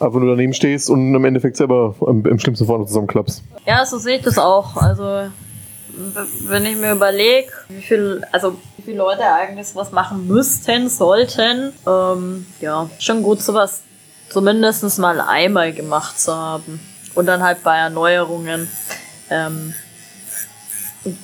einfach 0.00 0.18
nur 0.18 0.30
daneben 0.30 0.52
stehst 0.52 0.90
und 0.90 1.14
im 1.14 1.24
Endeffekt 1.24 1.56
selber 1.56 1.94
im, 2.06 2.24
im 2.24 2.38
schlimmsten 2.38 2.66
Fall 2.66 2.78
noch 2.78 2.86
zusammenklappst. 2.86 3.42
Ja, 3.66 3.84
so 3.84 3.98
sehe 3.98 4.18
ich 4.18 4.22
das 4.22 4.38
auch. 4.38 4.76
Also, 4.76 5.30
wenn 6.46 6.66
ich 6.66 6.76
mir 6.76 6.92
überlege, 6.92 7.48
wie 7.68 7.80
viel, 7.80 8.22
also, 8.32 8.56
wie 8.76 8.82
viele 8.82 8.98
Leute 8.98 9.24
eigentlich 9.24 9.74
was 9.74 9.92
machen 9.92 10.26
müssten, 10.26 10.88
sollten, 10.88 11.72
ähm, 11.86 12.46
ja, 12.60 12.88
schon 12.98 13.22
gut, 13.22 13.42
sowas 13.42 13.82
zumindest 14.28 14.98
mal 14.98 15.20
einmal 15.20 15.72
gemacht 15.72 16.20
zu 16.20 16.34
haben. 16.34 16.80
Und 17.14 17.26
dann 17.26 17.42
halt 17.42 17.62
bei 17.64 17.76
Erneuerungen, 17.76 18.68
ähm, 19.30 19.74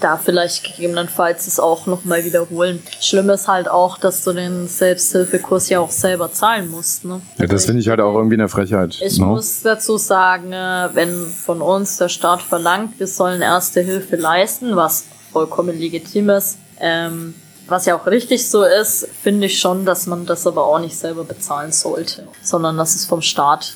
da 0.01 0.17
vielleicht 0.17 0.65
gegebenenfalls 0.65 1.47
es 1.47 1.61
auch 1.61 1.87
nochmal 1.87 2.25
wiederholen. 2.25 2.83
Schlimm 3.01 3.31
ist 3.31 3.49
halt 3.49 3.69
auch, 3.69 3.99
dass 3.99 4.25
du 4.25 4.33
den 4.33 4.69
Selbsthilfekurs 4.69 5.69
ja 5.69 5.81
auch 5.81 5.91
selber 5.91 6.33
zahlen 6.33 6.71
musst, 6.71 7.05
ne? 7.05 7.21
Ja, 7.39 7.47
das 7.47 7.67
finde 7.67 7.81
ich 7.81 7.89
halt 7.89 8.01
auch 8.01 8.15
irgendwie 8.15 8.37
eine 8.37 8.49
Frechheit. 8.49 8.99
Ich 9.01 9.19
ne? 9.19 9.27
muss 9.27 9.63
dazu 9.63 9.97
sagen, 9.97 10.51
wenn 10.51 11.27
von 11.27 11.63
uns 11.63 11.97
der 11.99 12.09
Staat 12.09 12.43
verlangt, 12.43 12.99
wir 12.99 13.07
sollen 13.07 13.43
erste 13.43 13.81
Hilfe 13.81 14.17
leisten, 14.17 14.77
was 14.77 15.05
vollkommen 15.33 15.79
legitim 15.79 16.31
ist, 16.31 16.59
ähm, 16.81 17.35
was 17.67 17.87
ja 17.87 17.97
auch 17.97 18.07
richtig 18.07 18.49
so 18.49 18.63
ist, 18.63 19.09
finde 19.23 19.47
ich 19.47 19.59
schon, 19.59 19.85
dass 19.85 20.07
man 20.07 20.27
das 20.27 20.47
aber 20.47 20.67
auch 20.67 20.79
nicht 20.79 20.97
selber 20.97 21.25
bezahlen 21.25 21.73
sollte, 21.73 22.29
sondern 22.43 22.77
dass 22.77 22.95
es 22.95 23.07
vom 23.07 23.23
Staat 23.23 23.75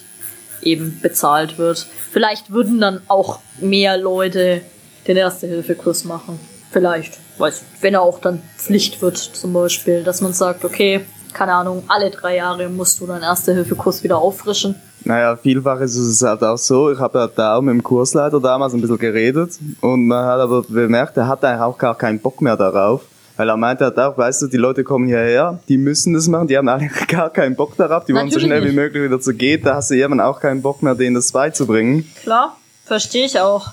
eben 0.62 0.98
bezahlt 1.00 1.58
wird. 1.58 1.86
Vielleicht 2.10 2.50
würden 2.50 2.80
dann 2.80 3.00
auch 3.08 3.40
mehr 3.60 3.96
Leute 3.96 4.62
den 5.08 5.16
Erste-Hilfe-Kurs 5.16 6.04
machen. 6.04 6.38
Vielleicht. 6.70 7.18
Weiß, 7.38 7.62
wenn 7.80 7.94
er 7.94 8.02
auch 8.02 8.20
dann 8.20 8.42
Pflicht 8.56 9.00
wird, 9.00 9.16
zum 9.16 9.52
Beispiel, 9.52 10.04
dass 10.04 10.20
man 10.20 10.32
sagt, 10.32 10.64
okay, 10.64 11.00
keine 11.32 11.54
Ahnung, 11.54 11.84
alle 11.88 12.10
drei 12.10 12.36
Jahre 12.36 12.68
musst 12.68 13.00
du 13.00 13.06
deinen 13.06 13.22
Erste-Hilfe-Kurs 13.22 14.02
wieder 14.02 14.18
auffrischen. 14.18 14.74
Naja, 15.04 15.36
vielfach 15.36 15.80
ist 15.80 15.96
es 15.96 16.22
halt 16.22 16.42
auch 16.42 16.58
so, 16.58 16.90
ich 16.90 16.98
habe 16.98 17.18
ja 17.18 17.26
da 17.28 17.56
auch 17.56 17.62
mit 17.62 17.72
dem 17.72 17.82
Kursleiter 17.82 18.40
damals 18.40 18.74
ein 18.74 18.80
bisschen 18.80 18.98
geredet 18.98 19.52
und 19.80 20.06
man 20.06 20.24
hat 20.26 20.40
aber 20.40 20.62
bemerkt, 20.62 21.16
er 21.16 21.28
hat 21.28 21.44
eigentlich 21.44 21.62
auch 21.62 21.78
gar 21.78 21.96
keinen 21.96 22.20
Bock 22.20 22.40
mehr 22.42 22.56
darauf. 22.56 23.02
Weil 23.36 23.48
er 23.48 23.56
meinte 23.56 23.84
halt 23.84 23.96
auch, 24.00 24.18
weißt 24.18 24.42
du, 24.42 24.46
die 24.48 24.56
Leute 24.56 24.82
kommen 24.82 25.06
hierher, 25.06 25.60
die 25.68 25.78
müssen 25.78 26.12
das 26.12 26.26
machen, 26.26 26.48
die 26.48 26.58
haben 26.58 26.68
eigentlich 26.68 27.06
gar 27.06 27.30
keinen 27.30 27.54
Bock 27.54 27.76
darauf, 27.76 28.04
die 28.04 28.12
wollen 28.12 28.30
so 28.30 28.40
schnell 28.40 28.64
wie 28.68 28.74
möglich 28.74 29.04
wieder 29.04 29.20
zu 29.20 29.32
gehen, 29.32 29.62
da 29.62 29.76
hast 29.76 29.92
du 29.92 29.94
irgendwann 29.94 30.26
auch 30.26 30.40
keinen 30.40 30.60
Bock 30.60 30.82
mehr, 30.82 30.96
denen 30.96 31.14
das 31.14 31.30
beizubringen. 31.30 32.04
Klar, 32.20 32.56
verstehe 32.84 33.24
ich 33.24 33.38
auch. 33.38 33.68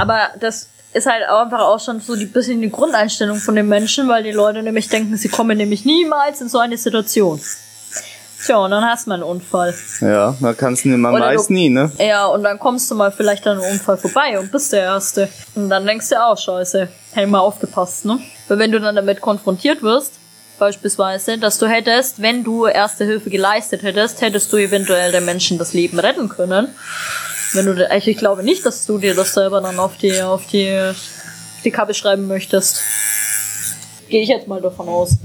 Aber 0.00 0.30
das 0.40 0.68
ist 0.92 1.06
halt 1.06 1.28
auch 1.28 1.42
einfach 1.42 1.60
auch 1.60 1.78
schon 1.78 2.00
so 2.00 2.16
die 2.16 2.26
bisschen 2.26 2.60
die 2.60 2.70
Grundeinstellung 2.70 3.36
von 3.38 3.54
den 3.54 3.68
Menschen, 3.68 4.08
weil 4.08 4.22
die 4.22 4.32
Leute 4.32 4.62
nämlich 4.62 4.88
denken, 4.88 5.16
sie 5.16 5.28
kommen 5.28 5.56
nämlich 5.56 5.84
niemals 5.84 6.40
in 6.40 6.48
so 6.48 6.58
eine 6.58 6.76
Situation. 6.76 7.40
Tja, 8.44 8.56
und 8.56 8.70
dann 8.70 8.82
hast 8.84 9.04
du 9.04 9.10
mal 9.10 9.16
einen 9.16 9.24
Unfall. 9.24 9.74
Ja, 10.00 10.34
man 10.40 10.56
kann 10.56 10.72
es 10.72 10.84
man 10.86 11.14
Oder 11.14 11.26
weiß 11.26 11.48
du- 11.48 11.52
nie, 11.52 11.68
ne? 11.68 11.92
Ja, 11.98 12.24
und 12.26 12.42
dann 12.42 12.58
kommst 12.58 12.90
du 12.90 12.94
mal 12.94 13.12
vielleicht 13.12 13.46
an 13.46 13.58
einem 13.58 13.72
Unfall 13.72 13.98
vorbei 13.98 14.38
und 14.38 14.50
bist 14.50 14.72
der 14.72 14.82
Erste. 14.82 15.28
Und 15.54 15.68
dann 15.68 15.84
denkst 15.84 16.08
du 16.08 16.24
auch, 16.24 16.38
scheiße, 16.38 16.88
hätte 17.12 17.26
mal 17.26 17.40
aufgepasst, 17.40 18.06
ne? 18.06 18.18
Weil 18.48 18.58
wenn 18.58 18.72
du 18.72 18.80
dann 18.80 18.96
damit 18.96 19.20
konfrontiert 19.20 19.82
wirst, 19.82 20.14
beispielsweise, 20.58 21.36
dass 21.36 21.58
du 21.58 21.66
hättest, 21.66 22.22
wenn 22.22 22.42
du 22.42 22.66
Erste 22.66 23.04
Hilfe 23.04 23.28
geleistet 23.28 23.82
hättest, 23.82 24.22
hättest 24.22 24.50
du 24.52 24.56
eventuell 24.56 25.12
den 25.12 25.26
Menschen 25.26 25.58
das 25.58 25.74
Leben 25.74 25.98
retten 25.98 26.30
können. 26.30 26.68
Wenn 27.52 27.66
du, 27.66 27.88
ich 27.96 28.16
glaube 28.16 28.42
nicht, 28.42 28.64
dass 28.64 28.86
du 28.86 28.98
dir 28.98 29.14
das 29.14 29.34
selber 29.34 29.60
dann 29.60 29.78
auf 29.78 29.96
die, 29.96 30.20
auf 30.22 30.46
die, 30.46 30.72
auf 30.78 31.62
die 31.64 31.70
Kappe 31.70 31.94
schreiben 31.94 32.26
möchtest. 32.26 32.80
Gehe 34.08 34.22
ich 34.22 34.28
jetzt 34.28 34.46
mal 34.46 34.60
davon 34.60 34.88
aus. 34.88 35.16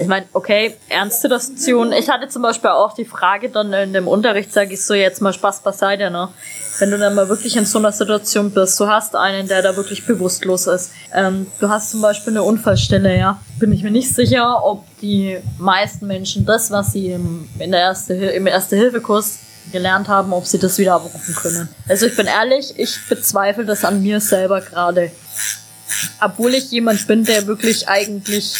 Ich 0.00 0.06
meine, 0.06 0.26
okay, 0.32 0.76
ernste 0.88 1.22
Situation. 1.22 1.92
Ich 1.92 2.08
hatte 2.08 2.28
zum 2.28 2.42
Beispiel 2.42 2.70
auch 2.70 2.92
die 2.92 3.04
Frage 3.04 3.48
dann 3.50 3.72
in 3.72 3.92
dem 3.92 4.06
Unterricht, 4.06 4.52
sage 4.52 4.74
ich 4.74 4.84
so 4.84 4.94
jetzt 4.94 5.20
mal 5.20 5.32
Spaß 5.32 5.60
beiseite, 5.60 6.10
ne? 6.10 6.28
Wenn 6.78 6.92
du 6.92 6.98
dann 6.98 7.16
mal 7.16 7.28
wirklich 7.28 7.56
in 7.56 7.66
so 7.66 7.78
einer 7.78 7.90
Situation 7.90 8.52
bist, 8.52 8.78
du 8.78 8.86
hast 8.86 9.16
einen, 9.16 9.48
der 9.48 9.62
da 9.62 9.74
wirklich 9.76 10.06
bewusstlos 10.06 10.68
ist. 10.68 10.92
Ähm, 11.12 11.48
du 11.58 11.68
hast 11.68 11.90
zum 11.90 12.00
Beispiel 12.00 12.34
eine 12.34 12.44
Unfallstelle, 12.44 13.18
ja. 13.18 13.40
Bin 13.58 13.72
ich 13.72 13.82
mir 13.82 13.90
nicht 13.90 14.14
sicher, 14.14 14.64
ob 14.64 14.84
die 15.00 15.38
meisten 15.58 16.06
Menschen 16.06 16.46
das, 16.46 16.70
was 16.70 16.92
sie 16.92 17.10
im, 17.10 17.48
in 17.58 17.72
der 17.72 17.80
Erste, 17.80 18.14
im 18.14 18.46
Erste-Hilfe-Kurs 18.46 19.40
gelernt 19.70 20.08
haben, 20.08 20.32
ob 20.32 20.46
sie 20.46 20.58
das 20.58 20.78
wieder 20.78 20.94
abrufen 20.94 21.34
können. 21.34 21.68
Also 21.88 22.06
ich 22.06 22.16
bin 22.16 22.26
ehrlich, 22.26 22.74
ich 22.76 22.98
bezweifle 23.08 23.64
das 23.64 23.84
an 23.84 24.02
mir 24.02 24.20
selber 24.20 24.60
gerade. 24.60 25.10
Obwohl 26.20 26.54
ich 26.54 26.70
jemand 26.70 27.06
bin, 27.06 27.24
der 27.24 27.46
wirklich 27.46 27.88
eigentlich 27.88 28.54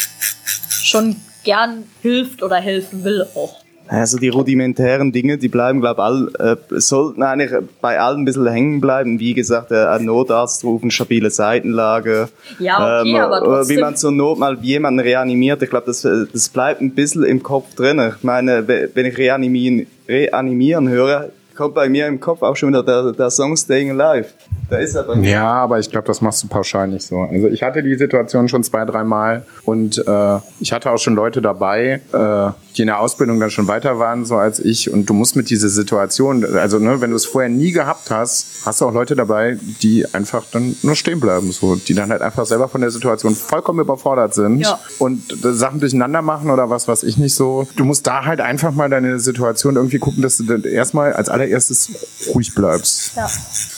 schon 0.71 1.17
gern 1.45 1.85
hilft 2.03 2.43
oder 2.43 2.57
helfen 2.57 3.05
will 3.05 3.27
auch. 3.35 3.63
Also 3.89 4.19
die 4.19 4.29
rudimentären 4.29 5.13
Dinge, 5.13 5.39
die 5.39 5.49
bleiben, 5.49 5.81
glaube 5.81 6.01
ich, 6.01 6.05
all, 6.05 6.57
äh, 6.73 6.79
sollten 6.81 7.23
eigentlich 7.23 7.51
bei 7.81 7.99
allen 7.99 8.21
ein 8.21 8.25
bisschen 8.27 8.47
hängen 8.47 8.81
bleiben. 8.81 9.19
Wie 9.19 9.33
gesagt, 9.35 9.71
äh, 9.73 9.99
Notarzt 9.99 10.63
rufen, 10.63 10.91
stabile 10.91 11.31
Seitenlage. 11.31 12.29
Ja, 12.59 13.01
okay, 13.01 13.11
ähm, 13.11 13.17
aber 13.17 13.43
oder 13.43 13.57
trotzdem. 13.59 13.77
Wie 13.77 13.81
man 13.81 13.97
zur 13.97 14.13
Not 14.13 14.39
mal 14.39 14.59
jemanden 14.61 15.01
reanimiert. 15.01 15.63
Ich 15.63 15.71
glaube, 15.71 15.87
das, 15.87 16.05
äh, 16.05 16.27
das 16.33 16.49
bleibt 16.51 16.81
ein 16.83 16.91
bisschen 16.91 17.25
im 17.25 17.43
Kopf 17.43 17.75
drin. 17.75 17.99
Ich 18.17 18.23
meine, 18.23 18.69
we- 18.69 18.91
wenn 18.95 19.07
ich 19.07 19.17
reanimieren, 19.17 19.87
reanimieren 20.09 20.89
höre, 20.89 21.31
kommt 21.59 21.75
bei 21.75 21.89
mir 21.89 22.07
im 22.07 22.21
Kopf 22.21 22.41
auch 22.43 22.55
schon 22.55 22.69
wieder 22.69 22.85
der, 22.85 23.11
der 23.13 23.31
Song 23.31 23.57
Staying 23.57 23.91
Alive. 24.01 24.29
Da 24.71 24.77
ist 24.77 24.95
er 24.95 25.03
bei 25.03 25.17
mir. 25.17 25.29
Ja, 25.31 25.51
aber 25.55 25.81
ich 25.81 25.91
glaube, 25.91 26.07
das 26.07 26.21
machst 26.21 26.43
du 26.45 26.47
pauschal 26.47 26.87
nicht 26.87 27.05
so. 27.05 27.19
Also 27.21 27.49
ich 27.49 27.63
hatte 27.65 27.83
die 27.83 27.97
Situation 27.97 28.49
schon 28.49 28.63
zwei, 28.63 28.85
dreimal 28.85 29.45
und 29.65 29.99
äh, 30.07 30.39
ich 30.61 30.73
hatte 30.73 30.91
auch 30.93 30.99
schon 30.99 31.17
Leute 31.17 31.43
dabei, 31.43 32.01
äh, 32.13 32.51
die 32.77 32.83
in 32.83 32.87
der 32.87 33.01
Ausbildung 33.01 33.41
dann 33.41 33.51
schon 33.51 33.67
weiter 33.67 33.99
waren, 33.99 34.25
so 34.25 34.37
als 34.37 34.61
ich. 34.61 34.93
Und 34.93 35.07
du 35.07 35.15
musst 35.15 35.35
mit 35.35 35.51
dieser 35.51 35.69
Situation, 35.69 36.45
also 36.45 36.79
ne, 36.79 37.01
wenn 37.01 37.11
du 37.11 37.17
es 37.17 37.25
vorher 37.27 37.51
nie 37.51 37.73
gehabt 37.73 38.11
hast, 38.11 38.65
hast 38.65 38.81
du 38.81 38.85
auch 38.87 38.93
Leute 38.93 39.17
dabei, 39.17 39.59
die 39.83 40.07
einfach 40.15 40.45
dann 40.53 40.77
nur 40.83 40.95
stehen 40.95 41.19
bleiben, 41.19 41.51
so, 41.51 41.75
die 41.75 41.95
dann 41.95 42.11
halt 42.11 42.23
einfach 42.23 42.47
selber 42.47 42.69
von 42.69 42.83
der 42.83 42.91
Situation 42.91 43.35
vollkommen 43.35 43.81
überfordert 43.81 44.33
sind 44.35 44.61
Ja. 44.61 44.79
und 45.01 45.45
äh, 45.45 45.53
Sachen 45.55 45.81
durcheinander 45.81 46.23
machen 46.23 46.51
oder 46.51 46.71
was, 46.71 46.87
was 46.87 47.03
ich 47.03 47.17
nicht 47.19 47.35
so. 47.35 47.67
Du 47.75 47.85
musst 47.85 48.07
da 48.07 48.27
halt 48.27 48.41
einfach 48.41 48.73
mal 48.73 48.89
deine 48.89 49.19
Situation 49.19 49.75
irgendwie 49.75 49.99
gucken, 49.99 50.23
dass 50.23 50.37
du 50.37 50.45
dann 50.45 50.63
erstmal 50.63 51.15
als 51.15 51.29
allererstes 51.49 51.91
ruhig 52.35 52.55
bleibst. 52.55 53.13
Ja. 53.17 53.31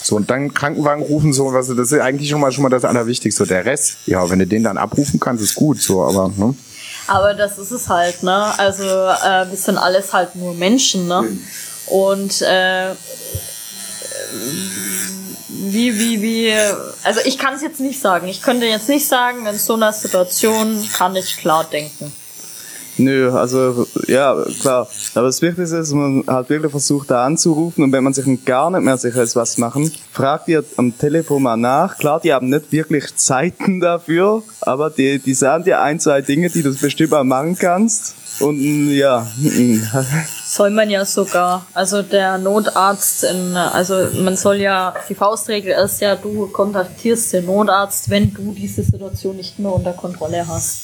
So, 0.03 0.15
und 0.15 0.29
dann 0.29 0.53
Krankenwagen 0.53 1.03
rufen, 1.03 1.33
so, 1.33 1.53
was, 1.53 1.67
das 1.67 1.91
ist 1.91 1.99
eigentlich 1.99 2.29
schon 2.29 2.41
mal, 2.41 2.51
schon 2.51 2.63
mal 2.63 2.69
das 2.69 2.85
Allerwichtigste. 2.85 3.45
Der 3.45 3.65
Rest, 3.65 3.97
ja, 4.05 4.29
wenn 4.29 4.39
du 4.39 4.47
den 4.47 4.63
dann 4.63 4.77
abrufen 4.77 5.19
kannst, 5.19 5.43
ist 5.43 5.55
gut, 5.55 5.81
so, 5.81 6.03
aber, 6.03 6.31
ne? 6.35 6.55
Aber 7.07 7.33
das 7.33 7.57
ist 7.57 7.71
es 7.71 7.89
halt, 7.89 8.23
ne? 8.23 8.57
Also 8.59 8.83
äh, 8.83 9.49
wir 9.49 9.57
sind 9.57 9.77
alles 9.77 10.13
halt 10.13 10.35
nur 10.35 10.53
Menschen, 10.53 11.07
ne? 11.07 11.25
Und 11.87 12.41
äh, 12.41 12.91
wie, 15.49 15.99
wie, 15.99 16.21
wie, 16.21 16.53
also 17.03 17.19
ich 17.25 17.37
kann 17.37 17.53
es 17.53 17.61
jetzt 17.61 17.79
nicht 17.79 17.99
sagen. 17.99 18.27
Ich 18.27 18.41
könnte 18.41 18.65
jetzt 18.65 18.87
nicht 18.87 19.07
sagen, 19.07 19.45
in 19.45 19.57
so 19.57 19.73
einer 19.73 19.91
Situation 19.91 20.87
kann 20.93 21.15
ich 21.15 21.37
klar 21.37 21.65
denken. 21.65 22.11
Nö, 23.01 23.31
also 23.31 23.87
ja, 24.07 24.35
klar. 24.61 24.87
Aber 25.15 25.27
das 25.27 25.41
Wichtigste 25.41 25.77
ist, 25.77 25.93
man 25.93 26.23
halt 26.27 26.49
wirklich 26.49 26.71
versucht, 26.71 27.09
da 27.09 27.25
anzurufen 27.25 27.83
und 27.83 27.91
wenn 27.91 28.03
man 28.03 28.13
sich 28.13 28.25
gar 28.45 28.69
nicht 28.69 28.81
mehr 28.81 28.97
sicher 28.97 29.23
ist, 29.23 29.35
was 29.35 29.57
machen, 29.57 29.91
fragt 30.11 30.47
ihr 30.47 30.63
am 30.77 30.97
Telefon 30.97 31.43
mal 31.43 31.57
nach. 31.57 31.97
Klar, 31.97 32.19
die 32.19 32.31
haben 32.31 32.49
nicht 32.49 32.71
wirklich 32.71 33.15
Zeiten 33.15 33.79
dafür, 33.79 34.43
aber 34.61 34.89
die, 34.89 35.19
die 35.19 35.33
sagen 35.33 35.63
dir 35.63 35.81
ein, 35.81 35.99
zwei 35.99 36.21
Dinge, 36.21 36.49
die 36.49 36.61
du 36.61 36.75
bestimmt 36.75 37.11
mal 37.11 37.23
machen 37.23 37.57
kannst. 37.57 38.15
Und 38.39 38.91
ja, 38.91 39.27
mm, 39.37 39.81
Soll 40.45 40.71
man 40.71 40.89
ja 40.89 41.05
sogar. 41.05 41.65
Also 41.73 42.01
der 42.01 42.37
Notarzt, 42.37 43.23
in, 43.23 43.55
also 43.55 44.07
man 44.21 44.37
soll 44.37 44.57
ja, 44.57 44.93
die 45.09 45.15
Faustregel 45.15 45.73
ist 45.83 46.01
ja, 46.01 46.15
du 46.15 46.47
kontaktierst 46.47 47.33
den 47.33 47.45
Notarzt, 47.45 48.09
wenn 48.09 48.33
du 48.33 48.53
diese 48.53 48.83
Situation 48.83 49.35
nicht 49.35 49.59
mehr 49.59 49.73
unter 49.73 49.93
Kontrolle 49.93 50.47
hast. 50.47 50.83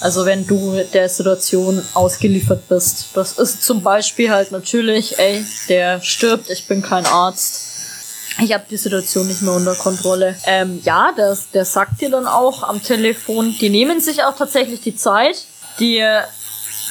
Also 0.00 0.24
wenn 0.26 0.46
du 0.46 0.80
der 0.92 1.08
Situation 1.08 1.82
ausgeliefert 1.94 2.68
bist. 2.68 3.08
Das 3.14 3.32
ist 3.32 3.64
zum 3.64 3.82
Beispiel 3.82 4.30
halt 4.30 4.52
natürlich, 4.52 5.18
ey, 5.18 5.44
der 5.68 6.00
stirbt, 6.00 6.50
ich 6.50 6.66
bin 6.66 6.82
kein 6.82 7.04
Arzt. 7.06 7.64
Ich 8.40 8.52
habe 8.52 8.64
die 8.70 8.76
Situation 8.76 9.26
nicht 9.26 9.42
mehr 9.42 9.54
unter 9.54 9.74
Kontrolle. 9.74 10.36
Ähm, 10.46 10.80
ja, 10.84 11.10
das, 11.16 11.50
der 11.50 11.64
sagt 11.64 12.00
dir 12.00 12.10
dann 12.10 12.28
auch 12.28 12.62
am 12.62 12.80
Telefon, 12.82 13.52
die 13.60 13.68
nehmen 13.68 14.00
sich 14.00 14.22
auch 14.22 14.36
tatsächlich 14.36 14.80
die 14.80 14.94
Zeit, 14.94 15.44
die 15.80 16.04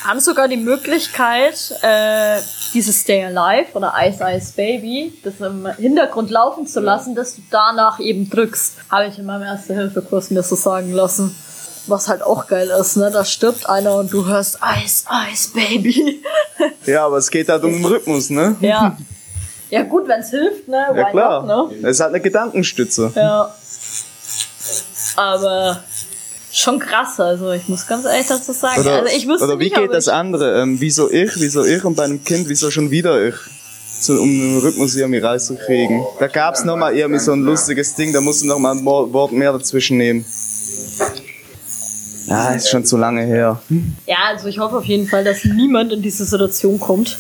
haben 0.04 0.20
sogar 0.20 0.48
die 0.50 0.58
Möglichkeit, 0.58 1.74
äh, 1.82 2.40
dieses 2.74 3.02
Stay 3.02 3.24
Alive 3.24 3.74
oder 3.74 3.94
Ice 3.98 4.24
Ice 4.24 4.54
Baby, 4.56 5.14
das 5.24 5.40
im 5.40 5.66
Hintergrund 5.78 6.30
laufen 6.30 6.68
zu 6.68 6.82
lassen, 6.82 7.16
dass 7.16 7.36
du 7.36 7.42
danach 7.50 8.00
eben 8.00 8.30
drückst. 8.30 8.76
Habe 8.90 9.08
ich 9.08 9.18
in 9.18 9.26
meinem 9.26 9.44
Erste-Hilfe-Kurs 9.44 10.32
mir 10.32 10.44
so 10.44 10.56
sagen 10.56 10.92
lassen. 10.92 11.36
Was 11.88 12.08
halt 12.08 12.22
auch 12.22 12.48
geil 12.48 12.70
ist, 12.80 12.98
ne? 12.98 13.10
Da 13.12 13.24
stirbt 13.24 13.70
einer 13.70 13.96
und 13.96 14.12
du 14.12 14.26
hörst 14.26 14.60
Ice 14.84 15.06
Ice 15.32 15.50
Baby. 15.54 16.22
ja, 16.86 17.06
aber 17.06 17.18
es 17.18 17.30
geht 17.32 17.50
halt 17.50 17.64
um 17.64 17.72
den 17.72 17.86
Rhythmus, 17.86 18.30
ne? 18.30 18.56
ja. 18.62 18.98
Ja 19.70 19.84
gut, 19.84 20.08
wenn's 20.08 20.30
hilft, 20.30 20.68
ne? 20.68 20.88
Why 20.92 21.00
Ja 21.00 21.10
klar. 21.10 21.46
Not, 21.46 21.72
ne? 21.72 21.88
Es 21.90 21.98
ist 21.98 22.00
halt 22.00 22.14
eine 22.14 22.22
Gedankenstütze. 22.22 23.12
Ja. 23.16 23.54
Aber 25.18 25.84
schon 26.54 26.80
krass, 26.80 27.20
also 27.20 27.52
ich 27.52 27.68
muss 27.68 27.86
ganz 27.86 28.06
ehrlich 28.06 28.28
dazu 28.28 28.54
sagen. 28.54 28.82
Oder, 28.82 29.02
also 29.02 29.16
ich 29.16 29.28
wüsste 29.28 29.46
oder 29.46 29.60
wie 29.60 29.66
nicht, 29.66 29.76
geht 29.76 29.94
das 29.94 30.08
andere? 30.08 30.62
Ähm, 30.62 30.80
wieso 30.80 31.10
ich, 31.12 31.32
wieso 31.36 31.66
ich 31.66 31.84
und 31.84 31.96
bei 31.96 32.04
einem 32.04 32.24
Kind, 32.24 32.48
wieso 32.48 32.72
schon 32.72 32.92
wieder 32.92 33.28
ich? 33.28 33.36
So, 34.00 34.14
um 34.14 34.30
den 34.30 34.60
Rhythmus 34.60 34.96
irgendwie 34.96 35.20
rauszukriegen. 35.20 36.06
Da 36.20 36.28
gab's 36.28 36.64
noch 36.64 36.78
mal 36.78 36.96
irgendwie 36.96 37.20
so 37.20 37.34
ein 37.34 37.42
lustiges 37.42 37.96
Ding, 37.96 38.14
da 38.14 38.22
musst 38.22 38.44
du 38.44 38.48
noch 38.48 38.60
mal 38.60 38.72
ein 38.72 38.86
Wort 38.86 39.32
mehr 39.32 39.52
dazwischen 39.52 39.98
nehmen. 39.98 40.24
Ja, 42.28 42.50
ist 42.52 42.70
schon 42.70 42.86
zu 42.86 42.98
lange 42.98 43.24
her. 43.24 43.62
Ja, 44.06 44.18
also 44.30 44.48
ich 44.48 44.60
hoffe 44.60 44.78
auf 44.78 44.86
jeden 44.86 45.08
Fall, 45.08 45.24
dass 45.24 45.44
niemand 45.46 45.92
in 45.94 46.02
diese 46.02 46.26
Situation 46.26 46.80
kommt. 46.80 47.18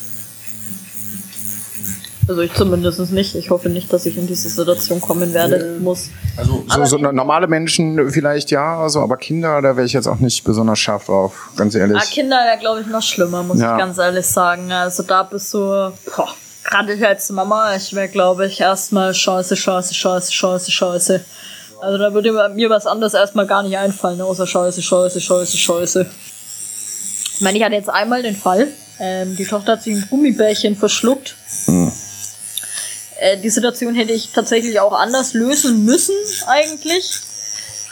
Also 2.28 2.42
ich 2.42 2.54
zumindest 2.54 3.00
nicht. 3.14 3.36
Ich 3.36 3.50
hoffe 3.50 3.70
nicht, 3.70 3.92
dass 3.94 4.06
ich 4.06 4.18
in 4.18 4.28
diese 4.28 4.50
Situation 4.50 5.00
kommen 5.00 5.34
werde. 5.34 5.78
Muss. 5.80 6.10
Also, 6.36 6.66
so, 6.68 6.84
so 6.86 6.98
normale 6.98 7.48
Menschen 7.48 8.12
vielleicht 8.12 8.52
ja, 8.52 8.88
so, 8.90 9.00
aber 9.00 9.16
Kinder, 9.16 9.62
da 9.62 9.78
wäre 9.78 9.86
ich 9.86 9.94
jetzt 9.94 10.08
auch 10.08 10.20
nicht 10.20 10.44
besonders 10.44 10.78
scharf 10.78 11.06
drauf, 11.06 11.52
ganz 11.56 11.74
ehrlich. 11.74 11.98
Ah, 11.98 12.04
Kinder 12.06 12.36
wäre, 12.46 12.60
glaube 12.60 12.82
ich, 12.82 12.88
noch 12.88 13.02
schlimmer, 13.02 13.44
muss 13.44 13.60
Ja. 13.62 13.74
ich 13.76 13.80
ganz 13.80 13.98
ehrlich 13.98 14.26
sagen. 14.26 14.70
Also 14.74 15.04
da 15.04 15.24
bist 15.24 15.54
du, 15.54 15.60
boah, 15.60 15.94
gerade 16.66 16.94
ich 16.94 17.06
als 17.06 17.30
Mama, 17.30 17.74
ich 17.76 17.94
wäre, 17.96 18.10
glaube 18.10 18.48
ich, 18.48 18.60
erstmal 18.60 19.14
scheiße, 19.14 19.56
scheiße, 19.56 19.94
scheiße, 19.94 20.34
scheiße, 20.34 20.72
scheiße. 20.72 21.26
Also 21.80 21.98
da 21.98 22.14
würde 22.14 22.50
mir 22.56 22.70
was 22.70 22.88
anderes 22.88 23.14
erstmal 23.14 23.46
gar 23.46 23.64
nicht 23.64 23.78
einfallen, 23.78 24.20
außer 24.22 24.48
scheiße, 24.48 24.82
scheiße, 24.82 25.22
scheiße, 25.22 25.58
scheiße. 25.58 26.06
Ich 27.36 27.42
meine, 27.42 27.58
ich 27.58 27.64
hatte 27.64 27.76
jetzt 27.76 27.90
einmal 27.90 28.24
den 28.24 28.36
Fall, 28.36 28.68
Ähm, 29.00 29.36
die 29.36 29.46
Tochter 29.46 29.74
hat 29.74 29.84
sich 29.84 29.94
ein 29.94 30.08
Gummibärchen 30.10 30.76
verschluckt. 30.76 31.36
Äh, 33.20 33.38
die 33.38 33.50
Situation 33.50 33.94
hätte 33.94 34.12
ich 34.12 34.32
tatsächlich 34.34 34.80
auch 34.80 34.94
anders 34.94 35.34
lösen 35.34 35.86
müssen, 35.86 36.16
eigentlich. 36.48 37.12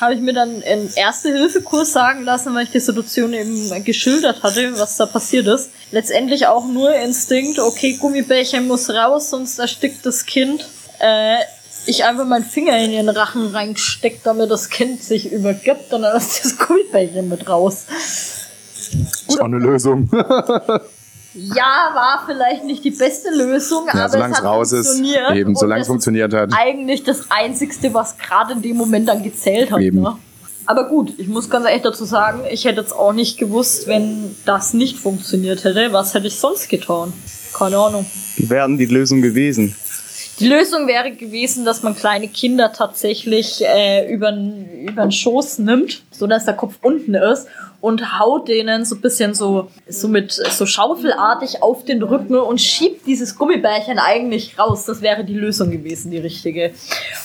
Habe 0.01 0.15
ich 0.15 0.19
mir 0.19 0.33
dann 0.33 0.63
einen 0.63 0.91
Erste-Hilfe-Kurs 0.93 1.93
sagen 1.93 2.23
lassen, 2.23 2.53
weil 2.55 2.63
ich 2.63 2.71
die 2.71 2.79
Situation 2.79 3.33
eben 3.33 3.83
geschildert 3.85 4.41
hatte, 4.43 4.77
was 4.79 4.97
da 4.97 5.05
passiert 5.05 5.47
ist. 5.47 5.69
Letztendlich 5.91 6.47
auch 6.47 6.65
nur 6.65 6.93
Instinkt, 6.95 7.59
okay, 7.59 7.97
Gummibärchen 8.01 8.67
muss 8.67 8.89
raus, 8.89 9.29
sonst 9.29 9.59
erstickt 9.59 10.05
das 10.05 10.25
Kind. 10.25 10.65
Äh, 10.99 11.37
ich 11.87 12.03
einfach 12.05 12.25
meinen 12.25 12.45
Finger 12.45 12.77
in 12.79 12.91
ihren 12.91 13.09
Rachen 13.09 13.47
reingesteckt, 13.47 14.25
damit 14.25 14.49
das 14.51 14.69
Kind 14.69 15.01
sich 15.03 15.31
übergibt 15.31 15.93
und 15.93 16.01
dann 16.03 16.17
ist 16.17 16.43
das 16.43 16.57
Gummibärchen 16.57 17.29
mit 17.29 17.47
raus. 17.47 17.85
Ist 19.27 19.39
auch 19.39 19.45
eine 19.45 19.57
Lösung. 19.59 20.09
Ja, 21.37 21.91
war 21.93 22.23
vielleicht 22.25 22.63
nicht 22.63 22.81
die 22.85 22.91
beste 22.91 23.29
Lösung, 23.29 23.87
Ja, 23.87 24.05
aber 24.05 24.09
solange 24.09 24.31
es 24.33 24.37
hat 24.39 24.45
raus 24.45 24.71
ist. 24.71 24.87
funktioniert. 24.87 25.31
Eben, 25.35 25.49
Und 25.49 25.59
solange 25.59 25.81
es 25.81 25.85
ist 25.85 25.87
funktioniert 25.89 26.33
hat. 26.33 26.51
Eigentlich 26.57 27.03
das 27.03 27.29
Einzigste, 27.29 27.93
was 27.93 28.17
gerade 28.17 28.53
in 28.53 28.61
dem 28.61 28.77
Moment 28.77 29.09
dann 29.09 29.21
gezählt 29.21 29.69
hat. 29.69 29.81
Eben. 29.81 30.01
Ne? 30.01 30.15
Aber 30.65 30.87
gut, 30.87 31.13
ich 31.17 31.27
muss 31.27 31.49
ganz 31.49 31.65
ehrlich 31.65 31.81
dazu 31.83 32.05
sagen, 32.05 32.43
ich 32.49 32.63
hätte 32.63 32.79
jetzt 32.79 32.93
auch 32.93 33.11
nicht 33.11 33.37
gewusst, 33.37 33.85
wenn 33.87 34.33
das 34.45 34.73
nicht 34.73 34.97
funktioniert 34.97 35.65
hätte. 35.65 35.91
Was 35.91 36.13
hätte 36.13 36.27
ich 36.27 36.37
sonst 36.39 36.69
getan? 36.69 37.11
Keine 37.53 37.77
Ahnung. 37.79 38.05
Wie 38.37 38.49
wären 38.49 38.77
die 38.77 38.85
Lösung 38.85 39.21
gewesen? 39.21 39.75
Die 40.39 40.47
Lösung 40.47 40.87
wäre 40.87 41.11
gewesen, 41.11 41.63
dass 41.63 41.81
man 41.81 41.95
kleine 41.95 42.27
Kinder 42.27 42.73
tatsächlich 42.73 43.63
äh, 43.65 44.11
über 44.11 44.31
den 44.31 45.11
Schoß 45.11 45.59
nimmt, 45.59 46.03
so 46.11 46.27
dass 46.27 46.43
der 46.43 46.55
Kopf 46.55 46.75
unten 46.81 47.15
ist 47.15 47.47
und 47.85 48.19
haut 48.19 48.47
denen 48.47 48.83
so 48.83 48.95
ein 48.95 49.01
bisschen 49.01 49.33
so, 49.33 49.69
so 49.87 50.07
mit 50.07 50.31
so 50.31 50.65
schaufelartig 50.65 51.61
auf 51.61 51.85
den 51.85 52.01
Rücken 52.01 52.35
und 52.35 52.59
schiebt 52.59 53.05
dieses 53.05 53.37
Gummibärchen 53.37 53.99
eigentlich 53.99 54.57
raus. 54.57 54.85
Das 54.85 55.01
wäre 55.01 55.23
die 55.23 55.35
Lösung 55.35 55.69
gewesen, 55.69 56.09
die 56.09 56.17
richtige. 56.17 56.71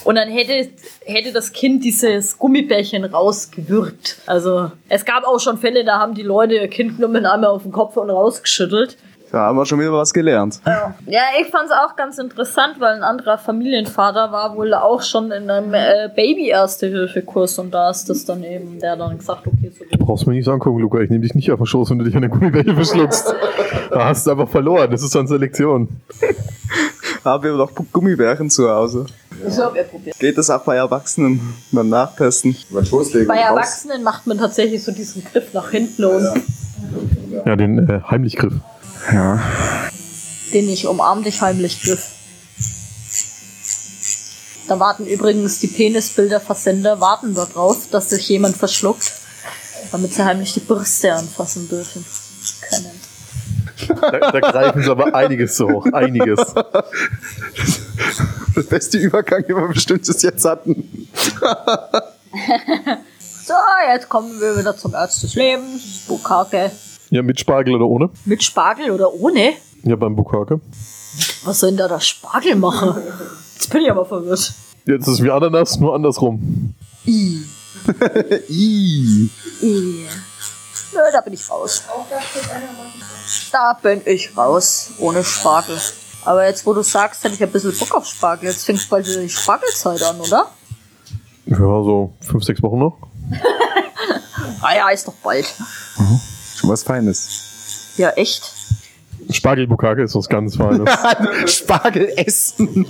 Und 0.04 0.16
dann 0.16 0.28
hätte, 0.28 0.70
hätte 1.04 1.32
das 1.32 1.52
Kind 1.52 1.82
dieses 1.82 2.38
Gummibärchen 2.38 3.06
rausgewürgt. 3.06 4.18
Also 4.26 4.70
es 4.88 5.04
gab 5.04 5.24
auch 5.24 5.40
schon 5.40 5.56
Fälle, 5.56 5.82
da 5.84 5.98
haben 5.98 6.14
die 6.14 6.22
Leute 6.22 6.56
ihr 6.56 6.68
Kind 6.68 6.96
genommen, 6.96 7.26
einmal 7.26 7.50
auf 7.50 7.62
den 7.62 7.72
Kopf 7.72 7.96
und 7.96 8.10
rausgeschüttelt. 8.10 8.98
Da 9.32 9.42
haben 9.42 9.56
wir 9.56 9.64
schon 9.64 9.78
wieder 9.78 9.92
was 9.92 10.12
gelernt. 10.12 10.60
Ja, 11.06 11.22
ich 11.40 11.48
fand's 11.48 11.70
auch 11.72 11.94
ganz 11.94 12.18
interessant, 12.18 12.80
weil 12.80 12.96
ein 12.96 13.02
anderer 13.04 13.38
Familienvater 13.38 14.32
war 14.32 14.56
wohl 14.56 14.74
auch 14.74 15.02
schon 15.02 15.30
in 15.30 15.48
einem 15.48 15.72
äh, 15.72 16.10
Baby-Erste-Hilfe-Kurs 16.14 17.58
und 17.60 17.72
da 17.72 17.90
ist 17.90 18.10
das 18.10 18.24
dann 18.24 18.42
eben, 18.42 18.80
der 18.80 18.96
dann 18.96 19.18
gesagt, 19.18 19.46
okay, 19.46 19.70
so 19.76 19.84
Brauchst 20.04 20.26
du 20.26 20.30
mir 20.30 20.36
nicht 20.36 20.48
angucken, 20.48 20.80
Luca. 20.80 20.98
Ich 20.98 21.10
nehme 21.10 21.22
dich 21.22 21.34
nicht 21.34 21.52
auf 21.52 21.60
den 21.60 21.66
Schoß, 21.66 21.90
wenn 21.90 21.98
du 21.98 22.04
dich 22.04 22.16
an 22.16 22.22
der 22.22 22.30
Gummibärchen 22.30 22.74
verschluckst. 22.74 23.32
Da 23.90 24.04
hast 24.06 24.26
du 24.26 24.32
einfach 24.32 24.48
verloren. 24.48 24.90
Das 24.90 25.02
ist 25.02 25.14
dann 25.14 25.28
Selektion. 25.28 25.88
Haben 27.24 27.44
wir 27.44 27.52
noch 27.52 27.70
Gummibärchen 27.92 28.50
zu 28.50 28.68
Hause? 28.68 29.06
so 29.48 29.64
hab 29.64 29.76
ich 29.76 29.88
probiert. 29.88 30.18
Geht 30.18 30.38
das 30.38 30.50
auch 30.50 30.62
bei 30.62 30.76
Erwachsenen 30.76 31.54
beim 31.72 31.88
Nachtesten? 31.88 32.56
Bei 32.70 33.38
Erwachsenen 33.38 34.02
macht 34.02 34.26
man 34.26 34.38
tatsächlich 34.38 34.82
so 34.82 34.92
diesen 34.92 35.24
Griff 35.24 35.52
nach 35.52 35.70
hinten 35.70 36.04
und 36.04 36.28
Ja, 37.44 37.56
den 37.56 37.88
äh, 37.88 38.00
Heimlichgriff. 38.10 38.54
Ja. 39.12 39.40
den 40.52 40.68
ich 40.68 40.86
umarm 40.86 41.22
dich 41.22 41.40
heimlich 41.40 41.82
griff. 41.82 42.06
Da 44.68 44.78
warten 44.78 45.06
übrigens 45.06 45.58
die 45.58 45.66
Penisbilderversender, 45.66 47.00
warten 47.00 47.34
darauf, 47.34 47.88
dass 47.90 48.10
sich 48.10 48.28
jemand 48.28 48.56
verschluckt, 48.56 49.12
damit 49.90 50.14
sie 50.14 50.24
heimlich 50.24 50.54
die 50.54 50.60
Brüste 50.60 51.12
anfassen 51.14 51.68
dürfen 51.68 52.04
können. 52.68 53.00
Da, 53.88 54.30
da 54.30 54.40
greifen 54.40 54.82
sie 54.82 54.90
aber 54.90 55.14
einiges 55.14 55.56
so 55.56 55.68
hoch. 55.68 55.86
Einiges. 55.92 56.38
Der 58.54 58.62
beste 58.62 58.98
Übergang, 58.98 59.44
den 59.46 59.56
wir 59.56 59.68
bestimmt 59.68 60.06
bis 60.06 60.22
jetzt 60.22 60.44
hatten. 60.44 61.08
So, 63.42 63.54
jetzt 63.92 64.08
kommen 64.08 64.40
wir 64.40 64.56
wieder 64.56 64.76
zum 64.76 64.94
Arzt 64.94 65.24
des 65.24 65.34
Lebens. 65.34 66.04
Bukake. 66.06 66.70
Ja, 67.10 67.22
mit 67.22 67.40
Spargel 67.40 67.74
oder 67.74 67.86
ohne? 67.86 68.10
Mit 68.24 68.42
Spargel 68.42 68.92
oder 68.92 69.12
ohne? 69.12 69.54
Ja, 69.82 69.96
beim 69.96 70.14
Bukake. 70.14 70.60
Was 71.44 71.58
soll 71.58 71.70
denn 71.70 71.78
da 71.78 71.88
der 71.88 71.98
Spargel 71.98 72.54
machen? 72.54 72.94
Jetzt 73.54 73.68
bin 73.70 73.82
ich 73.82 73.90
aber 73.90 74.04
verwirrt. 74.06 74.54
Jetzt 74.86 75.08
ist 75.08 75.14
es 75.14 75.22
wie 75.22 75.30
Ananas, 75.30 75.78
nur 75.80 75.94
andersrum. 75.94 76.74
I. 77.06 77.42
Nö, 80.92 81.00
da 81.12 81.20
bin 81.20 81.32
ich 81.32 81.50
raus. 81.50 81.82
Da 83.50 83.72
bin 83.82 84.02
ich 84.04 84.36
raus, 84.36 84.92
ohne 84.98 85.24
Spargel. 85.24 85.80
Aber 86.24 86.46
jetzt, 86.46 86.64
wo 86.64 86.74
du 86.74 86.82
sagst, 86.82 87.24
hätte 87.24 87.34
ich 87.34 87.42
ein 87.42 87.50
bisschen 87.50 87.76
Bock 87.76 87.94
auf 87.96 88.06
Spargel. 88.06 88.50
Jetzt 88.50 88.64
fängt 88.64 88.88
bald 88.88 89.06
wieder 89.08 89.20
die 89.22 89.28
Spargelzeit 89.28 90.02
an, 90.02 90.20
oder? 90.20 90.50
Ja, 91.46 91.56
so 91.56 92.12
fünf, 92.20 92.44
sechs 92.44 92.62
Wochen 92.62 92.78
noch. 92.78 92.96
Ah 94.62 94.74
ja, 94.76 94.90
ist 94.90 95.08
doch 95.08 95.14
bald. 95.22 95.46
Schon 95.96 96.20
was 96.70 96.82
Feines. 96.82 97.28
Ja, 97.96 98.10
echt? 98.10 98.50
Spargelbukake 99.30 100.02
ist 100.02 100.14
was 100.14 100.28
ganz 100.28 100.56
Feines. 100.56 100.88
Spargel 101.46 102.10
essen. 102.16 102.86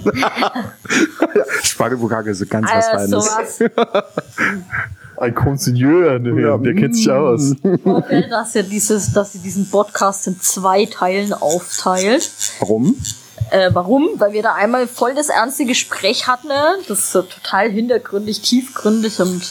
Spargelbukake 1.64 2.30
ist 2.30 2.48
ganz 2.48 2.68
was 2.72 2.86
Also 2.86 3.20
Feines. 3.20 3.58
Ein 5.16 5.34
Consigneur, 5.34 6.18
der, 6.18 6.34
Ja. 6.34 6.56
der 6.56 6.74
kennt 6.74 6.96
sich 6.96 7.10
aus. 7.10 7.52
Ich 7.62 7.84
hoffe, 7.84 8.26
dass 8.30 8.54
ihr, 8.54 8.62
dieses, 8.62 9.12
dass 9.12 9.34
ihr 9.34 9.42
diesen 9.42 9.68
Podcast 9.70 10.26
in 10.28 10.40
zwei 10.40 10.86
Teilen 10.86 11.34
aufteilt. 11.34 12.30
Warum? 12.60 12.96
Äh, 13.50 13.70
warum? 13.74 14.08
Weil 14.16 14.32
wir 14.32 14.42
da 14.42 14.54
einmal 14.54 14.86
voll 14.86 15.14
das 15.14 15.28
ernste 15.28 15.66
Gespräch 15.66 16.26
hatten. 16.26 16.48
ne? 16.48 16.76
Das 16.88 17.00
ist 17.00 17.12
so 17.12 17.20
total 17.22 17.68
hintergründig, 17.70 18.40
tiefgründig 18.40 19.20
und 19.20 19.42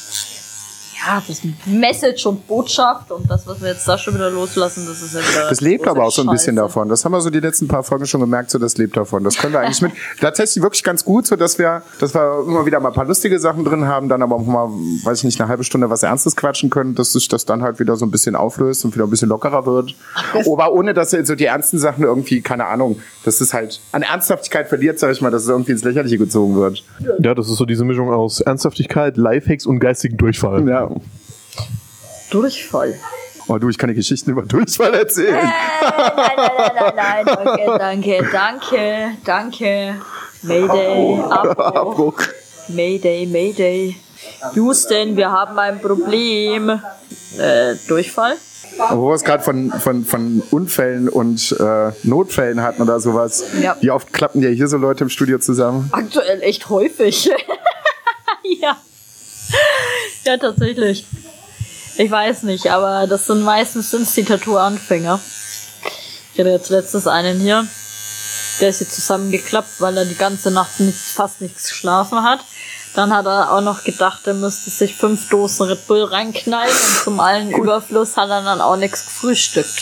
ja, 1.06 1.24
das 1.26 1.30
ist 1.30 1.44
Message 1.66 2.26
und 2.26 2.46
Botschaft 2.48 3.12
und 3.12 3.30
das, 3.30 3.48
was 3.48 3.62
wir 3.62 3.70
jetzt 3.70 3.88
da 3.88 3.98
schon 3.98 4.16
wieder 4.16 4.30
loslassen, 4.30 4.86
das 4.88 5.02
ist 5.02 5.14
ja 5.14 5.22
wieder. 5.22 5.50
Das 5.50 5.62
lebt 5.62 5.88
aber 5.88 6.04
auch 6.04 6.12
so 6.12 6.22
ein 6.22 6.28
bisschen 6.28 6.56
Scheiße. 6.56 6.68
davon. 6.68 6.90
Das 6.90 7.06
haben 7.06 7.14
wir 7.14 7.22
so 7.22 7.30
die 7.30 7.40
letzten 7.40 7.68
paar 7.68 7.84
Folgen 7.84 8.06
schon 8.06 8.22
gemerkt, 8.22 8.52
so 8.52 8.60
das 8.60 8.78
lebt 8.78 8.98
davon. 8.98 9.24
Das 9.24 9.38
können 9.38 9.54
wir 9.54 9.62
eigentlich 9.62 9.82
mit. 9.82 9.94
Tatsächlich 10.20 10.62
wirklich 10.62 10.84
ganz 10.84 11.06
gut, 11.06 11.26
so 11.26 11.36
dass 11.36 11.58
wir, 11.58 11.84
dass 12.00 12.14
wir 12.14 12.44
immer 12.46 12.66
wieder 12.66 12.80
mal 12.80 12.90
ein 12.90 12.96
paar 12.96 13.06
lustige 13.06 13.40
Sachen 13.40 13.64
drin 13.64 13.88
haben, 13.88 14.10
dann 14.10 14.22
aber 14.22 14.36
auch 14.36 14.46
mal, 14.46 14.68
weiß 14.68 15.20
ich 15.20 15.24
nicht, 15.24 15.40
eine 15.40 15.50
halbe 15.50 15.64
Stunde 15.64 15.90
was 15.90 16.04
Ernstes 16.04 16.36
quatschen 16.36 16.70
können, 16.70 16.96
dass 16.96 17.14
sich 17.14 17.28
das 17.28 17.46
dann 17.46 17.62
halt 17.62 17.80
wieder 17.80 17.96
so 17.96 18.06
ein 18.06 18.12
bisschen 18.12 18.36
auflöst 18.36 18.84
und 18.84 18.94
wieder 18.94 19.06
ein 19.06 19.10
bisschen 19.10 19.30
lockerer 19.30 19.66
wird. 19.66 19.96
Aber 20.34 20.74
ohne, 20.74 20.94
dass 20.94 21.12
so 21.12 21.36
die 21.36 21.46
ernsten 21.46 21.80
Sachen 21.80 22.04
irgendwie, 22.04 22.42
keine 22.42 22.66
Ahnung, 22.66 23.00
dass 23.24 23.40
es 23.42 23.54
halt 23.54 23.80
an 23.92 24.02
Ernsthaftigkeit 24.02 24.68
verliert, 24.68 25.00
sag 25.00 25.12
ich 25.12 25.22
mal, 25.22 25.32
dass 25.32 25.44
es 25.44 25.50
irgendwie 25.50 25.72
ins 25.72 25.84
Lächerliche 25.84 26.18
gezogen 26.18 26.56
wird. 26.56 26.84
Ja, 27.20 27.34
das 27.34 27.50
ist 27.50 27.56
so 27.56 27.66
diese 27.66 27.86
Mischung 27.86 28.12
aus 28.12 28.42
Ernsthaftigkeit, 28.42 29.18
Lifehacks 29.18 29.66
und 29.66 29.80
geistigen 29.80 30.18
Durchfall. 30.18 30.68
Ja. 30.68 30.89
Durchfall. 32.32 32.96
Oh 33.48 33.58
du, 33.58 33.70
ich 33.70 33.78
kann 33.78 33.90
die 33.90 33.96
Geschichten 33.96 34.30
über 34.30 34.44
Durchfall 34.44 34.94
erzählen. 34.94 35.36
Äh, 35.36 35.42
nein, 35.42 36.34
nein, 36.38 36.72
nein, 36.76 36.94
nein, 36.96 37.26
nein, 37.26 37.26
danke, 37.26 37.78
danke, 37.78 38.28
danke, 38.32 39.18
danke. 39.26 39.96
Mayday, 40.44 41.20
Abbruch. 41.20 41.66
Abbruch. 41.66 42.22
Mayday, 42.68 43.26
Mayday. 43.26 43.96
Houston, 44.54 45.18
wir 45.18 45.32
haben 45.32 45.58
ein 45.58 45.82
Problem. 45.82 46.70
Äh, 47.38 47.76
Durchfall? 47.88 48.36
Wo 48.92 49.10
wir 49.10 49.16
es 49.16 49.24
gerade 49.24 49.44
von, 49.44 49.72
von, 49.72 50.06
von 50.06 50.44
Unfällen 50.52 51.10
und 51.10 51.56
äh, 51.60 51.92
Notfällen 52.04 52.62
hatten 52.62 52.82
oder 52.82 53.00
sowas. 53.00 53.44
Ja. 53.62 53.76
Wie 53.82 53.92
oft 53.92 54.14
klappen 54.14 54.42
ja 54.42 54.50
hier 54.50 54.68
so 54.68 54.78
Leute 54.78 55.04
im 55.04 55.10
Studio 55.10 55.40
zusammen? 55.40 55.90
Aktuell 55.92 56.42
echt 56.42 56.70
häufig. 56.70 57.30
ja. 58.62 58.78
Ja, 60.26 60.38
tatsächlich. 60.38 61.06
Ich 61.98 62.12
weiß 62.12 62.44
nicht, 62.44 62.68
aber 62.68 63.08
das 63.08 63.26
sind 63.28 63.42
meistens 63.44 63.92
sind's 63.92 64.14
die 64.14 64.24
Tattoo-Anfänger. 64.24 65.20
Ich 66.34 66.40
hatte 66.40 66.50
jetzt 66.52 66.70
letztes 66.70 67.08
einen 67.08 67.40
hier. 67.40 67.66
Der 68.62 68.70
ist 68.70 68.82
jetzt 68.82 68.96
zusammengeklappt, 68.96 69.80
weil 69.80 69.98
er 69.98 70.06
die 70.06 70.16
ganze 70.16 70.52
Nacht 70.52 70.80
nicht, 70.82 70.98
fast 70.98 71.42
nichts 71.42 71.70
geschlafen 71.70 72.24
hat. 72.24 72.40
Dann 72.96 73.14
hat 73.14 73.26
er 73.26 73.52
auch 73.54 73.62
noch 73.62 73.84
gedacht, 73.84 74.22
er 74.28 74.34
müsste 74.34 74.70
sich 74.70 74.96
fünf 74.96 75.30
Dosen 75.30 75.68
Red 75.68 75.88
Bull 75.88 76.04
reinknallen 76.04 76.70
und 76.72 77.04
zum 77.04 77.20
allen 77.20 77.52
Überfluss 77.52 78.18
hat 78.18 78.30
er 78.30 78.42
dann 78.44 78.62
auch 78.62 78.76
nichts 78.78 79.06
gefrühstückt. 79.06 79.82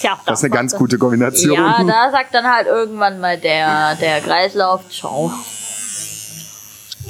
Tja, 0.00 0.20
Das 0.26 0.40
ist 0.40 0.44
eine 0.44 0.54
ganz 0.54 0.72
er- 0.74 0.78
gute 0.78 0.98
Kombination. 0.98 1.54
ja, 1.54 1.82
da 1.82 2.10
sagt 2.10 2.34
dann 2.34 2.46
halt 2.46 2.66
irgendwann 2.66 3.18
mal 3.20 3.38
der, 3.38 3.94
der 3.96 4.20
Kreislauf, 4.20 4.82
ciao. 4.90 5.32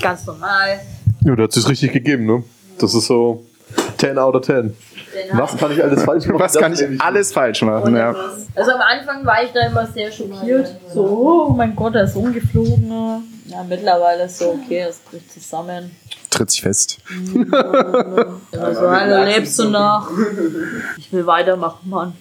Ganz 0.01 0.24
normal. 0.27 0.81
Ja, 1.25 1.35
der 1.35 1.45
hat 1.45 1.53
sich 1.53 1.67
richtig 1.67 1.93
gegeben, 1.93 2.27
ne? 2.27 2.45
Das 2.79 2.95
ist 2.95 3.07
so 3.07 3.45
10 3.97 4.19
out 4.19 4.35
of 4.35 4.43
10. 4.43 4.75
Was 5.33 5.57
kann 5.57 5.73
ich 5.73 5.83
alles 5.83 6.03
falsch 6.03 6.27
machen? 6.27 6.39
Was 6.41 6.55
kann 6.55 6.73
ich 6.73 7.01
alles 7.01 7.33
falsch 7.33 7.63
machen? 7.63 7.97
Ja. 7.97 8.15
Also 8.55 8.73
am 8.73 8.81
Anfang 8.81 9.25
war 9.25 9.43
ich 9.43 9.51
da 9.53 9.67
immer 9.67 9.87
sehr 9.87 10.13
schockiert. 10.13 10.77
So, 10.93 11.49
oh 11.49 11.53
mein 11.53 11.75
Gott, 11.75 11.95
er 11.95 12.05
ist 12.05 12.17
umgeflogen. 12.17 12.91
Ja, 13.47 13.65
mittlerweile 13.67 14.25
ist 14.25 14.39
so, 14.39 14.51
okay, 14.51 14.85
es 14.89 14.99
bricht 14.99 15.33
zusammen. 15.33 15.93
Tritt 16.31 16.51
sich 16.51 16.63
fest. 16.63 16.99
Also, 18.53 18.91
hallo, 18.91 19.25
lebst 19.25 19.59
du 19.59 19.69
noch? 19.69 20.11
Ich 20.97 21.13
will 21.13 21.27
weitermachen, 21.27 21.91
Mann. 21.91 22.13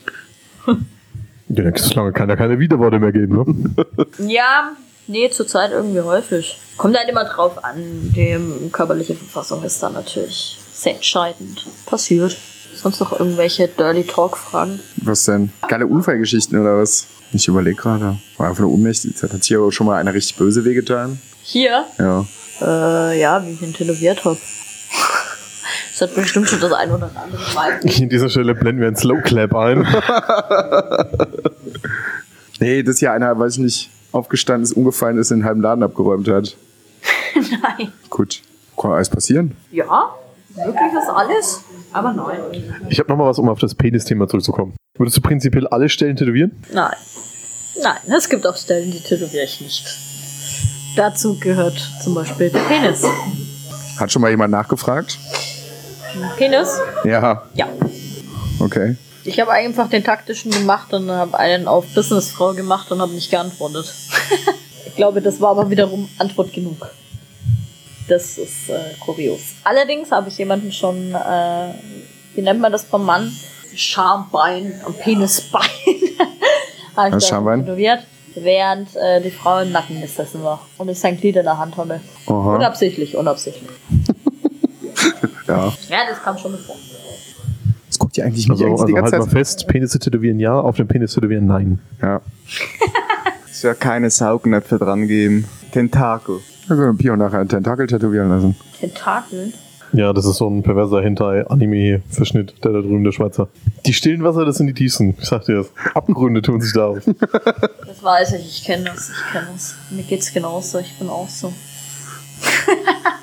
Ja, 1.49 1.71
solange 1.75 2.11
kann 2.11 2.29
ja 2.29 2.35
keine 2.35 2.57
Widerworte 2.59 2.99
mehr 2.99 3.11
geben, 3.11 3.35
ne? 3.37 4.27
Ja, 4.27 4.71
nee, 5.07 5.29
zurzeit 5.29 5.71
irgendwie 5.71 6.01
häufig. 6.01 6.57
Kommt 6.77 6.97
halt 6.97 7.09
immer 7.09 7.25
drauf 7.25 7.63
an. 7.63 8.11
Die 8.15 8.69
körperliche 8.71 9.15
Verfassung 9.15 9.63
ist 9.63 9.81
dann 9.83 9.93
natürlich 9.93 10.57
sehr 10.73 10.95
entscheidend. 10.95 11.65
Passiert. 11.85 12.35
Sonst 12.75 12.99
noch 12.99 13.17
irgendwelche 13.19 13.67
Dirty 13.67 14.03
Talk-Fragen? 14.03 14.79
Was 14.97 15.25
denn? 15.25 15.51
Geile 15.67 15.85
Unfallgeschichten 15.85 16.59
oder 16.59 16.79
was? 16.79 17.05
Ich 17.31 17.47
überlege 17.47 17.75
gerade. 17.75 18.17
War 18.37 18.49
einfach 18.49 18.61
nur 18.61 18.71
ohnmächtig. 18.71 19.21
Hat 19.21 19.43
hier 19.43 19.71
schon 19.71 19.87
mal 19.87 19.99
einer 19.99 20.13
richtig 20.13 20.37
böse 20.37 20.65
wehgetan? 20.65 21.21
Hier? 21.43 21.85
Ja. 21.99 22.25
Äh, 22.61 23.19
ja, 23.19 23.45
wie 23.45 23.51
ich 23.51 23.61
ihn 23.61 23.73
tätowiert 23.73 24.25
habe. 24.25 24.37
Das 25.91 26.01
hat 26.01 26.15
bestimmt 26.15 26.49
schon 26.49 26.59
das 26.59 26.73
ein 26.73 26.91
oder 26.91 27.11
andere 27.15 27.53
Mal. 27.53 27.73
An 27.83 28.09
dieser 28.09 28.29
Stelle 28.29 28.55
blenden 28.55 28.81
wir 28.81 28.87
einen 28.87 28.97
Slow 28.97 29.21
Clap 29.21 29.53
ein. 29.55 29.87
Nee, 32.59 32.81
das 32.81 32.95
ist 32.95 33.01
ja 33.01 33.11
einer, 33.13 33.37
weiß 33.37 33.55
ich 33.55 33.59
nicht, 33.59 33.89
aufgestanden 34.13 34.63
ist, 34.63 34.73
umgefallen 34.73 35.17
ist, 35.17 35.31
den 35.31 35.43
halben 35.43 35.61
Laden 35.61 35.83
abgeräumt 35.83 36.27
hat. 36.29 36.55
Nein. 37.35 37.91
Gut. 38.09 38.41
Kann 38.79 38.91
alles 38.91 39.09
passieren. 39.09 39.55
Ja, 39.71 40.15
wirklich 40.55 40.93
ist 40.93 41.09
alles, 41.09 41.63
aber 41.91 42.11
nein. 42.13 42.39
Ich 42.89 42.99
habe 42.99 43.09
nochmal 43.09 43.27
was, 43.29 43.37
um 43.37 43.49
auf 43.49 43.59
das 43.59 43.75
Penis-Thema 43.75 44.27
zurückzukommen. 44.27 44.73
Würdest 44.97 45.17
du 45.17 45.21
prinzipiell 45.21 45.67
alle 45.67 45.89
Stellen 45.89 46.15
tätowieren? 46.15 46.63
Nein. 46.73 46.95
Nein, 47.81 47.97
es 48.15 48.29
gibt 48.29 48.45
auch 48.47 48.57
Stellen, 48.57 48.91
die 48.91 48.99
tätowiere 48.99 49.43
ich 49.43 49.61
nicht. 49.61 49.85
Dazu 50.95 51.39
gehört 51.39 51.77
zum 52.03 52.13
Beispiel 52.15 52.49
der 52.49 52.59
Penis. 52.61 53.03
Hat 53.99 54.11
schon 54.11 54.21
mal 54.21 54.31
jemand 54.31 54.51
nachgefragt? 54.51 55.17
Penis? 56.37 56.79
Ja. 57.03 57.43
Ja. 57.55 57.67
Okay. 58.59 58.95
Ich 59.25 59.39
habe 59.39 59.51
einfach 59.51 59.89
den 59.89 60.03
taktischen 60.03 60.51
gemacht 60.51 60.93
und 60.93 61.09
habe 61.09 61.37
einen 61.37 61.67
auf 61.67 61.85
Businessfrau 61.93 62.53
gemacht 62.53 62.91
und 62.91 63.01
habe 63.01 63.13
nicht 63.13 63.31
geantwortet. 63.31 63.93
ich 64.85 64.95
glaube, 64.95 65.21
das 65.21 65.39
war 65.39 65.51
aber 65.51 65.69
wiederum 65.69 66.09
Antwort 66.17 66.51
genug. 66.51 66.89
Das 68.09 68.37
ist 68.37 68.69
äh, 68.69 68.95
kurios. 68.99 69.39
Allerdings 69.63 70.11
habe 70.11 70.27
ich 70.27 70.37
jemanden 70.37 70.73
schon, 70.73 71.15
äh, 71.15 71.73
wie 72.35 72.41
nennt 72.41 72.59
man 72.59 72.71
das 72.71 72.83
beim 72.83 73.05
Mann? 73.05 73.31
Schambein, 73.75 74.81
am 74.85 74.93
Penisbein. 74.93 75.61
Ich 77.17 77.25
Schambein? 77.25 77.65
tätowiert, 77.65 78.03
während 78.35 78.95
äh, 78.95 79.19
die 79.19 79.31
Frau 79.31 79.61
im 79.61 79.71
Nacken 79.71 79.99
gesessen 79.99 80.43
war 80.43 80.63
und 80.77 80.89
ich 80.89 80.99
sein 80.99 81.19
Glied 81.19 81.37
in 81.37 81.43
der 81.43 81.57
Hand 81.57 81.75
hatte. 81.75 82.01
Aha. 82.27 82.55
Unabsichtlich, 82.55 83.17
unabsichtlich. 83.17 83.69
Ja. 85.47 85.73
Ja, 85.89 85.97
das 86.07 86.23
kam 86.23 86.37
schon 86.37 86.57
vor. 86.57 86.77
Guckt 88.13 88.17
ja 88.17 88.25
eigentlich 88.25 88.47
nicht 88.47 88.51
Also, 88.51 88.65
eigentlich 88.65 88.81
also 88.81 88.85
die 88.85 88.93
halt 88.93 89.03
ganze 89.03 89.17
mal 89.17 89.23
Zeit. 89.23 89.39
fest, 89.39 89.67
Penis 89.67 89.91
tätowieren 89.91 90.39
ja, 90.39 90.53
auf 90.53 90.75
dem 90.75 90.87
Penis 90.87 91.13
tätowieren 91.13 91.47
nein. 91.47 91.79
Ja. 92.01 92.21
Es 93.49 93.61
ja 93.61 93.73
keine 93.75 94.09
Saugnäpfe 94.09 94.77
dran 94.79 95.07
geben. 95.07 95.45
Tentakel. 95.71 96.39
Dann 96.67 96.77
können 96.77 96.97
wir 96.97 96.97
Pio 96.97 97.15
nachher 97.15 97.39
einen 97.39 97.49
Tentakel 97.49 97.85
tätowieren 97.85 98.29
lassen. 98.29 98.55
Tentakeln. 98.79 99.53
Ja, 99.93 100.11
das 100.11 100.25
ist 100.25 100.37
so 100.37 100.49
ein 100.49 100.63
perverser 100.63 101.03
Hentai-Anime-Verschnitt, 101.03 102.55
der 102.63 102.71
da 102.71 102.81
drüben 102.81 103.03
der 103.03 103.11
Schweizer. 103.11 103.47
Die 103.85 103.93
stillen 103.93 104.23
Wasser, 104.23 104.43
das 104.43 104.57
sind 104.57 104.67
die 104.67 104.73
tiefsten. 104.73 105.15
Ich 105.19 105.27
sag 105.29 105.45
dir 105.45 105.57
das. 105.57 105.71
Abgründe 105.93 106.41
tun 106.41 106.61
sich 106.61 106.73
da 106.73 106.87
auf. 106.87 107.03
Das 107.87 108.03
weiß 108.03 108.33
ich, 108.33 108.45
ich 108.47 108.63
kenne 108.65 108.85
das, 108.85 109.11
ich 109.11 109.31
kenne 109.31 109.47
das. 109.53 109.75
Mir 109.91 110.03
geht's 110.03 110.33
genauso, 110.33 110.79
ich 110.79 110.97
bin 110.97 111.09
auch 111.09 111.29
so. 111.29 111.53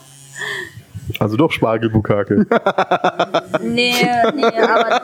Also 1.19 1.37
doch 1.37 1.51
Spargelbukake. 1.51 2.47
Nee, 3.63 3.95
nee, 4.35 4.45
aber. 4.45 5.01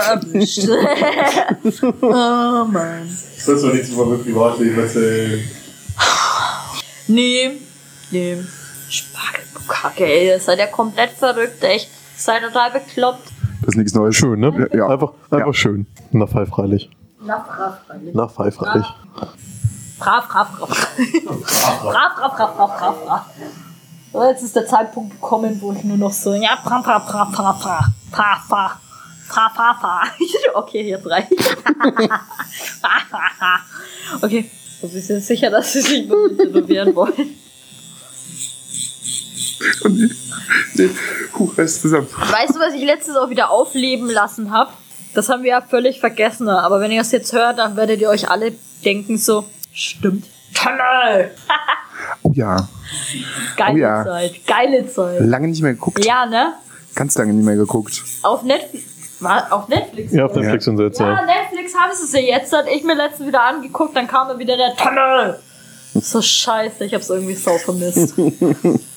Erwischt. 0.00 0.68
oh 2.02 2.64
Mann. 2.64 3.08
Das 3.36 3.48
ist 3.48 3.62
doch 3.64 3.72
nichts 3.72 3.88
über 3.90 4.16
Privatleben 4.18 4.78
erzählen. 4.80 5.40
Nee, 7.06 7.50
nee. 8.10 8.36
Spargelbukake, 8.88 10.04
ey, 10.06 10.26
ihr 10.28 10.40
seid 10.40 10.58
ja 10.58 10.66
komplett 10.66 11.10
verrückt, 11.10 11.62
echt. 11.62 11.88
Seid 12.16 12.42
total 12.42 12.70
bekloppt. 12.72 13.28
Das 13.60 13.68
ist 13.74 13.76
nichts 13.76 13.94
Neues. 13.94 14.16
Schön, 14.16 14.40
ne? 14.40 14.68
Ja. 14.72 14.88
Einfach, 14.88 15.12
einfach 15.30 15.46
Ja. 15.46 15.52
schön. 15.54 15.86
Na, 16.10 16.26
freilich. 16.26 16.90
Na, 17.24 17.44
freilich. 17.86 18.14
Na, 18.14 18.28
freilich. 18.28 18.86
Fra, 19.98 20.22
fra, 20.22 20.44
fra, 20.44 20.66
fra. 20.66 20.74
fra, 21.32 22.14
fra, 22.14 22.28
fra, 22.30 22.68
fra, 22.68 22.92
fra, 22.92 23.26
So, 24.12 24.24
jetzt 24.24 24.42
ist 24.42 24.56
der 24.56 24.66
Zeitpunkt 24.66 25.20
gekommen, 25.20 25.60
wo 25.60 25.72
ich 25.72 25.84
nur 25.84 25.96
noch 25.96 26.12
so, 26.12 26.32
ja, 26.34 26.56
fra, 26.62 26.82
fra, 26.82 27.00
fra, 27.00 27.26
fra, 27.26 27.52
fra, 27.52 27.92
fra, 28.10 28.40
fra. 28.48 28.80
Fa, 29.28 29.50
fa, 29.54 29.74
fa. 29.74 30.02
Okay, 30.54 30.88
jetzt 30.88 31.06
reicht. 31.06 31.30
okay, 34.22 34.50
so 34.80 34.92
wir 34.92 35.02
sind 35.02 35.22
sicher, 35.22 35.50
dass 35.50 35.72
sie 35.74 35.82
sich 35.82 36.06
nur 36.06 36.28
nicht 36.28 36.94
wollen. 36.94 37.36
Oh 39.84 39.88
nee. 39.88 40.08
Nee. 40.74 40.90
Huh, 41.38 41.52
alles 41.56 41.82
zusammen. 41.82 42.08
Weißt 42.10 42.54
du, 42.54 42.60
was 42.60 42.72
ich 42.72 42.84
letztes 42.84 43.16
auch 43.16 43.28
wieder 43.28 43.50
aufleben 43.50 44.08
lassen 44.08 44.50
habe? 44.50 44.72
Das 45.14 45.28
haben 45.28 45.42
wir 45.42 45.50
ja 45.50 45.60
völlig 45.60 46.00
vergessen, 46.00 46.48
aber 46.48 46.80
wenn 46.80 46.90
ihr 46.90 47.00
das 47.00 47.12
jetzt 47.12 47.32
hört, 47.32 47.58
dann 47.58 47.76
werdet 47.76 48.00
ihr 48.00 48.08
euch 48.08 48.30
alle 48.30 48.52
denken 48.84 49.18
so, 49.18 49.44
stimmt. 49.78 50.26
Tunnel! 50.54 51.30
Oh 52.22 52.30
ja. 52.32 52.68
Geile 53.56 53.74
Oh 53.74 53.76
ja. 53.76 54.04
Zeit, 54.04 54.46
geile 54.46 54.86
Zeit. 54.86 55.20
Lange 55.20 55.48
nicht 55.48 55.62
mehr 55.62 55.74
geguckt. 55.74 56.04
Ja, 56.04 56.26
ne? 56.26 56.54
Ganz 56.94 57.18
lange 57.18 57.32
nicht 57.32 57.44
mehr 57.44 57.56
geguckt. 57.56 58.02
Auf 58.22 58.44
Netflix. 58.44 58.84
War 59.20 59.52
auf 59.52 59.68
Netflix? 59.68 60.12
Ja, 60.12 60.26
auf 60.26 60.34
Netflix 60.34 60.68
und 60.68 60.76
so 60.76 60.84
jetzt, 60.84 61.00
Ja, 61.00 61.10
ja. 61.10 61.26
Netflix 61.26 61.74
haben 61.74 61.92
sie 61.94 62.04
es 62.04 62.12
ja 62.12 62.20
jetzt, 62.20 62.52
hat 62.52 62.66
ich 62.68 62.84
mir 62.84 62.94
letztens 62.94 63.26
wieder 63.28 63.42
angeguckt, 63.42 63.96
dann 63.96 64.06
kam 64.06 64.28
mir 64.28 64.38
wieder 64.38 64.56
der 64.56 64.76
Tunnel. 64.76 65.38
So 65.94 66.22
scheiße, 66.22 66.84
ich 66.84 66.94
hab's 66.94 67.10
irgendwie 67.10 67.34
sau 67.34 67.58
vermisst. 67.58 68.14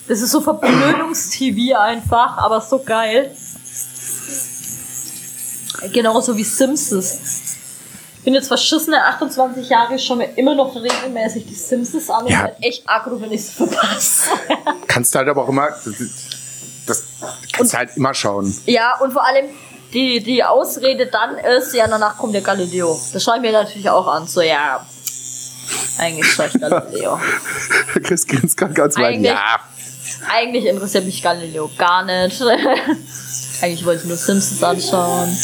Das 0.07 0.21
ist 0.21 0.31
so 0.31 0.41
Verblödungstv 0.41 1.75
einfach, 1.77 2.37
aber 2.37 2.59
so 2.59 2.79
geil. 2.83 3.31
Genauso 5.93 6.35
wie 6.35 6.43
Simpsons. 6.43 7.51
Ich 8.22 8.26
bin 8.26 8.35
jetzt 8.35 8.49
verschissene 8.49 9.03
28 9.03 9.68
Jahre, 9.68 9.95
ich 9.95 10.06
schaue 10.06 10.18
mir 10.18 10.30
immer 10.38 10.53
noch 10.53 10.76
regelmäßig 10.76 11.48
die 11.48 11.56
Simpsons 11.56 12.07
an 12.11 12.26
und 12.26 12.31
Ja. 12.31 12.43
bin 12.48 12.61
echt 12.61 12.84
aggro, 12.88 13.19
wenn 13.19 13.31
ich 13.31 13.41
es 13.41 13.49
verpasse. 13.49 14.30
Kannst 14.88 15.15
du 15.15 15.18
halt 15.19 15.27
aber 15.27 15.43
auch 15.43 15.49
immer. 15.49 15.69
Das, 16.85 17.03
kannst 17.52 17.73
du 17.73 17.77
halt 17.77 17.89
immer 17.95 18.14
schauen. 18.14 18.56
Ja, 18.68 18.99
und 18.99 19.11
vor 19.14 19.26
allem 19.26 19.45
die, 19.93 20.22
die 20.22 20.43
Ausrede 20.43 21.07
dann 21.07 21.35
ist, 21.38 21.73
ja, 21.73 21.88
danach 21.88 22.18
kommt 22.18 22.34
der 22.35 22.41
Galileo. 22.41 22.99
Das 23.14 23.23
schaue 23.23 23.38
ich 23.38 23.41
mir 23.41 23.52
natürlich 23.52 23.89
auch 23.89 24.07
an. 24.07 24.27
So, 24.27 24.41
ja, 24.41 24.85
eigentlich 25.99 26.27
schaue 26.31 26.48
ich 26.53 26.60
Galileo. 26.60 27.19
Chris 28.03 28.27
grinst 28.27 28.56
gerade 28.57 28.73
ganz 28.73 28.98
weit. 28.98 29.15
Eigentlich- 29.15 29.31
Ja. 29.31 29.60
eigentlich 30.31 30.65
interessiert 30.65 31.06
mich 31.06 31.22
Galileo 31.23 31.69
gar 31.77 32.03
nicht. 32.06 32.41
eigentlich 33.61 33.85
wollte 33.85 34.02
ich 34.03 34.07
nur 34.10 34.18
Simpsons 34.18 34.61
anschauen. 34.64 35.35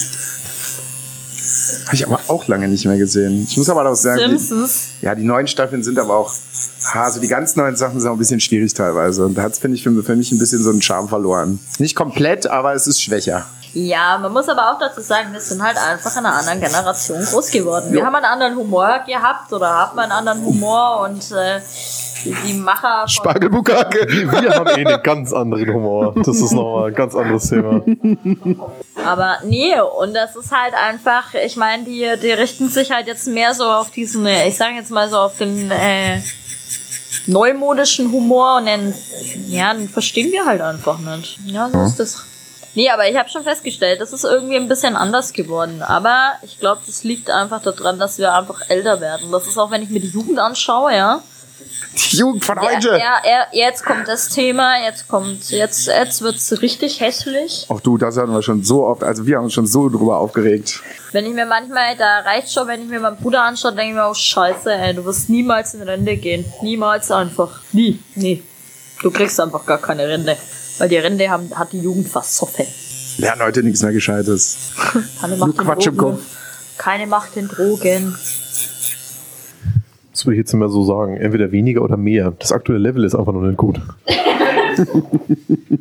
Habe 1.85 1.95
ich 1.95 2.05
aber 2.05 2.19
auch 2.27 2.47
lange 2.47 2.67
nicht 2.67 2.85
mehr 2.85 2.97
gesehen. 2.97 3.45
Ich 3.49 3.57
muss 3.57 3.69
aber 3.69 3.89
auch 3.89 3.95
sagen, 3.95 4.37
die, 4.37 5.05
ja, 5.05 5.15
die 5.15 5.23
neuen 5.23 5.47
Staffeln 5.47 5.83
sind 5.83 5.97
aber 5.99 6.15
auch. 6.15 6.33
Ha, 6.93 7.03
also 7.03 7.19
die 7.19 7.27
ganz 7.27 7.55
neuen 7.55 7.75
Sachen 7.75 7.99
sind 7.99 8.09
auch 8.09 8.13
ein 8.13 8.19
bisschen 8.19 8.39
schwierig 8.39 8.73
teilweise. 8.73 9.25
Und 9.25 9.35
da 9.37 9.43
hat 9.43 9.53
es, 9.53 9.59
finde 9.59 9.75
ich, 9.77 9.83
für, 9.83 10.03
für 10.03 10.15
mich 10.15 10.31
ein 10.31 10.39
bisschen 10.39 10.61
so 10.63 10.69
einen 10.69 10.81
Charme 10.81 11.07
verloren. 11.07 11.59
Nicht 11.79 11.95
komplett, 11.95 12.47
aber 12.47 12.73
es 12.73 12.87
ist 12.87 13.01
schwächer. 13.01 13.45
Ja, 13.73 14.17
man 14.17 14.31
muss 14.33 14.47
aber 14.49 14.71
auch 14.71 14.79
dazu 14.79 15.01
sagen, 15.01 15.33
wir 15.33 15.39
sind 15.41 15.61
halt 15.61 15.77
einfach 15.77 16.11
in 16.17 16.25
einer 16.25 16.35
anderen 16.35 16.59
Generation 16.59 17.19
groß 17.23 17.51
geworden. 17.51 17.91
Wir 17.91 17.99
Jo. 17.99 18.05
haben 18.05 18.15
einen 18.15 18.25
anderen 18.25 18.55
Humor 18.55 18.99
gehabt 19.05 19.51
oder 19.53 19.69
haben 19.69 19.99
einen 19.99 20.11
anderen 20.11 20.43
Humor 20.43 21.01
und 21.01 21.31
äh, 21.31 21.59
die, 22.23 22.35
die 22.47 22.53
Macher 22.53 23.01
von 23.01 23.07
Spargelbukake. 23.09 24.07
Wir 24.09 24.55
haben 24.55 24.67
eh 24.67 24.85
einen 24.85 25.03
ganz 25.03 25.33
anderen 25.33 25.73
Humor. 25.73 26.15
Das 26.23 26.37
ist 26.39 26.53
nochmal 26.53 26.87
ein 26.87 26.95
ganz 26.95 27.13
anderes 27.13 27.49
Thema. 27.49 27.81
Aber 29.07 29.37
nee, 29.43 29.79
und 29.79 30.13
das 30.13 30.35
ist 30.35 30.51
halt 30.51 30.73
einfach, 30.73 31.33
ich 31.33 31.55
meine, 31.55 31.83
die, 31.83 32.13
die 32.21 32.31
richten 32.31 32.69
sich 32.69 32.91
halt 32.91 33.07
jetzt 33.07 33.27
mehr 33.27 33.53
so 33.53 33.65
auf 33.65 33.91
diesen, 33.91 34.25
äh, 34.25 34.47
ich 34.47 34.57
sage 34.57 34.75
jetzt 34.75 34.91
mal 34.91 35.09
so 35.09 35.17
auf 35.17 35.37
den 35.37 35.71
äh, 35.71 36.21
neumodischen 37.25 38.11
Humor 38.11 38.57
und 38.57 38.65
den, 38.65 38.93
ja, 39.47 39.73
den 39.73 39.89
verstehen 39.89 40.31
wir 40.31 40.45
halt 40.45 40.61
einfach 40.61 40.99
nicht. 40.99 41.39
Ja, 41.45 41.69
so 41.69 41.81
ist 41.83 41.99
das. 41.99 42.23
Nee, 42.75 42.91
aber 42.91 43.09
ich 43.09 43.17
habe 43.17 43.27
schon 43.27 43.41
festgestellt, 43.43 44.01
das 44.01 44.13
ist 44.13 44.23
irgendwie 44.23 44.55
ein 44.55 44.67
bisschen 44.67 44.95
anders 44.95 45.33
geworden. 45.33 45.81
Aber 45.81 46.33
ich 46.43 46.59
glaube, 46.59 46.81
das 46.85 47.03
liegt 47.03 47.31
einfach 47.31 47.61
daran, 47.61 47.97
dass 47.97 48.19
wir 48.19 48.35
einfach 48.35 48.69
älter 48.69 49.01
werden. 49.01 49.31
Das 49.31 49.47
ist 49.47 49.57
auch, 49.57 49.71
wenn 49.71 49.81
ich 49.81 49.89
mir 49.89 49.99
die 49.99 50.09
Jugend 50.09 50.37
anschaue, 50.37 50.93
ja. 50.93 51.23
Die 51.97 52.17
Jugend 52.17 52.45
von 52.45 52.59
heute. 52.61 52.89
Ja, 52.89 53.21
ja, 53.25 53.47
jetzt 53.51 53.83
kommt 53.83 54.07
das 54.07 54.29
Thema, 54.29 54.83
jetzt 54.83 55.07
kommt, 55.07 55.49
jetzt, 55.49 55.87
jetzt 55.87 56.21
wird's 56.21 56.61
richtig 56.61 56.99
hässlich. 56.99 57.65
Auch 57.69 57.81
du, 57.81 57.97
das 57.97 58.17
hatten 58.17 58.31
wir 58.31 58.43
schon 58.43 58.63
so 58.63 58.85
oft, 58.85 59.03
also 59.03 59.25
wir 59.25 59.37
haben 59.37 59.45
uns 59.45 59.53
schon 59.53 59.67
so 59.67 59.89
drüber 59.89 60.17
aufgeregt. 60.17 60.81
Wenn 61.11 61.25
ich 61.25 61.33
mir 61.33 61.45
manchmal, 61.45 61.95
da 61.97 62.19
reicht 62.19 62.51
schon, 62.51 62.67
wenn 62.67 62.81
ich 62.81 62.87
mir 62.87 62.99
meinen 62.99 63.17
Bruder 63.17 63.43
anschaue, 63.43 63.73
denke 63.73 63.89
ich 63.89 63.95
mir, 63.95 64.07
oh 64.09 64.13
scheiße, 64.13 64.71
ey, 64.71 64.93
du 64.93 65.05
wirst 65.05 65.29
niemals 65.29 65.73
in 65.73 65.81
Rente 65.81 66.17
gehen. 66.17 66.45
Niemals 66.61 67.09
einfach. 67.11 67.61
Nie. 67.71 67.99
Nee. 68.15 68.43
Du 69.01 69.09
kriegst 69.11 69.39
einfach 69.39 69.65
gar 69.65 69.79
keine 69.79 70.07
Rente. 70.07 70.37
Weil 70.77 70.89
die 70.89 70.97
Rente 70.97 71.29
haben, 71.29 71.49
hat 71.57 71.71
die 71.71 71.79
Jugend 71.79 72.07
versoffen. 72.07 72.65
Lern 73.17 73.39
heute 73.41 73.63
nichts 73.63 73.81
mehr 73.81 73.93
Gescheites. 73.93 74.57
Keine 75.19 75.37
Nur 75.37 75.47
Macht 75.47 75.59
in 75.59 75.65
Quatsch 75.65 75.87
im. 75.87 75.97
Kopf. 75.97 76.21
Keine 76.77 77.07
Macht 77.07 77.35
in 77.35 77.47
Drogen. 77.47 78.15
Das 80.17 80.25
würde 80.25 80.33
ich 80.33 80.39
jetzt 80.39 80.53
immer 80.53 80.67
so 80.67 80.83
sagen. 80.83 81.15
Entweder 81.15 81.51
weniger 81.51 81.83
oder 81.83 81.95
mehr. 81.95 82.33
Das 82.39 82.51
aktuelle 82.51 82.81
Level 82.81 83.03
ist 83.03 83.13
einfach 83.13 83.33
noch 83.33 83.41
nicht 83.41 83.57
gut. 83.57 83.79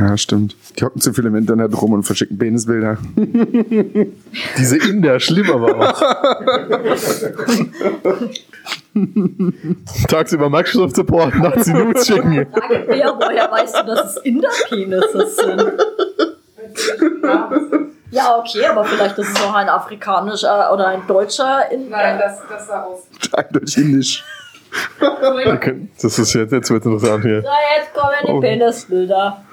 Ja, 0.00 0.16
stimmt. 0.16 0.54
Die 0.78 0.84
hocken 0.84 1.00
zu 1.00 1.12
viel 1.12 1.26
im 1.26 1.34
Internet 1.34 1.82
rum 1.82 1.92
und 1.92 2.04
verschicken 2.04 2.38
Penisbilder. 2.38 2.98
Diese 4.56 4.76
Inder, 4.76 5.18
schlimm 5.18 5.50
aber 5.50 5.90
auch. 5.90 6.00
Tagsüber 10.06 10.48
Microsoft 10.50 10.94
Support, 10.94 11.34
nachts 11.40 11.64
die 11.64 11.72
Nudes 11.72 12.06
schicken. 12.06 12.46
Frage, 12.52 12.86
woher 12.88 13.50
weißt 13.50 13.76
du, 13.76 13.86
dass 13.86 14.16
es 14.16 14.22
Inderpenisse 14.22 15.26
sind? 15.26 15.64
Ja, 18.10 18.38
okay, 18.38 18.64
aber 18.64 18.86
vielleicht 18.86 19.18
ist 19.18 19.28
es 19.36 19.42
auch 19.44 19.52
ein 19.52 19.68
afrikanischer 19.68 20.72
oder 20.72 20.86
ein 20.88 21.06
deutscher 21.06 21.70
in 21.70 21.90
das, 21.90 22.38
das 22.48 22.66
war 22.68 22.86
aus. 22.86 23.02
Eindeutig 23.34 23.76
indisch. 23.76 24.24
Das 26.00 26.18
ist 26.18 26.32
jetzt, 26.32 26.52
jetzt 26.52 26.70
wird 26.70 26.86
interessant 26.86 27.22
hier. 27.22 27.42
Na, 27.44 27.50
jetzt 27.76 27.92
kommen 27.92 28.14
die 28.26 28.32
Oh. 28.32 28.40
Penisbilder. 28.40 29.44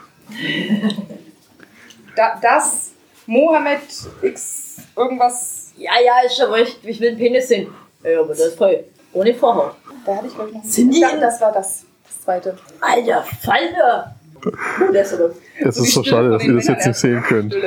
Da, 2.15 2.39
das 2.41 2.91
Mohammed 3.25 3.81
X 4.21 4.77
irgendwas. 4.95 5.71
Ja, 5.77 5.91
ja, 6.03 6.25
ist 6.25 6.37
schon 6.37 6.51
recht. 6.51 6.79
Ich 6.83 6.99
will 7.01 7.09
einen 7.09 7.17
Penis 7.17 7.49
sehen. 7.49 7.73
Ja, 8.03 8.19
aber 8.21 8.29
das 8.29 8.39
ist 8.39 8.57
voll. 8.57 8.85
Ohne 9.13 9.33
Vorhaut. 9.33 9.75
Da 10.05 10.15
hatte 10.15 10.27
ich 10.27 10.33
glaube 10.35 10.49
ich 10.51 10.55
noch. 10.55 10.63
Sind 10.63 10.91
die 10.91 11.01
das 11.01 11.41
war 11.41 11.51
das, 11.51 11.83
das 12.05 12.21
zweite. 12.23 12.57
Alter, 12.79 13.23
Falter! 13.43 14.14
Oh, 14.45 14.91
der 14.91 15.01
ist 15.01 15.13
aber. 15.13 15.31
Es 15.59 15.77
ist 15.77 15.93
so 15.93 16.03
schade, 16.03 16.29
dass 16.29 16.43
ihr 16.43 16.53
das 16.53 16.67
jetzt 16.67 16.85
nicht 16.85 16.99
sehen 16.99 17.23
könnt. 17.23 17.55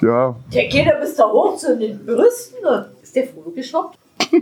Ja, 0.00 0.34
Der 0.52 0.64
geht 0.66 0.86
ja 0.86 0.96
bis 0.96 1.14
da 1.14 1.30
hoch 1.30 1.56
zu 1.56 1.78
den 1.78 2.04
Brüsten. 2.04 2.58
Ist 3.02 3.14
der 3.14 3.28
Foto 3.28 3.50
geshoppt? 3.52 3.96
ich 4.32 4.40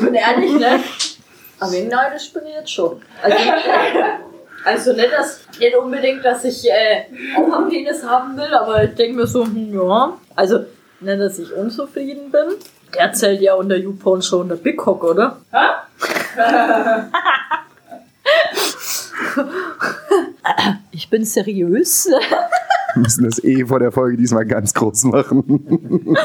bin 0.00 0.14
ehrlich, 0.14 0.58
ne? 0.58 0.80
Aber 1.60 1.72
neidisch 1.72 2.32
bin 2.32 2.46
ich 2.46 2.54
jetzt 2.54 2.70
schon. 2.72 3.02
Also, 3.22 3.36
also 4.64 4.92
nicht, 4.94 5.12
dass, 5.12 5.40
nicht 5.58 5.76
unbedingt, 5.76 6.24
dass 6.24 6.44
ich 6.44 6.64
äh, 6.64 7.04
auch 7.36 7.52
einen 7.58 7.68
Penis 7.68 8.02
haben 8.02 8.36
will, 8.38 8.54
aber 8.54 8.84
ich 8.84 8.94
denke 8.94 9.16
mir 9.16 9.26
so, 9.26 9.44
hm, 9.44 9.74
ja. 9.74 10.16
Also, 10.34 10.60
nicht, 11.00 11.20
dass 11.20 11.38
ich 11.38 11.52
unzufrieden 11.52 12.30
bin. 12.30 12.54
Der 12.94 13.12
zählt 13.12 13.40
ja 13.42 13.54
unter 13.54 13.76
YouPorn 13.76 14.22
schon 14.22 14.48
der 14.48 14.56
Big 14.56 14.78
Cock, 14.78 15.04
oder? 15.04 15.38
ich 20.92 21.08
bin 21.10 21.24
seriös. 21.24 22.06
wir 22.06 23.02
müssen 23.02 23.24
das 23.24 23.42
eh 23.42 23.64
vor 23.64 23.80
der 23.80 23.92
Folge 23.92 24.16
diesmal 24.16 24.46
ganz 24.46 24.72
groß 24.74 25.04
machen. 25.04 25.42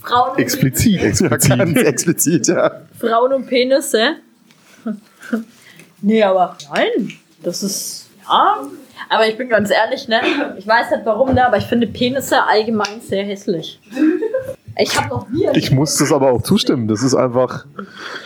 Frauen 0.00 0.32
und, 0.32 0.38
Explizit, 0.38 1.02
explizit. 1.02 1.58
ganz 1.58 1.80
explizit, 1.80 2.48
ja. 2.48 2.82
Frauen 2.98 3.32
und 3.32 3.46
Penisse. 3.46 4.16
nee, 6.00 6.22
aber 6.22 6.58
nein, 6.72 7.12
das 7.42 7.62
ist, 7.62 8.10
ja. 8.28 8.58
Aber 9.08 9.28
ich 9.28 9.36
bin 9.36 9.48
ganz 9.48 9.70
ehrlich, 9.70 10.08
ne? 10.08 10.20
Ich 10.56 10.66
weiß 10.66 10.90
nicht 10.90 11.04
warum, 11.04 11.34
ne? 11.34 11.46
Aber 11.46 11.58
ich 11.58 11.64
finde 11.64 11.86
Penisse 11.86 12.42
allgemein 12.42 13.00
sehr 13.00 13.24
hässlich. 13.24 13.78
Ich 14.78 14.96
habe 14.96 15.08
noch 15.08 15.28
nie. 15.28 15.46
Ich 15.54 15.70
muss 15.70 15.96
das 15.96 16.12
aber 16.12 16.32
auch 16.32 16.42
zustimmen. 16.42 16.88
Das 16.88 17.02
ist 17.02 17.14
einfach. 17.14 17.66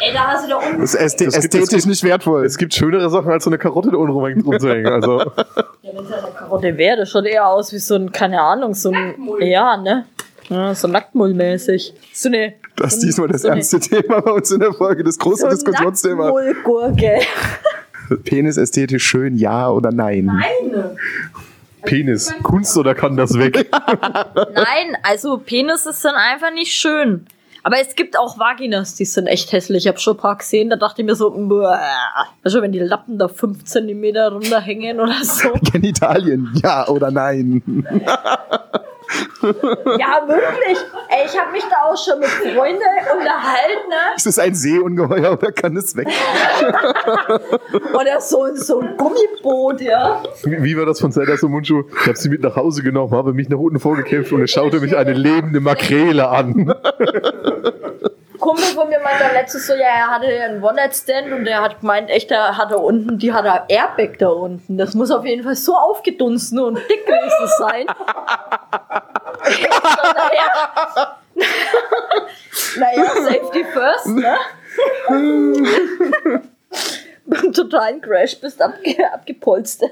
Ey, 0.00 0.12
da 0.12 0.20
hast 0.28 0.44
du 0.46 0.50
da 0.50 0.56
unten. 0.56 0.80
Das 0.80 0.94
ist 0.94 1.00
ästhe- 1.00 1.24
Das 1.26 1.34
gibt- 1.34 1.44
ästhetisch 1.44 1.60
das 1.60 1.70
gibt- 1.70 1.86
nicht 1.86 2.04
wertvoll. 2.04 2.44
Es 2.44 2.56
gibt 2.58 2.74
schönere 2.74 3.10
Sachen, 3.10 3.30
als 3.30 3.44
so 3.44 3.50
eine 3.50 3.58
Karotte 3.58 3.90
da 3.90 3.96
unten 3.96 4.12
rum- 4.12 4.40
rumzuhängen. 4.44 4.86
Also, 4.92 5.18
Ja, 5.82 5.92
wenn 5.94 6.04
es 6.04 6.12
eine 6.12 6.32
Karotte 6.36 6.76
wäre, 6.76 6.96
das 6.98 7.10
schaut 7.10 7.24
eher 7.26 7.46
aus 7.48 7.72
wie 7.72 7.78
so 7.78 7.94
ein, 7.96 8.12
keine 8.12 8.40
Ahnung, 8.40 8.74
so 8.74 8.90
ein. 8.90 9.14
Ja, 9.40 9.76
ne? 9.76 10.06
Ja, 10.48 10.74
so 10.74 10.86
Nacktmull-mäßig. 10.88 11.92
So 12.12 12.28
eine. 12.28 12.54
Das 12.76 12.92
so 12.92 12.96
ist 12.98 13.06
diesmal 13.06 13.28
das 13.28 13.42
so 13.42 13.48
eine- 13.48 13.56
ernste 13.56 13.80
Thema 13.80 14.20
bei 14.20 14.30
uns 14.32 14.50
in 14.50 14.60
der 14.60 14.72
Folge, 14.72 15.02
das 15.02 15.18
große 15.18 15.42
So 15.42 15.48
Diskussionsthema. 15.48 16.24
Nacktmullgurke. 16.30 17.20
Penis 18.24 18.56
ästhetisch 18.56 19.04
schön, 19.04 19.36
ja 19.36 19.68
oder 19.68 19.90
nein? 19.90 20.26
Nein. 20.26 20.84
Penis, 21.86 22.34
Kunst 22.42 22.76
oder 22.76 22.94
kann 22.94 23.16
das 23.16 23.38
weg? 23.38 23.70
Nein, 23.72 24.96
also 25.02 25.38
Penisse 25.38 25.92
sind 25.92 26.14
einfach 26.14 26.52
nicht 26.52 26.72
schön. 26.72 27.26
Aber 27.66 27.80
es 27.80 27.96
gibt 27.96 28.16
auch 28.16 28.38
Vaginas, 28.38 28.94
die 28.94 29.04
sind 29.04 29.26
echt 29.26 29.50
hässlich. 29.50 29.86
Ich 29.86 29.88
habe 29.88 29.98
schon 29.98 30.14
ein 30.14 30.20
paar 30.20 30.38
gesehen, 30.38 30.70
da 30.70 30.76
dachte 30.76 31.02
ich 31.02 31.06
mir 31.06 31.16
so, 31.16 31.34
also 32.44 32.62
wenn 32.62 32.70
die 32.70 32.78
Lappen 32.78 33.18
da 33.18 33.26
5 33.26 33.64
cm 33.64 34.16
runterhängen 34.30 35.00
oder 35.00 35.16
so. 35.24 35.52
Genitalien, 35.72 36.52
ja 36.62 36.86
oder 36.86 37.10
nein? 37.10 37.62
Ja, 39.42 40.26
wirklich. 40.26 40.78
Ey, 41.08 41.26
ich 41.26 41.38
habe 41.38 41.52
mich 41.52 41.64
da 41.64 41.82
auch 41.84 41.96
schon 41.96 42.18
mit 42.18 42.28
Freunden 42.28 42.82
unterhalten, 43.12 43.88
ne? 43.88 44.16
Ist 44.16 44.26
es 44.26 44.38
ein 44.38 44.54
Seeungeheuer 44.54 45.32
oder 45.32 45.52
kann 45.52 45.76
es 45.76 45.96
weg? 45.96 46.08
Oder 47.94 48.20
so, 48.20 48.46
so 48.54 48.80
ein 48.80 48.96
Gummiboot, 48.96 49.80
ja. 49.80 50.22
Wie, 50.44 50.62
wie 50.62 50.76
war 50.76 50.86
das 50.86 51.00
von 51.00 51.12
Zelda 51.12 51.34
Mundschuh? 51.46 51.84
Ich 52.00 52.06
habe 52.06 52.16
sie 52.16 52.28
mit 52.28 52.42
nach 52.42 52.56
Hause 52.56 52.82
genommen, 52.82 53.12
habe 53.12 53.32
mich 53.32 53.48
nach 53.48 53.58
unten 53.58 53.78
vorgekämpft 53.78 54.32
und 54.32 54.42
es 54.42 54.50
schaute 54.50 54.80
mich 54.80 54.96
eine 54.96 55.12
lebende 55.12 55.60
Makrele 55.60 56.28
an. 56.28 56.74
Kumpel 58.38 58.64
von 58.64 58.88
mir 58.88 59.00
meinte 59.00 59.24
letztes 59.32 59.66
so, 59.66 59.74
ja, 59.74 59.86
er 59.86 60.06
hatte 60.08 60.26
einen 60.26 60.62
One-Night-Stand 60.62 61.32
und 61.32 61.46
er 61.46 61.62
hat 61.62 61.80
gemeint, 61.80 62.10
echt, 62.10 62.30
er 62.30 62.56
hatte 62.56 62.78
unten, 62.78 63.18
die 63.18 63.32
hat 63.32 63.44
er 63.44 63.64
Airbag 63.68 64.18
da 64.18 64.28
unten. 64.28 64.76
Das 64.78 64.94
muss 64.94 65.10
auf 65.10 65.24
jeden 65.24 65.42
Fall 65.42 65.56
so 65.56 65.74
aufgedunsen 65.74 66.58
und 66.58 66.78
dick 66.88 67.06
gewesen 67.06 67.48
sein. 67.58 67.86
Naja, 70.14 71.16
naja, 72.76 73.04
safety 73.14 73.64
first, 73.64 74.06
ne? 74.06 74.36
Beim 77.26 77.52
totalen 77.52 78.00
Crash 78.00 78.40
bist 78.40 78.62
abge 78.62 78.96
abgepolstert. 79.12 79.90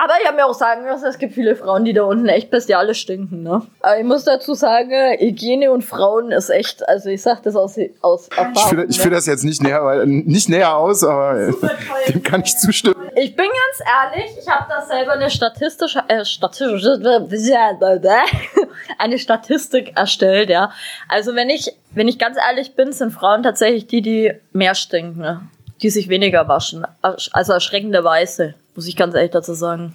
Aber 0.00 0.12
ich 0.22 0.28
habe 0.28 0.36
mir 0.36 0.46
auch 0.46 0.54
sagen 0.54 0.84
lassen, 0.86 1.06
es 1.06 1.18
gibt 1.18 1.34
viele 1.34 1.56
Frauen, 1.56 1.84
die 1.84 1.92
da 1.92 2.04
unten 2.04 2.28
echt 2.28 2.52
bestialisch 2.52 3.00
stinken, 3.00 3.42
ne? 3.42 3.62
Aber 3.80 3.98
ich 3.98 4.04
muss 4.04 4.22
dazu 4.22 4.54
sagen, 4.54 4.92
Hygiene 5.18 5.72
und 5.72 5.82
Frauen 5.82 6.30
ist 6.30 6.50
echt, 6.50 6.88
also 6.88 7.08
ich 7.08 7.20
sag 7.20 7.42
das 7.42 7.56
aus, 7.56 7.74
aus 8.00 8.28
Erfahrung. 8.28 8.52
Ich 8.54 8.62
führe 8.62 8.84
ich 8.84 9.04
ne? 9.04 9.10
das 9.10 9.26
jetzt 9.26 9.42
nicht 9.42 9.60
näher, 9.60 9.84
weil, 9.84 10.06
nicht 10.06 10.48
näher 10.48 10.76
aus, 10.76 11.02
aber 11.02 11.50
dem 12.08 12.22
kann 12.22 12.42
ich 12.42 12.56
zustimmen. 12.56 12.94
Ich 13.16 13.34
bin 13.34 13.46
ganz 13.46 14.14
ehrlich, 14.14 14.30
ich 14.40 14.48
habe 14.48 14.66
da 14.68 14.86
selber 14.86 15.14
eine 15.14 15.30
statistische, 15.30 16.04
äh, 16.06 16.24
statistische, 16.24 17.00
eine 18.98 19.18
Statistik 19.18 19.96
erstellt, 19.96 20.48
ja. 20.48 20.70
Also 21.08 21.34
wenn 21.34 21.50
ich, 21.50 21.74
wenn 21.90 22.06
ich 22.06 22.20
ganz 22.20 22.36
ehrlich 22.36 22.76
bin, 22.76 22.92
sind 22.92 23.10
Frauen 23.10 23.42
tatsächlich 23.42 23.88
die, 23.88 24.02
die 24.02 24.32
mehr 24.52 24.76
stinken, 24.76 25.20
ne? 25.20 25.40
die 25.82 25.90
sich 25.90 26.08
weniger 26.08 26.46
waschen. 26.46 26.86
Also 27.02 27.52
erschreckenderweise, 27.52 28.54
muss 28.78 28.86
ich 28.86 28.94
ganz 28.94 29.12
ehrlich 29.16 29.32
dazu 29.32 29.54
sagen. 29.54 29.92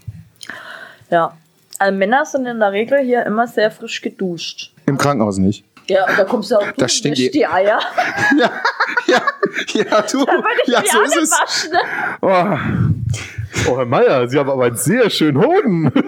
Ja. 1.09 1.37
Also 1.79 1.97
Männer 1.97 2.25
sind 2.25 2.45
in 2.45 2.59
der 2.59 2.73
Regel 2.73 2.99
hier 2.99 3.25
immer 3.25 3.47
sehr 3.47 3.71
frisch 3.71 4.01
geduscht. 4.01 4.73
Im 4.87 4.97
Krankenhaus 4.97 5.37
nicht. 5.37 5.63
Ja, 5.87 6.05
und 6.05 6.19
da 6.19 6.25
kommst 6.25 6.51
du 6.51 6.57
auch 6.57 6.63
stinkt 6.63 6.81
wäschst 6.81 7.05
je- 7.17 7.29
die 7.31 7.47
Eier. 7.47 7.79
Ja, 8.37 8.51
ja, 9.07 9.21
ja, 9.73 10.01
du. 10.01 10.25
Da 10.25 10.33
würde 10.33 10.47
ich 10.65 10.73
Ja, 10.73 10.83
so 10.85 11.01
ist 11.01 11.15
nicht 11.15 11.23
es. 11.23 11.31
waschen? 11.31 11.77
Oh, 12.21 12.57
Oh, 13.71 13.77
Herr 13.77 13.85
Meier, 13.85 14.27
Sie 14.27 14.37
haben 14.37 14.49
aber 14.49 14.65
einen 14.65 14.75
sehr 14.75 15.09
schönen 15.09 15.37
Hoden. 15.41 15.89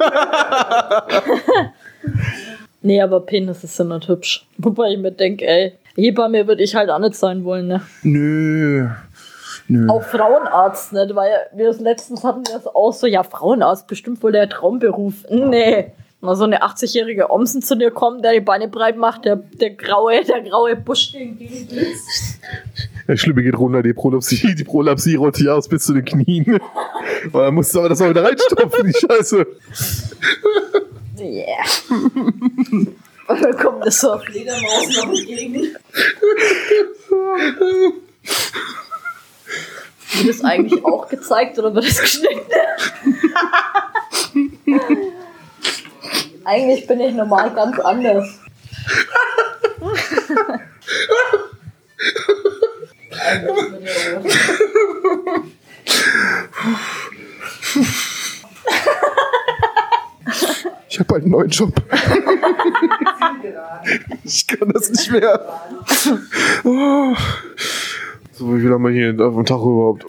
Nee, 2.81 3.01
aber 3.01 3.21
Penisse 3.21 3.65
sind 3.67 3.87
nicht 3.89 4.07
hübsch. 4.09 4.45
Wobei 4.57 4.91
ich 4.91 4.99
mir 4.99 5.11
denke, 5.11 5.47
ey, 5.47 5.73
Hebamme 5.95 6.45
würde 6.45 6.61
ich 6.61 6.75
halt 6.75 6.89
auch 6.89 6.99
nicht 6.99 7.15
sein 7.15 7.43
wollen, 7.45 7.67
ne? 7.67 7.81
nö. 8.03 8.89
Nö. 9.67 9.87
Auch 9.89 10.03
Frauenarzt, 10.03 10.93
nicht? 10.93 11.15
Weil 11.15 11.31
wir 11.53 11.67
das 11.67 11.79
letztens 11.79 12.23
hatten 12.23 12.45
wir 12.45 12.53
das 12.53 12.67
auch 12.67 12.93
so, 12.93 13.07
ja, 13.07 13.23
Frauenarzt, 13.23 13.87
bestimmt 13.87 14.21
wohl 14.21 14.31
der 14.31 14.47
Traumberuf. 14.49 15.13
Nee. 15.29 15.91
Mal 16.21 16.35
so 16.35 16.43
eine 16.43 16.63
80-jährige 16.63 17.31
Omsen 17.31 17.61
zu 17.61 17.75
dir 17.75 17.91
kommt, 17.91 18.23
der 18.23 18.33
die 18.33 18.41
Beine 18.41 18.67
breit 18.67 18.97
macht, 18.97 19.25
der, 19.25 19.35
der 19.35 19.71
graue, 19.71 20.23
der 20.23 20.41
graue 20.41 20.75
Busch 20.75 21.11
den 21.11 21.29
entgegenblitzt. 21.29 22.39
Der 23.07 23.17
Schlimme 23.17 23.43
geht 23.43 23.55
runter, 23.55 23.83
die 23.83 23.93
Prolapsie, 23.93 24.55
die 24.55 24.63
Prolapsie 24.63 25.13
rollt 25.13 25.35
sich 25.35 25.47
aus 25.47 25.67
bis 25.69 25.85
zu 25.85 25.93
den 25.93 26.05
Knien. 26.05 26.59
Und 27.25 27.35
dann 27.35 27.53
musst 27.53 27.75
du 27.75 27.79
aber 27.79 27.89
das 27.89 27.99
mal 27.99 28.09
wieder 28.09 28.23
reinstopfen, 28.23 28.83
die 28.83 28.93
Scheiße. 28.93 29.45
Yeah. 31.19 31.65
Dann 33.27 33.57
kommt 33.57 33.85
das 33.85 33.99
so 33.99 34.13
auf 34.13 34.23
Fledermaus 34.23 34.97
noch 34.97 35.13
entgegen. 35.13 35.75
Wird 40.17 40.29
das 40.29 40.43
eigentlich 40.43 40.83
auch 40.85 41.07
gezeigt 41.07 41.59
oder 41.59 41.73
wird 41.73 41.87
das 41.87 41.99
geschnitten? 41.99 42.39
eigentlich 46.45 46.87
bin 46.87 46.99
ich 46.99 47.13
normal 47.13 47.53
ganz 47.53 47.79
anders. 47.79 48.39
Ich 60.87 60.99
habe 60.99 61.15
einen 61.15 61.29
neuen 61.29 61.49
Job. 61.49 61.73
Ich 64.23 64.47
kann 64.47 64.69
das 64.69 64.89
nicht 64.89 65.11
mehr. 65.11 65.61
Oh. 66.63 67.13
So, 68.37 68.53
wie 68.53 68.59
viel 68.59 68.69
haben 68.71 68.83
wir 68.83 68.91
hier 68.91 69.17
auf 69.25 69.33
dem 69.33 69.45
Tag 69.45 69.61
überhaupt? 69.61 70.05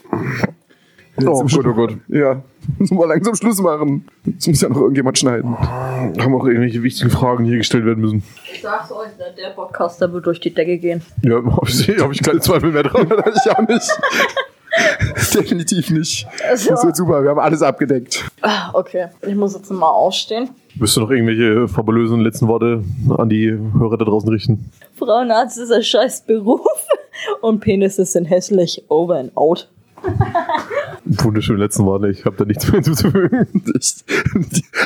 Oh 1.18 1.44
Gott, 1.44 1.66
oh 1.66 1.72
Gott. 1.74 1.96
Ja, 2.08 2.42
müssen 2.78 2.98
wir 2.98 3.06
langsam 3.06 3.36
Schluss 3.36 3.60
machen. 3.62 4.04
Jetzt 4.24 4.48
muss 4.48 4.60
ja 4.60 4.68
noch 4.68 4.78
irgendjemand 4.78 5.16
schneiden. 5.16 5.56
Haben 5.56 6.34
auch 6.34 6.44
irgendwelche 6.44 6.82
wichtigen 6.82 7.10
Fragen 7.10 7.44
hier 7.44 7.58
gestellt 7.58 7.84
werden 7.86 8.00
müssen. 8.00 8.22
Ich 8.52 8.60
sag's 8.62 8.90
euch, 8.90 9.08
der 9.38 9.50
Podcast, 9.50 10.00
der 10.00 10.12
wird 10.12 10.26
durch 10.26 10.40
die 10.40 10.52
Decke 10.52 10.76
gehen. 10.78 11.02
Ja, 11.22 11.36
habe 11.44 11.68
ich, 11.68 11.88
hab 11.88 12.10
ich 12.12 12.20
keine 12.22 12.40
Zweifel 12.40 12.72
mehr 12.72 12.82
dran. 12.82 13.06
ich 13.08 13.50
auch 13.52 13.68
nicht. 13.68 13.90
Definitiv 15.34 15.90
nicht. 15.90 16.26
Also- 16.50 16.70
Das 16.70 16.84
wird 16.84 16.96
super, 16.96 17.22
wir 17.22 17.30
haben 17.30 17.38
alles 17.38 17.62
abgedeckt. 17.62 18.24
Ah, 18.42 18.70
okay. 18.74 19.06
Ich 19.26 19.34
muss 19.36 19.54
jetzt 19.54 19.70
mal 19.70 19.88
aufstehen. 19.88 20.50
Müsst 20.74 20.96
du 20.96 21.00
noch 21.00 21.10
irgendwelche 21.10 21.68
fabulösen 21.68 22.20
letzten 22.20 22.48
Worte 22.48 22.82
an 23.16 23.28
die 23.30 23.50
Hörer 23.78 23.96
da 23.96 24.04
draußen 24.04 24.28
richten? 24.28 24.70
Frauenarzt 24.96 25.56
ist 25.58 25.70
ein 25.70 25.82
scheiß 25.82 26.26
Beruf 26.26 26.60
und 27.40 27.60
Penisse 27.60 28.04
sind 28.04 28.26
hässlich. 28.26 28.84
Over 28.88 29.16
and 29.18 29.36
out. 29.36 29.68
Wunderschöne 31.04 31.58
letzten 31.58 31.84
Worte. 31.86 32.08
Ich 32.10 32.24
habe 32.24 32.36
da 32.36 32.44
nichts 32.44 32.66
mehr 32.70 32.80
hinzuzufügen. 32.82 33.62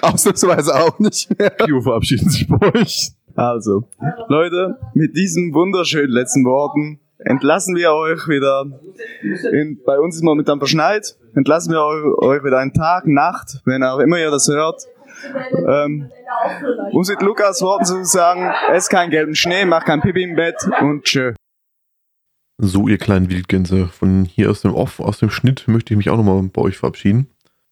Ausnahmsweise 0.03 0.75
auch 0.75 0.99
nicht 0.99 1.37
mehr. 1.39 1.51
Pio 1.51 1.81
verabschieden 1.81 2.29
sich 2.31 2.47
bei 2.49 2.75
euch. 2.75 3.11
Also, 3.37 3.85
Leute, 4.29 4.79
mit 4.95 5.17
diesen 5.17 5.55
wunderschönen 5.55 6.11
letzten 6.11 6.45
Worten 6.45 7.01
entlassen 7.19 7.77
wir 7.77 7.93
euch 7.93 8.27
wieder. 8.29 8.67
In, 9.53 9.79
bei 9.85 9.99
uns 9.99 10.17
ist 10.17 10.23
momentan 10.23 10.59
verschneit. 10.59 11.17
Entlassen 11.35 11.73
wir 11.73 11.81
eu- 11.81 12.17
euch 12.27 12.43
wieder 12.45 12.59
einen 12.59 12.73
Tag, 12.73 13.07
Nacht, 13.07 13.61
wenn 13.65 13.83
auch 13.85 13.99
immer 13.99 14.19
ihr 14.19 14.31
das 14.31 14.49
hört. 14.49 14.83
Ähm, 15.69 16.11
um 16.93 17.03
mit 17.07 17.23
Lukas 17.23 17.61
Worten 17.63 17.85
zu 17.85 18.05
sagen, 18.05 18.51
es 18.73 18.89
keinen 18.89 19.11
gelben 19.11 19.35
Schnee, 19.35 19.65
mach 19.65 19.85
kein 19.85 20.01
Pipi 20.01 20.23
im 20.23 20.35
Bett 20.35 20.57
und 20.81 21.05
tschö. 21.05 21.35
So, 22.63 22.89
ihr 22.89 22.99
kleinen 22.99 23.31
Wildgänse, 23.31 23.89
von 23.89 24.27
hier 24.27 24.51
aus 24.51 24.61
dem 24.61 24.75
Off, 24.75 25.01
aus 25.01 25.19
dem 25.19 25.31
Schnitt, 25.31 25.67
möchte 25.67 25.95
ich 25.95 25.97
mich 25.97 26.11
auch 26.11 26.19
nochmal 26.19 26.43
bei 26.43 26.61
euch 26.61 26.77
verabschieden. 26.77 27.29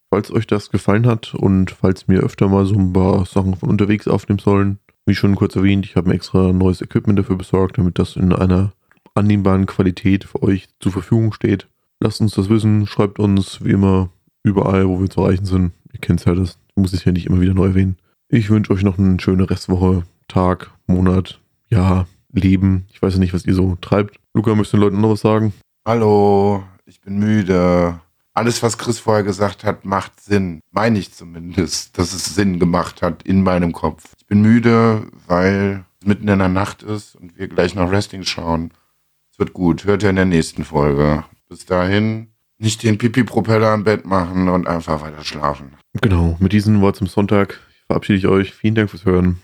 Falls 0.09 0.33
euch 0.33 0.47
das 0.47 0.71
gefallen 0.71 1.05
hat 1.05 1.35
und 1.35 1.71
falls 1.73 2.09
mir 2.09 2.21
öfter 2.21 2.49
mal 2.49 2.65
so 2.65 2.75
ein 2.75 2.95
paar 2.95 3.27
Sachen 3.27 3.55
von 3.55 3.69
unterwegs 3.69 4.09
aufnehmen 4.09 4.39
sollen, 4.39 4.79
wie 5.05 5.15
schon 5.15 5.37
kurz 5.37 5.57
erwähnt, 5.57 5.85
ich 5.85 5.97
habe 5.97 6.09
mir 6.09 6.15
extra 6.15 6.55
neues 6.55 6.81
Equipment 6.81 7.19
dafür 7.19 7.37
besorgt, 7.37 7.77
damit 7.77 7.99
das 7.99 8.17
in 8.17 8.33
einer 8.33 8.73
annehmbaren 9.15 9.67
Qualität 9.67 10.25
für 10.25 10.43
euch 10.43 10.69
zur 10.81 10.93
Verfügung 10.93 11.35
steht. 11.35 11.69
Lasst 12.01 12.23
uns 12.23 12.35
das 12.35 12.49
wissen, 12.49 12.87
schreibt 12.87 13.19
uns 13.19 13.63
wie 13.63 13.73
immer 13.73 14.09
überall, 14.43 14.89
wo 14.89 15.03
wir 15.03 15.11
zu 15.11 15.21
erreichen 15.21 15.45
sind. 15.45 15.73
Ihr 15.93 16.01
kennt 16.01 16.21
es 16.21 16.25
ja, 16.25 16.35
das 16.35 16.59
muss 16.77 16.95
ich 16.95 17.05
ja 17.05 17.13
nicht 17.13 17.27
immer 17.27 17.43
wieder 17.43 17.53
neu 17.53 17.67
erwähnen. 17.67 17.99
Ich 18.31 18.49
wünsche 18.49 18.73
euch 18.73 18.85
noch 18.85 18.99
eine 18.99 19.21
schöne 19.21 19.51
Restwoche, 19.51 20.05
Tag, 20.29 20.71
Monat, 20.87 21.43
Jahr, 21.69 22.07
Leben. 22.33 22.87
Ich 22.93 23.01
weiß 23.01 23.15
ja 23.15 23.21
nicht, 23.21 23.35
was 23.35 23.47
ihr 23.47 23.55
so 23.55 23.77
treibt. 23.81 24.19
Luca, 24.35 24.55
möchtest 24.55 24.75
du 24.75 24.77
den 24.77 24.83
Leuten 24.83 25.01
noch 25.01 25.11
was 25.11 25.21
sagen? 25.21 25.53
Hallo, 25.87 26.63
ich 26.87 27.01
bin 27.01 27.19
müde. 27.19 28.01
Alles, 28.35 28.63
was 28.63 28.79
Chris 28.79 29.01
vorher 29.01 29.25
gesagt 29.25 29.65
hat, 29.65 29.85
macht 29.85 30.21
Sinn. 30.21 30.61
Meine 30.71 30.99
ich 30.99 31.13
zumindest, 31.13 31.99
dass 31.99 32.13
es 32.13 32.35
Sinn 32.35 32.61
gemacht 32.61 33.03
hat 33.03 33.25
in 33.25 33.43
meinem 33.43 33.73
Kopf. 33.73 34.15
Ich 34.19 34.27
bin 34.27 34.43
müde, 34.43 35.09
weil 35.27 35.85
es 36.01 36.07
mitten 36.07 36.29
in 36.29 36.39
der 36.39 36.49
Nacht 36.49 36.83
ist 36.83 37.17
und 37.17 37.37
wir 37.37 37.49
gleich 37.49 37.75
noch 37.75 37.91
Wrestling 37.91 38.23
schauen. 38.23 38.71
Es 39.33 39.39
wird 39.39 39.55
gut. 39.55 39.85
Hört 39.85 40.03
ihr 40.03 40.11
in 40.11 40.17
der 40.17 40.25
nächsten 40.25 40.65
Folge. 40.65 41.25
Bis 41.49 41.67
dahin 41.67 42.29
nicht 42.59 42.83
den 42.83 42.99
Pipi-Propeller 42.99 43.75
im 43.75 43.85
Bett 43.85 44.05
machen 44.05 44.49
und 44.49 44.67
einfach 44.67 45.01
weiter 45.01 45.25
schlafen. 45.25 45.73
Genau, 46.01 46.37
mit 46.41 46.53
diesen 46.53 46.81
Worten 46.81 46.99
zum 46.99 47.07
Sonntag 47.07 47.61
verabschiede 47.87 48.19
ich 48.19 48.27
euch. 48.27 48.53
Vielen 48.53 48.75
Dank 48.75 48.91
fürs 48.91 49.05
Hören. 49.05 49.41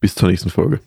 Bis 0.00 0.14
zur 0.14 0.28
nächsten 0.28 0.50
Folge. 0.50 0.80